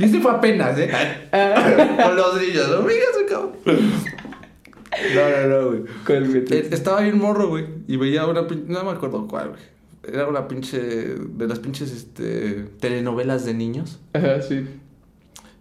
Y 0.00 0.04
este 0.04 0.20
fue 0.20 0.32
apenas, 0.32 0.78
¿eh? 0.78 0.90
Ah. 1.32 2.00
Con 2.04 2.16
los 2.16 2.40
niños. 2.40 2.68
¿no? 2.68 2.86
Fíjate, 2.88 3.26
cabrón. 3.28 3.52
No, 5.14 5.30
no, 5.30 5.46
no, 5.62 5.68
güey. 5.68 5.80
¿Cuál, 6.04 6.28
güey? 6.28 6.44
Eh, 6.50 6.68
Estaba 6.72 7.02
bien 7.02 7.18
morro, 7.18 7.48
güey. 7.48 7.66
Y 7.86 7.96
veía 7.98 8.26
una 8.26 8.48
pinche. 8.48 8.64
No 8.72 8.82
me 8.82 8.90
acuerdo 8.90 9.28
cuál, 9.28 9.50
güey. 9.50 9.60
Era 10.12 10.26
una 10.26 10.48
pinche. 10.48 10.78
De 10.80 11.46
las 11.46 11.60
pinches 11.60 11.92
este, 11.92 12.64
telenovelas 12.80 13.44
de 13.44 13.54
niños. 13.54 14.00
Ajá, 14.12 14.42
sí. 14.42 14.66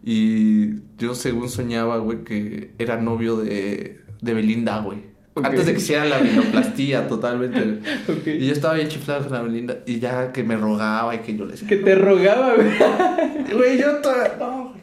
Y 0.04 0.82
yo, 0.98 1.16
según 1.16 1.50
soñaba, 1.50 1.98
güey, 1.98 2.24
que 2.24 2.72
era 2.80 2.98
novio 2.98 3.38
de, 3.38 4.02
de 4.22 4.34
Belinda, 4.34 4.80
güey. 4.80 5.10
Antes 5.44 5.66
de 5.66 5.74
que 5.74 5.80
hiciera 5.80 6.06
la 6.06 6.20
rinoplastía 6.20 7.08
totalmente. 7.10 7.80
Y 8.26 8.48
yo 8.48 8.54
estaba 8.54 8.74
bien 8.74 8.88
chiflado 8.90 9.24
con 9.24 9.34
la 9.34 9.42
Belinda. 9.42 9.80
Y 9.86 10.00
ya 10.00 10.32
que 10.32 10.44
me 10.44 10.58
rogaba 10.58 11.16
y 11.16 11.20
que 11.20 11.36
yo 11.36 11.46
le 11.46 11.52
decía. 11.52 11.68
Que 11.68 11.78
te 11.78 11.96
rogaba, 11.96 12.56
güey. 12.56 13.54
Güey, 13.54 13.80
yo. 13.80 13.88
No. 14.40 14.79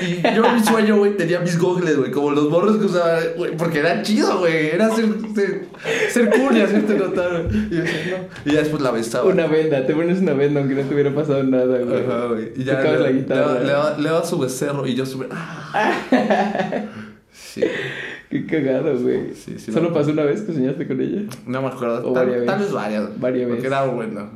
Y 0.00 0.22
yo 0.34 0.44
en 0.46 0.54
mi 0.54 0.64
sueño, 0.64 0.96
güey, 0.98 1.16
tenía 1.16 1.40
mis 1.40 1.58
gogles, 1.58 1.96
güey, 1.96 2.10
como 2.10 2.30
los 2.30 2.48
morros 2.48 2.76
que 2.78 2.86
usaba, 2.86 3.18
güey, 3.36 3.56
porque 3.56 3.80
era 3.80 4.02
chido, 4.02 4.38
güey, 4.40 4.68
era 4.70 4.88
ser, 4.90 5.06
ser, 5.34 5.66
ser 6.10 6.30
cool 6.30 6.56
y 6.56 6.60
hacerte 6.60 6.94
notar, 6.94 7.44
güey. 7.46 7.64
Y 7.66 7.70
yo 7.76 7.82
decía, 7.82 8.18
no. 8.44 8.50
Y 8.50 8.54
ya 8.54 8.60
después 8.60 8.82
la 8.82 8.90
besaba. 8.90 9.24
Una 9.28 9.46
venda, 9.46 9.84
te 9.86 9.94
pones 9.94 10.20
una 10.20 10.32
venda 10.34 10.60
aunque 10.60 10.74
no 10.76 10.82
te 10.82 10.94
hubiera 10.94 11.14
pasado 11.14 11.42
nada, 11.44 11.78
güey. 11.78 12.04
Ajá, 12.04 12.26
güey. 12.26 12.52
Y 12.56 12.64
ya 12.64 12.76
Tocabas 12.78 12.98
le, 13.00 13.04
la 13.04 13.10
le, 13.10 13.18
guitarra. 13.20 13.60
le 13.60 13.70
daba- 13.72 13.98
le 13.98 14.08
daba 14.08 14.24
su 14.24 14.38
becerro 14.38 14.86
y 14.86 14.94
yo 14.94 15.04
sube. 15.06 15.26
¡Ah! 15.30 16.84
Sí, 17.32 17.62
Qué 18.30 18.46
cagado, 18.46 18.98
güey. 18.98 19.34
Sí, 19.34 19.56
sí, 19.58 19.72
¿Solo 19.72 19.88
no. 19.88 19.94
pasó 19.94 20.10
una 20.10 20.22
vez 20.24 20.40
que 20.42 20.52
soñaste 20.54 20.86
con 20.86 21.00
ella? 21.00 21.22
no 21.46 21.60
me 21.62 21.68
acuerdo. 21.68 22.10
O 22.10 22.12
Tal, 22.14 22.26
varias 22.28 22.46
tal 22.46 22.58
vez 22.60 22.72
varias. 22.72 23.20
Varias 23.20 23.48
Porque 23.48 23.62
veces. 23.62 23.66
era 23.78 23.84
bueno. 23.84 24.30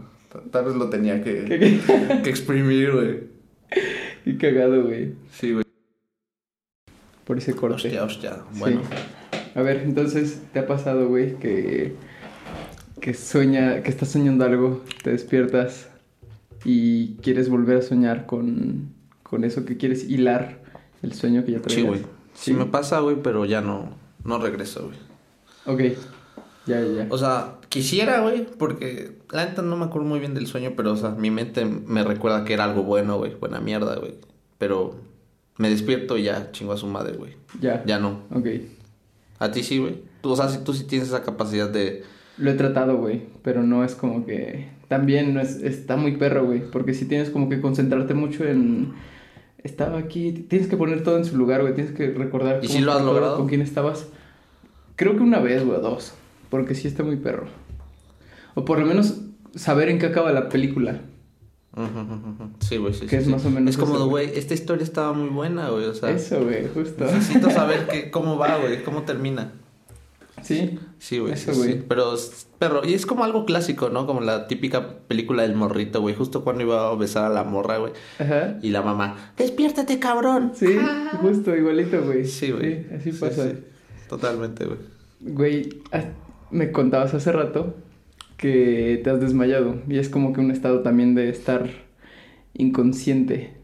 Tal 0.51 0.64
vez 0.66 0.74
lo 0.74 0.90
tenía 0.90 1.22
que, 1.24 1.80
que 2.22 2.28
exprimir, 2.30 2.92
güey. 2.92 3.20
Qué 4.33 4.39
cagado, 4.39 4.85
güey. 4.85 5.14
Sí, 5.31 5.53
güey. 5.53 5.64
Por 7.24 7.39
ese 7.39 7.55
corte. 7.55 7.77
Hostia, 7.77 8.05
hostia. 8.05 8.35
Sí. 8.53 8.59
Bueno. 8.61 8.83
A 9.55 9.62
ver, 9.62 9.79
entonces, 9.79 10.43
¿te 10.53 10.59
ha 10.59 10.66
pasado, 10.66 11.09
güey, 11.09 11.39
que, 11.39 11.95
que 13.01 13.14
sueña, 13.14 13.83
que 13.83 13.91
estás 13.91 14.11
soñando 14.11 14.45
algo, 14.45 14.85
te 15.03 15.11
despiertas 15.11 15.89
y 16.64 17.14
quieres 17.16 17.49
volver 17.49 17.79
a 17.79 17.83
soñar 17.83 18.27
con, 18.27 18.93
con 19.22 19.45
eso 19.45 19.64
que 19.64 19.77
quieres 19.77 20.05
hilar 20.11 20.61
el 21.03 21.14
sueño 21.14 21.45
que 21.45 21.53
ya 21.53 21.62
traías? 21.62 21.81
Sí, 21.81 21.87
güey. 21.87 22.03
Sí. 22.35 22.53
me 22.53 22.66
pasa, 22.66 23.01
güey, 23.01 23.16
pero 23.22 23.47
ya 23.47 23.62
no, 23.62 23.97
no 24.24 24.39
regreso, 24.39 24.89
güey. 24.89 24.99
Ok, 25.64 25.97
ya, 26.66 26.81
ya, 26.81 26.93
ya. 26.93 27.07
O 27.09 27.16
sea, 27.16 27.55
quisiera, 27.69 28.21
güey, 28.21 28.47
porque 28.59 29.12
la 29.31 29.45
neta 29.47 29.62
no 29.62 29.77
me 29.77 29.85
acuerdo 29.85 30.09
muy 30.09 30.19
bien 30.19 30.35
del 30.35 30.47
sueño, 30.47 30.73
pero, 30.77 30.93
o 30.93 30.97
sea, 30.97 31.11
mi 31.11 31.31
mente 31.31 31.64
me 31.64 32.05
recuerda 32.05 32.45
que 32.45 32.55
era 32.55 32.64
algo 32.64 32.83
bueno, 32.83 33.19
güey, 33.19 33.35
buena 33.35 33.61
mierda, 33.61 33.97
güey. 33.97 34.14
Pero 34.59 34.97
me 35.59 35.71
despierto 35.71 36.17
y 36.17 36.25
ya 36.25 36.51
chingo 36.53 36.73
a 36.73 36.77
su 36.77 36.87
madre, 36.87 37.17
güey. 37.17 37.35
Ya. 37.61 37.85
Ya 37.85 37.99
no. 37.99 38.23
Ok. 38.35 38.47
A 39.39 39.51
ti 39.51 39.62
sí, 39.62 39.79
güey. 39.79 40.03
Tú, 40.23 40.31
o 40.31 40.37
sea, 40.37 40.49
si 40.49 40.59
tú 40.64 40.73
sí 40.73 40.85
tienes 40.85 41.09
esa 41.09 41.23
capacidad 41.23 41.69
de... 41.69 42.05
Lo 42.39 42.51
he 42.51 42.55
tratado, 42.55 42.97
güey, 42.97 43.23
pero 43.43 43.62
no 43.62 43.85
es 43.85 43.95
como 43.95 44.27
que... 44.27 44.69
También 44.89 45.35
no 45.35 45.41
es... 45.41 45.62
Está 45.62 45.97
muy 45.97 46.17
perro, 46.17 46.47
güey, 46.47 46.62
porque 46.71 46.95
si 46.95 47.07
tienes 47.07 47.31
como 47.31 47.49
que 47.49 47.61
concentrarte 47.61 48.14
mucho 48.14 48.45
en... 48.45 48.95
Estaba 49.62 49.99
aquí, 49.99 50.33
tienes 50.49 50.69
que 50.69 50.77
poner 50.77 51.03
todo 51.03 51.17
en 51.17 51.25
su 51.25 51.37
lugar, 51.37 51.62
güey, 51.62 51.75
tienes 51.75 51.93
que 51.93 52.11
recordar... 52.11 52.61
¿Y 52.62 52.69
si 52.69 52.81
lo 52.81 52.93
has 52.93 53.03
logrado? 53.03 53.37
¿Con 53.37 53.49
quién 53.49 53.62
estabas? 53.62 54.07
Creo 54.95 55.17
que 55.17 55.23
una 55.23 55.41
vez, 55.41 55.64
güey, 55.64 55.81
dos, 55.81 56.14
porque 56.51 56.74
sí 56.74 56.88
está 56.88 57.03
muy 57.03 57.16
perro. 57.16 57.47
O 58.55 58.64
por 58.64 58.78
lo 58.78 58.86
menos 58.86 59.20
saber 59.55 59.88
en 59.88 59.99
qué 59.99 60.07
acaba 60.07 60.32
la 60.32 60.49
película. 60.49 61.01
Ujú, 61.76 61.84
ujú, 62.01 62.14
ujú. 62.14 62.51
Sí, 62.61 62.78
güey, 62.78 62.94
sí, 62.94 63.01
Que 63.03 63.09
sí, 63.11 63.16
es 63.16 63.24
sí. 63.26 63.30
más 63.30 63.44
o 63.44 63.51
menos 63.51 63.70
Es 63.70 63.76
como, 63.76 63.94
güey. 64.07 64.26
güey, 64.28 64.38
esta 64.38 64.55
historia 64.55 64.82
estaba 64.82 65.12
muy 65.12 65.28
buena, 65.28 65.68
güey, 65.68 65.84
o 65.84 65.94
sea... 65.94 66.11
Eso, 66.11 66.42
güey, 66.42 66.66
justo. 66.72 67.05
Necesito 67.05 67.51
saber 67.51 67.86
que, 67.90 68.11
cómo 68.11 68.38
va, 68.38 68.57
güey, 68.59 68.82
cómo 68.82 69.03
termina. 69.03 69.53
Sí, 70.42 70.78
Sí, 70.99 71.18
güey, 71.18 71.34
Eso, 71.34 71.53
sí, 71.53 71.61
sí. 71.61 71.66
güey. 71.66 71.82
Pero, 71.86 72.14
pero, 72.59 72.82
y 72.84 72.94
es 72.94 73.05
como 73.05 73.24
algo 73.24 73.44
clásico, 73.44 73.90
¿no? 73.90 74.07
Como 74.07 74.20
la 74.22 74.47
típica 74.47 74.99
película 75.07 75.42
del 75.42 75.55
morrito, 75.55 76.01
güey. 76.01 76.14
Justo 76.14 76.44
cuando 76.44 76.62
iba 76.62 76.88
a 76.88 76.94
besar 76.94 77.24
a 77.24 77.28
la 77.28 77.44
morra, 77.44 77.76
güey. 77.78 77.92
ajá. 78.18 78.59
Y 78.62 78.70
la 78.70 78.80
mamá, 78.82 79.32
despiértate, 79.36 79.99
cabrón. 79.99 80.53
Sí, 80.55 80.78
justo, 81.20 81.55
igualito, 81.55 82.03
güey. 82.05 82.24
Sí, 82.24 82.53
güey. 82.53 82.84
Sí, 82.84 82.86
así 82.97 83.12
Sí, 83.12 83.18
pasa. 83.18 83.51
Totalmente, 84.09 84.64
güey. 84.64 84.78
Güey, 85.20 85.68
ah, 85.92 86.05
me 86.51 86.70
contabas 86.72 87.14
hace 87.14 87.32
rato 87.32 87.74
que 88.36 89.01
te 89.03 89.11
has 89.11 89.20
desmayado 89.20 89.76
y 89.88 89.99
es 89.99 90.09
como 90.09 90.32
que 90.32 90.40
un 90.40 90.51
estado 90.51 90.80
también 90.80 91.14
de 91.14 91.28
estar 91.30 91.68
inconsciente. 92.55 93.55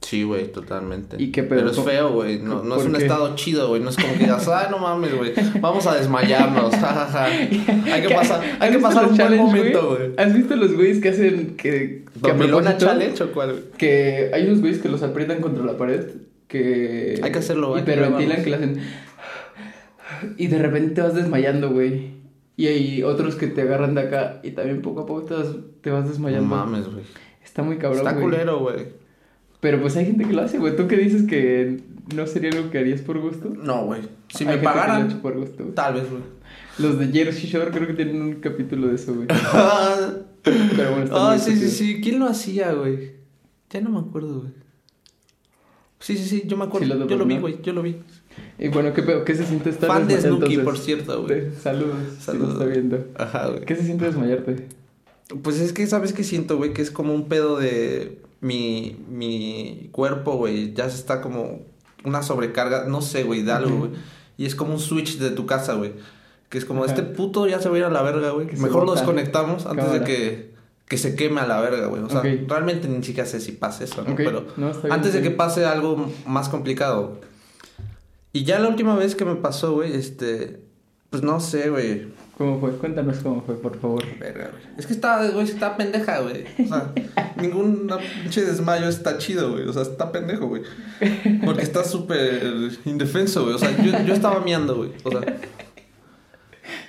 Sí, 0.00 0.22
güey, 0.22 0.50
totalmente. 0.52 1.16
¿Y 1.22 1.32
qué 1.32 1.42
pedo? 1.42 1.58
Pero 1.58 1.70
es 1.70 1.76
¿Cómo- 1.76 1.88
feo, 1.88 2.12
güey. 2.12 2.38
No, 2.38 2.62
no 2.62 2.76
es 2.76 2.86
un 2.86 2.92
qué? 2.92 2.98
estado 3.02 3.34
chido, 3.34 3.68
güey. 3.68 3.82
No 3.82 3.90
es 3.90 3.96
como 3.96 4.12
que 4.14 4.20
digas, 4.20 4.46
ay, 4.48 4.68
no 4.70 4.78
mames, 4.78 5.14
güey. 5.14 5.32
Vamos 5.60 5.86
a 5.86 5.94
desmayarnos. 5.96 6.72
Hay 7.92 8.02
que 8.06 8.14
pasar, 8.14 8.40
hay 8.60 8.68
¿Has 8.70 8.76
que 8.76 8.82
pasar 8.82 9.06
un 9.08 9.16
buen 9.16 9.36
momento, 9.36 9.96
güey. 9.96 10.10
¿Has 10.16 10.32
visto 10.34 10.54
los 10.56 10.72
güeyes 10.74 11.00
que 11.00 11.08
hacen 11.10 11.56
que, 11.56 12.04
que 12.22 12.30
a 12.30 12.32
¿Dormilona 12.34 12.70
propósito- 12.70 12.86
challenge 12.86 13.22
o 13.24 13.32
cuál, 13.32 13.50
güey? 13.52 13.62
Que 13.76 14.30
hay 14.32 14.46
unos 14.46 14.60
güeyes 14.60 14.78
que 14.80 14.88
los 14.88 15.02
aprietan 15.02 15.40
contra 15.40 15.64
la 15.64 15.76
pared 15.76 16.04
que... 16.46 17.18
Hay 17.22 17.32
que 17.32 17.38
hacerlo, 17.38 17.74
que 17.74 17.80
Hiperventilan, 17.80 18.42
grabarlos. 18.42 18.44
que 18.44 18.50
le 18.50 18.56
hacen... 18.56 18.80
Y 20.38 20.46
de 20.46 20.58
repente 20.58 20.94
te 20.94 21.00
vas 21.02 21.14
desmayando, 21.14 21.70
güey. 21.70 22.17
Y 22.58 22.66
hay 22.66 23.02
otros 23.04 23.36
que 23.36 23.46
te 23.46 23.62
agarran 23.62 23.94
de 23.94 24.02
acá 24.02 24.40
y 24.42 24.50
también 24.50 24.82
poco 24.82 25.00
a 25.02 25.06
poco 25.06 25.22
te 25.22 25.32
vas, 25.34 25.46
te 25.80 25.90
vas 25.90 26.02
No 26.04 26.10
desmayando. 26.10 26.46
mames, 26.54 26.86
güey. 26.92 27.04
Está 27.42 27.62
muy 27.62 27.78
cabrón, 27.78 28.00
Está 28.00 28.12
güey. 28.12 28.24
culero, 28.24 28.58
güey. 28.58 28.88
Pero 29.60 29.80
pues 29.80 29.96
hay 29.96 30.04
gente 30.06 30.24
que 30.26 30.32
lo 30.34 30.42
hace, 30.42 30.58
güey. 30.58 30.76
¿Tú 30.76 30.86
qué 30.88 30.96
dices 30.96 31.22
que 31.22 31.80
no 32.14 32.26
sería 32.26 32.50
algo 32.50 32.70
que 32.70 32.78
harías 32.78 33.00
por 33.00 33.18
gusto? 33.20 33.48
No, 33.50 33.86
güey. 33.86 34.02
Si 34.28 34.44
Hay 34.44 34.50
me 34.50 34.52
que 34.58 34.58
lo 34.58 34.72
pagaran, 34.72 35.06
hecho 35.08 35.22
por 35.22 35.38
gusto, 35.38 35.62
güey. 35.62 35.74
tal 35.74 35.94
vez, 35.94 36.10
güey. 36.10 36.22
Los 36.78 36.98
de 36.98 37.06
Jersey 37.08 37.48
Shore 37.48 37.70
creo 37.70 37.86
que 37.86 37.94
tienen 37.94 38.20
un 38.20 38.34
capítulo 38.34 38.88
de 38.88 38.96
eso, 38.96 39.14
güey. 39.14 39.26
Pero 40.42 40.90
bueno, 40.90 41.04
está 41.04 41.16
Ah, 41.16 41.30
muy 41.30 41.38
sí, 41.40 41.56
sí, 41.56 41.68
sí. 41.70 42.00
¿Quién 42.00 42.18
lo 42.18 42.26
hacía, 42.26 42.72
güey? 42.72 43.12
Ya 43.70 43.80
no 43.80 43.90
me 43.90 43.98
acuerdo, 44.00 44.40
güey. 44.40 44.52
Sí, 46.00 46.16
sí, 46.16 46.24
sí, 46.28 46.42
yo 46.46 46.56
me 46.56 46.64
acuerdo. 46.64 46.86
Sí, 46.86 46.92
lo 46.94 47.06
yo 47.06 47.16
lo 47.16 47.24
vi, 47.26 47.34
¿no? 47.34 47.40
güey, 47.40 47.58
yo 47.62 47.72
lo 47.72 47.82
vi. 47.82 47.96
Y 48.58 48.68
bueno, 48.68 48.92
¿qué, 48.92 49.02
pedo? 49.02 49.24
¿qué 49.24 49.34
se 49.34 49.46
siente 49.46 49.70
estar 49.70 49.88
Fan 49.88 50.08
de 50.08 50.20
Snooki, 50.20 50.54
entonces? 50.54 50.64
por 50.64 50.78
cierto, 50.78 51.22
güey. 51.22 51.50
Saludos, 51.62 51.96
Saludos. 52.18 52.48
si 52.48 52.52
está 52.54 52.64
viendo. 52.64 53.04
Ajá, 53.16 53.48
güey. 53.48 53.64
¿Qué 53.64 53.76
se 53.76 53.84
siente 53.84 54.04
desmayarte? 54.04 54.66
Pues 55.42 55.60
es 55.60 55.72
que, 55.72 55.86
¿sabes 55.86 56.12
qué 56.12 56.24
siento, 56.24 56.56
güey? 56.56 56.72
Que 56.72 56.82
es 56.82 56.90
como 56.90 57.14
un 57.14 57.28
pedo 57.28 57.58
de 57.58 58.20
mi, 58.40 58.96
mi 59.08 59.88
cuerpo, 59.92 60.36
güey. 60.36 60.72
Ya 60.74 60.90
se 60.90 60.96
está 60.96 61.20
como 61.20 61.60
una 62.04 62.22
sobrecarga, 62.22 62.86
no 62.86 63.00
sé, 63.00 63.22
güey, 63.22 63.42
de 63.42 63.52
algo, 63.52 63.76
güey. 63.78 63.90
Y 64.36 64.46
es 64.46 64.54
como 64.54 64.72
un 64.72 64.80
switch 64.80 65.18
de 65.18 65.30
tu 65.30 65.46
casa, 65.46 65.74
güey. 65.74 65.92
Que 66.48 66.58
es 66.58 66.64
como, 66.64 66.82
Ajá. 66.82 66.92
este 66.92 67.02
puto 67.02 67.46
ya 67.46 67.60
se 67.60 67.68
va 67.68 67.76
a 67.76 67.78
ir 67.78 67.84
a 67.84 67.90
la 67.90 68.02
verga, 68.02 68.30
güey. 68.30 68.48
Mejor 68.56 68.86
lo 68.86 68.94
desconectamos 68.94 69.66
antes 69.66 69.84
Cámara. 69.84 70.00
de 70.00 70.04
que, 70.04 70.50
que 70.88 70.96
se 70.96 71.14
queme 71.14 71.40
a 71.40 71.46
la 71.46 71.60
verga, 71.60 71.86
güey. 71.86 72.02
O 72.02 72.08
sea, 72.08 72.22
realmente 72.22 72.88
ni 72.88 73.04
siquiera 73.04 73.28
sé 73.28 73.40
si 73.40 73.52
pasa 73.52 73.84
eso, 73.84 74.02
¿no? 74.02 74.16
Pero 74.16 74.46
no, 74.56 74.70
está 74.70 74.82
bien, 74.82 74.92
antes 74.92 75.12
de 75.12 75.22
que 75.22 75.30
pase 75.30 75.64
algo 75.64 76.10
más 76.26 76.48
complicado. 76.48 77.20
Y 78.38 78.44
ya 78.44 78.60
la 78.60 78.68
última 78.68 78.94
vez 78.94 79.16
que 79.16 79.24
me 79.24 79.34
pasó, 79.34 79.72
güey, 79.72 79.94
este... 79.94 80.60
Pues 81.10 81.24
no 81.24 81.40
sé, 81.40 81.70
güey. 81.70 82.06
¿Cómo 82.36 82.60
fue? 82.60 82.70
Cuéntanos 82.76 83.18
cómo 83.18 83.42
fue, 83.42 83.56
por 83.56 83.80
favor. 83.80 84.04
Verga, 84.20 84.52
güey. 84.52 84.62
Es 84.78 84.86
que 84.86 84.92
está, 84.92 85.28
güey, 85.30 85.44
está 85.44 85.76
pendeja, 85.76 86.20
güey. 86.20 86.44
O 86.64 86.68
sea, 86.68 86.92
ningún 87.36 87.90
pinche 88.22 88.44
desmayo 88.44 88.88
está 88.88 89.18
chido, 89.18 89.50
güey. 89.50 89.66
O 89.66 89.72
sea, 89.72 89.82
está 89.82 90.12
pendejo, 90.12 90.46
güey. 90.46 90.62
Porque 91.44 91.62
está 91.62 91.82
súper 91.82 92.70
indefenso, 92.84 93.42
güey. 93.42 93.56
O 93.56 93.58
sea, 93.58 93.76
yo, 93.82 93.90
yo 94.06 94.14
estaba 94.14 94.38
miando, 94.38 94.76
güey. 94.76 94.92
O 95.02 95.10
sea. 95.10 95.20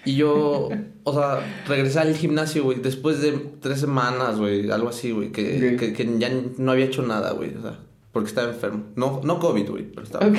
Y 0.05 0.17
yo, 0.17 0.69
o 1.03 1.13
sea, 1.15 1.39
regresé 1.67 1.97
al 1.97 2.15
gimnasio, 2.15 2.63
güey, 2.63 2.79
después 2.79 3.21
de 3.21 3.31
tres 3.59 3.79
semanas, 3.79 4.37
güey, 4.37 4.69
algo 4.69 4.89
así, 4.89 5.11
güey, 5.11 5.31
que, 5.31 5.77
que, 5.79 5.93
que 5.93 6.19
ya 6.19 6.29
no 6.57 6.71
había 6.71 6.85
hecho 6.85 7.01
nada, 7.01 7.31
güey. 7.31 7.55
O 7.55 7.61
sea, 7.63 7.79
porque 8.11 8.29
estaba 8.29 8.49
enfermo. 8.49 8.83
No, 8.95 9.21
no 9.23 9.39
COVID, 9.39 9.69
güey, 9.69 9.83
pero 9.91 10.03
estaba 10.03 10.27
Ok. 10.27 10.37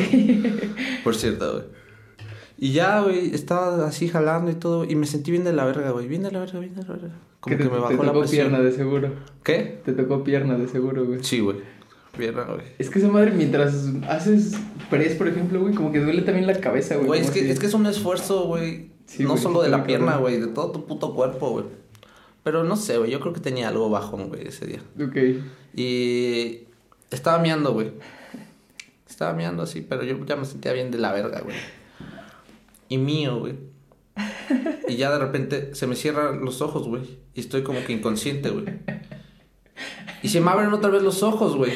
por 1.04 1.14
cierto, 1.14 1.52
güey. 1.52 1.64
Y 2.58 2.72
ya, 2.72 3.00
güey, 3.00 3.34
estaba 3.34 3.86
así 3.86 4.08
jalando 4.08 4.50
y 4.50 4.54
todo. 4.54 4.84
Y 4.84 4.94
me 4.94 5.06
sentí 5.06 5.30
bien 5.30 5.44
de 5.44 5.52
la 5.52 5.64
verga, 5.64 5.90
güey. 5.92 6.06
Bien 6.08 6.22
de 6.22 6.30
la 6.30 6.40
verga, 6.40 6.58
bien 6.58 6.74
de 6.74 6.82
la 6.82 6.88
verga. 6.88 7.10
Como 7.40 7.56
te, 7.56 7.62
que 7.62 7.68
me 7.70 7.76
te 7.76 7.80
bajó 7.80 7.92
la 8.02 8.08
tocó 8.12 8.20
presión. 8.20 8.48
pierna 8.48 8.64
de 8.64 8.72
seguro. 8.72 9.12
¿Qué? 9.42 9.80
Te 9.84 9.92
tocó 9.94 10.22
pierna 10.24 10.58
de 10.58 10.68
seguro, 10.68 11.06
güey. 11.06 11.24
Sí, 11.24 11.40
güey. 11.40 11.56
Pierna, 12.18 12.44
güey. 12.44 12.66
Es 12.78 12.90
que 12.90 12.98
esa 12.98 13.08
madre, 13.08 13.30
mientras 13.30 13.86
haces 14.08 14.52
press, 14.90 15.14
por 15.14 15.28
ejemplo, 15.28 15.60
güey, 15.62 15.74
como 15.74 15.90
que 15.90 16.00
duele 16.00 16.20
también 16.22 16.46
la 16.46 16.60
cabeza, 16.60 16.96
güey. 16.96 17.06
Güey, 17.06 17.20
es 17.22 17.30
que, 17.30 17.40
si- 17.40 17.50
es 17.50 17.58
que 17.58 17.66
es 17.66 17.72
un 17.74 17.86
esfuerzo, 17.86 18.44
güey. 18.46 18.90
Sí, 19.06 19.22
no 19.22 19.30
güey, 19.30 19.42
solo 19.42 19.62
de 19.62 19.70
la 19.70 19.84
pierna, 19.84 20.16
güey. 20.18 20.38
De 20.38 20.48
todo 20.48 20.70
tu 20.70 20.84
puto 20.86 21.14
cuerpo, 21.14 21.50
güey. 21.50 21.64
Pero 22.42 22.62
no 22.64 22.76
sé, 22.76 22.98
güey. 22.98 23.10
Yo 23.10 23.20
creo 23.20 23.32
que 23.32 23.40
tenía 23.40 23.68
algo 23.68 23.88
bajón, 23.88 24.28
güey, 24.28 24.46
ese 24.46 24.66
día. 24.66 24.80
Ok. 25.02 25.16
Y 25.74 26.64
estaba 27.11 27.38
meando, 27.38 27.72
güey. 27.72 27.92
Estaba 29.08 29.32
meando 29.32 29.62
así, 29.62 29.80
pero 29.82 30.02
yo 30.04 30.24
ya 30.24 30.36
me 30.36 30.44
sentía 30.44 30.72
bien 30.72 30.90
de 30.90 30.98
la 30.98 31.12
verga, 31.12 31.40
güey. 31.40 31.56
Y 32.88 32.98
mío, 32.98 33.38
güey. 33.38 33.54
Y 34.88 34.96
ya 34.96 35.11
de 35.11 35.18
repente 35.18 35.74
se 35.74 35.86
me 35.86 35.96
cierran 35.96 36.44
los 36.44 36.61
ojos, 36.62 36.86
güey. 36.86 37.02
Y 37.34 37.40
estoy 37.40 37.62
como 37.62 37.84
que 37.84 37.92
inconsciente, 37.92 38.50
güey. 38.50 38.66
Y 40.22 40.28
se 40.28 40.40
me 40.40 40.50
abren 40.50 40.72
otra 40.72 40.90
vez 40.90 41.02
los 41.02 41.22
ojos, 41.22 41.56
güey. 41.56 41.72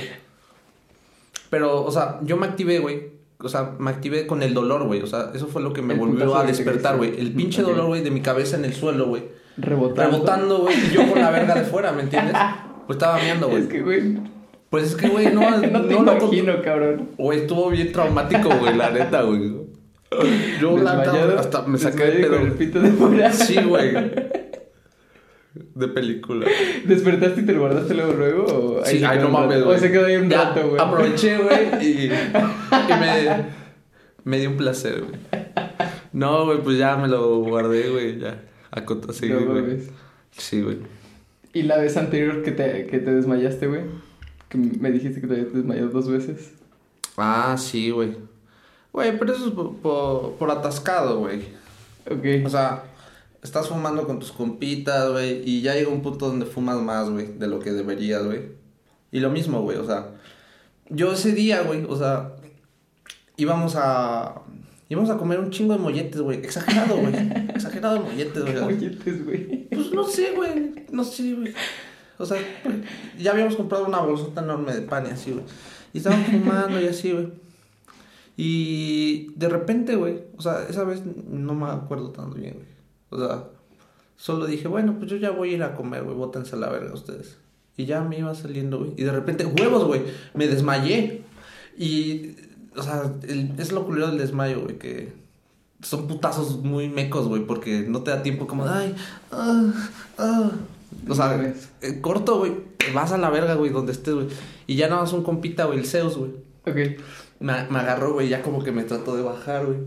Pero, 1.50 1.84
o 1.84 1.90
sea, 1.90 2.18
yo 2.22 2.36
me 2.36 2.46
activé, 2.46 2.78
güey. 2.78 3.14
O 3.38 3.48
sea, 3.48 3.74
me 3.78 3.90
activé 3.90 4.26
con 4.26 4.42
el 4.42 4.54
dolor, 4.54 4.86
güey. 4.86 5.02
O 5.02 5.06
sea, 5.06 5.30
eso 5.34 5.46
fue 5.46 5.62
lo 5.62 5.72
que 5.72 5.82
me 5.82 5.94
El 5.94 6.00
volvió 6.00 6.36
a 6.36 6.44
despertar, 6.44 6.96
güey. 6.96 7.18
El 7.18 7.32
pinche 7.32 7.62
dolor, 7.62 7.86
güey, 7.86 8.02
de 8.02 8.10
mi 8.10 8.20
cabeza 8.20 8.56
en 8.56 8.64
el 8.64 8.74
suelo, 8.74 9.06
güey. 9.06 9.24
Rebotando. 9.56 10.10
Rebotando, 10.10 10.58
güey. 10.60 10.74
Y 10.86 10.94
yo 10.94 11.08
con 11.08 11.20
la 11.20 11.30
verga 11.30 11.54
de 11.54 11.64
fuera, 11.64 11.92
¿me 11.92 12.02
entiendes? 12.02 12.36
Pues 12.86 12.96
estaba 12.96 13.18
meando, 13.18 13.48
güey. 13.50 13.62
Es 13.62 13.68
que, 13.68 13.82
güey, 13.82 14.18
Pues 14.74 14.86
es 14.86 14.96
que, 14.96 15.06
güey, 15.06 15.32
no, 15.32 15.40
no 15.70 15.82
te 15.82 15.94
no 15.94 16.00
imagino, 16.00 16.60
cabrón. 16.60 17.10
Güey, 17.16 17.42
estuvo 17.42 17.70
bien 17.70 17.92
traumático, 17.92 18.48
güey, 18.58 18.76
la 18.76 18.90
neta, 18.90 19.22
güey. 19.22 19.52
Yo, 20.60 20.74
Desmayado, 20.74 21.38
hasta 21.38 21.62
me 21.62 21.78
saqué 21.78 22.06
de 22.06 22.10
pedo. 22.24 22.38
el 22.40 22.52
pito 22.54 22.80
de 22.80 22.90
fuera. 22.90 23.32
Sí, 23.32 23.56
güey. 23.62 23.92
De 25.76 25.86
película. 25.86 26.48
¿Despertaste 26.86 27.42
y 27.42 27.46
te 27.46 27.52
lo 27.52 27.60
guardaste 27.60 27.94
luego, 27.94 28.14
luego? 28.14 28.44
O 28.80 28.84
Sí, 28.84 29.00
ay, 29.04 29.20
no 29.20 29.28
mames, 29.28 29.62
güey. 29.62 29.76
O 29.76 29.78
se 29.78 29.92
quedó 29.92 30.06
ahí 30.06 30.16
un 30.16 30.28
Ya, 30.28 30.46
rato, 30.46 30.68
güey. 30.70 30.82
Aproveché, 30.82 31.38
güey, 31.38 31.68
y, 31.80 32.06
y 32.06 32.08
me, 32.08 33.44
me 34.24 34.40
dio 34.40 34.50
un 34.50 34.56
placer, 34.56 35.04
güey. 35.04 35.44
No, 36.12 36.46
güey, 36.46 36.58
pues 36.58 36.78
ya 36.78 36.96
me 36.96 37.06
lo 37.06 37.36
guardé, 37.44 37.90
güey, 37.90 38.18
ya. 38.18 38.42
A 38.72 38.84
cota 38.84 39.12
seguir, 39.12 39.46
güey. 39.46 39.82
Sí, 40.32 40.62
güey. 40.62 40.78
¿Y 41.52 41.62
la 41.62 41.76
vez 41.76 41.96
anterior 41.96 42.42
que 42.42 42.50
te, 42.50 42.86
que 42.86 42.98
te 42.98 43.14
desmayaste, 43.14 43.68
güey? 43.68 43.82
Que 44.48 44.58
me 44.58 44.90
dijiste 44.90 45.20
que 45.20 45.26
te 45.26 45.34
habías 45.34 45.52
desmayado 45.52 45.88
dos 45.88 46.08
veces. 46.08 46.52
Ah, 47.16 47.56
sí, 47.58 47.90
güey. 47.90 48.16
Güey, 48.92 49.18
pero 49.18 49.34
eso 49.34 49.48
es 49.48 49.52
por, 49.52 49.76
por, 49.76 50.34
por 50.34 50.50
atascado, 50.50 51.18
güey. 51.18 51.42
Ok. 52.10 52.46
O 52.46 52.48
sea, 52.48 52.84
estás 53.44 53.68
fumando 53.68 54.06
con 54.06 54.18
tus 54.18 54.32
compitas, 54.32 55.12
güey, 55.12 55.42
y 55.48 55.60
ya 55.60 55.74
llega 55.74 55.90
un 55.90 56.02
punto 56.02 56.28
donde 56.28 56.46
fumas 56.46 56.80
más, 56.80 57.10
güey, 57.10 57.38
de 57.38 57.46
lo 57.46 57.60
que 57.60 57.72
deberías, 57.72 58.24
güey. 58.24 58.40
Y 59.12 59.20
lo 59.20 59.30
mismo, 59.30 59.60
güey, 59.60 59.76
o 59.76 59.86
sea, 59.86 60.12
yo 60.88 61.12
ese 61.12 61.32
día, 61.32 61.62
güey, 61.62 61.84
o 61.88 61.96
sea, 61.96 62.36
íbamos 63.36 63.74
a 63.76 64.42
íbamos 64.88 65.10
a 65.10 65.16
comer 65.16 65.40
un 65.40 65.50
chingo 65.50 65.74
de 65.74 65.78
molletes, 65.78 66.20
güey, 66.20 66.38
exagerado, 66.38 66.96
güey. 66.96 67.14
exagerado 67.54 67.96
de 67.96 68.00
molletes, 68.00 68.42
güey. 68.42 68.60
Molletes, 68.60 69.24
güey. 69.24 69.68
Pues 69.68 69.92
no 69.92 70.04
sé, 70.04 70.32
güey, 70.32 70.86
no 70.90 71.04
sé, 71.04 71.34
güey. 71.34 71.54
O 72.18 72.26
sea, 72.26 72.38
ya 73.18 73.32
habíamos 73.32 73.56
comprado 73.56 73.86
una 73.86 73.98
bolsota 74.00 74.42
enorme 74.42 74.72
de 74.72 74.82
pan 74.82 75.06
y 75.06 75.10
así, 75.10 75.32
güey. 75.32 75.44
Y 75.92 75.98
estábamos 75.98 76.28
fumando 76.28 76.80
y 76.80 76.86
así, 76.86 77.12
güey. 77.12 77.28
Y 78.36 79.32
de 79.36 79.48
repente, 79.48 79.94
güey, 79.96 80.22
o 80.36 80.42
sea, 80.42 80.64
esa 80.68 80.84
vez 80.84 81.02
no 81.28 81.54
me 81.54 81.66
acuerdo 81.66 82.10
tanto 82.10 82.36
bien, 82.36 82.54
güey. 82.54 82.66
O 83.10 83.18
sea, 83.18 83.44
solo 84.16 84.46
dije, 84.46 84.66
bueno, 84.68 84.96
pues 84.98 85.10
yo 85.10 85.16
ya 85.16 85.30
voy 85.30 85.50
a 85.50 85.56
ir 85.56 85.62
a 85.62 85.74
comer, 85.76 86.02
güey, 86.02 86.16
bótense 86.16 86.56
a 86.56 86.58
la 86.58 86.68
verga 86.68 86.92
ustedes. 86.94 87.36
Y 87.76 87.86
ya 87.86 88.02
me 88.02 88.18
iba 88.18 88.34
saliendo, 88.34 88.78
güey. 88.78 88.92
Y 88.96 89.02
de 89.04 89.12
repente, 89.12 89.46
huevos, 89.46 89.84
güey, 89.84 90.02
me 90.34 90.46
desmayé. 90.48 91.22
Y, 91.78 92.32
o 92.76 92.82
sea, 92.82 93.12
el- 93.28 93.52
es 93.58 93.72
lo 93.72 93.84
culero 93.84 94.08
del 94.08 94.18
desmayo, 94.18 94.62
güey, 94.62 94.78
que 94.78 95.12
son 95.82 96.06
putazos 96.08 96.58
muy 96.62 96.88
mecos, 96.88 97.28
güey, 97.28 97.44
porque 97.46 97.84
no 97.88 98.02
te 98.02 98.10
da 98.10 98.22
tiempo 98.22 98.46
como, 98.46 98.64
ay, 98.66 98.94
ah, 99.30 99.72
ah. 100.18 100.50
O 101.08 101.14
sea, 101.14 101.54
eh, 101.82 102.00
corto, 102.00 102.38
güey, 102.38 102.52
te 102.78 102.92
vas 102.92 103.12
a 103.12 103.18
la 103.18 103.30
verga, 103.30 103.54
güey, 103.54 103.70
donde 103.70 103.92
estés, 103.92 104.14
güey. 104.14 104.26
Y 104.66 104.76
ya 104.76 104.88
nada 104.88 105.02
más 105.02 105.12
un 105.12 105.22
compita, 105.22 105.64
güey, 105.64 105.78
el 105.78 105.86
Zeus, 105.86 106.16
güey. 106.16 106.32
Ok. 106.66 107.00
Me, 107.40 107.52
me 107.68 107.78
agarró, 107.78 108.14
güey, 108.14 108.28
ya 108.28 108.42
como 108.42 108.62
que 108.62 108.72
me 108.72 108.84
trató 108.84 109.16
de 109.16 109.22
bajar, 109.22 109.66
güey. 109.66 109.78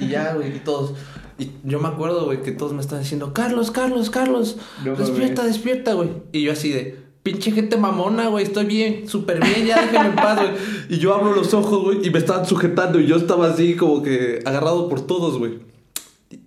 Y 0.00 0.08
ya, 0.08 0.34
güey, 0.34 0.56
y 0.56 0.60
todos. 0.60 0.94
Y 1.38 1.50
yo 1.64 1.78
me 1.80 1.88
acuerdo, 1.88 2.24
güey, 2.24 2.42
que 2.42 2.52
todos 2.52 2.72
me 2.72 2.80
están 2.80 3.00
diciendo, 3.00 3.32
Carlos, 3.34 3.70
Carlos, 3.70 4.10
Carlos, 4.10 4.56
No 4.84 4.96
despierta, 4.96 5.44
despierta, 5.44 5.92
güey. 5.92 6.10
Y 6.32 6.42
yo 6.42 6.52
así 6.52 6.70
de, 6.70 6.98
pinche 7.22 7.52
gente 7.52 7.76
mamona, 7.76 8.28
güey, 8.28 8.44
estoy 8.44 8.64
bien, 8.64 9.08
súper 9.08 9.40
bien, 9.40 9.66
ya 9.66 9.82
déjenme 9.82 10.08
en 10.08 10.14
paz, 10.14 10.38
güey. 10.40 10.52
Y 10.88 10.98
yo 10.98 11.14
abro 11.14 11.34
los 11.34 11.52
ojos, 11.54 11.82
güey, 11.82 12.06
y 12.06 12.10
me 12.10 12.18
estaban 12.18 12.46
sujetando, 12.46 13.00
y 13.00 13.06
yo 13.06 13.16
estaba 13.16 13.48
así 13.48 13.76
como 13.76 14.02
que 14.02 14.40
agarrado 14.44 14.88
por 14.88 15.06
todos, 15.06 15.36
güey. 15.38 15.58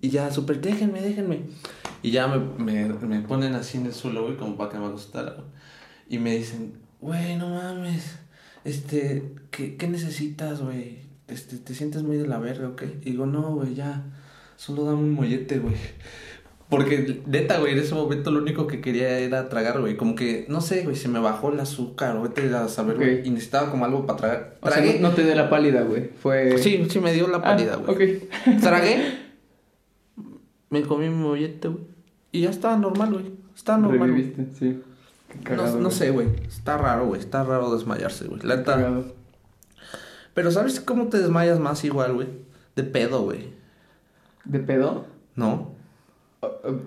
Y 0.00 0.10
ya, 0.10 0.30
súper, 0.32 0.60
déjenme, 0.60 1.00
déjenme. 1.00 1.42
Y 2.02 2.10
ya 2.12 2.26
me, 2.28 2.38
me, 2.64 2.86
me 2.86 3.20
ponen 3.20 3.54
así 3.54 3.78
en 3.78 3.86
el 3.86 3.92
suelo, 3.92 4.22
güey, 4.24 4.36
como 4.36 4.56
para 4.56 4.70
que 4.70 4.78
me 4.78 4.86
acostara, 4.86 5.32
güey. 5.32 5.46
Y 6.08 6.18
me 6.18 6.36
dicen, 6.36 6.74
güey, 7.00 7.36
no 7.36 7.48
mames, 7.50 8.18
este, 8.64 9.32
¿qué, 9.50 9.76
qué 9.76 9.86
necesitas, 9.88 10.60
güey? 10.62 10.98
Este, 11.28 11.56
¿te 11.58 11.74
sientes 11.74 12.02
muy 12.02 12.16
de 12.16 12.26
la 12.26 12.38
verga, 12.38 12.68
ok? 12.68 12.82
Y 13.02 13.10
digo, 13.12 13.26
no, 13.26 13.54
güey, 13.54 13.74
ya, 13.74 14.02
solo 14.56 14.84
dame 14.84 14.98
un 14.98 15.12
mollete, 15.12 15.58
güey. 15.58 15.74
Porque, 16.68 17.22
neta, 17.26 17.58
güey, 17.58 17.72
en 17.72 17.80
ese 17.80 17.94
momento 17.96 18.30
lo 18.30 18.38
único 18.40 18.66
que 18.68 18.80
quería 18.80 19.18
era 19.18 19.48
tragar, 19.48 19.80
güey. 19.80 19.96
Como 19.96 20.14
que, 20.14 20.46
no 20.48 20.60
sé, 20.60 20.82
güey, 20.84 20.94
se 20.94 21.08
me 21.08 21.18
bajó 21.18 21.52
el 21.52 21.58
azúcar, 21.58 22.16
o 22.16 22.22
vete 22.22 22.52
a 22.54 22.68
saber, 22.68 22.96
güey. 22.96 23.20
Ok. 23.20 23.26
Y 23.26 23.30
necesitaba 23.30 23.70
como 23.72 23.84
algo 23.84 24.06
para 24.06 24.16
tragar. 24.18 24.56
O 24.60 24.70
sea, 24.70 24.80
no, 24.84 25.08
no 25.08 25.10
te 25.14 25.24
dé 25.24 25.34
la 25.34 25.50
pálida, 25.50 25.82
güey. 25.82 26.10
Fue. 26.22 26.58
Sí, 26.58 26.86
sí, 26.88 27.00
me 27.00 27.12
dio 27.12 27.26
la 27.26 27.38
Ah, 27.38 27.42
pálida, 27.42 27.74
güey. 27.76 28.18
ok. 28.22 28.60
Tragué. 28.60 29.18
Me 30.70 30.82
comí 30.82 31.08
mi 31.08 31.16
mollete, 31.16 31.68
güey. 31.68 31.84
Y 32.32 32.42
ya 32.42 32.50
estaba 32.50 32.76
normal, 32.76 33.12
güey. 33.12 33.32
Estaba 33.54 33.78
normal. 33.78 34.08
Reviviste, 34.08 34.46
sí. 34.58 34.80
No, 35.36 35.44
cagado, 35.44 35.76
no 35.76 35.82
güey. 35.84 35.92
sé, 35.92 36.10
güey. 36.10 36.28
Está 36.46 36.76
raro, 36.78 37.06
güey. 37.06 37.20
Está 37.20 37.44
raro 37.44 37.74
desmayarse, 37.74 38.26
güey. 38.26 38.40
La 38.42 38.56
neta. 38.56 39.02
Pero 40.34 40.50
¿sabes 40.52 40.80
cómo 40.80 41.08
te 41.08 41.18
desmayas 41.18 41.58
más 41.58 41.84
igual, 41.84 42.14
güey? 42.14 42.28
De 42.76 42.84
pedo, 42.84 43.22
güey. 43.22 43.48
¿De 44.44 44.60
pedo? 44.60 45.06
¿No? 45.34 45.72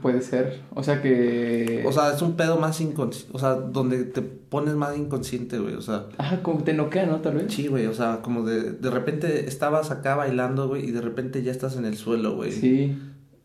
Puede 0.02 0.22
ser. 0.22 0.62
O 0.74 0.82
sea 0.82 1.02
que. 1.02 1.84
O 1.86 1.92
sea, 1.92 2.14
es 2.14 2.22
un 2.22 2.36
pedo 2.36 2.58
más 2.58 2.80
inconsciente. 2.82 3.32
O 3.36 3.40
sea, 3.40 3.54
donde 3.56 4.04
te 4.06 4.22
pones 4.22 4.76
más 4.76 4.98
inconsciente, 4.98 5.60
güey. 5.60 5.76
O 5.76 5.82
sea, 5.82 6.06
Ajá, 6.18 6.42
como 6.42 6.64
te 6.64 6.74
noquea, 6.74 7.06
¿no? 7.06 7.20
Tal 7.22 7.36
vez. 7.36 7.54
sí, 7.54 7.68
güey. 7.68 7.86
O 7.88 7.94
sea, 7.94 8.22
como 8.22 8.44
de, 8.46 8.72
de 8.72 8.90
repente 8.90 9.48
estabas 9.48 9.92
acá 9.92 10.16
bailando, 10.16 10.68
güey. 10.70 10.86
Y 10.88 10.92
de 10.92 11.02
repente 11.02 11.44
ya 11.44 11.52
estás 11.52 11.76
en 11.76 11.86
el 11.86 11.98
suelo, 11.98 12.36
güey. 12.36 12.52
Sí. 12.52 12.98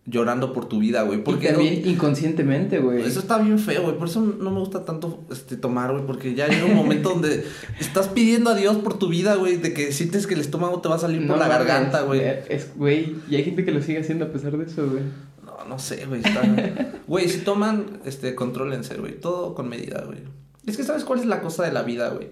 Llorando 0.09 0.53
por 0.53 0.67
tu 0.67 0.79
vida, 0.79 1.03
güey. 1.03 1.19
Y 1.19 1.23
Porque 1.23 1.49
también 1.49 1.87
inconscientemente, 1.87 2.79
güey. 2.79 3.03
Eso 3.03 3.21
está 3.21 3.39
bien 3.39 3.59
feo, 3.59 3.83
güey. 3.83 3.99
Por 3.99 4.09
eso 4.09 4.21
no 4.21 4.51
me 4.51 4.59
gusta 4.59 4.85
tanto 4.85 5.25
este, 5.31 5.57
tomar, 5.57 5.93
güey. 5.93 6.07
Porque 6.07 6.35
ya 6.35 6.49
llega 6.49 6.65
un 6.65 6.75
momento 6.75 7.11
donde 7.11 7.45
estás 7.79 8.09
pidiendo 8.09 8.51
a 8.51 8.55
Dios 8.55 8.77
por 8.79 8.99
tu 8.99 9.09
vida, 9.09 9.35
güey. 9.35 9.57
De 9.57 9.75
que 9.75 9.93
sientes 9.93 10.27
que 10.27 10.35
el 10.35 10.41
estómago 10.41 10.81
te 10.81 10.89
va 10.89 10.95
a 10.95 10.99
salir 10.99 11.27
por 11.27 11.37
la 11.37 11.49
garganta, 11.49 12.03
güey. 12.03 12.23
Es, 12.49 12.75
güey, 12.77 13.17
y 13.29 13.37
hay 13.37 13.45
gente 13.45 13.65
que 13.65 13.71
lo 13.71 13.83
sigue 13.83 14.01
haciendo 14.01 14.25
a 14.25 14.29
pesar 14.29 14.57
de 14.57 14.65
eso, 14.65 14.89
güey. 14.89 15.03
No, 15.45 15.69
no 15.69 15.79
sé, 15.79 16.07
güey. 16.07 16.23
Güey, 17.07 17.29
si 17.29 17.41
toman, 17.41 18.01
este, 18.05 18.35
contrólense, 18.35 18.97
güey. 18.97 19.21
Todo 19.21 19.55
con 19.55 19.69
medida, 19.69 20.05
güey. 20.07 20.21
Es 20.67 20.77
que, 20.77 20.85
¿sabes 20.85 21.05
cuál 21.05 21.21
es 21.21 21.27
la 21.27 21.41
cosa 21.41 21.65
de 21.65 21.73
la 21.73 21.83
vida, 21.83 22.11
güey? 22.11 22.31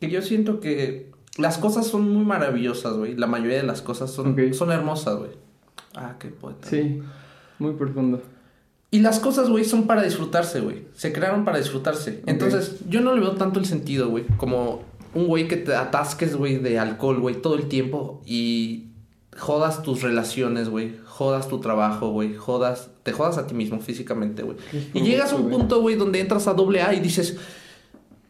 Que 0.00 0.10
yo 0.10 0.22
siento 0.22 0.60
que 0.60 1.10
las 1.36 1.58
cosas 1.58 1.86
son 1.86 2.10
muy 2.10 2.24
maravillosas, 2.24 2.94
güey. 2.94 3.16
La 3.16 3.26
mayoría 3.26 3.56
de 3.56 3.64
las 3.64 3.82
cosas 3.82 4.10
son, 4.10 4.36
son 4.54 4.72
hermosas, 4.72 5.18
güey. 5.18 5.43
Ah, 5.94 6.16
qué 6.18 6.28
poeta. 6.28 6.68
Sí, 6.68 7.00
muy 7.58 7.72
profundo. 7.74 8.22
Y 8.90 9.00
las 9.00 9.18
cosas, 9.18 9.48
güey, 9.48 9.64
son 9.64 9.86
para 9.86 10.02
disfrutarse, 10.02 10.60
güey. 10.60 10.84
Se 10.94 11.12
crearon 11.12 11.44
para 11.44 11.58
disfrutarse. 11.58 12.22
Entonces, 12.26 12.76
yo 12.88 13.00
no 13.00 13.12
le 13.14 13.20
veo 13.20 13.32
tanto 13.32 13.58
el 13.58 13.66
sentido, 13.66 14.08
güey. 14.08 14.24
Como 14.36 14.82
un 15.14 15.26
güey 15.26 15.48
que 15.48 15.56
te 15.56 15.74
atasques, 15.74 16.36
güey, 16.36 16.58
de 16.58 16.78
alcohol, 16.78 17.20
güey, 17.20 17.40
todo 17.40 17.56
el 17.56 17.66
tiempo 17.66 18.22
y 18.24 18.86
jodas 19.36 19.82
tus 19.82 20.02
relaciones, 20.02 20.68
güey. 20.68 20.96
Jodas 21.06 21.48
tu 21.48 21.60
trabajo, 21.60 22.10
güey. 22.10 22.34
Jodas, 22.34 22.90
te 23.02 23.12
jodas 23.12 23.38
a 23.38 23.46
ti 23.46 23.54
mismo 23.54 23.80
físicamente, 23.80 24.42
güey. 24.42 24.58
Y 24.92 25.00
llegas 25.00 25.32
a 25.32 25.36
un 25.36 25.50
punto, 25.50 25.80
güey, 25.80 25.96
donde 25.96 26.20
entras 26.20 26.46
a 26.46 26.54
doble 26.54 26.82
A 26.82 26.94
y 26.94 27.00
dices, 27.00 27.36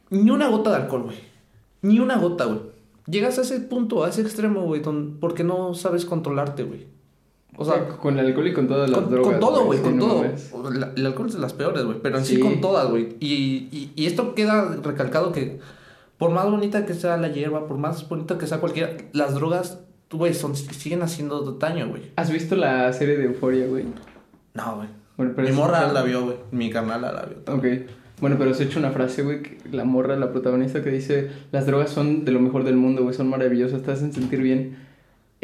ni 0.09 0.31
una 0.31 0.49
gota 0.49 0.71
de 0.71 0.77
alcohol, 0.77 1.05
güey. 1.05 1.17
Ni 1.83 1.99
una 2.01 2.17
gota, 2.17 2.47
güey. 2.47 2.61
Llegas 3.07 3.39
a 3.39 3.43
ese 3.43 3.61
punto, 3.61 4.03
a 4.03 4.09
ese 4.09 4.23
extremo, 4.23 4.63
güey, 4.63 4.81
porque 5.21 5.45
no 5.45 5.75
sabes 5.75 6.07
controlarte, 6.07 6.63
güey. 6.63 6.87
O 7.57 7.65
sea, 7.65 7.87
con 7.89 8.19
el 8.19 8.27
alcohol 8.27 8.49
y 8.49 8.53
con 8.53 8.67
todas 8.67 8.91
las 8.91 8.99
con, 9.01 9.11
drogas. 9.11 9.31
con 9.33 9.41
todo, 9.41 9.65
güey, 9.67 9.81
con 9.81 9.97
no 9.97 10.07
todo. 10.07 10.71
La- 10.73 10.93
el 10.97 11.07
alcohol 11.07 11.29
es 11.29 11.35
de 11.35 11.41
las 11.41 11.53
peores, 11.53 11.85
güey, 11.85 11.99
pero 12.03 12.19
en 12.19 12.25
sí, 12.25 12.37
Sí. 12.37 12.41
con 12.41 12.61
todas, 12.61 12.89
güey. 12.91 13.17
Y, 13.21 13.69
y, 13.71 13.93
y 13.95 14.07
esto 14.07 14.35
queda 14.35 14.77
recalcado 14.83 15.31
que 15.33 15.61
por 16.19 16.31
más 16.31 16.51
bonita 16.51 16.85
que 16.87 16.95
sea 16.95 17.17
la 17.17 17.29
hierba, 17.29 17.67
por 17.67 17.77
más 17.79 18.09
bonita 18.09 18.39
que 18.39 18.47
sea 18.47 18.59
cualquiera, 18.59 18.91
las 19.13 19.35
drogas, 19.35 19.79
güey, 20.11 20.35
son, 20.35 20.57
siguen 20.57 21.03
haciendo 21.03 21.43
daño, 21.53 21.89
güey. 21.89 22.03
¿Has 22.17 22.31
visto 22.33 22.57
la 22.57 22.93
serie 22.93 23.17
de 23.17 23.25
Euforia, 23.27 23.67
güey? 23.67 23.85
No, 24.55 24.77
güey. 24.77 24.89
Bueno, 25.17 25.33
pero 25.37 25.49
Mi 25.49 25.55
morra 25.55 25.93
la 25.93 26.03
vio, 26.03 26.25
güey. 26.25 26.37
Mi 26.51 26.71
carnal 26.71 27.03
la 27.03 27.27
vio. 27.27 27.55
Ok. 27.55 27.89
Bueno, 28.21 28.37
pero 28.39 28.55
se 28.55 28.63
ha 28.63 28.67
hecho 28.67 28.79
una 28.79 28.91
frase, 28.91 29.23
güey, 29.23 29.43
que 29.43 29.59
la 29.71 29.85
morra, 29.85 30.17
la 30.17 30.31
protagonista, 30.33 30.83
que 30.83 30.91
dice: 30.91 31.31
Las 31.53 31.67
drogas 31.67 31.91
son 31.91 32.25
de 32.25 32.33
lo 32.33 32.41
mejor 32.41 32.65
del 32.65 32.77
mundo, 32.77 33.03
güey, 33.03 33.15
son 33.15 33.29
maravillosas, 33.29 33.83
te 33.83 33.91
hacen 33.93 34.13
sentir 34.13 34.41
bien. 34.41 34.77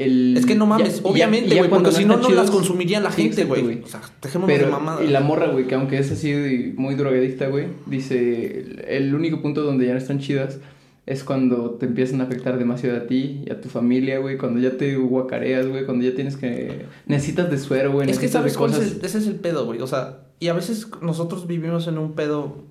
El... 0.04 0.36
Es 0.36 0.46
que 0.46 0.54
no 0.54 0.66
mames, 0.66 1.02
ya- 1.02 1.08
obviamente, 1.08 1.56
güey, 1.56 1.68
porque 1.68 1.92
si 1.92 2.04
no, 2.04 2.16
no 2.16 2.30
las 2.30 2.50
consumiría 2.50 3.00
la 3.00 3.10
gente, 3.10 3.44
güey. 3.44 3.82
O 3.82 3.86
sea, 3.86 4.00
dejémonos 4.22 4.58
de 4.58 4.66
mamada. 4.66 5.04
y 5.04 5.08
la 5.08 5.20
morra, 5.20 5.48
güey, 5.48 5.66
que 5.66 5.74
aunque 5.74 5.98
es 5.98 6.10
así 6.12 6.72
muy 6.76 6.94
drogadicta, 6.94 7.48
güey, 7.48 7.66
dice, 7.86 8.64
el- 8.88 9.14
único 9.14 9.42
punto 9.42 9.62
donde 9.62 9.86
ya 9.86 9.92
no 9.92 9.98
están 9.98 10.18
chidas 10.20 10.58
es 11.06 11.24
cuando 11.24 11.70
te 11.72 11.86
empiezan 11.86 12.20
a 12.20 12.24
afectar 12.24 12.56
demasiado 12.58 12.96
a 12.96 13.06
ti 13.06 13.42
y 13.44 13.50
a 13.50 13.60
tu 13.60 13.68
familia, 13.68 14.18
güey, 14.20 14.38
cuando 14.38 14.60
ya 14.60 14.76
te 14.76 14.96
guacareas, 14.96 15.66
güey, 15.66 15.84
cuando 15.84 16.04
ya 16.04 16.14
tienes 16.14 16.36
que... 16.36 16.86
Necesitas 17.06 17.50
de 17.50 17.58
suero, 17.58 17.90
güey, 17.92 18.08
Es 18.08 18.18
que 18.18 18.28
sabes 18.28 18.52
de 18.52 18.58
cuál 18.58 18.70
cosas... 18.70 18.86
es 18.86 18.92
el, 18.98 19.04
ese 19.04 19.18
es 19.18 19.26
el 19.26 19.34
pedo, 19.34 19.64
güey. 19.66 19.80
O 19.80 19.86
sea, 19.88 20.20
y 20.38 20.48
a 20.48 20.52
veces 20.52 20.86
nosotros 21.02 21.46
vivimos 21.48 21.88
en 21.88 21.98
un 21.98 22.12
pedo 22.12 22.64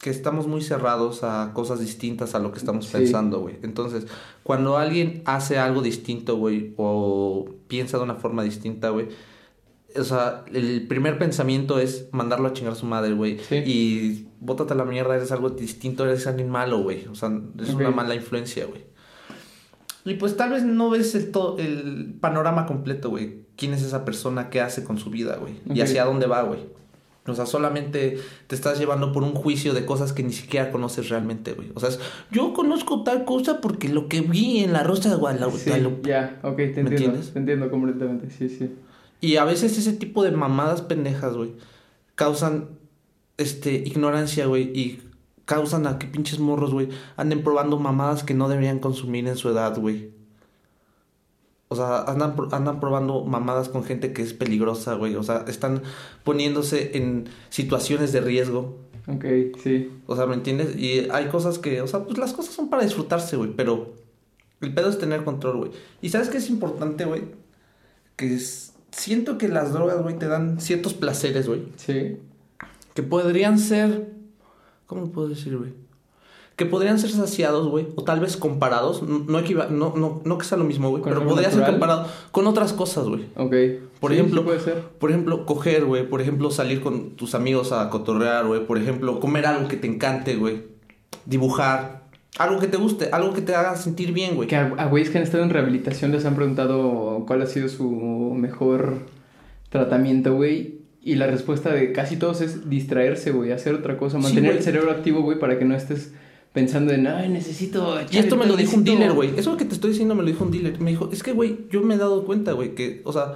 que 0.00 0.10
estamos 0.10 0.46
muy 0.46 0.60
cerrados 0.62 1.22
a 1.24 1.52
cosas 1.54 1.80
distintas 1.80 2.34
a 2.34 2.38
lo 2.38 2.52
que 2.52 2.58
estamos 2.58 2.86
Sí. 2.86 2.92
pensando, 2.92 3.40
güey. 3.40 3.56
Entonces, 3.62 4.06
cuando 4.42 4.76
alguien 4.76 5.22
hace 5.24 5.58
algo 5.58 5.82
distinto, 5.82 6.36
güey, 6.36 6.74
o 6.76 7.46
piensa 7.68 7.96
de 7.98 8.04
una 8.04 8.14
forma 8.16 8.42
distinta, 8.42 8.90
güey, 8.90 9.08
o 9.98 10.04
sea, 10.04 10.44
el 10.52 10.86
primer 10.86 11.18
pensamiento 11.18 11.78
es 11.78 12.08
mandarlo 12.12 12.48
a 12.48 12.52
chingar 12.52 12.74
a 12.74 12.76
su 12.76 12.84
madre, 12.86 13.14
güey. 13.14 13.38
Sí. 13.38 13.56
Y 13.64 14.28
bótate 14.40 14.74
a 14.74 14.76
la 14.76 14.84
mierda, 14.84 15.16
eres 15.16 15.32
algo 15.32 15.48
distinto, 15.50 16.04
eres 16.04 16.26
alguien 16.26 16.50
malo, 16.50 16.82
güey. 16.82 17.06
O 17.06 17.14
sea, 17.14 17.30
es 17.58 17.70
una 17.70 17.90
mala 17.90 18.14
influencia, 18.14 18.66
güey. 18.66 18.84
Y 20.04 20.14
pues 20.14 20.36
tal 20.36 20.50
vez 20.50 20.62
no 20.64 20.90
ves 20.90 21.14
el, 21.14 21.32
to- 21.32 21.56
el 21.58 22.14
panorama 22.20 22.66
completo, 22.66 23.08
güey. 23.10 23.46
¿Quién 23.56 23.72
es 23.72 23.82
esa 23.82 24.04
persona? 24.04 24.50
¿Qué 24.50 24.60
hace 24.60 24.84
con 24.84 24.98
su 24.98 25.08
vida, 25.10 25.36
güey? 25.36 25.54
Y 25.74 25.80
hacia 25.80 26.04
dónde 26.04 26.26
va, 26.26 26.42
güey. 26.42 26.60
O 27.28 27.34
sea, 27.34 27.46
solamente 27.46 28.18
te 28.46 28.54
estás 28.54 28.78
llevando 28.78 29.12
por 29.12 29.22
un 29.22 29.32
juicio 29.32 29.74
de 29.74 29.84
cosas 29.84 30.12
que 30.12 30.22
ni 30.22 30.32
siquiera 30.32 30.70
conoces 30.70 31.08
realmente, 31.08 31.52
güey. 31.52 31.70
O 31.74 31.80
sea, 31.80 31.88
es, 31.88 32.00
yo 32.30 32.52
conozco 32.54 33.02
tal 33.02 33.24
cosa 33.24 33.60
porque 33.60 33.88
lo 33.88 34.08
que 34.08 34.20
vi 34.20 34.64
en 34.64 34.72
la 34.72 34.82
Rosa 34.82 35.10
de 35.10 35.16
Guadalupe. 35.16 35.58
Sí, 35.58 35.70
ya, 36.02 36.40
ok, 36.42 36.56
te 36.56 36.62
entiendo, 36.64 36.90
entiendes? 36.90 37.32
te 37.32 37.38
entiendo 37.38 37.70
completamente, 37.70 38.30
sí, 38.30 38.48
sí. 38.48 38.70
Y 39.20 39.36
a 39.36 39.44
veces 39.44 39.78
ese 39.78 39.92
tipo 39.92 40.22
de 40.22 40.30
mamadas 40.30 40.82
pendejas, 40.82 41.36
güey, 41.36 41.52
causan 42.14 42.68
este 43.38 43.72
ignorancia, 43.74 44.46
güey, 44.46 44.64
y 44.74 45.02
causan 45.44 45.86
a 45.86 45.98
que 45.98 46.06
pinches 46.06 46.38
morros, 46.38 46.72
güey, 46.72 46.88
anden 47.16 47.42
probando 47.42 47.78
mamadas 47.78 48.24
que 48.24 48.34
no 48.34 48.48
deberían 48.48 48.78
consumir 48.78 49.26
en 49.26 49.36
su 49.36 49.48
edad, 49.48 49.78
güey. 49.78 50.15
O 51.68 51.74
sea, 51.76 52.02
andan, 52.02 52.34
andan 52.52 52.78
probando 52.80 53.24
mamadas 53.24 53.68
con 53.68 53.82
gente 53.84 54.12
que 54.12 54.22
es 54.22 54.32
peligrosa, 54.34 54.94
güey. 54.94 55.16
O 55.16 55.22
sea, 55.22 55.44
están 55.48 55.82
poniéndose 56.22 56.96
en 56.96 57.28
situaciones 57.50 58.12
de 58.12 58.20
riesgo. 58.20 58.78
Ok, 59.08 59.24
sí. 59.62 59.90
O 60.06 60.14
sea, 60.16 60.26
¿me 60.26 60.34
entiendes? 60.34 60.76
Y 60.76 61.08
hay 61.10 61.26
cosas 61.26 61.58
que, 61.58 61.80
o 61.80 61.86
sea, 61.86 62.04
pues 62.04 62.18
las 62.18 62.32
cosas 62.32 62.54
son 62.54 62.70
para 62.70 62.84
disfrutarse, 62.84 63.36
güey, 63.36 63.50
pero 63.54 63.94
el 64.60 64.72
pedo 64.74 64.88
es 64.88 64.98
tener 64.98 65.24
control, 65.24 65.56
güey. 65.58 65.70
Y 66.02 66.08
sabes 66.10 66.28
qué 66.28 66.38
es 66.38 66.48
importante, 66.50 67.04
güey? 67.04 67.22
Que 68.16 68.34
es, 68.34 68.72
siento 68.92 69.36
que 69.38 69.48
las 69.48 69.72
drogas, 69.72 70.02
güey, 70.02 70.18
te 70.18 70.26
dan 70.28 70.60
ciertos 70.60 70.94
placeres, 70.94 71.46
güey, 71.48 71.64
Sí. 71.76 72.16
que 72.94 73.02
podrían 73.02 73.58
ser, 73.58 74.12
¿cómo 74.86 75.02
lo 75.02 75.08
puedo 75.12 75.28
decir, 75.28 75.56
güey? 75.56 75.72
Que 76.56 76.64
podrían 76.64 76.98
ser 76.98 77.10
saciados, 77.10 77.68
güey, 77.68 77.86
o 77.96 78.02
tal 78.04 78.18
vez 78.20 78.36
comparados, 78.38 79.02
no, 79.02 79.18
no, 79.28 79.38
equiva- 79.38 79.68
no, 79.68 79.92
no, 79.94 80.22
no 80.24 80.38
que 80.38 80.44
sea 80.46 80.56
lo 80.56 80.64
mismo, 80.64 80.88
güey, 80.88 81.02
¿Con 81.02 81.12
pero 81.12 81.26
podría 81.26 81.50
ser 81.50 81.64
comparado 81.66 82.06
con 82.30 82.46
otras 82.46 82.72
cosas, 82.72 83.06
güey. 83.06 83.26
Ok. 83.36 83.54
Por 84.00 84.12
Sí, 84.12 84.18
ejemplo, 84.18 84.40
sí 84.40 84.46
puede 84.46 84.60
ser. 84.60 84.82
Por 84.98 85.10
ejemplo, 85.10 85.44
coger, 85.44 85.84
güey. 85.84 86.08
Por 86.08 86.22
ejemplo, 86.22 86.50
salir 86.50 86.80
con 86.80 87.10
tus 87.10 87.34
amigos 87.34 87.72
a 87.72 87.90
cotorrear, 87.90 88.46
güey. 88.46 88.66
Por 88.66 88.78
ejemplo, 88.78 89.20
comer 89.20 89.44
algo 89.46 89.68
que 89.68 89.76
te 89.76 89.86
encante, 89.86 90.36
güey. 90.36 90.62
Dibujar. 91.26 92.06
Algo 92.38 92.58
que 92.60 92.66
te 92.68 92.76
guste, 92.76 93.08
algo 93.12 93.32
que 93.32 93.40
te 93.42 93.54
haga 93.54 93.76
sentir 93.76 94.12
bien, 94.12 94.34
güey. 94.34 94.48
Que 94.48 94.56
a, 94.56 94.86
güeyes 94.86 95.10
que 95.10 95.18
han 95.18 95.24
estado 95.24 95.42
en 95.42 95.50
rehabilitación 95.50 96.12
les 96.12 96.24
han 96.26 96.36
preguntado 96.36 97.24
cuál 97.26 97.40
ha 97.42 97.46
sido 97.46 97.68
su 97.68 98.32
mejor 98.36 98.98
tratamiento, 99.70 100.34
güey. 100.34 100.80
Y 101.02 101.14
la 101.14 101.26
respuesta 101.28 101.70
de 101.72 101.92
casi 101.92 102.16
todos 102.16 102.40
es 102.40 102.68
distraerse, 102.68 103.30
güey, 103.30 103.52
hacer 103.52 103.74
otra 103.74 103.96
cosa, 103.96 104.18
mantener 104.18 104.56
el 104.56 104.62
cerebro 104.62 104.90
activo, 104.90 105.22
güey, 105.22 105.38
para 105.38 105.58
que 105.58 105.64
no 105.64 105.74
estés 105.76 106.12
pensando 106.56 106.94
en, 106.94 107.06
ay, 107.06 107.28
necesito... 107.28 107.98
Y 108.10 108.16
esto 108.16 108.34
me 108.38 108.46
lo 108.46 108.56
dijo 108.56 108.76
un 108.76 108.82
necesito-". 108.82 108.98
dealer, 108.98 109.12
güey. 109.12 109.38
Eso 109.38 109.58
que 109.58 109.66
te 109.66 109.74
estoy 109.74 109.90
diciendo 109.90 110.14
me 110.14 110.22
lo 110.22 110.28
dijo 110.28 110.42
un 110.42 110.50
dealer. 110.50 110.80
Me 110.80 110.90
dijo, 110.90 111.10
es 111.12 111.22
que, 111.22 111.32
güey, 111.32 111.66
yo 111.70 111.82
me 111.82 111.96
he 111.96 111.98
dado 111.98 112.24
cuenta, 112.24 112.52
güey, 112.52 112.74
que, 112.74 113.02
o 113.04 113.12
sea, 113.12 113.34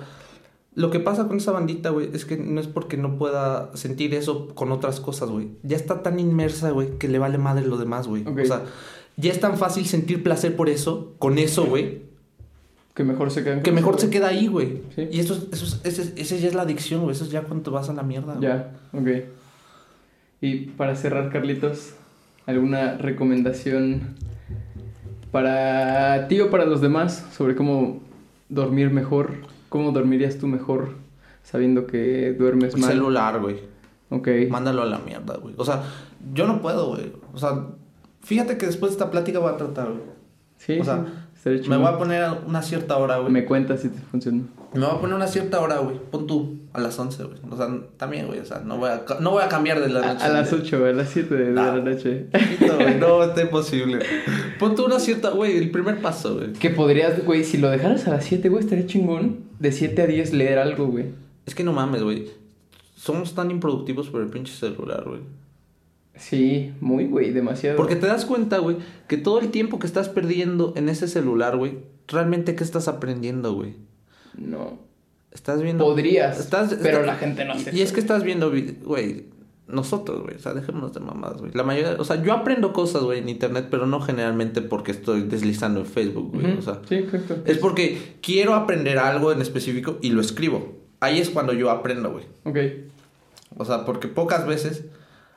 lo 0.74 0.90
que 0.90 1.00
pasa 1.00 1.28
con 1.28 1.36
esa 1.36 1.52
bandita, 1.52 1.90
güey, 1.90 2.08
es 2.14 2.24
que 2.24 2.38
no 2.38 2.58
es 2.62 2.66
porque 2.66 2.96
no 2.96 3.18
pueda 3.18 3.70
sentir 3.74 4.14
eso 4.14 4.48
con 4.54 4.72
otras 4.72 5.00
cosas, 5.00 5.28
güey. 5.28 5.48
Ya 5.62 5.76
está 5.76 6.02
tan 6.02 6.18
inmersa, 6.18 6.70
güey, 6.70 6.96
que 6.98 7.08
le 7.08 7.18
vale 7.18 7.36
madre 7.36 7.66
lo 7.66 7.76
demás, 7.76 8.06
güey. 8.08 8.26
Ok. 8.26 8.38
O 8.42 8.46
sea, 8.46 8.62
ya 9.18 9.30
es 9.30 9.38
tan 9.38 9.58
fácil 9.58 9.84
sentir 9.84 10.22
placer 10.22 10.56
por 10.56 10.70
eso, 10.70 11.12
con 11.18 11.36
eso, 11.38 11.66
güey, 11.66 12.08
Que 12.94 13.04
mejor 13.04 13.30
se 13.30 13.44
quedan 13.44 13.62
que 13.62 13.70
mejor 13.70 13.96
eso, 13.96 14.06
se 14.06 14.10
queda 14.10 14.28
ahí, 14.28 14.46
güey. 14.46 14.80
Sí. 14.96 15.08
Y 15.12 15.20
eso, 15.20 15.34
es- 15.34 15.46
eso, 15.52 15.76
es- 15.84 15.98
ese, 15.98 16.14
ese 16.16 16.40
ya 16.40 16.48
es 16.48 16.54
la 16.54 16.62
adicción, 16.62 17.02
güey. 17.02 17.14
Eso 17.14 17.24
es 17.24 17.30
ya 17.30 17.42
cuando 17.42 17.64
te 17.64 17.70
vas 17.70 17.90
a 17.90 17.92
la 17.92 18.02
mierda. 18.02 18.32
güey. 18.34 18.48
Ya, 18.48 18.72
ok. 18.94 19.08
Y 20.40 20.56
para 20.70 20.96
cerrar, 20.96 21.30
Carlitos, 21.30 21.90
¿alguna 22.50 22.96
recomendación 22.98 24.14
para 25.30 26.28
ti 26.28 26.40
o 26.40 26.50
para 26.50 26.64
los 26.64 26.80
demás 26.80 27.26
sobre 27.32 27.54
cómo 27.54 28.00
dormir 28.48 28.90
mejor? 28.90 29.34
¿Cómo 29.68 29.92
dormirías 29.92 30.38
tú 30.38 30.46
mejor 30.46 30.94
sabiendo 31.42 31.86
que 31.86 32.32
duermes 32.32 32.76
mal? 32.76 32.90
celular, 32.90 33.40
güey. 33.40 33.58
Ok. 34.10 34.28
Mándalo 34.50 34.82
a 34.82 34.86
la 34.86 34.98
mierda, 34.98 35.36
güey. 35.36 35.54
O 35.56 35.64
sea, 35.64 35.82
yo 36.34 36.46
no 36.46 36.60
puedo, 36.60 36.88
güey. 36.88 37.12
O 37.32 37.38
sea, 37.38 37.66
fíjate 38.20 38.58
que 38.58 38.66
después 38.66 38.92
de 38.92 38.94
esta 38.94 39.10
plática 39.10 39.38
voy 39.38 39.52
a 39.52 39.56
tratar, 39.56 39.88
güey. 39.88 40.20
Sí, 40.56 40.78
o 40.78 40.84
sea, 40.84 41.06
sí, 41.42 41.62
Me 41.68 41.76
voy 41.76 41.86
a 41.86 41.96
poner 41.96 42.22
a 42.22 42.32
una 42.46 42.60
cierta 42.62 42.96
hora, 42.96 43.18
güey. 43.18 43.32
Me 43.32 43.44
cuentas 43.44 43.80
si 43.80 43.88
te 43.88 44.00
funciona. 44.00 44.42
Me 44.72 44.86
voy 44.86 44.96
a 44.96 45.00
poner 45.00 45.16
una 45.16 45.26
cierta 45.26 45.60
hora, 45.60 45.78
güey. 45.78 45.96
Pon 45.98 46.26
tú, 46.26 46.58
a 46.72 46.80
las 46.80 46.96
11, 46.96 47.24
güey. 47.24 47.38
O 47.50 47.56
sea, 47.56 47.68
también, 47.96 48.26
güey. 48.28 48.38
O 48.38 48.44
sea, 48.44 48.60
no 48.60 48.76
voy 48.78 48.90
a, 48.90 49.04
no 49.20 49.32
voy 49.32 49.42
a 49.42 49.48
cambiar 49.48 49.80
de 49.80 49.88
la 49.88 50.00
noche. 50.00 50.24
a 50.24 50.28
las 50.28 50.52
8, 50.52 50.84
a 50.84 50.92
las 50.92 51.08
7 51.08 51.34
de, 51.34 51.52
la 51.52 51.76
noche. 51.76 52.26
Poquito, 52.30 52.76
güey. 52.76 52.98
No, 52.98 53.22
está 53.24 53.42
imposible. 53.42 53.98
Pon 54.60 54.76
tú 54.76 54.84
una 54.84 55.00
cierta, 55.00 55.30
güey, 55.30 55.56
el 55.56 55.70
primer 55.70 56.00
paso, 56.00 56.36
güey. 56.36 56.52
Que 56.52 56.70
podrías, 56.70 57.24
güey, 57.24 57.42
si 57.42 57.58
lo 57.58 57.68
dejaras 57.68 58.06
a 58.06 58.10
las 58.10 58.24
7, 58.24 58.48
güey, 58.48 58.62
estaría 58.62 58.86
chingón. 58.86 59.50
De 59.58 59.72
7 59.72 60.02
a 60.02 60.06
10 60.06 60.32
leer 60.34 60.58
algo, 60.58 60.86
güey. 60.86 61.06
Es 61.46 61.54
que 61.54 61.64
no 61.64 61.72
mames, 61.72 62.02
güey. 62.02 62.28
Somos 62.94 63.34
tan 63.34 63.50
improductivos 63.50 64.08
por 64.08 64.20
el 64.20 64.28
pinche 64.28 64.52
celular, 64.52 65.04
güey. 65.04 65.20
Sí, 66.14 66.72
muy, 66.80 67.06
güey, 67.06 67.32
demasiado. 67.32 67.76
Porque 67.76 67.96
te 67.96 68.06
das 68.06 68.26
cuenta, 68.26 68.58
güey, 68.58 68.76
que 69.08 69.16
todo 69.16 69.40
el 69.40 69.50
tiempo 69.50 69.78
que 69.78 69.86
estás 69.86 70.08
perdiendo 70.08 70.74
en 70.76 70.88
ese 70.90 71.08
celular, 71.08 71.56
güey, 71.56 71.78
realmente 72.06 72.54
qué 72.54 72.62
estás 72.62 72.88
aprendiendo, 72.88 73.54
güey. 73.54 73.74
No. 74.36 74.78
Estás 75.32 75.62
viendo. 75.62 75.84
Podrías, 75.84 76.40
Estás, 76.40 76.74
pero 76.82 77.02
la 77.04 77.14
gente 77.16 77.44
no 77.44 77.52
hace 77.52 77.70
Y 77.74 77.80
es 77.82 77.86
eso. 77.86 77.94
que 77.94 78.00
estás 78.00 78.24
viendo, 78.24 78.50
vi- 78.50 78.78
güey, 78.82 79.26
nosotros, 79.68 80.22
güey, 80.24 80.34
o 80.34 80.38
sea, 80.40 80.52
dejémonos 80.54 80.92
de 80.92 80.98
mamadas, 80.98 81.40
güey. 81.40 81.52
La 81.54 81.62
mayoría, 81.62 81.96
o 82.00 82.04
sea, 82.04 82.20
yo 82.20 82.32
aprendo 82.32 82.72
cosas, 82.72 83.02
güey, 83.02 83.20
en 83.20 83.28
internet, 83.28 83.68
pero 83.70 83.86
no 83.86 84.00
generalmente 84.00 84.60
porque 84.60 84.90
estoy 84.90 85.22
deslizando 85.22 85.78
en 85.80 85.86
Facebook, 85.86 86.32
güey. 86.34 86.58
O 86.58 86.62
sea, 86.62 86.80
sí, 86.88 86.96
exacto. 86.96 87.36
es 87.44 87.58
porque 87.58 88.16
quiero 88.20 88.54
aprender 88.54 88.98
algo 88.98 89.30
en 89.30 89.40
específico 89.40 89.98
y 90.02 90.10
lo 90.10 90.20
escribo. 90.20 90.76
Ahí 90.98 91.20
es 91.20 91.30
cuando 91.30 91.52
yo 91.52 91.70
aprendo, 91.70 92.10
güey. 92.10 92.24
Ok. 92.44 92.58
O 93.56 93.64
sea, 93.64 93.84
porque 93.84 94.08
pocas 94.08 94.46
veces, 94.46 94.84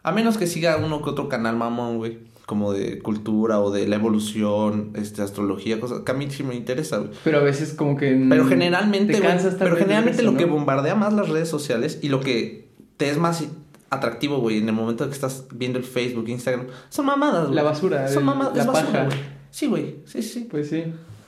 a 0.02 0.12
menos 0.12 0.38
que 0.40 0.48
siga 0.48 0.78
uno 0.78 1.04
que 1.04 1.12
otro 1.12 1.30
canal 1.30 1.56
mamón, 1.56 1.98
güey, 1.98 2.18
como 2.46 2.74
de 2.74 3.00
cultura 3.00 3.60
o 3.62 3.72
de 3.72 3.88
la 3.88 3.96
evolución, 3.96 4.92
este, 4.96 5.22
astrología, 5.22 5.80
cosas 5.80 6.02
que 6.02 6.12
a 6.12 6.16
mí 6.16 6.30
sí 6.30 6.44
me 6.44 6.56
interesa, 6.56 6.98
güey. 6.98 7.12
Pero 7.24 7.40
a 7.40 7.42
veces 7.44 7.74
como 7.74 7.96
que... 7.96 8.26
Pero 8.30 8.46
generalmente, 8.46 9.20
güey, 9.20 9.38
pero 9.58 9.76
generalmente 9.78 10.22
eso, 10.22 10.32
lo 10.32 10.38
que 10.38 10.46
bombardea 10.46 10.96
más 10.96 11.14
las 11.14 11.30
redes 11.30 11.48
sociales 11.48 12.00
y 12.02 12.10
lo 12.10 12.20
que 12.20 12.68
te 12.98 13.10
es 13.10 13.18
más 13.18 13.46
atractivo, 13.90 14.40
güey, 14.40 14.58
en 14.58 14.68
el 14.68 14.74
momento 14.76 15.06
que 15.08 15.14
estás 15.14 15.46
viendo 15.54 15.78
el 15.80 15.86
Facebook, 15.86 16.28
Instagram, 16.28 16.68
son 16.90 17.06
mamadas, 17.06 17.44
güey. 17.46 17.56
La 17.56 17.64
basura, 17.64 18.08
Son 18.08 18.20
el- 18.20 18.26
mamadas, 18.26 18.56
la 18.56 18.62
es 18.64 18.68
basura, 18.68 18.92
paja. 18.92 19.06
güey. 19.06 19.18
Sí, 19.52 19.68
güey, 19.68 19.96
sí, 20.06 20.22
sí. 20.22 20.48
Pues 20.50 20.70
sí, 20.70 20.84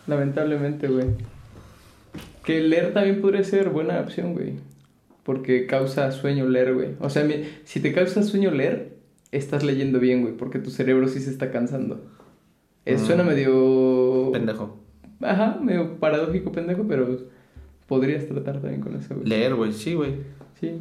lamentablemente, 0.07 0.87
güey. 0.87 1.05
Que 2.43 2.59
leer 2.61 2.93
también 2.93 3.21
podría 3.21 3.43
ser 3.43 3.69
buena 3.69 3.99
opción, 3.99 4.33
güey. 4.33 4.53
Porque 5.23 5.65
causa 5.65 6.11
sueño 6.11 6.47
leer, 6.47 6.73
güey. 6.73 6.89
O 6.99 7.09
sea, 7.09 7.27
si 7.63 7.79
te 7.79 7.93
causa 7.93 8.21
sueño 8.21 8.51
leer, 8.51 8.94
estás 9.37 9.63
leyendo 9.63 9.99
bien, 9.99 10.21
güey. 10.21 10.35
Porque 10.35 10.59
tu 10.59 10.69
cerebro 10.71 11.07
sí 11.07 11.19
se 11.19 11.29
está 11.31 11.51
cansando. 11.51 12.01
Eh, 12.85 12.95
Mm. 12.95 12.99
Suena 12.99 13.23
medio... 13.23 14.29
Pendejo. 14.31 14.77
Ajá, 15.21 15.57
medio 15.61 15.97
paradójico, 15.99 16.51
pendejo, 16.51 16.85
pero 16.87 17.17
podrías 17.87 18.27
tratar 18.27 18.59
también 18.61 18.81
con 18.81 18.95
eso, 18.95 19.15
güey. 19.15 19.27
Leer, 19.27 19.55
güey, 19.55 19.73
sí, 19.73 19.93
güey. 19.95 20.17
Sí. 20.59 20.79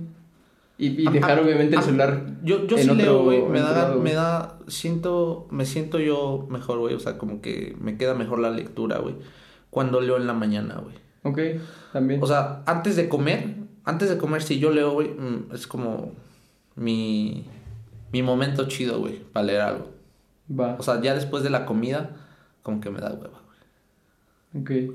Y, 0.77 1.03
y 1.03 1.07
Ah, 1.07 1.11
dejar 1.13 1.39
ah, 1.39 1.43
obviamente 1.43 1.75
el 1.77 1.79
ah, 1.79 1.83
celular 1.83 2.27
Yo, 2.43 2.67
yo 2.67 2.77
en 2.77 2.83
sí 2.83 2.91
otro- 2.91 3.03
leo, 3.05 3.23
güey. 3.23 3.43
Me 3.45 3.61
da, 3.61 3.71
lado, 3.73 4.01
me 4.01 4.13
da, 4.13 4.59
siento, 4.67 5.47
me 5.51 5.65
siento 5.67 5.99
yo 6.01 6.47
mejor, 6.51 6.79
güey. 6.81 6.95
O 6.95 7.01
sea, 7.01 7.17
como 7.17 7.41
que 7.41 7.77
me 7.81 7.97
queda 7.97 8.15
mejor 8.15 8.41
la 8.41 8.51
lectura, 8.51 8.99
güey. 8.99 9.15
Cuando 9.71 10.01
leo 10.01 10.17
en 10.17 10.27
la 10.27 10.35
mañana, 10.35 10.81
güey. 10.83 10.97
Ok, 11.23 11.61
también. 11.93 12.23
O 12.23 12.27
sea, 12.27 12.63
antes 12.67 12.97
de 12.97 13.09
comer, 13.09 13.55
antes 13.85 14.11
de 14.11 14.19
comer, 14.19 14.43
si 14.43 14.59
yo 14.59 14.73
leo, 14.73 14.93
güey, 14.93 15.09
mm, 15.09 15.55
es 15.55 15.67
como 15.67 16.13
mi, 16.77 17.47
mi 18.15 18.23
momento 18.23 18.69
chido, 18.69 19.01
güey, 19.01 19.19
para 19.33 19.45
leer 19.45 19.61
algo. 19.61 19.91
Va. 20.49 20.77
O 20.79 20.85
sea, 20.85 21.03
ya 21.03 21.17
después 21.17 21.43
de 21.43 21.51
la 21.51 21.67
comida, 21.67 22.11
como 22.63 22.81
que 22.81 22.89
me 22.89 23.01
da 23.01 23.13
hueva, 23.13 23.41
güey. 24.53 24.63
Ok. 24.63 24.95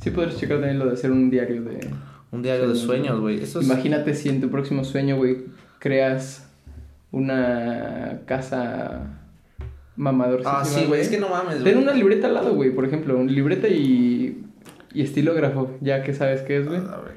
Sí 0.00 0.10
podrías 0.10 0.36
checar 0.36 0.56
también 0.56 0.80
lo 0.80 0.86
de 0.86 0.94
hacer 0.94 1.12
un 1.12 1.30
diario 1.30 1.62
de... 1.62 1.88
Un 2.32 2.42
diario 2.42 2.68
de 2.68 2.74
sueños, 2.74 3.20
güey. 3.20 3.40
Es... 3.40 3.54
Imagínate 3.54 4.14
si 4.14 4.30
en 4.30 4.40
tu 4.40 4.50
próximo 4.50 4.82
sueño, 4.82 5.16
güey, 5.16 5.44
creas 5.78 6.50
una 7.12 8.22
casa 8.26 9.20
mamador. 9.94 10.42
Ah, 10.44 10.64
sí, 10.64 10.86
güey, 10.86 11.02
es 11.02 11.10
que 11.10 11.20
no 11.20 11.28
mames, 11.28 11.60
güey. 11.60 11.72
Ten 11.72 11.80
una 11.80 11.94
libreta 11.94 12.26
al 12.26 12.34
lado, 12.34 12.52
güey, 12.56 12.70
por 12.70 12.84
ejemplo, 12.84 13.16
una 13.16 13.30
libreta 13.30 13.68
y, 13.68 14.44
y 14.92 15.02
estilógrafo, 15.02 15.70
ya 15.80 16.02
que 16.02 16.12
sabes 16.12 16.42
qué 16.42 16.56
es, 16.56 16.66
güey. 16.66 16.80
A 16.80 16.96
ver. 16.96 17.14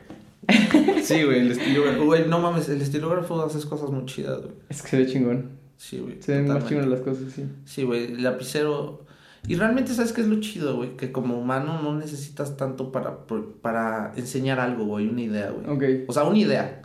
Sí, 1.08 1.24
güey, 1.24 1.40
el 1.40 1.52
estilógrafo. 1.52 2.06
Güey, 2.06 2.28
no 2.28 2.40
mames, 2.40 2.70
el 2.70 2.82
estilógrafo 2.82 3.42
haces 3.44 3.66
cosas 3.66 3.90
muy 3.90 4.06
chidas, 4.06 4.42
güey. 4.42 4.54
Es 4.70 4.82
que 4.82 4.90
se 4.90 4.98
ve 4.98 5.08
chingón. 5.08 5.50
Sí, 5.78 6.00
güey. 6.00 6.22
Se 6.22 6.34
ven 6.34 6.48
más 6.48 6.66
chingonas 6.68 6.90
las 6.90 7.02
cosas, 7.02 7.32
sí. 7.34 7.46
Sí, 7.66 7.84
güey, 7.84 8.06
el 8.14 8.24
lapicero. 8.24 9.06
Y 9.48 9.56
realmente, 9.56 9.94
¿sabes 9.94 10.12
qué 10.14 10.22
es 10.22 10.28
lo 10.28 10.40
chido, 10.40 10.76
güey? 10.76 10.98
Que 10.98 11.12
como 11.12 11.40
humano 11.40 11.82
no 11.82 11.96
necesitas 11.96 12.58
tanto 12.58 12.92
para, 12.92 13.20
para 13.62 14.12
enseñar 14.18 14.60
algo, 14.60 14.86
güey, 14.86 15.08
una 15.08 15.22
idea, 15.22 15.52
güey. 15.52 15.70
Ok. 15.70 16.10
O 16.10 16.14
sea, 16.14 16.24
una 16.24 16.38
idea. 16.38 16.82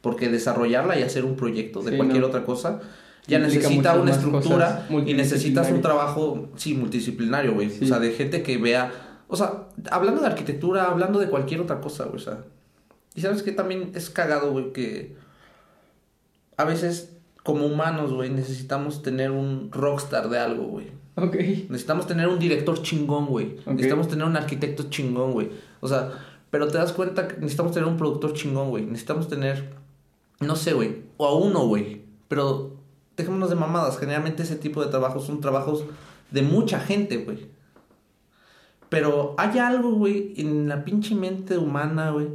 Porque 0.00 0.28
desarrollarla 0.28 0.98
y 0.98 1.02
hacer 1.02 1.24
un 1.24 1.36
proyecto 1.36 1.82
de 1.82 1.92
Sí, 1.92 1.96
cualquier 1.96 2.22
no. 2.22 2.28
otra 2.28 2.44
cosa 2.44 2.80
ya 3.26 3.38
necesita 3.38 3.98
una 3.98 4.10
estructura 4.10 4.86
y 5.06 5.14
necesitas 5.14 5.70
un 5.70 5.80
trabajo, 5.80 6.48
sí, 6.56 6.74
multidisciplinario, 6.74 7.54
güey. 7.54 7.70
Sí. 7.70 7.84
O 7.84 7.86
sea, 7.86 7.98
de 7.98 8.12
gente 8.12 8.42
que 8.42 8.58
vea. 8.58 8.92
O 9.28 9.36
sea, 9.36 9.68
hablando 9.90 10.20
de 10.20 10.26
arquitectura, 10.26 10.86
hablando 10.86 11.18
de 11.18 11.28
cualquier 11.28 11.60
otra 11.60 11.80
cosa, 11.80 12.04
güey. 12.04 12.16
O 12.16 12.18
sea. 12.18 12.44
Y 13.14 13.20
sabes 13.20 13.42
que 13.42 13.52
también 13.52 13.92
es 13.94 14.10
cagado, 14.10 14.52
güey, 14.52 14.72
que 14.72 15.16
a 16.56 16.64
veces 16.64 17.16
como 17.42 17.66
humanos, 17.66 18.12
güey, 18.12 18.30
necesitamos 18.30 19.02
tener 19.02 19.30
un 19.30 19.70
rockstar 19.72 20.28
de 20.28 20.38
algo, 20.38 20.64
güey. 20.64 20.88
Ok. 21.16 21.34
Necesitamos 21.68 22.06
tener 22.06 22.28
un 22.28 22.38
director 22.38 22.80
chingón, 22.82 23.26
güey. 23.26 23.58
Ok. 23.60 23.72
Necesitamos 23.72 24.08
tener 24.08 24.26
un 24.26 24.36
arquitecto 24.36 24.84
chingón, 24.90 25.32
güey. 25.32 25.50
O 25.80 25.88
sea, 25.88 26.12
pero 26.50 26.68
te 26.68 26.78
das 26.78 26.92
cuenta 26.92 27.28
que 27.28 27.36
necesitamos 27.36 27.72
tener 27.72 27.88
un 27.88 27.96
productor 27.96 28.32
chingón, 28.34 28.70
güey. 28.70 28.84
Necesitamos 28.84 29.28
tener, 29.28 29.70
no 30.40 30.56
sé, 30.56 30.72
güey, 30.72 31.02
o 31.16 31.26
a 31.26 31.34
uno, 31.34 31.66
güey. 31.66 32.02
Pero 32.28 32.76
dejémonos 33.16 33.50
de 33.50 33.56
mamadas. 33.56 33.98
Generalmente 33.98 34.42
ese 34.42 34.56
tipo 34.56 34.82
de 34.84 34.90
trabajos 34.90 35.24
son 35.24 35.40
trabajos 35.40 35.84
de 36.30 36.42
mucha 36.42 36.80
gente, 36.80 37.18
güey. 37.18 37.48
Pero 38.88 39.34
hay 39.38 39.58
algo, 39.58 39.92
güey, 39.92 40.34
en 40.36 40.68
la 40.68 40.84
pinche 40.84 41.14
mente 41.14 41.56
humana, 41.56 42.10
güey, 42.10 42.28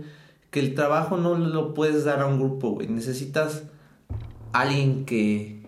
que 0.56 0.62
el 0.62 0.74
trabajo 0.74 1.18
no 1.18 1.38
lo 1.38 1.74
puedes 1.74 2.06
dar 2.06 2.22
a 2.22 2.28
un 2.28 2.40
grupo, 2.40 2.70
güey. 2.70 2.88
Necesitas 2.88 3.64
alguien 4.54 5.04
que 5.04 5.60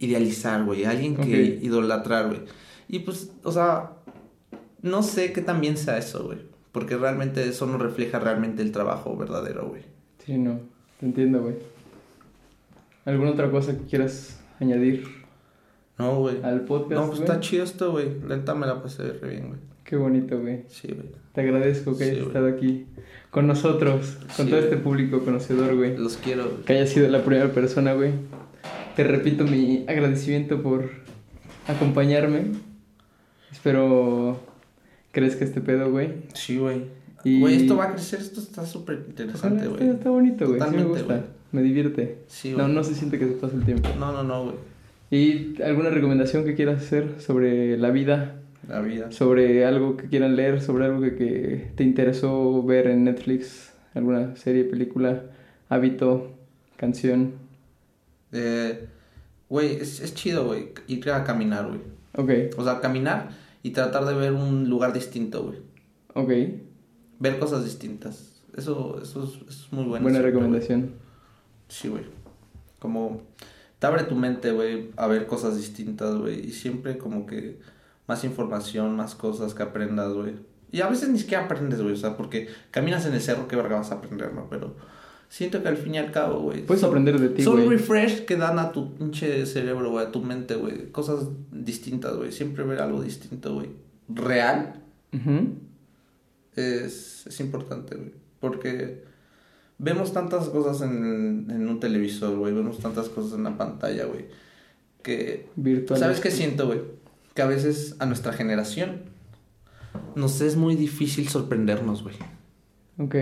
idealizar, 0.00 0.64
güey. 0.64 0.84
Alguien 0.84 1.14
que 1.14 1.60
idolatrar, 1.62 2.26
güey. 2.26 2.40
Y 2.88 2.98
pues, 2.98 3.30
o 3.44 3.52
sea, 3.52 3.92
no 4.82 5.04
sé 5.04 5.32
qué 5.32 5.42
también 5.42 5.76
sea 5.76 5.96
eso, 5.96 6.24
güey. 6.24 6.38
Porque 6.72 6.96
realmente 6.96 7.48
eso 7.48 7.66
no 7.66 7.78
refleja 7.78 8.18
realmente 8.18 8.62
el 8.62 8.72
trabajo 8.72 9.16
verdadero, 9.16 9.68
güey. 9.68 9.82
Sí, 10.26 10.36
no. 10.38 10.58
Te 10.98 11.06
entiendo, 11.06 11.42
güey. 11.42 11.54
¿Alguna 13.04 13.30
otra 13.30 13.48
cosa 13.48 13.78
que 13.78 13.84
quieras 13.84 14.40
añadir 14.58 15.06
No, 15.98 16.18
güey. 16.18 16.42
al 16.42 16.62
podcast? 16.62 17.00
No, 17.00 17.06
pues 17.06 17.20
está 17.20 17.38
chido 17.38 17.62
esto, 17.62 17.92
güey. 17.92 18.08
La 18.26 18.38
neta 18.38 18.56
me 18.56 18.66
la 18.66 18.82
pasé 18.82 19.12
re 19.12 19.30
bien, 19.30 19.46
güey. 19.50 19.60
Qué 19.84 19.94
bonito, 19.94 20.40
güey. 20.40 20.64
Sí, 20.66 20.88
güey. 20.88 21.12
Te 21.32 21.42
agradezco 21.42 21.96
que 21.96 22.04
hayas 22.04 22.26
estado 22.26 22.48
aquí 22.48 22.86
con 23.32 23.48
nosotros, 23.48 24.18
con 24.36 24.44
Sí, 24.46 24.50
todo 24.52 24.60
este 24.60 24.76
público 24.76 25.24
conocedor, 25.24 25.74
güey. 25.74 25.96
Los 25.96 26.16
quiero. 26.18 26.44
güey. 26.48 26.62
Que 26.64 26.74
hayas 26.74 26.90
sido 26.90 27.08
la 27.08 27.24
primera 27.24 27.50
persona, 27.52 27.94
güey. 27.94 28.12
Te 28.94 29.02
repito 29.04 29.42
mi 29.44 29.84
agradecimiento 29.88 30.62
por 30.62 30.90
acompañarme. 31.66 32.52
Espero 33.50 34.40
crezca 35.12 35.44
este 35.44 35.60
pedo, 35.60 35.90
güey. 35.90 36.10
Sí, 36.34 36.58
güey. 36.58 36.82
Y- 37.24 37.40
Güey, 37.40 37.56
esto 37.56 37.76
va 37.76 37.84
a 37.84 37.92
crecer, 37.92 38.20
esto 38.20 38.40
está 38.40 38.66
súper 38.66 39.04
interesante, 39.08 39.66
güey. 39.68 39.80
Está, 39.82 39.94
está 39.94 40.10
bonito, 40.10 40.46
güey. 40.48 40.60
Sí 40.60 40.76
me 40.76 40.84
gusta. 40.84 41.04
güey. 41.04 41.20
Me 41.52 41.62
divierte. 41.62 42.18
Sí, 42.26 42.50
no, 42.52 42.64
güey. 42.64 42.72
no 42.74 42.82
se 42.84 42.94
siente 42.94 43.18
que 43.18 43.26
se 43.26 43.32
pasa 43.32 43.54
el 43.56 43.64
tiempo. 43.64 43.88
No, 43.98 44.12
no, 44.12 44.22
no, 44.24 44.44
güey. 44.44 44.56
¿Y 45.10 45.62
alguna 45.62 45.90
recomendación 45.90 46.44
que 46.44 46.54
quieras 46.54 46.82
hacer 46.82 47.20
sobre 47.20 47.76
la 47.76 47.90
vida? 47.90 48.41
La 48.68 48.80
vida. 48.80 49.10
Sobre 49.10 49.64
algo 49.64 49.96
que 49.96 50.08
quieran 50.08 50.36
leer, 50.36 50.60
sobre 50.60 50.84
algo 50.84 51.00
que, 51.00 51.14
que 51.16 51.72
te 51.74 51.84
interesó 51.84 52.62
ver 52.62 52.86
en 52.86 53.04
Netflix, 53.04 53.72
alguna 53.94 54.36
serie, 54.36 54.64
película, 54.64 55.24
hábito, 55.68 56.32
canción. 56.76 57.34
Eh, 58.32 58.88
Güey, 59.52 59.76
es, 59.76 60.00
es 60.00 60.14
chido, 60.14 60.46
güey, 60.46 60.70
ir 60.86 61.10
a 61.10 61.24
caminar, 61.24 61.66
güey. 61.66 61.80
Ok, 62.16 62.58
O 62.58 62.64
sea, 62.64 62.80
caminar 62.80 63.28
y 63.62 63.72
tratar 63.72 64.06
de 64.06 64.14
ver 64.14 64.32
un 64.32 64.70
lugar 64.70 64.94
distinto, 64.94 65.42
güey. 65.44 65.58
ok. 66.14 66.54
Ver 67.18 67.38
cosas 67.38 67.62
distintas. 67.62 68.40
Eso, 68.56 68.98
eso, 69.02 69.24
es, 69.24 69.30
eso 69.34 69.44
es 69.66 69.72
muy 69.72 69.84
bueno. 69.84 70.04
Buena 70.04 70.20
siempre, 70.20 70.30
recomendación. 70.30 70.92
Sí, 71.68 71.88
güey. 71.88 72.04
Como 72.78 73.20
te 73.78 73.86
abre 73.86 74.04
tu 74.04 74.14
mente, 74.14 74.52
güey, 74.52 74.88
a 74.96 75.06
ver 75.06 75.26
cosas 75.26 75.56
distintas, 75.58 76.16
güey. 76.16 76.46
Y 76.48 76.52
siempre 76.52 76.96
como 76.96 77.26
que 77.26 77.58
más 78.06 78.24
información, 78.24 78.96
más 78.96 79.14
cosas 79.14 79.54
que 79.54 79.62
aprendas, 79.62 80.12
güey. 80.12 80.34
Y 80.70 80.80
a 80.80 80.88
veces 80.88 81.08
ni 81.10 81.18
siquiera 81.18 81.44
aprendes, 81.44 81.80
güey. 81.82 81.94
O 81.94 81.96
sea, 81.96 82.16
porque 82.16 82.48
caminas 82.70 83.04
en 83.06 83.14
el 83.14 83.20
cerro, 83.20 83.46
qué 83.48 83.56
verga 83.56 83.76
vas 83.76 83.90
a 83.92 83.96
aprender, 83.96 84.32
¿no? 84.32 84.48
Pero 84.48 84.74
siento 85.28 85.62
que 85.62 85.68
al 85.68 85.76
fin 85.76 85.94
y 85.94 85.98
al 85.98 86.10
cabo, 86.12 86.40
güey. 86.40 86.64
Puedes 86.64 86.80
son- 86.80 86.90
aprender 86.90 87.18
de 87.20 87.28
ti, 87.28 87.42
Son 87.42 87.54
güey. 87.56 87.68
refresh 87.68 88.24
que 88.24 88.36
dan 88.36 88.58
a 88.58 88.72
tu 88.72 88.94
pinche 88.94 89.44
cerebro, 89.46 89.90
güey, 89.90 90.06
a 90.06 90.10
tu 90.12 90.20
mente, 90.22 90.54
güey. 90.56 90.90
Cosas 90.90 91.28
distintas, 91.50 92.16
güey. 92.16 92.32
Siempre 92.32 92.64
ver 92.64 92.80
algo 92.80 93.02
distinto, 93.02 93.54
güey. 93.54 93.68
Real 94.08 94.82
Ujú. 95.12 95.54
es, 96.56 97.26
es 97.26 97.40
importante, 97.40 97.96
güey. 97.96 98.12
Porque 98.40 99.04
vemos 99.78 100.12
tantas 100.12 100.48
cosas 100.48 100.80
en, 100.82 101.46
en 101.50 101.68
un 101.68 101.80
televisor, 101.80 102.36
güey. 102.36 102.52
Vemos 102.52 102.78
tantas 102.78 103.08
cosas 103.08 103.34
en 103.38 103.44
la 103.44 103.56
pantalla, 103.56 104.06
güey. 104.06 104.26
Que... 105.02 105.48
Virtual. 105.56 105.98
¿Sabes 106.00 106.20
qué 106.20 106.30
siento, 106.30 106.66
güey? 106.66 106.80
Que 107.34 107.42
a 107.42 107.46
veces 107.46 107.96
a 107.98 108.06
nuestra 108.06 108.32
generación 108.32 109.02
nos 110.14 110.40
es 110.40 110.56
muy 110.56 110.74
difícil 110.76 111.28
sorprendernos, 111.28 112.02
güey. 112.02 112.16
Ok, 112.98 113.14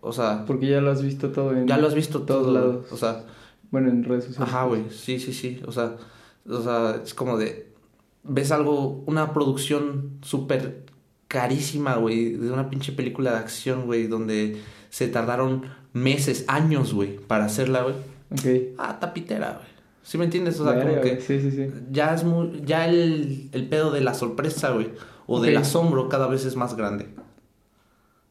O 0.00 0.12
sea, 0.12 0.44
porque 0.46 0.68
ya 0.68 0.80
lo 0.80 0.90
has 0.90 1.02
visto 1.02 1.30
todo 1.30 1.52
en... 1.54 1.66
ya 1.66 1.76
lo 1.76 1.86
has 1.86 1.94
visto 1.94 2.22
todos 2.22 2.44
todo. 2.44 2.54
lados. 2.54 2.92
O 2.92 2.96
sea, 2.96 3.24
Bueno, 3.70 3.90
en 3.90 4.04
redes 4.04 4.24
sociales. 4.24 4.48
Ajá, 4.54 4.64
güey, 4.64 4.84
sí, 4.90 5.18
sí, 5.18 5.32
sí. 5.32 5.60
O 5.66 5.72
sea, 5.72 5.96
o 6.48 6.62
sea, 6.62 7.00
es 7.04 7.12
como 7.14 7.36
de. 7.36 7.72
Ves 8.24 8.50
algo, 8.52 9.02
una 9.06 9.32
producción 9.32 10.18
súper 10.22 10.84
carísima, 11.28 11.96
güey, 11.96 12.32
de 12.32 12.50
una 12.50 12.70
pinche 12.70 12.92
película 12.92 13.32
de 13.32 13.38
acción, 13.38 13.86
güey, 13.86 14.06
donde 14.06 14.60
se 14.90 15.08
tardaron 15.08 15.64
meses, 15.92 16.44
años, 16.48 16.94
güey, 16.94 17.18
para 17.18 17.44
hacerla, 17.44 17.82
güey. 17.82 17.94
Ok. 18.30 18.74
Ah, 18.78 18.98
tapitera, 18.98 19.60
güey. 19.60 19.75
¿Sí 20.06 20.18
me 20.18 20.24
entiendes? 20.24 20.60
O 20.60 20.64
sea, 20.64 20.74
Verga, 20.74 20.88
como 20.90 21.02
que 21.02 21.20
Sí, 21.20 21.40
sí, 21.40 21.50
sí. 21.50 21.68
ya 21.90 22.14
es 22.14 22.22
muy. 22.22 22.62
Ya 22.64 22.86
el, 22.88 23.48
el 23.50 23.68
pedo 23.68 23.90
de 23.90 24.00
la 24.02 24.14
sorpresa, 24.14 24.70
güey, 24.70 24.92
o 25.26 25.40
del 25.40 25.56
asombro 25.56 26.08
cada 26.08 26.28
vez 26.28 26.44
es 26.44 26.54
más 26.54 26.76
grande. 26.76 27.08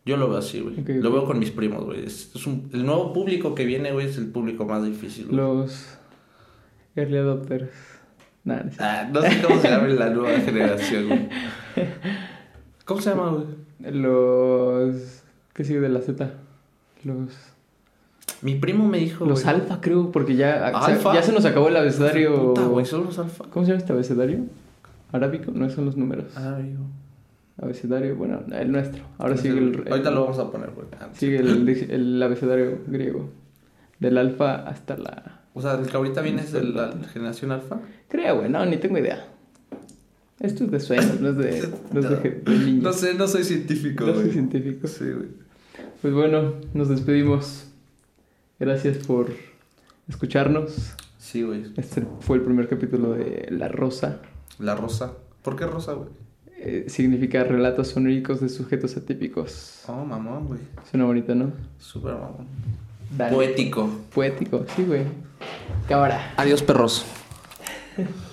Yo 0.05 0.15
lo 0.15 0.29
veo 0.29 0.37
así, 0.37 0.61
güey. 0.61 0.75
Lo 1.01 1.11
veo 1.11 1.25
con 1.25 1.37
mis 1.37 1.51
primos, 1.51 1.83
güey. 1.83 2.05
Es, 2.05 2.33
es 2.33 2.47
un- 2.47 2.69
el 2.73 2.85
nuevo 2.85 3.11
público 3.11 3.55
que 3.55 3.65
viene, 3.65 3.91
güey, 3.91 4.07
es 4.07 4.17
el 4.17 4.27
público 4.27 4.63
más 4.65 4.85
difícil, 4.85 5.25
güey. 5.25 5.37
Los 5.37 5.97
early 6.95 7.17
adopters. 7.17 7.69
Nah, 8.45 8.61
no 8.63 8.71
sé. 8.71 8.77
Ah, 8.79 9.09
no 9.11 9.21
sé 9.21 9.41
cómo 9.45 9.59
se 9.59 9.67
llama 9.69 9.87
la 9.89 10.09
nueva 10.11 10.39
generación, 10.39 11.07
güey. 11.07 11.29
¿Cómo 12.85 13.01
se 13.01 13.09
llama, 13.09 13.31
güey? 13.31 13.45
Los... 13.93 15.23
¿Qué 15.53 15.63
sigue 15.65 15.81
de 15.81 15.89
la 15.89 16.01
Z? 16.01 16.31
Los... 17.03 17.33
Mi 18.45 18.55
primo 18.55 18.87
me 18.87 18.99
dijo, 18.99 19.25
Los 19.25 19.43
güey. 19.43 19.55
alfa, 19.55 19.81
creo, 19.81 20.11
porque 20.11 20.35
ya, 20.35 20.67
¿Alfa? 20.67 21.13
ya 21.15 21.23
se 21.23 21.31
nos 21.33 21.45
acabó 21.45 21.67
el 21.69 21.75
abecedario... 21.77 22.53
Puta, 22.53 22.61
güey, 22.67 22.85
son 22.85 23.05
los 23.05 23.17
alfa. 23.17 23.45
¿Cómo 23.51 23.65
se 23.65 23.71
llama 23.71 23.79
este 23.81 23.93
abecedario? 23.93 24.39
¿Arábico? 25.11 25.51
No, 25.51 25.67
son 25.69 25.85
los 25.85 25.97
números. 25.97 26.25
Ah, 26.35 26.55
amigo. 26.57 26.83
Abecedario, 27.61 28.15
bueno, 28.15 28.41
el 28.51 28.71
nuestro. 28.71 29.03
Ahora 29.17 29.35
No 29.35 29.41
sigue 29.41 29.57
el... 29.57 29.71
güey. 29.77 29.89
Ahorita 29.89 30.11
lo 30.11 30.21
vamos 30.25 30.37
a 30.39 30.51
poner, 30.51 30.69
güey. 30.71 30.87
Ah, 30.99 31.07
Sigue 31.13 31.37
el, 31.39 31.67
el 31.89 32.21
abecedario 32.21 32.79
griego. 32.87 33.29
Del 33.99 34.17
alfa 34.17 34.55
hasta 34.67 34.95
la... 34.97 35.41
O 35.55 35.61
sea, 35.61 35.73
el 35.79 35.87
que 35.87 35.97
ahorita 35.97 36.21
viene 36.21 36.41
es 36.43 36.51
de 36.51 36.63
la 36.63 36.93
generación 37.13 37.51
alfa. 37.51 37.79
Creo, 38.09 38.37
güey, 38.39 38.49
no, 38.49 38.65
ni 38.65 38.77
tengo 38.77 38.97
idea. 38.99 39.25
Esto 40.39 40.65
es 40.65 40.71
de 40.71 40.79
sueños, 40.81 41.19
no 41.21 41.29
es 41.29 41.37
de, 41.37 41.69
no 41.93 41.99
es 42.01 42.09
de, 42.09 42.29
de 42.45 42.59
niños. 42.59 42.83
No 42.83 42.93
sé, 42.93 43.13
no 43.15 43.27
soy 43.27 43.43
científico, 43.45 44.05
No 44.05 44.11
güey. 44.13 44.25
soy 44.25 44.33
científico. 44.33 44.87
Sí, 44.87 45.05
güey. 45.05 45.29
Pues 46.01 46.13
bueno, 46.13 46.55
nos 46.73 46.89
despedimos. 46.89 47.64
Gracias 48.59 48.97
por 49.05 49.33
escucharnos. 50.07 50.93
Sí, 51.17 51.43
güey. 51.43 51.73
Este 51.75 52.03
fue 52.21 52.37
el 52.37 52.43
primer 52.43 52.69
capítulo 52.69 53.11
de 53.13 53.47
La 53.51 53.67
Rosa. 53.67 54.21
La 54.59 54.75
rosa. 54.75 55.13
¿Por 55.41 55.57
qué 55.57 55.65
rosa, 55.65 55.93
güey? 55.93 56.09
Eh, 56.57 56.85
significa 56.87 57.43
relatos 57.43 57.89
soníricos 57.89 58.39
de 58.39 58.49
sujetos 58.49 58.95
atípicos. 58.95 59.83
Oh, 59.87 60.05
mamón, 60.05 60.47
güey. 60.47 60.59
Suena 60.89 61.05
bonito, 61.05 61.35
¿no? 61.35 61.51
Súper 61.77 62.13
mamón. 62.13 62.47
Dale. 63.17 63.35
Poético. 63.35 63.89
Poético, 64.13 64.65
sí, 64.75 64.83
güey. 64.83 65.03
Cámara. 65.89 66.33
Adiós, 66.37 66.63
perros. 66.63 67.05